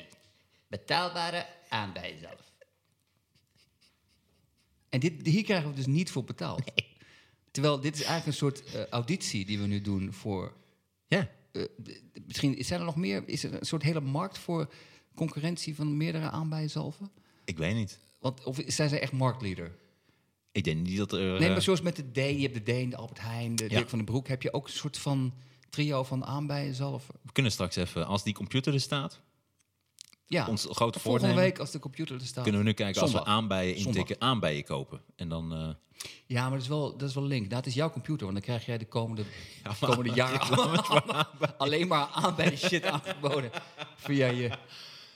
Betaalbare 0.72 1.46
aanbijen 1.68 2.18
zelf. 2.18 2.52
En 4.88 5.00
dit, 5.00 5.26
hier 5.26 5.42
krijgen 5.44 5.68
we 5.70 5.74
dus 5.76 5.86
niet 5.86 6.10
voor 6.10 6.24
betaald. 6.24 6.62
Terwijl 7.50 7.80
dit 7.80 7.94
is 7.94 8.02
eigenlijk 8.02 8.26
een 8.26 8.32
soort 8.48 8.64
eh, 8.74 8.86
auditie 8.86 9.44
die 9.44 9.58
we 9.58 9.66
nu 9.66 9.80
doen 9.80 10.12
voor... 10.12 10.52
Ja. 11.06 11.30
eh, 11.52 11.62
d- 11.62 11.84
d- 11.84 12.26
misschien 12.26 12.64
zijn 12.64 12.80
er 12.80 12.86
nog 12.86 12.96
meer... 12.96 13.22
Is 13.28 13.44
er 13.44 13.54
een 13.54 13.66
soort 13.66 13.82
hele 13.82 14.00
markt 14.00 14.38
voor 14.38 14.72
concurrentie 15.14 15.74
van 15.74 15.96
meerdere 15.96 16.30
aanbijenzelven? 16.30 17.10
Ik 17.44 17.58
weet 17.58 17.74
niet. 17.74 17.98
Want, 18.18 18.44
of 18.44 18.58
zijn 18.66 18.88
zij 18.88 19.00
echt 19.00 19.12
marktleader? 19.12 19.74
Ik 20.52 20.64
denk 20.64 20.86
niet 20.86 20.96
dat 20.98 21.12
er... 21.12 21.18
Nee, 21.20 21.38
eh, 21.48 21.50
maar 21.52 21.62
zoals 21.62 21.80
met 21.80 21.96
de 21.96 22.10
D, 22.10 22.16
je 22.16 22.42
hebt 22.42 22.54
de 22.54 22.62
Deen, 22.62 22.90
de 22.90 22.96
Albert 22.96 23.20
Heijn, 23.20 23.56
de 23.56 23.62
Ja. 23.64 23.68
Dirk 23.68 23.88
van 23.88 23.98
den 23.98 24.06
Broek... 24.06 24.28
heb 24.28 24.42
je 24.42 24.52
ook 24.52 24.66
een 24.66 24.72
soort 24.72 24.98
van 24.98 25.34
trio 25.70 26.04
van 26.04 26.24
aanbijenzelven. 26.24 27.14
We 27.22 27.32
kunnen 27.32 27.52
straks 27.52 27.76
even, 27.76 28.06
als 28.06 28.22
die 28.24 28.34
computer 28.34 28.74
er 28.74 28.80
staat... 28.80 29.20
Ja, 30.26 30.46
Ons 30.48 30.66
grote 30.70 30.98
volgende 31.00 31.34
week 31.34 31.58
als 31.58 31.70
de 31.70 31.78
computer 31.78 32.14
er 32.20 32.26
staat. 32.26 32.42
Kunnen 32.42 32.60
we 32.60 32.66
nu 32.66 32.72
kijken 32.72 33.02
als 33.02 33.12
we 33.12 33.24
aanbijen 33.24 33.74
intikken, 33.76 34.16
aanbijen 34.20 34.64
kopen. 34.64 35.00
En 35.16 35.28
dan... 35.28 35.52
eh, 35.52 35.68
Ja, 36.26 36.42
maar 36.42 36.50
dat 36.52 36.60
is 36.60 36.68
wel, 36.68 36.96
dat 36.96 37.08
is 37.08 37.14
wel 37.14 37.24
link. 37.24 37.52
Het 37.52 37.66
is 37.66 37.74
jouw 37.74 37.90
computer, 37.90 38.22
want 38.26 38.32
dan 38.32 38.46
krijg 38.46 38.66
jij 38.66 38.78
de 38.78 38.86
komende, 38.86 39.24
komende 39.80 40.12
jaren 40.12 40.76
alleen 41.58 41.88
maar 41.88 42.06
aan 42.06 42.34
bij 42.34 42.56
shit 42.56 42.84
aangeboden. 42.92 43.50
Via 43.96 44.26
je. 44.26 44.50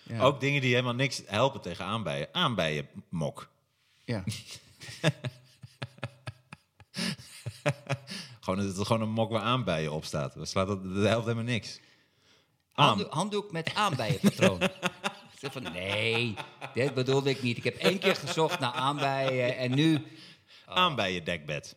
Ja. 0.03 0.21
Ook 0.21 0.41
dingen 0.41 0.61
die 0.61 0.71
helemaal 0.71 0.95
niks 0.95 1.23
helpen 1.27 1.61
tegen 1.61 1.85
aanbijen. 1.85 2.29
Aanbijen 2.33 2.89
mok. 3.09 3.49
Ja. 4.05 4.25
Gewoon, 8.41 8.59
het 8.59 8.77
is 8.77 8.87
gewoon 8.87 9.03
een 9.03 9.11
mok 9.13 9.31
waar 9.31 9.43
aanbijen 9.43 9.93
op 9.93 10.05
staat. 10.05 10.35
Dat, 10.35 10.49
slaat, 10.49 10.67
dat, 10.67 10.95
dat 10.95 11.05
helpt 11.05 11.25
helemaal 11.25 11.45
niks. 11.45 11.81
Handdoek, 12.77 13.13
handdoek 13.13 13.53
met 13.53 13.75
aanbijenpatroon. 13.75 14.59
Zeg 15.41 15.53
van, 15.53 15.63
nee, 15.63 16.35
dit 16.75 16.95
bedoelde 16.95 17.31
ik 17.31 17.43
niet. 17.43 17.57
Ik 17.57 17.65
heb 17.65 17.77
één 17.77 17.99
keer 17.99 18.17
gezocht 18.17 18.59
naar 18.59 18.73
aanbijen 18.73 19.57
en 19.57 19.75
nu... 19.75 20.07
aanbijen 20.67 21.25
dekbed. 21.25 21.77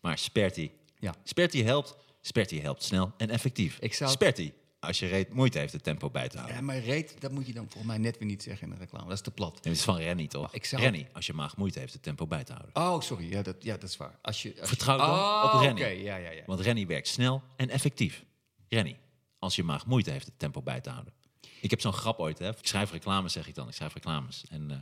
maar 0.00 0.18
Sperti. 0.18 0.70
Ja. 0.98 1.14
Sperti 1.24 1.64
helpt. 1.64 1.96
Sperti 2.20 2.60
helpt 2.60 2.82
snel 2.82 3.12
en 3.16 3.30
effectief. 3.30 3.76
Ik 3.80 3.94
zou- 3.94 4.10
Sperti, 4.10 4.52
als 4.86 4.98
je 4.98 5.06
reet 5.06 5.32
moeite 5.32 5.58
heeft 5.58 5.72
het 5.72 5.82
tempo 5.82 6.10
bij 6.10 6.28
te 6.28 6.36
houden. 6.36 6.56
ja, 6.56 6.62
maar 6.62 6.78
reet, 6.78 7.20
dat 7.20 7.30
moet 7.30 7.46
je 7.46 7.52
dan 7.52 7.64
volgens 7.64 7.86
mij 7.86 7.98
net 7.98 8.18
weer 8.18 8.28
niet 8.28 8.42
zeggen 8.42 8.68
in 8.68 8.72
de 8.74 8.80
reclame. 8.80 9.04
Dat 9.04 9.12
is 9.12 9.20
te 9.20 9.30
plat. 9.30 9.54
Het 9.56 9.66
is 9.66 9.82
van 9.82 9.96
Rennie, 9.96 10.28
toch? 10.28 10.54
ik 10.54 10.64
zou- 10.64 10.82
Rennie, 10.82 11.06
als 11.12 11.26
je 11.26 11.32
maag 11.32 11.56
moeite 11.56 11.78
heeft 11.78 11.92
het 11.92 12.02
tempo 12.02 12.26
bij 12.26 12.44
te 12.44 12.52
houden. 12.52 12.76
Oh, 12.76 13.00
sorry. 13.00 13.30
Ja, 13.30 13.42
dat, 13.42 13.56
ja, 13.58 13.76
dat 13.76 13.88
is 13.88 13.96
waar. 13.96 14.18
Als 14.22 14.42
je, 14.42 14.48
als 14.50 14.58
je- 14.60 14.66
Vertrouw 14.66 14.96
dan 14.96 15.10
oh, 15.10 15.50
op 15.54 15.60
Rennie. 15.60 15.84
Oké, 15.84 15.92
ja, 15.92 16.16
ja, 16.16 16.30
ja. 16.30 16.42
Want 16.46 16.60
Rennie 16.60 16.86
werkt 16.86 17.08
snel 17.08 17.42
en 17.56 17.68
effectief. 17.70 18.24
Rennie, 18.68 18.96
als 19.38 19.56
je 19.56 19.62
maag 19.62 19.86
moeite 19.86 20.10
heeft 20.10 20.26
het 20.26 20.38
tempo 20.38 20.62
bij 20.62 20.80
te 20.80 20.90
houden. 20.90 21.12
Ik 21.60 21.70
heb 21.70 21.80
zo'n 21.80 21.92
grap 21.92 22.18
ooit, 22.18 22.38
hè. 22.38 22.48
Ik 22.48 22.56
schrijf 22.66 22.90
reclames, 22.90 23.32
zeg 23.32 23.48
ik 23.48 23.54
dan. 23.54 23.68
Ik 23.68 23.74
schrijf 23.74 23.94
reclames. 23.94 24.44
En, 24.50 24.70
eh, 24.70 24.76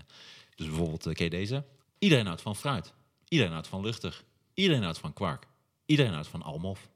dus 0.54 0.66
bijvoorbeeld, 0.66 1.06
uh, 1.06 1.14
ken 1.14 1.24
je 1.24 1.30
deze? 1.30 1.64
Iedereen 1.98 2.26
houdt 2.26 2.42
van 2.42 2.56
fruit. 2.56 2.92
Iedereen 3.28 3.52
houdt 3.52 3.68
van 3.68 3.80
luchtig. 3.80 4.24
Iedereen 4.54 4.82
houdt 4.82 4.98
van 4.98 5.12
kwark. 5.12 5.46
Iedereen 5.86 6.12
houdt 6.12 6.28
van 6.28 6.42
almof. 6.42 6.88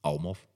Almof. 0.00 0.46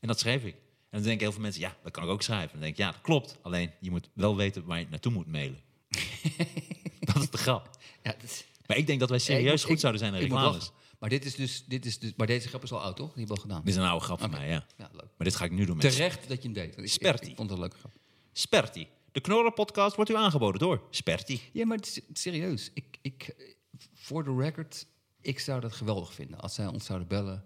En 0.00 0.08
dat 0.08 0.18
schreef 0.18 0.44
ik. 0.44 0.56
En 0.90 0.98
dan 0.98 1.02
denken 1.02 1.20
heel 1.22 1.32
veel 1.32 1.42
mensen, 1.42 1.60
ja, 1.62 1.76
dat 1.82 1.92
kan 1.92 2.02
ik 2.02 2.08
ook 2.08 2.22
schrijven. 2.22 2.46
En 2.46 2.52
dan 2.52 2.60
denk 2.60 2.72
ik, 2.72 2.78
ja, 2.78 2.90
dat 2.90 3.00
klopt. 3.00 3.36
Alleen, 3.42 3.70
je 3.80 3.90
moet 3.90 4.08
wel 4.12 4.36
weten 4.36 4.64
waar 4.64 4.78
je 4.78 4.86
naartoe 4.90 5.12
moet 5.12 5.26
mailen. 5.26 5.60
dat 7.00 7.16
is 7.16 7.30
de 7.30 7.38
grap. 7.38 7.70
ja 8.02 8.10
dat 8.12 8.22
is- 8.22 8.44
Maar 8.66 8.76
ik 8.76 8.86
denk 8.86 9.00
dat 9.00 9.08
wij 9.08 9.18
Ja, 9.18 9.24
serieus 9.24 9.50
moet- 9.52 9.60
goed 9.62 9.70
ik- 9.70 9.78
zouden 9.80 10.00
zijn 10.00 10.14
in 10.14 10.20
reclames. 10.20 10.70
Maar 10.98 11.08
dit 11.10 11.24
is 11.24 11.34
dus, 11.34 11.64
dit 11.66 11.86
is 11.86 11.98
dus, 11.98 12.12
maar 12.16 12.26
deze 12.26 12.48
grap 12.48 12.62
is 12.62 12.72
al 12.72 12.80
oud, 12.80 12.96
toch? 12.96 13.06
Die 13.12 13.16
hebben 13.18 13.36
we 13.36 13.42
al 13.42 13.48
gedaan. 13.48 13.64
Dit 13.64 13.74
is 13.74 13.80
een 13.80 13.86
oude 13.88 14.04
grap 14.04 14.20
van 14.20 14.30
mij, 14.30 14.48
ja. 14.48 14.66
Ja, 14.76 14.88
leuk. 14.92 15.00
Maar 15.16 15.26
dit 15.26 15.36
ga 15.36 15.44
ik 15.44 15.50
nu 15.50 15.64
doen 15.64 15.76
met 15.76 15.90
Terecht 15.90 16.28
dat 16.28 16.36
je 16.42 16.48
hem 16.48 16.52
deed. 16.52 16.78
Ik, 16.78 16.88
Sperti. 16.90 17.30
ik 17.30 17.36
vond 17.36 17.50
het 17.50 17.58
een 17.58 17.64
leuke 17.64 17.78
grap. 17.78 17.92
Sperti. 18.32 18.88
De 19.12 19.20
Knorren-podcast 19.20 19.96
wordt 19.96 20.10
u 20.10 20.16
aangeboden 20.16 20.60
door 20.60 20.82
Sperti. 20.90 21.40
Ja, 21.52 21.66
maar 21.66 21.76
het 21.76 21.86
is- 21.86 22.20
serieus. 22.22 22.70
Ik, 22.74 22.98
ik, 23.02 23.34
voor 23.94 24.24
de 24.24 24.34
record, 24.36 24.86
ik 25.20 25.38
zou 25.38 25.60
dat 25.60 25.72
geweldig 25.72 26.14
vinden. 26.14 26.40
Als 26.40 26.54
zij 26.54 26.66
ons 26.66 26.84
zouden 26.84 27.08
bellen 27.08 27.44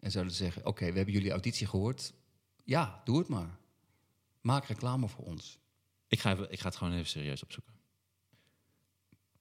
en 0.00 0.10
zouden 0.10 0.34
zeggen... 0.34 0.66
oké, 0.66 0.90
we 0.90 0.96
hebben 0.96 1.14
jullie 1.14 1.30
auditie 1.30 1.66
gehoord. 1.66 2.12
Ja, 2.64 3.00
doe 3.04 3.18
het 3.18 3.28
maar. 3.28 3.58
Maak 4.40 4.64
reclame 4.64 5.08
voor 5.08 5.24
ons. 5.24 5.58
Ik 6.06 6.20
ga, 6.20 6.30
even, 6.32 6.52
ik 6.52 6.60
ga 6.60 6.66
het 6.66 6.76
gewoon 6.76 6.92
even 6.92 7.06
serieus 7.06 7.42
opzoeken. 7.42 7.74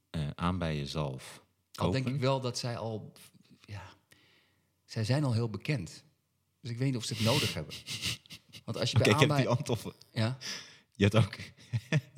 Eh 0.09 0.29
aan 0.35 0.57
bij 0.57 0.75
je 0.75 0.85
zalf. 0.85 1.43
Al 1.73 1.91
denk 1.91 2.07
ik 2.07 2.19
wel 2.19 2.41
dat 2.41 2.57
zij 2.57 2.77
al... 2.77 3.11
Ja, 3.61 3.83
zij 4.85 5.03
zijn 5.03 5.23
al 5.23 5.33
heel 5.33 5.49
bekend. 5.49 6.03
Dus 6.61 6.71
ik 6.71 6.77
weet 6.77 6.87
niet 6.87 6.97
of 6.97 7.03
ze 7.03 7.13
het 7.13 7.23
nodig 7.23 7.53
hebben. 7.53 7.75
Want 8.65 8.77
als 8.77 8.91
je 8.91 8.97
bij 8.97 9.07
Kijk, 9.07 9.15
ik 9.15 9.21
heb 9.21 9.29
aanbij... 9.29 9.37
die 9.37 9.47
antwoffen. 9.47 9.93
Ja, 10.11 10.37
Je 10.95 11.03
hebt 11.03 11.15
ook 11.15 11.37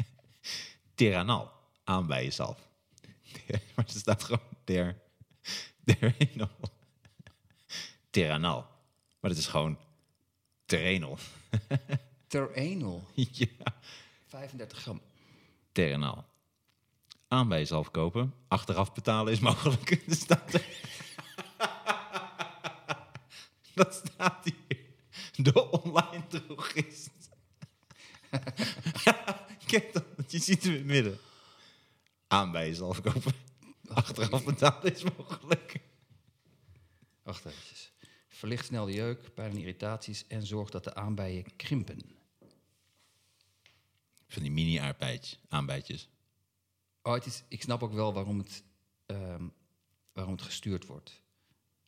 Terranal. 0.96 1.52
Aan 1.84 2.08
bij 2.08 2.24
je 2.24 2.32
zalf. 2.32 2.70
maar 3.76 3.86
er 3.86 3.90
staat 3.90 4.24
gewoon 4.24 4.42
der. 4.64 5.02
Terrenal. 5.86 6.50
Terranal. 8.10 8.68
Maar 9.20 9.30
dat 9.30 9.40
is 9.40 9.48
gewoon 9.48 9.78
Terrenal. 10.66 11.18
ter 12.28 12.56
anal. 12.56 13.08
ja. 13.14 13.48
35 14.28 14.82
gram. 14.82 15.02
Terrenal. 15.72 16.26
aan 17.28 17.48
bij 17.48 17.60
jezelf 17.60 17.92
kopen. 17.92 18.34
Achteraf 18.48 18.94
betalen 18.94 19.34
is 19.34 19.40
mogelijk. 19.40 19.92
Er 20.08 20.16
staat 20.16 20.54
er. 20.54 20.66
Dat 23.76 23.94
staat 23.94 24.44
hier. 24.46 24.80
De 25.36 25.72
online 25.72 26.28
drogist. 26.28 27.10
Kijk 29.66 29.94
dan, 29.94 30.04
je 30.28 30.40
ziet 30.40 30.64
hem 30.64 30.72
in 30.72 30.78
het 30.78 30.88
midden. 30.88 31.20
Aan 32.28 32.52
bij 32.52 32.68
jezelf 32.68 33.02
kopen. 33.02 33.34
Achteraf 33.88 34.44
betalen 34.44 34.94
is 34.96 35.04
mogelijk. 35.04 35.80
Wacht 37.24 37.46
eventjes. 37.46 37.92
Verlicht 38.44 38.66
snel 38.66 38.86
de 38.86 38.94
jeuk, 38.94 39.34
pijn 39.34 39.52
en 39.52 39.58
irritaties 39.58 40.28
en 40.28 40.46
zorg 40.46 40.70
dat 40.70 40.84
de 40.84 40.96
aanbijen 40.96 41.56
krimpen. 41.56 42.00
Van 44.28 44.42
die 44.42 44.52
mini-aardbeidjes. 44.52 46.10
Oh, 47.02 47.14
het 47.14 47.26
is, 47.26 47.44
ik 47.48 47.62
snap 47.62 47.84
ook 47.84 47.94
wel 47.94 48.14
waarom 48.14 48.38
het, 48.38 48.64
ehm, 49.06 49.44
waarom 50.14 50.34
het 50.34 50.42
gestuurd 50.42 50.86
wordt. 50.86 51.22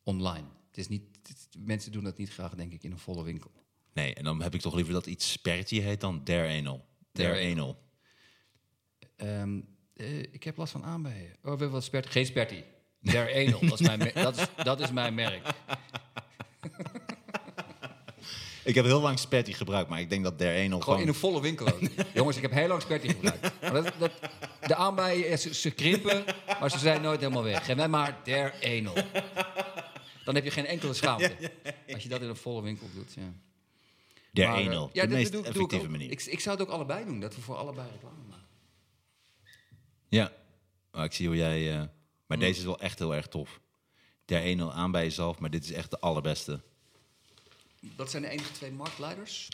Online. 0.02 0.46
Het 0.68 0.78
is 0.78 0.88
niet, 0.88 1.02
het- 1.28 1.48
mensen 1.58 1.92
doen 1.92 2.04
dat 2.04 2.18
niet 2.18 2.30
graag, 2.32 2.54
denk 2.54 2.72
ik, 2.72 2.82
in 2.82 2.90
een 2.92 2.98
volle 2.98 3.22
winkel. 3.22 3.50
Nee, 3.92 4.14
en 4.14 4.24
dan 4.24 4.42
heb 4.42 4.54
ik 4.54 4.60
toch 4.60 4.74
liever 4.74 4.92
dat 4.92 5.06
iets 5.06 5.32
spertje 5.32 5.80
heet 5.80 6.00
dan 6.00 6.24
der 6.24 6.58
anal. 6.58 6.86
Der 7.12 7.50
anal. 7.52 7.82
Eh, 9.16 10.18
ik 10.18 10.42
heb 10.42 10.56
last 10.56 10.72
van 10.72 10.84
aanbijen. 10.84 11.36
Oh, 11.42 11.58
wil 11.58 11.68
wat 11.68 11.84
spert? 11.84 12.06
Geen 12.06 12.26
spertie. 12.26 12.64
Der 13.00 13.28
Enel, 13.28 13.60
dat 13.60 13.80
is 13.80 13.86
mijn, 13.86 14.10
dat 14.14 14.36
is, 14.36 14.46
dat 14.64 14.80
is 14.80 14.90
mijn 14.90 15.14
merk. 15.14 15.54
Ik 18.66 18.74
heb 18.74 18.84
heel 18.84 19.00
lang 19.00 19.18
spetty 19.18 19.52
gebruikt, 19.52 19.88
maar 19.88 20.00
ik 20.00 20.10
denk 20.10 20.24
dat 20.24 20.38
der 20.38 20.48
anal 20.52 20.64
Gewoon 20.66 20.82
gewoon... 20.82 21.00
in 21.00 21.08
een 21.08 21.14
volle 21.14 21.40
winkel 21.40 21.66
ook. 21.66 21.80
Jongens, 22.14 22.36
ik 22.36 22.42
heb 22.42 22.50
heel 22.50 22.68
lang 22.68 22.82
spertie 22.82 23.10
gebruikt. 23.10 23.60
Maar 23.60 23.72
dat, 23.72 23.92
dat, 23.98 24.12
de 24.66 24.74
aanbijen, 24.74 25.38
ze, 25.38 25.54
ze 25.54 25.70
krimpen, 25.70 26.24
maar 26.60 26.70
ze 26.70 26.78
zijn 26.78 27.02
nooit 27.02 27.20
helemaal 27.20 27.42
weg. 27.42 27.64
Geef 27.64 27.76
mij 27.76 27.88
maar 27.88 28.20
der 28.24 28.54
Enel. 28.60 28.94
Dan 30.24 30.34
heb 30.34 30.44
je 30.44 30.50
geen 30.50 30.66
enkele 30.66 30.94
schaamte. 30.94 31.36
Als 31.92 32.02
je 32.02 32.08
dat 32.08 32.20
in 32.20 32.28
een 32.28 32.36
volle 32.36 32.62
winkel 32.62 32.86
doet, 32.94 33.14
ja. 33.14 33.32
Der 34.32 34.48
Maar, 34.48 34.58
eh, 34.58 34.66
anal. 34.66 34.90
ja, 34.92 35.06
de 35.06 35.14
meest 35.14 35.32
doe, 35.32 35.40
doe 35.42 35.50
ik 35.50 35.56
effectieve 35.56 35.84
ook. 35.84 35.90
manier. 35.90 36.10
Ik, 36.10 36.22
ik 36.24 36.40
zou 36.40 36.58
het 36.58 36.66
ook 36.66 36.72
allebei 36.74 37.04
doen, 37.04 37.20
dat 37.20 37.34
we 37.34 37.40
voor 37.40 37.56
allebei 37.56 37.88
reclame 37.92 38.22
maken. 38.28 38.46
Ja. 40.08 40.32
Maar 40.90 41.04
ik 41.04 41.12
zie 41.12 41.26
hoe 41.26 41.36
jij... 41.36 41.78
eh, 41.80 41.82
maar 42.26 42.38
deze 42.38 42.58
is 42.58 42.64
wel 42.64 42.78
echt 42.78 42.98
heel 42.98 43.14
erg 43.14 43.26
tof. 43.26 43.60
Der 44.24 44.52
anal 44.52 44.72
aan 44.72 44.90
bij 44.90 45.02
jezelf, 45.02 45.38
maar 45.38 45.50
dit 45.50 45.64
is 45.64 45.72
echt 45.72 45.90
de 45.90 45.98
allerbeste. 46.00 46.62
Dat 47.96 48.10
zijn 48.10 48.22
de 48.22 48.28
enige 48.28 48.52
twee 48.52 48.72
marktleiders? 48.72 49.48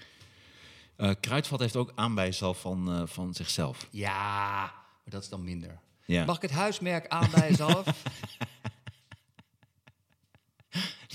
Eh, 0.97 1.11
Kruidvat 1.21 1.61
heeft 1.61 1.77
ook 1.77 1.93
aan 1.95 2.15
bij 2.15 2.25
jezelf 2.25 2.61
van, 2.61 2.93
eh, 2.93 3.03
van 3.07 3.35
zichzelf. 3.35 3.89
Ja, 3.91 4.61
maar 4.73 5.05
dat 5.05 5.23
is 5.23 5.29
dan 5.29 5.45
minder. 5.45 5.81
Ja. 6.05 6.25
Mag 6.25 6.37
ik 6.37 6.43
het 6.43 6.51
huismerk 6.51 7.09
aan 7.09 7.31
bij 7.31 7.49
jezelf? 7.49 7.87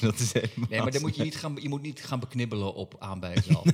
Dat 0.01 0.19
is 0.19 0.33
helemaal 0.33 0.69
Nee, 0.69 0.81
maar 0.81 0.91
dan 0.91 1.01
moet 1.01 1.15
je, 1.15 1.23
niet 1.23 1.35
gaan, 1.35 1.55
je 1.61 1.69
moet 1.69 1.81
niet 1.81 2.05
gaan 2.05 2.19
beknibbelen 2.19 2.73
op 2.73 2.95
aan 2.99 3.19
bij 3.19 3.33
jezelf. 3.33 3.65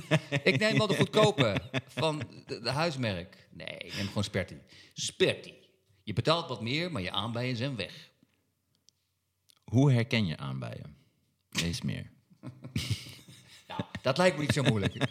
Ik 0.42 0.58
neem 0.58 0.78
wel 0.78 0.86
de 0.86 0.96
goedkope 0.96 1.62
van 1.86 2.22
de, 2.46 2.60
de 2.60 2.70
huismerk. 2.70 3.48
Nee, 3.50 3.78
ik 3.78 3.96
neem 3.96 4.06
gewoon 4.06 4.24
Sperti. 4.24 4.56
Sperti. 4.94 5.54
Je 6.02 6.12
betaalt 6.12 6.48
wat 6.48 6.62
meer, 6.62 6.92
maar 6.92 7.02
je 7.02 7.10
aanbijen 7.10 7.56
zijn 7.56 7.76
weg. 7.76 8.10
Hoe 9.64 9.92
herken 9.92 10.26
je 10.26 10.36
aanbijen? 10.36 10.96
Lees 11.50 11.82
meer. 11.82 12.10
Dat 14.02 14.18
lijkt 14.18 14.36
me 14.36 14.42
niet 14.42 14.52
zo 14.52 14.62
moeilijk. 14.62 14.94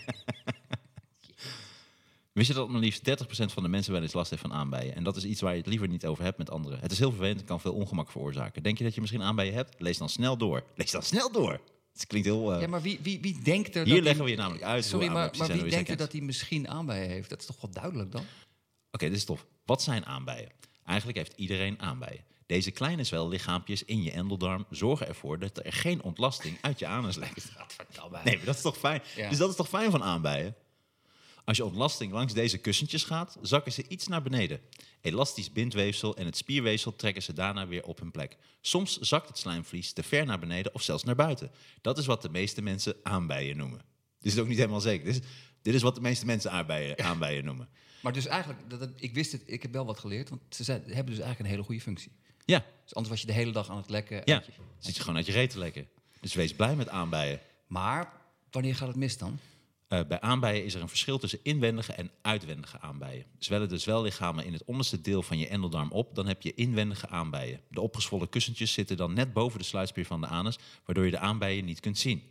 Wist 2.34 2.48
je 2.48 2.54
dat 2.54 2.70
maar 2.70 2.80
liefst 2.82 3.10
30% 3.10 3.14
van 3.46 3.64
de 3.64 3.70
mensen 3.70 3.94
wel 3.94 4.02
eens 4.02 4.14
last 4.14 4.30
heeft 4.30 4.42
van 4.42 4.54
aanbijen? 4.54 4.96
En 4.96 5.04
dat 5.04 5.16
is 5.16 5.24
iets 5.24 5.42
waar 5.42 5.52
je 5.52 5.58
het 5.58 5.68
liever 5.68 5.88
niet 5.88 6.06
over 6.06 6.24
hebt 6.24 6.38
met 6.38 6.50
anderen. 6.50 6.80
Het 6.80 6.92
is 6.92 7.00
heel 7.00 7.10
vervelend 7.12 7.40
en 7.40 7.46
kan 7.46 7.60
veel 7.62 7.74
ongemak 7.74 8.12
veroorzaken. 8.12 8.64
Denk 8.64 8.78
je 8.78 8.84
dat 8.84 8.96
je 8.96 9.02
misschien 9.02 9.22
aanbijen 9.22 9.54
hebt? 9.54 9.76
Lees 9.82 9.98
dan 9.98 10.10
snel 10.10 10.38
door. 10.38 10.64
Lees 10.76 10.92
dan 10.92 11.04
snel 11.04 11.32
door. 11.32 11.60
Het 11.94 12.08
klinkt 12.08 12.28
heel... 12.28 12.54
eh, 12.54 12.62
Ja, 12.62 12.68
maar 12.68 12.82
wie, 12.82 13.00
wie, 13.02 13.22
wie 13.22 13.42
denkt 13.44 13.76
er 13.76 13.86
Hier 13.86 13.96
dat 13.96 14.04
leggen 14.04 14.24
we 14.24 14.30
je 14.30 14.36
namelijk 14.38 14.64
uit 14.64 14.86
Sorry, 14.86 15.08
maar, 15.08 15.34
maar 15.38 15.48
wie 15.48 15.64
denkt 15.70 15.90
er 15.90 15.98
dat 15.98 16.12
hij 16.12 16.22
misschien 16.22 16.70
aanbijen 16.70 17.10
heeft? 17.10 17.30
Dat 17.30 17.40
is 17.40 17.46
toch 17.46 17.62
wel 17.62 17.72
duidelijk 17.72 18.12
dan? 18.12 18.24
Oké, 18.92 19.08
dit 19.08 19.16
is 19.18 19.26
tof. 19.26 19.46
Wat 19.66 19.82
zijn 19.82 20.06
aanbijen? 20.06 20.50
Eigenlijk 20.86 21.18
heeft 21.18 21.34
iedereen 21.36 21.80
aanbijen. 21.82 22.24
Deze 22.46 22.72
kleine 22.72 23.04
zwellichaampjes 23.04 23.84
in 23.84 24.04
je 24.04 24.12
endeldarm 24.12 24.66
zorgen 24.70 25.08
ervoor 25.08 25.40
dat 25.40 25.66
er 25.66 25.74
geen 25.74 26.02
ontlasting 26.04 26.58
uit 26.62 26.80
je 26.80 26.88
anus 26.88 27.16
lekt. 27.16 27.52
Nee, 28.24 28.36
maar 28.36 28.46
dat 28.46 28.56
is 28.56 28.62
toch 28.62 28.78
fijn? 28.78 29.02
Ja. 29.16 29.30
Dus 29.30 29.38
dat 29.38 29.50
is 29.50 29.56
toch 29.56 29.70
fijn 29.70 29.92
van 29.92 30.04
aanbijen? 30.04 30.56
Als 31.46 31.58
je 31.58 31.66
ontlasting 31.66 32.12
langs 32.12 32.34
deze 32.34 32.58
kussentjes 32.58 33.04
gaat, 33.04 33.38
zakken 33.42 33.72
ze 33.72 33.86
iets 33.88 34.08
naar 34.08 34.22
beneden. 34.22 34.60
Elastisch 35.02 35.52
bindweefsel 35.52 36.16
en 36.16 36.26
het 36.26 36.38
spierweefsel 36.38 36.96
trekken 36.96 37.24
ze 37.24 37.34
daarna 37.34 37.68
weer 37.68 37.84
op 37.84 38.00
hun 38.00 38.12
plek. 38.12 38.38
Soms 38.62 39.00
zakt 39.00 39.28
het 39.28 39.38
slijmvlies 39.38 39.94
te 39.94 40.04
ver 40.04 40.26
naar 40.26 40.40
beneden 40.40 40.74
of 40.74 40.82
zelfs 40.82 41.04
naar 41.04 41.16
buiten. 41.16 41.52
Dat 41.82 41.98
is 41.98 42.06
wat 42.06 42.22
de 42.22 42.30
meeste 42.30 42.62
mensen 42.62 42.96
aanbijen 43.04 43.58
noemen. 43.58 43.82
Dit 44.20 44.34
is 44.34 44.40
ook 44.40 44.48
niet 44.48 44.58
helemaal 44.58 44.82
zeker. 44.82 45.06
Dit 45.06 45.16
is, 45.16 45.22
dit 45.62 45.74
is 45.74 45.82
wat 45.82 45.96
de 45.96 46.02
meeste 46.02 46.26
mensen 46.26 46.52
aanbijen, 46.52 47.00
aanbijen 47.04 47.46
noemen. 47.46 47.70
Maar 48.02 48.14
dus 48.14 48.26
eigenlijk, 48.26 48.70
dat, 48.70 48.80
dat- 48.80 48.90
ik 48.96 49.14
wist 49.14 49.32
het, 49.32 49.44
ik 49.46 49.62
heb 49.62 49.72
wel 49.74 49.86
wat 49.86 50.00
geleerd, 50.00 50.30
want 50.30 50.42
ze 50.50 50.64
zijn, 50.64 50.80
hebben 50.82 51.06
dus 51.06 51.24
eigenlijk 51.24 51.40
een 51.40 51.46
hele 51.56 51.64
goede 51.64 51.82
functie. 51.82 52.12
Ja, 52.46 52.66
Dus 52.84 52.94
anders 52.96 53.10
was 53.14 53.22
je 53.22 53.28
de 53.28 53.34
hele 53.34 53.52
dag 53.52 53.70
aan 53.70 53.78
het 53.78 53.90
lekken. 53.90 54.22
ja. 54.26 54.44
je- 54.46 54.52
Zit 54.80 54.96
je 54.96 55.02
gewoon 55.02 55.16
uit 55.16 55.26
je 55.26 55.32
reet 55.32 55.50
te 55.50 55.60
lekken. 55.60 55.88
Dus 56.22 56.34
wees 56.34 56.54
blij 56.54 56.76
met 56.76 56.90
aanbijen. 56.90 57.40
Maar 57.68 58.12
wanneer 58.52 58.76
gaat 58.76 58.88
het 58.88 58.98
mis 58.98 59.18
dan? 59.18 59.40
Eh, 59.88 60.00
bij 60.08 60.20
aanbijen 60.22 60.66
is 60.66 60.74
er 60.74 60.82
een 60.82 60.90
verschil 60.90 61.18
tussen 61.18 61.40
inwendige 61.44 61.94
en 61.94 62.12
uitwendige 62.22 62.80
aanbijen. 62.80 63.26
Zwellen 63.40 63.70
de 63.70 63.78
zwellichamen 63.78 64.46
in 64.46 64.54
het 64.54 64.64
onderste 64.64 65.02
deel 65.02 65.22
van 65.24 65.38
je 65.38 65.48
endeldarm 65.48 65.92
op, 65.92 66.16
dan 66.16 66.28
heb 66.28 66.42
je 66.42 66.54
inwendige 66.54 67.08
aanbijen. 67.08 67.62
De 67.68 67.82
opgezwollen 67.82 68.30
kussentjes 68.30 68.74
zitten 68.74 68.98
dan 68.98 69.14
net 69.14 69.34
boven 69.34 69.60
de 69.60 69.66
sluitspier 69.66 70.06
van 70.06 70.22
de 70.22 70.28
anus, 70.28 70.58
waardoor 70.86 71.06
je 71.06 71.12
de 71.12 71.20
aanbijen 71.20 71.66
niet 71.66 71.80
kunt 71.80 71.98
zien. 71.98 72.24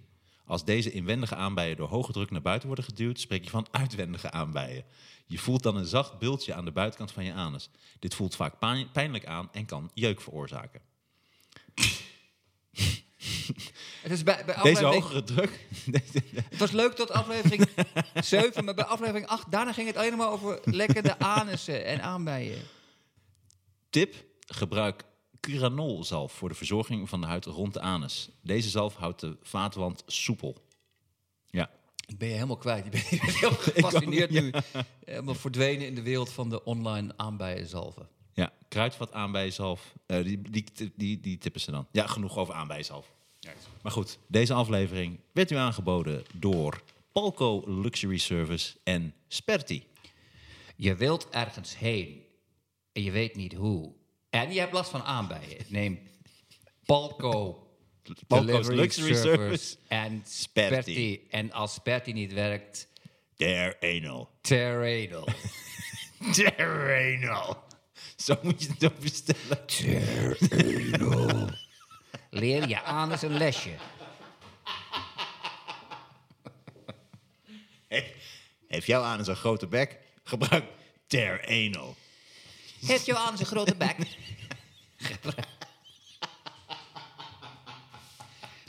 Als 0.52 0.64
deze 0.64 0.90
inwendige 0.90 1.34
aanbijen 1.34 1.76
door 1.76 1.88
hoge 1.88 2.12
druk 2.12 2.30
naar 2.30 2.42
buiten 2.42 2.66
worden 2.66 2.84
geduwd, 2.84 3.20
spreek 3.20 3.44
je 3.44 3.50
van 3.50 3.66
uitwendige 3.70 4.30
aanbijen. 4.30 4.84
Je 5.26 5.38
voelt 5.38 5.62
dan 5.62 5.76
een 5.76 5.86
zacht 5.86 6.18
bultje 6.18 6.54
aan 6.54 6.64
de 6.64 6.72
buitenkant 6.72 7.12
van 7.12 7.24
je 7.24 7.32
anus. 7.32 7.70
Dit 7.98 8.14
voelt 8.14 8.36
vaak 8.36 8.58
pijn- 8.58 8.90
pijnlijk 8.90 9.26
aan 9.26 9.48
en 9.52 9.66
kan 9.66 9.90
jeuk 9.94 10.20
veroorzaken. 10.20 10.80
Het, 14.02 14.10
is 14.10 14.22
bij, 14.22 14.44
bij 14.44 14.62
Deze 14.62 14.84
hogere 14.84 15.24
druk. 15.24 15.66
het 16.48 16.58
was 16.58 16.70
leuk 16.70 16.92
tot 16.92 17.10
aflevering 17.10 17.68
7, 18.14 18.64
maar 18.64 18.74
bij 18.74 18.84
aflevering 18.84 19.26
8, 19.26 19.50
daarna 19.50 19.72
ging 19.72 19.86
het 19.86 19.96
alleen 19.96 20.16
maar 20.16 20.30
over 20.30 20.60
lekkende 20.64 21.18
anussen 21.18 21.84
en 21.84 22.02
aanbijen. 22.02 22.62
Tip: 23.90 24.14
gebruik 24.46 25.04
Curanol-zalf 25.46 26.32
voor 26.32 26.48
de 26.48 26.54
verzorging 26.54 27.08
van 27.08 27.20
de 27.20 27.26
huid 27.26 27.44
rond 27.44 27.72
de 27.72 27.80
anus. 27.80 28.28
Deze 28.42 28.68
zalf 28.68 28.94
houdt 28.96 29.20
de 29.20 29.36
vaatwand 29.42 30.02
soepel. 30.06 30.56
Ja, 31.46 31.70
Ik 32.06 32.18
ben 32.18 32.28
je 32.28 32.34
helemaal 32.34 32.56
kwijt. 32.56 32.84
Je 32.86 32.90
bent 32.90 33.04
heel 33.06 33.50
gefascineerd 33.50 34.30
nu. 34.30 34.52
Helemaal 35.04 35.34
verdwenen 35.34 35.86
in 35.86 35.94
de 35.94 36.02
wereld 36.02 36.30
van 36.32 36.48
de 36.48 36.64
online 36.64 37.12
aanbijenzalven. 37.16 38.08
ja. 38.32 38.52
kruidvat 38.68 39.12
aanbijerzalf. 39.12 39.94
eh 40.06 40.24
die, 40.24 40.40
die, 40.50 40.64
die, 40.96 41.20
die 41.20 41.38
tippen 41.38 41.60
ze 41.60 41.70
dan. 41.70 41.86
Ja, 41.92 42.06
genoeg 42.06 42.36
over 42.36 42.54
aanbijerzalf. 42.54 43.12
Maar 43.82 43.92
goed, 43.92 44.18
deze 44.26 44.54
aflevering 44.54 45.20
werd 45.32 45.50
u 45.50 45.54
aangeboden 45.56 46.24
door 46.34 46.82
Palco 47.12 47.62
Luxury 47.66 48.18
Service 48.18 48.76
en 48.84 49.14
Sperti. 49.28 49.86
Je 50.76 50.94
wilt 50.94 51.28
ergens 51.30 51.78
heen 51.78 52.22
en 52.92 53.02
je 53.02 53.10
weet 53.10 53.36
niet 53.36 53.52
hoe. 53.54 53.92
En 54.32 54.52
je 54.52 54.60
hebt 54.60 54.72
last 54.72 54.90
van 54.90 55.02
aanbijen. 55.02 55.64
Neem 55.68 56.00
Palco 56.84 57.66
Palco's 58.28 58.46
Delivery 58.46 58.76
Luxury 58.76 59.14
Service 59.14 59.76
en 59.88 60.22
Sperti. 60.26 60.74
Sperti. 60.74 61.26
En 61.30 61.52
als 61.52 61.74
Sperti 61.74 62.12
niet 62.12 62.32
werkt. 62.32 62.88
Teradel. 63.36 65.28
Der 66.36 67.16
anal. 67.16 67.64
Zo 68.16 68.36
moet 68.42 68.62
je 68.62 68.68
het 68.68 68.84
ook 68.84 68.98
bestellen. 68.98 69.64
Leer 72.30 72.68
je 72.68 72.82
anus 72.82 73.22
een 73.22 73.36
lesje. 73.36 73.74
Hey, 77.88 78.14
heeft 78.68 78.86
jouw 78.86 79.02
anus 79.02 79.26
een 79.26 79.36
grote 79.36 79.66
bek? 79.66 79.98
Gebruik 80.24 80.64
Der 81.06 81.46
anal. 81.46 81.96
Heeft 82.86 83.06
je 83.06 83.16
anus 83.16 83.40
een 83.40 83.46
grote 83.46 83.76
bek? 83.76 83.96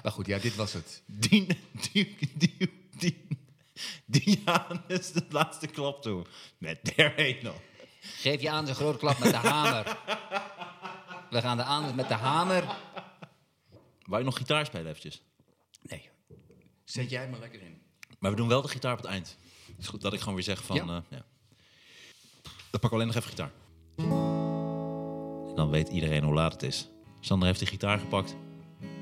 maar 0.03 0.11
goed, 0.11 0.25
ja, 0.25 0.37
dit 0.37 0.55
was 0.55 0.73
het. 0.73 1.01
Die, 1.05 1.47
die, 1.91 2.17
die, 2.33 2.57
die, 4.05 4.43
de 4.45 5.25
laatste 5.29 5.67
klap 5.67 6.01
toe. 6.01 6.25
Met 6.57 6.95
Der 6.95 7.37
anal. 7.41 7.61
Geef 7.99 8.41
je 8.41 8.49
anus 8.49 8.69
een 8.69 8.75
grote 8.75 8.97
klap 8.97 9.19
met 9.19 9.31
de 9.31 9.37
hamer. 9.37 9.97
We 11.29 11.41
gaan 11.41 11.57
de 11.57 11.63
anus 11.63 11.93
met 11.93 12.07
de 12.07 12.13
hamer. 12.13 12.63
Wou 14.03 14.19
je 14.19 14.25
nog 14.25 14.37
gitaar 14.37 14.65
spelen 14.65 14.87
eventjes? 14.87 15.21
Nee. 15.81 16.09
Zet 16.83 17.09
jij 17.09 17.29
maar 17.29 17.39
lekker 17.39 17.61
in. 17.61 17.81
Maar 18.19 18.31
we 18.31 18.37
doen 18.37 18.47
wel 18.47 18.61
de 18.61 18.67
gitaar 18.67 18.91
op 18.91 18.97
het 18.97 19.07
eind. 19.07 19.37
Het 19.67 19.75
is 19.79 19.87
goed 19.87 20.01
dat 20.01 20.13
ik 20.13 20.19
gewoon 20.19 20.35
weer 20.35 20.43
zeg 20.43 20.63
van... 20.63 20.75
Ja. 20.75 20.81
eh, 20.81 21.01
ja. 21.09 21.25
Dan 22.43 22.79
pak 22.79 22.83
ik 22.83 22.91
alleen 22.91 23.07
nog 23.07 23.15
even 23.15 23.29
gitaar. 23.29 23.51
En 23.97 25.55
dan 25.55 25.69
weet 25.69 25.87
iedereen 25.89 26.23
hoe 26.23 26.33
laat 26.33 26.53
het 26.53 26.63
is. 26.63 26.89
Sander 27.19 27.47
heeft 27.47 27.59
de 27.59 27.65
gitaar 27.65 27.99
gepakt. 27.99 28.35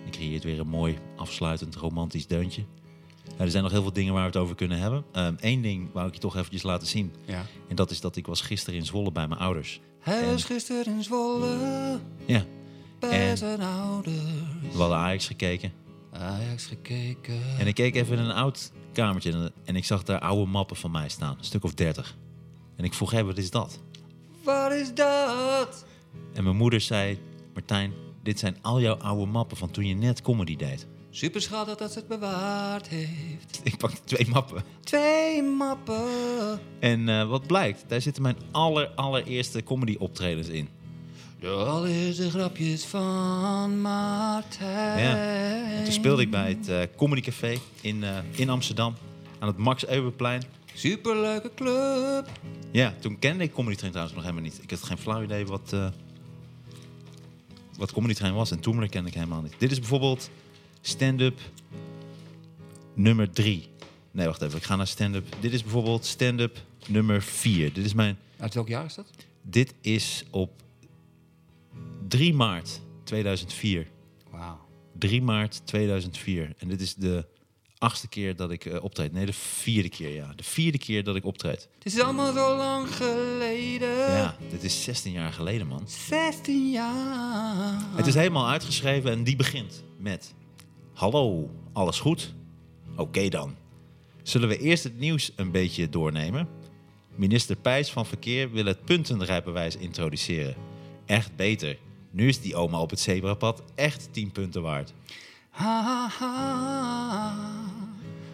Die 0.03 0.11
creëert 0.11 0.43
weer 0.43 0.59
een 0.59 0.67
mooi, 0.67 0.97
afsluitend, 1.15 1.75
romantisch 1.75 2.27
deuntje. 2.27 2.63
Nou, 3.25 3.41
er 3.43 3.51
zijn 3.51 3.63
nog 3.63 3.71
heel 3.71 3.81
veel 3.81 3.93
dingen 3.93 4.13
waar 4.13 4.21
we 4.21 4.27
het 4.27 4.37
over 4.37 4.55
kunnen 4.55 4.79
hebben. 4.79 5.03
Eén 5.39 5.61
ding 5.61 5.89
wou 5.93 6.07
ik 6.07 6.13
je 6.13 6.19
toch 6.19 6.35
eventjes 6.37 6.63
laten 6.63 6.87
zien. 6.87 7.13
Ja. 7.25 7.45
En 7.67 7.75
dat 7.75 7.91
is 7.91 8.01
dat 8.01 8.15
ik 8.15 8.25
was 8.27 8.41
gisteren 8.41 8.79
in 8.79 8.85
Zwolle 8.85 9.11
bij 9.11 9.27
mijn 9.27 9.39
ouders. 9.39 9.79
Hij 9.99 10.21
En- 10.23 10.31
was 10.31 10.43
gisteren 10.43 10.93
in 10.95 11.03
Zwolle 11.03 11.99
Ja, 12.25 12.45
bij 12.99 13.29
En- 13.29 13.37
zijn 13.37 13.61
ouders. 13.61 14.15
we 14.71 14.77
hadden 14.77 14.97
Ajax 14.97 15.27
gekeken. 15.27 15.71
Ajax 16.11 16.65
gekeken. 16.65 17.57
En 17.59 17.67
ik 17.67 17.75
keek 17.75 17.95
even 17.95 18.17
in 18.17 18.23
een 18.23 18.31
oud 18.35 18.71
kamertje 18.93 19.31
en- 19.31 19.51
en 19.65 19.75
ik 19.75 19.85
zag 19.85 20.03
daar 20.03 20.19
oude 20.19 20.51
mappen 20.51 20.75
van 20.75 20.91
mij 20.91 21.09
staan. 21.09 21.37
Een 21.37 21.43
stuk 21.43 21.63
of 21.63 21.73
dertig. 21.73 22.17
En 22.75 22.83
ik 22.83 22.93
vroeg, 22.93 23.11
hé, 23.11 23.23
wat 23.23 23.37
is 23.37 23.51
dat? 23.51 23.79
Wat 24.43 24.71
is 24.71 24.93
dat? 24.93 25.85
En 26.33 26.43
mijn 26.43 26.55
moeder 26.55 26.81
zei, 26.81 27.19
Martijn, 27.53 27.93
dit 28.23 28.39
zijn 28.39 28.57
al 28.61 28.81
jouw 28.81 28.95
oude 28.95 29.25
mappen 29.25 29.57
van 29.57 29.71
toen 29.71 29.85
je 29.85 29.95
net 29.95 30.21
comedy 30.21 30.55
deed. 30.55 30.87
Super 31.09 31.41
schattig 31.41 31.75
dat 31.75 31.91
ze 31.91 31.99
het 31.99 32.07
bewaard 32.07 32.87
heeft. 32.87 33.59
Ik 33.63 33.77
pakte 33.77 34.01
twee 34.03 34.27
mappen. 34.29 34.63
Twee 34.83 35.43
mappen. 35.43 36.59
En 36.79 37.09
eh, 37.09 37.27
wat 37.29 37.47
blijkt, 37.47 37.83
daar 37.87 38.01
zitten 38.01 38.23
mijn 38.23 38.37
aller, 38.51 38.87
allereerste 38.95 39.63
comedy 39.63 39.95
optredens 39.99 40.47
in. 40.47 40.69
De 41.39 41.47
allereerste 41.47 42.29
grapjes 42.29 42.85
van 42.85 43.81
Martijn. 43.81 45.17
En 45.17 45.83
toen 45.83 45.93
speelde 45.93 46.21
ik 46.21 46.31
bij 46.31 46.49
het 46.49 46.69
eh 46.69 46.81
Comedy 46.97 47.21
Café 47.21 47.57
in, 47.81 48.03
eh, 48.03 48.17
in 48.35 48.49
Amsterdam. 48.49 48.95
Aan 49.39 49.47
het 49.47 49.57
Max 49.57 49.87
Euberplein. 49.87 50.43
Superleuke 50.81 51.51
club. 51.55 52.29
Ja, 52.71 52.93
toen 52.99 53.19
kende 53.19 53.43
ik 53.43 53.53
Comedy 53.53 53.75
Train 53.75 53.91
trouwens 53.91 54.17
nog 54.17 54.25
helemaal 54.25 54.49
niet. 54.49 54.59
Ik 54.63 54.69
had 54.69 54.83
geen 54.83 54.97
flauw 54.97 55.23
idee 55.23 55.45
wat, 55.45 55.73
eh, 55.73 55.89
wat 57.77 57.91
Comedy 57.91 58.13
Train 58.13 58.33
was. 58.33 58.51
En 58.51 58.59
Toemler 58.59 58.89
kende 58.89 59.09
ik 59.09 59.13
helemaal 59.13 59.41
niet. 59.41 59.53
Dit 59.57 59.71
is 59.71 59.79
bijvoorbeeld 59.79 60.29
stand-up 60.81 61.39
nummer 62.93 63.31
drie. 63.31 63.67
Nee, 64.11 64.25
wacht 64.25 64.41
even. 64.41 64.57
Ik 64.57 64.63
ga 64.63 64.75
naar 64.75 64.87
stand-up. 64.87 65.35
Dit 65.39 65.53
is 65.53 65.61
bijvoorbeeld 65.61 66.05
stand-up 66.05 66.57
nummer 66.87 67.21
vier. 67.21 67.73
Dit 67.73 67.85
is 67.85 67.93
mijn... 67.93 68.17
Uit 68.37 68.53
welk 68.53 68.67
jaar 68.67 68.85
is 68.85 68.95
dat? 68.95 69.11
Dit 69.41 69.73
is 69.81 70.25
op 70.29 70.51
3 72.07 72.33
maart 72.33 72.81
2004. 73.03 73.87
Wauw. 74.29 74.59
3 74.97 75.21
maart 75.21 75.61
2004. 75.65 76.53
En 76.57 76.67
dit 76.67 76.81
is 76.81 76.95
de 76.95 77.25
achtste 77.81 78.07
keer 78.07 78.35
dat 78.35 78.51
ik 78.51 78.65
eh, 78.65 78.83
optreed. 78.83 79.11
Nee, 79.13 79.25
de 79.25 79.33
vierde 79.33 79.89
keer, 79.89 80.13
ja. 80.13 80.33
De 80.35 80.43
vierde 80.43 80.77
keer 80.77 81.03
dat 81.03 81.15
ik 81.15 81.25
optreed. 81.25 81.69
Het 81.73 81.93
is 81.93 81.99
allemaal 81.99 82.33
zo 82.33 82.57
lang 82.57 82.95
geleden. 82.95 83.97
Ja, 83.97 84.35
dit 84.49 84.63
is 84.63 84.83
16 84.83 85.11
jaar 85.11 85.33
geleden, 85.33 85.67
man. 85.67 85.83
16 85.87 86.71
jaar. 86.71 87.81
Het 87.95 88.07
is 88.07 88.13
helemaal 88.13 88.49
uitgeschreven 88.49 89.11
en 89.11 89.23
die 89.23 89.35
begint 89.35 89.83
met... 89.97 90.33
Hallo, 90.93 91.49
alles 91.73 91.99
goed? 91.99 92.33
Oké 92.95 93.29
dan. 93.29 93.55
Zullen 94.23 94.49
we 94.49 94.57
eerst 94.57 94.83
het 94.83 94.99
nieuws 94.99 95.31
een 95.35 95.51
beetje 95.51 95.89
doornemen? 95.89 96.47
Minister 97.15 97.55
Pijs 97.55 97.91
van 97.91 98.05
Verkeer 98.05 98.51
wil 98.51 98.65
het 98.65 98.85
puntenrijbewijs 98.85 99.75
introduceren. 99.75 100.55
Echt 101.05 101.35
beter. 101.35 101.77
Nu 102.11 102.27
is 102.27 102.41
die 102.41 102.55
oma 102.55 102.79
op 102.79 102.89
het 102.89 102.99
zebrapad 102.99 103.63
echt 103.75 104.07
10 104.11 104.31
punten 104.31 104.61
waard. 104.61 104.93
Ha, 105.51 105.83
ha, 105.83 106.07
ha. 106.19 107.35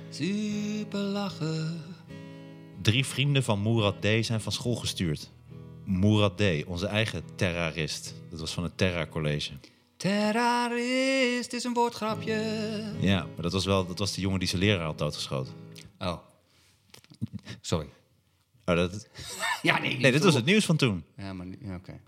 Super 0.10 1.00
lachen. 1.00 1.82
Drie 2.82 3.06
vrienden 3.06 3.44
van 3.44 3.60
Moerad 3.60 4.02
D. 4.02 4.06
zijn 4.26 4.42
van 4.42 4.52
school 4.52 4.76
gestuurd. 4.76 5.30
Moerad 5.86 6.38
D., 6.38 6.42
onze 6.66 6.88
eigen 6.88 7.24
terrorist. 7.36 8.14
Dat 8.30 8.40
was 8.40 8.54
van 8.54 8.64
het 8.64 8.78
Terra 8.78 9.06
College. 9.08 9.52
Terrorist 9.98 11.54
is 11.54 11.64
een 11.64 11.74
woordgrapje. 11.74 12.34
Ja, 13.00 13.24
maar 13.34 13.42
dat 13.42 13.52
was 13.52 13.66
wel 13.66 13.88
dat 13.88 14.00
was 14.00 14.14
de 14.14 14.22
jongen 14.22 14.40
die 14.40 14.48
zijn 14.48 14.62
leraar 14.62 14.86
had 14.86 14.98
doodgeschoten. 14.98 15.54
Oh. 16.00 16.18
Sorry. 17.62 17.88
Oh, 18.66 18.76
dat, 18.76 19.08
Ja, 19.62 19.80
nee. 19.80 19.98
nee, 19.98 20.12
dit 20.12 20.24
was 20.24 20.34
het 20.34 20.46
nieuws 20.46 20.66
van 20.66 20.76
toen. 20.76 21.04
Ja, 21.18 21.34
maar 21.34 21.48
ja, 21.62 21.76
oké. 21.76 22.00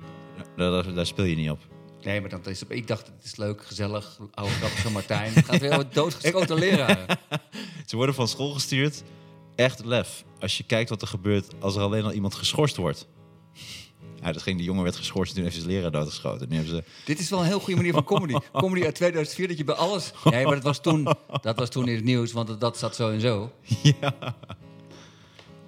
Daar, 0.56 0.72
daar, 0.72 0.94
daar 0.94 1.06
speel 1.06 1.26
je 1.26 1.36
niet 1.36 1.50
op. 1.50 1.68
Nee, 2.04 2.22
maar 2.22 2.30
dat 2.30 2.48
is, 2.48 2.64
ik 2.68 2.88
dacht, 2.88 3.08
het 3.08 3.26
is 3.26 3.36
leuk, 3.36 3.66
gezellig, 3.66 4.20
oude 4.34 4.54
grappige 4.54 4.92
Martijn. 4.92 5.34
Het 5.34 5.46
gaat 5.46 5.60
weer 5.60 5.72
over 5.72 5.90
doodgeschoten 5.94 6.60
leraren. 6.60 7.06
Ze 7.86 7.96
worden 7.96 8.16
van 8.16 8.28
school 8.28 8.54
gestuurd. 8.54 9.04
Echt 9.56 9.86
lef. 9.86 10.24
Als 10.40 10.58
je 10.58 10.64
kijkt 10.64 10.90
wat 10.90 11.02
er 11.02 11.08
gebeurt 11.08 11.48
als 11.60 11.76
er 11.76 11.82
alleen 11.82 12.04
al 12.04 12.12
iemand 12.12 12.36
geschorst 12.36 12.76
wordt. 12.76 13.08
Ja, 14.22 14.32
dat 14.32 14.42
ging, 14.42 14.58
die 14.58 14.66
jongen 14.66 14.84
werd 14.84 14.96
geschorst 14.96 15.30
en 15.30 15.36
toen 15.36 15.44
heeft 15.44 15.56
zijn 15.56 15.68
leraar 15.68 15.92
doodgeschoten. 15.92 16.50
Nu 16.50 16.56
hebben 16.56 16.76
ze... 16.76 16.84
Dit 17.06 17.20
is 17.20 17.30
wel 17.30 17.40
een 17.40 17.46
heel 17.46 17.60
goede 17.60 17.76
manier 17.76 17.94
van 17.94 18.04
comedy. 18.04 18.34
Comedy 18.52 18.86
uit 18.86 18.96
2004, 18.96 19.48
dat 19.48 19.58
je 19.58 19.64
bij 19.64 19.76
alles... 19.76 20.12
Nee, 20.24 20.46
maar 20.46 20.56
dat 20.56 20.64
was 20.64 20.82
toen, 20.82 21.08
dat 21.42 21.58
was 21.58 21.70
toen 21.70 21.88
in 21.88 21.96
het 21.96 22.04
nieuws, 22.04 22.32
want 22.32 22.48
dat, 22.48 22.60
dat 22.60 22.78
zat 22.78 22.96
zo 22.96 23.10
en 23.10 23.22
zo. 23.22 23.52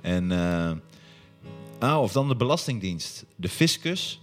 En, 0.02 0.32
eh, 0.32 0.72
ah, 1.80 2.02
of 2.02 2.12
dan 2.12 2.28
de 2.28 2.36
Belastingdienst. 2.36 3.26
De 3.36 3.50
fiscus, 3.50 4.22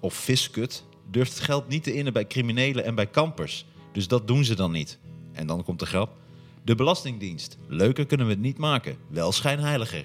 of 0.00 0.14
fiscut, 0.14 0.84
durft 1.10 1.32
het 1.34 1.42
geld 1.42 1.68
niet 1.68 1.82
te 1.82 1.94
innen 1.94 2.12
bij 2.12 2.26
criminelen 2.26 2.84
en 2.84 2.94
bij 2.94 3.06
kampers. 3.06 3.64
Dus 3.92 4.08
dat 4.08 4.26
doen 4.26 4.44
ze 4.44 4.54
dan 4.54 4.70
niet. 4.72 4.98
En 5.32 5.46
dan 5.46 5.64
komt 5.64 5.78
de 5.78 5.86
grap. 5.86 6.16
De 6.64 6.74
Belastingdienst. 6.74 7.56
Leuker 7.66 8.06
kunnen 8.06 8.26
we 8.26 8.32
het 8.32 8.40
niet 8.42 8.58
maken. 8.58 8.96
Wel 9.08 9.32
schijnheiliger. 9.32 10.04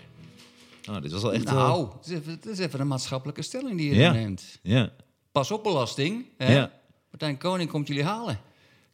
Nou, 0.86 1.02
dit 1.02 1.12
was 1.12 1.22
wel 1.22 1.34
echt... 1.34 1.44
wel- 1.50 1.56
Nou, 1.68 1.88
het 1.98 2.06
is, 2.08 2.12
even, 2.18 2.32
het 2.32 2.46
is 2.46 2.60
even 2.60 2.80
een 2.80 2.88
maatschappelijke 2.88 3.42
stelling 3.42 3.78
die 3.78 3.90
je 3.90 3.96
Ja. 3.96 4.12
neemt. 4.12 4.60
Ja. 4.62 4.92
Pas 5.32 5.52
op 5.52 5.64
belasting. 5.64 6.26
Hè? 6.38 6.54
Ja. 6.56 6.72
Martijn 7.10 7.38
Koning 7.38 7.70
komt 7.70 7.88
jullie 7.88 8.04
halen. 8.04 8.40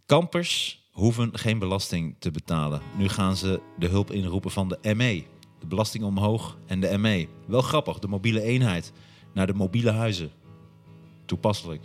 Kampers 0.06 0.84
hoeven 0.92 1.38
geen 1.38 1.60
belasting 1.60 2.16
te 2.20 2.32
betalen. 2.32 2.82
Nu 2.98 3.08
gaan 3.10 3.38
ze 3.38 3.62
de 3.80 3.88
hulp 3.88 4.12
inroepen 4.12 4.52
van 4.52 4.68
de 4.68 4.94
ME. 4.96 5.24
De 5.60 5.68
belasting 5.68 6.04
omhoog 6.04 6.58
en 6.66 6.80
de 6.80 6.98
ME. 6.98 7.28
Wel 7.48 7.62
grappig, 7.62 8.00
de 8.00 8.08
mobiele 8.08 8.42
eenheid 8.42 8.92
naar 9.34 9.48
de 9.48 9.54
mobiele 9.54 9.92
huizen. 9.92 10.32
Toepasselijk. 11.26 11.82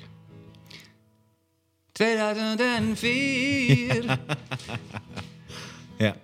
2004, 1.94 4.04
Ja. 5.98 6.16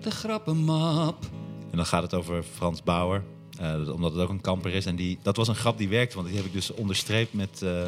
de 0.00 0.10
grappenmap. 0.10 1.24
En 1.70 1.76
dan 1.76 1.86
gaat 1.86 2.02
het 2.02 2.14
over 2.14 2.42
Frans 2.42 2.82
Bauer. 2.82 3.22
eh, 3.58 3.88
omdat 3.92 4.12
het 4.12 4.22
ook 4.22 4.28
een 4.28 4.40
kamper 4.40 4.74
is. 4.74 4.86
En 4.86 4.96
die, 4.96 5.18
dat 5.22 5.36
was 5.36 5.48
een 5.48 5.54
grap 5.54 5.78
die 5.78 5.88
werkte, 5.88 6.14
want 6.16 6.28
die 6.28 6.36
heb 6.36 6.46
ik 6.46 6.52
dus 6.52 6.74
onderstreept 6.74 7.32
met, 7.32 7.62
eh, 7.62 7.84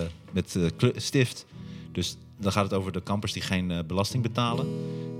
eh, 0.00 0.06
met 0.32 0.56
stift. 0.96 1.46
Dus 1.92 2.16
dan 2.38 2.52
gaat 2.52 2.64
het 2.64 2.72
over 2.72 2.92
de 2.92 3.02
kampers 3.02 3.32
die 3.32 3.42
geen 3.42 3.84
belasting 3.86 4.22
betalen. 4.22 4.66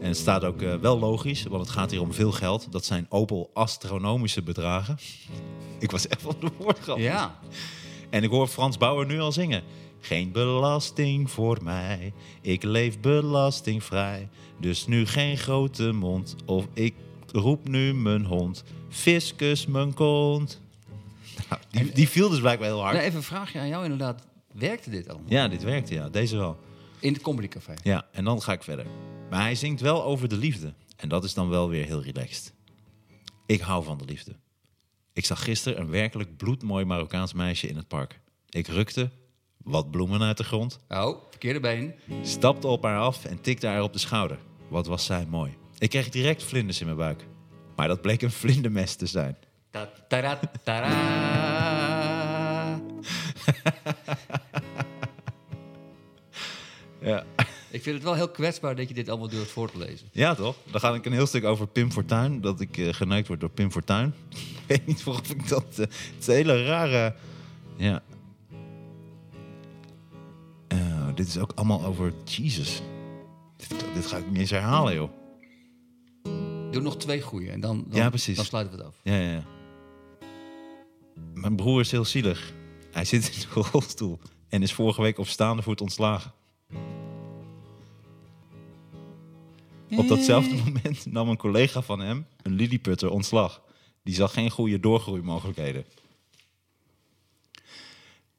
En 0.01 0.07
het 0.09 0.17
staat 0.17 0.45
ook 0.45 0.61
wel 0.61 0.99
logisch, 0.99 1.43
want 1.43 1.61
het 1.63 1.71
gaat 1.71 1.91
hier 1.91 2.01
om 2.01 2.13
veel 2.13 2.33
geld. 2.33 2.67
Dat 2.73 2.85
zijn 2.85 3.07
Opel 3.09 3.51
astronomische 3.55 4.43
bedragen. 4.43 4.99
Ik 5.79 5.91
was 5.91 6.09
echt 6.09 6.23
van 6.23 6.37
de 6.41 6.51
woordgrap. 6.59 6.99
Ja. 6.99 7.39
En 8.11 8.23
ik 8.23 8.31
hoor 8.31 8.47
Frans 8.47 8.77
Bauer 8.79 9.07
nu 9.07 9.21
al 9.21 9.33
zingen. 9.33 9.63
Geen 10.01 10.33
belasting 10.33 11.31
voor 11.31 11.59
mij, 11.63 12.13
ik 12.41 12.63
leef 12.63 13.01
belastingvrij. 13.01 14.29
Dus 14.61 14.87
nu 14.87 15.07
geen 15.07 15.39
grote 15.39 15.93
mond, 15.93 16.37
of 16.45 16.67
ik 16.73 16.95
roep 17.33 17.69
nu 17.69 17.95
mijn 17.95 18.25
hond. 18.25 18.65
Fiscus 18.89 19.67
mijn 19.67 19.95
kont. 19.95 20.61
Nou, 21.49 21.63
die, 21.71 21.93
die 21.93 22.09
viel 22.09 22.29
dus 22.29 22.41
blijkbaar 22.41 22.69
heel 22.69 22.81
hard. 22.81 22.93
Nou, 22.93 23.05
even 23.05 23.17
een 23.17 23.25
vraagje 23.25 23.59
aan 23.59 23.69
jou 23.69 23.83
inderdaad. 23.83 24.27
Werkte 24.53 24.91
dit 24.91 25.09
allemaal? 25.09 25.31
Ja, 25.31 25.49
dit 25.49 25.63
werkte, 25.63 25.95
ja. 25.95 26.09
Deze 26.09 26.37
wel. 26.37 26.59
In 26.99 27.13
het 27.13 27.23
comedycafé? 27.23 27.75
Ja, 27.83 28.07
en 28.13 28.25
dan 28.25 28.43
ga 28.43 28.53
ik 28.53 28.63
verder. 28.63 28.87
Maar 29.31 29.41
hij 29.41 29.55
zingt 29.55 29.81
wel 29.81 30.05
over 30.05 30.29
de 30.29 30.37
liefde. 30.37 30.75
En 30.97 31.09
dat 31.09 31.25
is 31.25 31.35
dan 31.35 31.49
wel 31.49 31.69
weer 31.69 31.85
heel 31.85 32.03
relaxed. 32.03 32.53
Ik 33.47 33.61
hou 33.61 33.85
van 33.85 33.99
de 33.99 34.05
liefde. 34.05 34.37
Ik 35.13 35.25
zag 35.25 35.45
gisteren 35.45 35.81
een 35.81 35.91
werkelijk 35.91 36.37
bloedmooi 36.37 36.85
Marokkaans 36.85 37.33
meisje 37.33 37.69
in 37.69 37.77
het 37.77 37.89
park. 37.89 38.21
Ik 38.49 38.67
rukte 38.67 39.11
wat 39.65 39.91
bloemen 39.91 40.23
uit 40.23 40.37
de 40.37 40.45
grond, 40.45 40.79
Oh, 40.89 41.17
verkeerde 41.31 41.61
been. 41.61 41.95
stapte 42.23 42.67
op 42.67 42.83
haar 42.83 42.99
af 42.99 43.25
en 43.25 43.41
tikte 43.41 43.67
haar 43.67 43.83
op 43.83 43.93
de 43.93 43.99
schouder. 43.99 44.39
Wat 44.69 44.87
was 44.87 45.05
zij 45.05 45.27
mooi. 45.29 45.57
Ik 45.79 45.91
kreeg 45.91 46.09
direct 46.09 46.43
vlinders 46.43 46.81
in 46.81 46.87
mijn 46.87 46.99
buik. 46.99 47.25
Maar 47.77 47.89
dat 47.89 48.01
bleek 48.01 48.23
een 48.23 48.31
vlindermes 48.31 48.95
te 48.95 49.07
zijn. 49.07 49.37
Ta 49.71 49.91
tara. 50.09 50.39
Ja. 57.01 57.25
Ik 57.71 57.83
vind 57.83 57.95
het 57.95 58.05
wel 58.05 58.15
heel 58.15 58.29
kwetsbaar 58.29 58.77
dat 58.77 58.89
je 58.89 58.95
dit 58.95 59.09
allemaal 59.09 59.29
durft 59.29 59.51
voor 59.51 59.71
te 59.71 59.79
lezen. 59.79 60.09
Ja, 60.13 60.35
toch? 60.35 60.57
Dan 60.71 60.81
ga 60.81 60.95
ik 60.95 61.05
een 61.07 61.13
heel 61.13 61.27
stuk 61.27 61.45
over 61.45 61.67
Pim 61.67 61.93
Fortuyn. 61.93 62.41
Dat 62.41 62.61
ik 62.61 62.77
eh, 62.79 62.93
geneukt 62.93 63.29
word 63.29 63.41
door 63.41 63.51
Pim 63.51 63.71
Fortuyn. 63.71 64.15
ik 64.31 64.67
weet 64.67 64.87
niet 64.87 65.03
waarom 65.05 65.25
ik 65.29 65.49
dat... 65.49 65.65
eh, 65.71 65.77
het 65.79 66.17
is 66.19 66.27
een 66.27 66.35
hele 66.35 66.65
rare... 66.65 67.15
Ja. 67.77 68.03
Dit 71.21 71.29
is 71.29 71.39
ook 71.39 71.53
allemaal 71.55 71.85
over 71.85 72.13
Jesus. 72.25 72.83
Dit, 73.57 73.85
dit 73.95 74.07
ga 74.07 74.17
ik 74.17 74.31
niet 74.31 74.39
eens 74.39 74.51
herhalen, 74.51 74.95
joh. 74.95 75.11
Doe 76.71 76.83
nog 76.83 76.97
twee 76.97 77.21
goeie 77.21 77.51
en 77.51 77.61
dan, 77.61 77.85
dan, 77.89 77.99
Ja, 77.99 78.09
precies. 78.09 78.37
dan 78.37 78.45
sluiten 78.45 78.77
we 78.77 78.83
het 78.83 78.93
af. 78.93 79.01
Ja, 79.03 79.17
ja, 79.17 79.31
ja. 79.31 79.45
Mijn 81.35 81.57
broer 81.57 81.81
is 81.81 81.91
heel 81.91 82.05
zielig. 82.05 82.53
Hij 82.91 83.05
zit 83.05 83.29
in 83.35 83.41
de 83.41 83.69
rolstoel 83.73 84.19
en 84.49 84.63
is 84.63 84.73
vorige 84.73 85.03
week 85.03 85.19
op 85.19 85.27
staande 85.27 85.63
voet 85.63 85.81
ontslagen. 85.81 86.33
Op 89.97 90.09
datzelfde 90.09 90.55
moment 90.65 91.07
nam 91.07 91.29
een 91.29 91.37
collega 91.37 91.83
van 91.83 92.01
hem, 92.01 92.27
een 92.43 92.53
Lilliputter, 92.53 93.11
ontslag. 93.11 93.63
Die 94.03 94.15
zag 94.15 94.33
geen 94.33 94.51
goede 94.51 94.81
doorgroeimogelijkheden. 94.81 95.85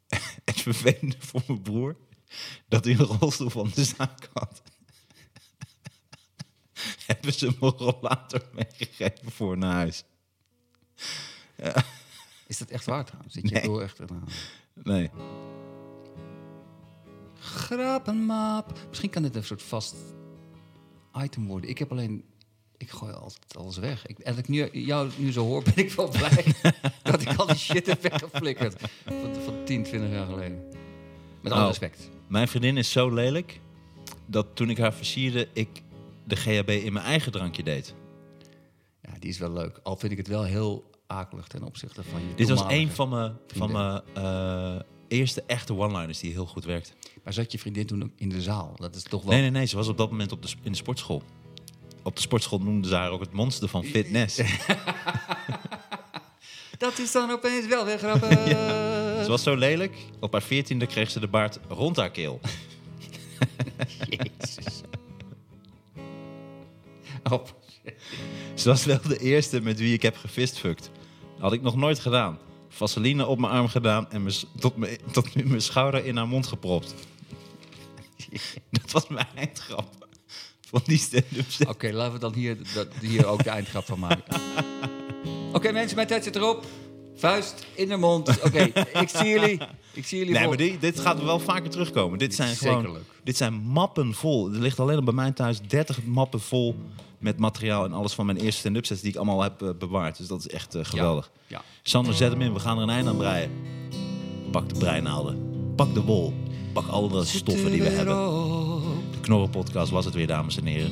Het 0.45 0.61
vervelende 0.61 1.15
voor 1.19 1.41
mijn 1.47 1.61
broer 1.61 1.95
dat 2.67 2.83
hij 2.85 2.93
een 2.93 3.05
rolstoel 3.05 3.49
van 3.49 3.71
de 3.75 3.83
zaak 3.83 4.29
had. 4.33 4.61
Hebben 7.07 7.33
ze 7.33 7.45
hem 7.45 7.55
een 7.59 7.69
rollator 7.69 8.41
meegegeven 8.53 9.31
voor 9.31 9.57
naar 9.57 9.73
huis. 9.73 10.03
Is 12.47 12.57
dat 12.57 12.69
echt 12.69 12.85
waar 12.85 13.05
trouwens? 13.05 13.33
Zit 13.33 13.49
je 13.49 13.53
Nee. 13.55 13.63
door 13.63 13.81
echt... 13.81 13.99
Nou. 13.99 14.21
Nee. 14.73 15.09
Grappenmap. 17.39 18.79
Misschien 18.87 19.09
kan 19.09 19.21
dit 19.21 19.35
een 19.35 19.43
soort 19.43 19.63
vast 19.63 19.95
item 21.23 21.47
worden. 21.47 21.69
Ik 21.69 21.77
heb 21.77 21.91
alleen... 21.91 22.23
Ik 22.77 22.89
gooi 22.89 23.13
altijd 23.13 23.57
alles 23.57 23.77
weg. 23.77 24.05
Ik, 24.05 24.23
als 24.27 24.37
ik 24.37 24.47
nu, 24.47 24.69
jou 24.71 25.11
nu 25.17 25.31
zo 25.31 25.45
hoor, 25.45 25.63
ben 25.63 25.75
ik 25.77 25.91
wel 25.91 26.09
blij 26.17 26.45
dat 27.03 27.21
ik 27.21 27.35
al 27.35 27.45
die 27.47 27.55
shit 27.55 27.85
heb 27.85 28.01
weggeflikkerd. 28.01 28.81
Van, 29.05 29.35
van 29.45 29.65
10, 29.65 29.83
20 29.83 30.11
jaar 30.11 30.25
geleden. 30.25 30.63
Met 31.41 31.51
alle 31.51 31.61
Oh. 31.61 31.67
respect. 31.67 32.09
Mijn 32.31 32.47
vriendin 32.47 32.77
is 32.77 32.91
zo 32.91 33.09
lelijk 33.09 33.59
dat 34.25 34.47
toen 34.53 34.69
ik 34.69 34.77
haar 34.77 34.93
versierde, 34.93 35.47
ik 35.53 35.83
de 36.25 36.35
GHB 36.35 36.69
in 36.69 36.93
mijn 36.93 37.05
eigen 37.05 37.31
drankje 37.31 37.63
deed. 37.63 37.95
Ja, 39.01 39.09
die 39.19 39.29
is 39.29 39.37
wel 39.37 39.51
leuk. 39.51 39.79
Al 39.83 39.95
vind 39.95 40.11
ik 40.11 40.17
het 40.17 40.27
wel 40.27 40.43
heel 40.43 40.89
akelig 41.07 41.47
ten 41.47 41.63
opzichte 41.63 42.03
van 42.03 42.21
je 42.27 42.35
Dit 42.35 42.49
was 42.49 42.63
een 42.67 42.91
van 42.91 43.09
mijn, 43.09 43.37
van 43.47 43.71
mijn 43.71 44.01
eh, 44.13 44.79
eerste 45.07 45.43
echte 45.47 45.75
one-liners 45.75 46.19
die 46.19 46.31
heel 46.31 46.45
goed 46.45 46.65
werkte. 46.65 46.91
Maar 47.23 47.33
zat 47.33 47.51
je 47.51 47.59
vriendin 47.59 47.85
toen 47.85 48.13
in 48.15 48.29
de 48.29 48.41
zaal? 48.41 48.73
Dat 48.75 48.95
is 48.95 49.03
toch 49.03 49.23
wel... 49.23 49.31
Nee, 49.31 49.41
nee, 49.41 49.51
nee. 49.51 49.65
Ze 49.65 49.75
was 49.75 49.87
op 49.87 49.97
dat 49.97 50.09
moment 50.09 50.31
op 50.31 50.41
de, 50.41 50.49
in 50.61 50.71
de 50.71 50.77
sportschool. 50.77 51.23
Op 52.03 52.15
de 52.15 52.21
sportschool 52.21 52.59
noemden 52.59 52.89
ze 52.89 52.95
haar 52.95 53.09
ook 53.09 53.21
het 53.21 53.33
monster 53.33 53.67
van 53.69 53.83
fitness. 53.83 54.41
Dat 56.77 56.99
is 56.99 57.11
dan 57.11 57.31
opeens 57.31 57.67
wel 57.67 57.85
weer 57.85 57.97
grappig. 57.97 58.29
Ze 59.23 59.29
was 59.29 59.43
zo 59.43 59.55
lelijk. 59.55 59.95
Op 60.19 60.31
haar 60.31 60.41
veertiende 60.41 60.85
kreeg 60.85 61.11
ze 61.11 61.19
de 61.19 61.27
baard 61.27 61.59
rond 61.67 61.95
haar 61.95 62.11
keel. 62.11 62.39
Jezus. 64.09 64.81
Oh, 67.31 67.45
Ze 68.53 68.69
was 68.69 68.85
wel 68.85 68.99
de 69.07 69.19
eerste 69.19 69.61
met 69.61 69.79
wie 69.79 69.93
ik 69.93 70.01
heb 70.01 70.17
gefistfucked. 70.17 70.89
Had 71.39 71.53
ik 71.53 71.61
nog 71.61 71.75
nooit 71.75 71.99
gedaan. 71.99 72.37
Vaseline 72.69 73.25
op 73.25 73.39
mijn 73.39 73.53
arm 73.53 73.67
gedaan 73.67 74.11
en 74.11 74.27
tot, 74.59 74.77
mijn, 74.77 74.97
tot 75.11 75.35
in 75.35 75.47
mijn 75.47 75.61
schouder 75.61 76.05
in 76.05 76.17
haar 76.17 76.27
mond 76.27 76.47
gepropt. 76.47 76.95
Dat 78.69 78.91
was 78.91 79.07
mijn 79.07 79.27
eindgrap. 79.35 80.07
Van 80.69 80.81
die 80.85 80.97
stand-up. 80.97 81.45
Oké, 81.67 81.91
laten 81.91 82.13
we 82.13 82.19
dan 82.19 82.33
hier, 82.33 82.57
dat, 82.73 82.87
hier 83.01 83.25
ook 83.25 83.43
de 83.43 83.49
eindgrap 83.49 83.85
van 83.85 83.99
maken. 83.99 84.41
Oké, 85.53 85.71
mensen, 85.71 85.95
mijn 85.95 86.07
tijd 86.07 86.23
zit 86.23 86.35
erop. 86.35 86.65
Vuist 87.15 87.65
in 87.75 87.87
de 87.89 87.97
mond. 87.97 88.41
Oké, 88.43 88.59
ik 89.01 89.09
zie 89.09 89.29
jullie. 89.29 89.59
Ik 89.93 90.05
zie 90.05 90.17
jullie 90.17 90.33
Nee, 90.33 90.47
maar 90.47 90.57
die, 90.57 90.77
dit 90.79 90.99
gaat 90.99 91.23
wel 91.23 91.39
vaker 91.39 91.69
terugkomen. 91.69 92.19
Dit 92.19 92.35
zijn 92.35 92.55
Zeker 92.55 92.77
gewoon. 92.77 92.93
leuk. 92.93 93.03
Dit 93.23 93.37
zijn 93.37 93.53
mappen 93.53 94.13
vol. 94.13 94.51
Er 94.53 94.59
ligt 94.59 94.79
alleen 94.79 94.95
al 94.95 95.03
bij 95.03 95.13
mij 95.13 95.31
thuis 95.31 95.61
30 95.61 96.03
mappen 96.05 96.39
vol 96.39 96.75
met 97.17 97.39
materiaal 97.39 97.85
en 97.85 97.93
alles 97.93 98.13
van 98.13 98.25
mijn 98.25 98.37
eerste 98.37 98.59
stand-up 98.59 98.85
sets 98.85 99.01
die 99.01 99.09
ik 99.09 99.15
allemaal 99.15 99.41
heb 99.41 99.61
eh, 99.61 99.69
bewaard. 99.79 100.17
Dus 100.17 100.27
dat 100.27 100.39
is 100.39 100.47
echt 100.47 100.75
eh, 100.75 100.85
geweldig. 100.85 101.31
Ja. 101.47 101.61
Sander, 101.83 102.13
zet 102.13 102.31
hem 102.31 102.41
in. 102.41 102.53
We 102.53 102.59
gaan 102.59 102.77
er 102.77 102.83
een 102.83 102.89
eind 102.89 103.07
aan 103.07 103.17
breien. 103.17 103.51
Pak 104.51 104.69
de 104.69 104.79
breinaalden. 104.79 105.49
Pak 105.75 105.93
de 105.93 106.01
wol. 106.01 106.33
Pak 106.73 106.87
alle 106.87 107.25
stoffen 107.25 107.71
die 107.71 107.81
we 107.81 107.89
hebben. 107.89 108.15
De 109.11 109.19
Knorren-podcast 109.21 109.91
was 109.91 110.05
het 110.05 110.13
weer, 110.13 110.27
dames 110.27 110.57
en 110.57 110.65
heren. 110.65 110.91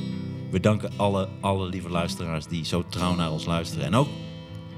We 0.50 0.60
danken 0.60 0.90
alle, 0.96 1.28
alle 1.40 1.68
lieve 1.68 1.88
luisteraars 1.88 2.46
die 2.46 2.64
zo 2.64 2.84
trouw 2.88 3.14
naar 3.14 3.30
ons 3.30 3.44
luisteren. 3.44 3.84
En 3.84 3.94
ook 3.94 4.08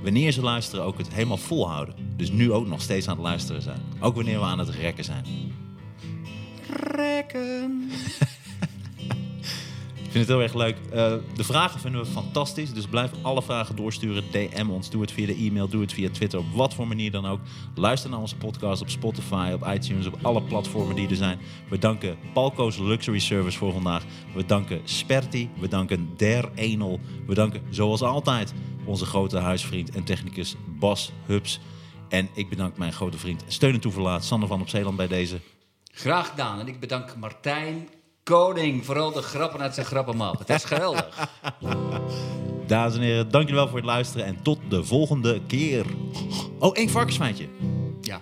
wanneer 0.03 0.33
ze 0.33 0.43
luisteren, 0.43 0.85
ook 0.85 0.99
het 0.99 1.15
helemaal 1.15 1.37
volhouden. 1.37 1.95
Dus 2.17 2.31
nu 2.31 2.53
ook 2.53 2.67
nog 2.67 2.81
steeds 2.81 3.09
aan 3.09 3.15
het 3.15 3.23
luisteren 3.23 3.63
zijn. 3.63 3.81
Ook 4.01 4.15
wanneer 4.15 4.39
we 4.39 4.45
aan 4.45 4.59
het 4.59 4.69
rekken 4.69 5.05
zijn. 5.05 5.25
Rekken. 6.95 7.91
Vind 10.13 10.29
het 10.29 10.37
heel 10.37 10.43
erg 10.43 10.55
leuk. 10.55 10.77
Eh, 10.91 11.15
de 11.35 11.45
vragen 11.45 11.81
vinden 11.81 12.01
we 12.01 12.07
fantastisch. 12.07 12.73
Dus 12.73 12.87
blijf 12.87 13.11
alle 13.23 13.43
vragen 13.43 13.77
doorsturen. 13.77 14.25
DM 14.31 14.71
ons. 14.71 14.91
Doe 14.91 15.01
het 15.01 15.13
via 15.13 15.27
de 15.27 15.35
e-mail. 15.35 15.69
Doe 15.69 15.81
het 15.81 15.93
via 15.93 16.11
Twitter. 16.11 16.39
Op 16.39 16.45
wat 16.55 16.75
voor 16.75 16.89
manier 16.89 17.11
dan 17.11 17.27
ook. 17.27 17.41
Luister 17.75 18.11
naar 18.11 18.19
onze 18.19 18.37
podcast 18.37 18.83
op 18.83 18.89
Spotify, 18.89 19.51
op 19.55 19.67
iTunes, 19.67 20.07
op 20.07 20.19
alle 20.23 20.43
platformen 20.43 20.97
die 20.97 21.09
er 21.09 21.17
zijn. 21.17 21.39
We 21.69 21.79
danken 21.79 22.17
Palco's 22.33 22.79
Luxury 22.79 23.19
Service 23.19 23.59
voor 23.59 23.73
vandaag. 23.73 24.05
We 24.35 24.47
danken 24.47 24.81
Sperti. 24.85 25.51
We 25.59 25.69
danken 25.69 26.09
Der 26.17 26.51
Enel. 26.55 27.01
We 27.27 27.35
danken 27.35 27.63
zoals 27.71 28.03
altijd 28.03 28.53
onze 28.85 29.07
grote 29.07 29.39
huisvriend 29.39 29.91
en 29.91 30.05
technicus 30.05 30.57
Bas 30.79 31.13
Hubs. 31.27 31.61
En 32.09 32.29
ik 32.35 32.49
bedank 32.49 32.77
mijn 32.77 32.93
grote 32.93 33.19
vriend 33.19 33.45
Steun 33.47 33.75
en 33.75 33.81
Toeverlaat 33.81 34.25
Sander 34.25 34.49
van 34.49 34.61
op 34.61 34.69
Zeeland 34.69 34.97
bij 34.97 35.09
deze. 35.09 35.41
Graag 35.93 36.29
gedaan. 36.29 36.61
En 36.61 36.69
ik 36.69 36.81
bedank 36.81 37.17
Martijn 37.17 37.89
Koning. 38.23 38.85
Vooral 38.85 39.13
de 39.13 39.23
grappen 39.23 39.61
uit 39.61 39.75
zijn 39.75 39.87
grappenmap. 39.87 40.39
Het 40.39 40.51
is 40.51 40.65
geweldig. 40.65 41.29
Dames 42.67 42.95
en 42.95 43.01
heren, 43.01 43.31
dank 43.31 43.45
jullie 43.45 43.61
wel 43.61 43.69
voor 43.69 43.77
het 43.77 43.87
luisteren 43.87 44.27
en 44.27 44.43
tot 44.43 44.59
de 44.69 44.85
volgende 44.85 45.41
keer. 45.47 45.87
Oh, 46.59 46.77
één 46.77 46.89
varkensfeitje. 46.89 47.49
Ja. 48.01 48.21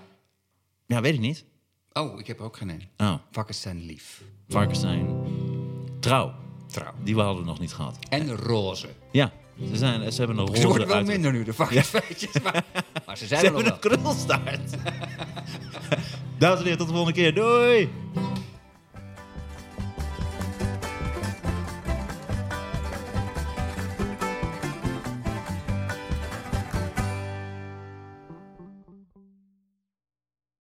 Ja, 0.86 1.00
weet 1.00 1.14
ik 1.14 1.20
niet. 1.20 1.44
Oh, 1.92 2.18
ik 2.18 2.26
heb 2.26 2.40
ook 2.40 2.56
geen 2.56 2.68
een. 2.68 2.88
Oh, 2.96 3.14
Vakkers 3.30 3.60
zijn 3.60 3.84
lief. 3.84 4.22
varkens 4.48 4.80
zijn 4.80 5.08
trouw. 6.00 6.34
Trouw. 6.66 6.92
Die 7.02 7.14
we 7.14 7.20
hadden 7.20 7.42
we 7.42 7.48
nog 7.48 7.60
niet 7.60 7.72
gehad. 7.72 7.98
En 8.08 8.36
roze. 8.36 8.88
Ja, 9.12 9.32
ze, 9.70 9.76
zijn, 9.76 10.12
ze 10.12 10.18
hebben 10.18 10.38
een 10.38 10.46
roze 10.46 10.60
Ze 10.60 10.66
worden 10.66 10.86
wel 10.88 11.04
minder 11.04 11.32
nu, 11.32 11.44
de 11.44 11.52
vakjesfeitjes. 11.54 12.40
Maar, 12.42 12.64
maar 13.06 13.16
ze 13.16 13.26
zijn 13.32 13.40
Ze 13.40 13.46
er 13.46 13.52
nog 13.52 13.62
hebben 13.62 13.90
een 13.92 13.98
krulstaart. 13.98 14.70
Dames 16.38 16.58
en 16.58 16.62
heren, 16.64 16.78
tot 16.78 16.86
de 16.88 16.94
volgende 16.94 17.12
keer. 17.20 17.34
Doei! 17.34 17.88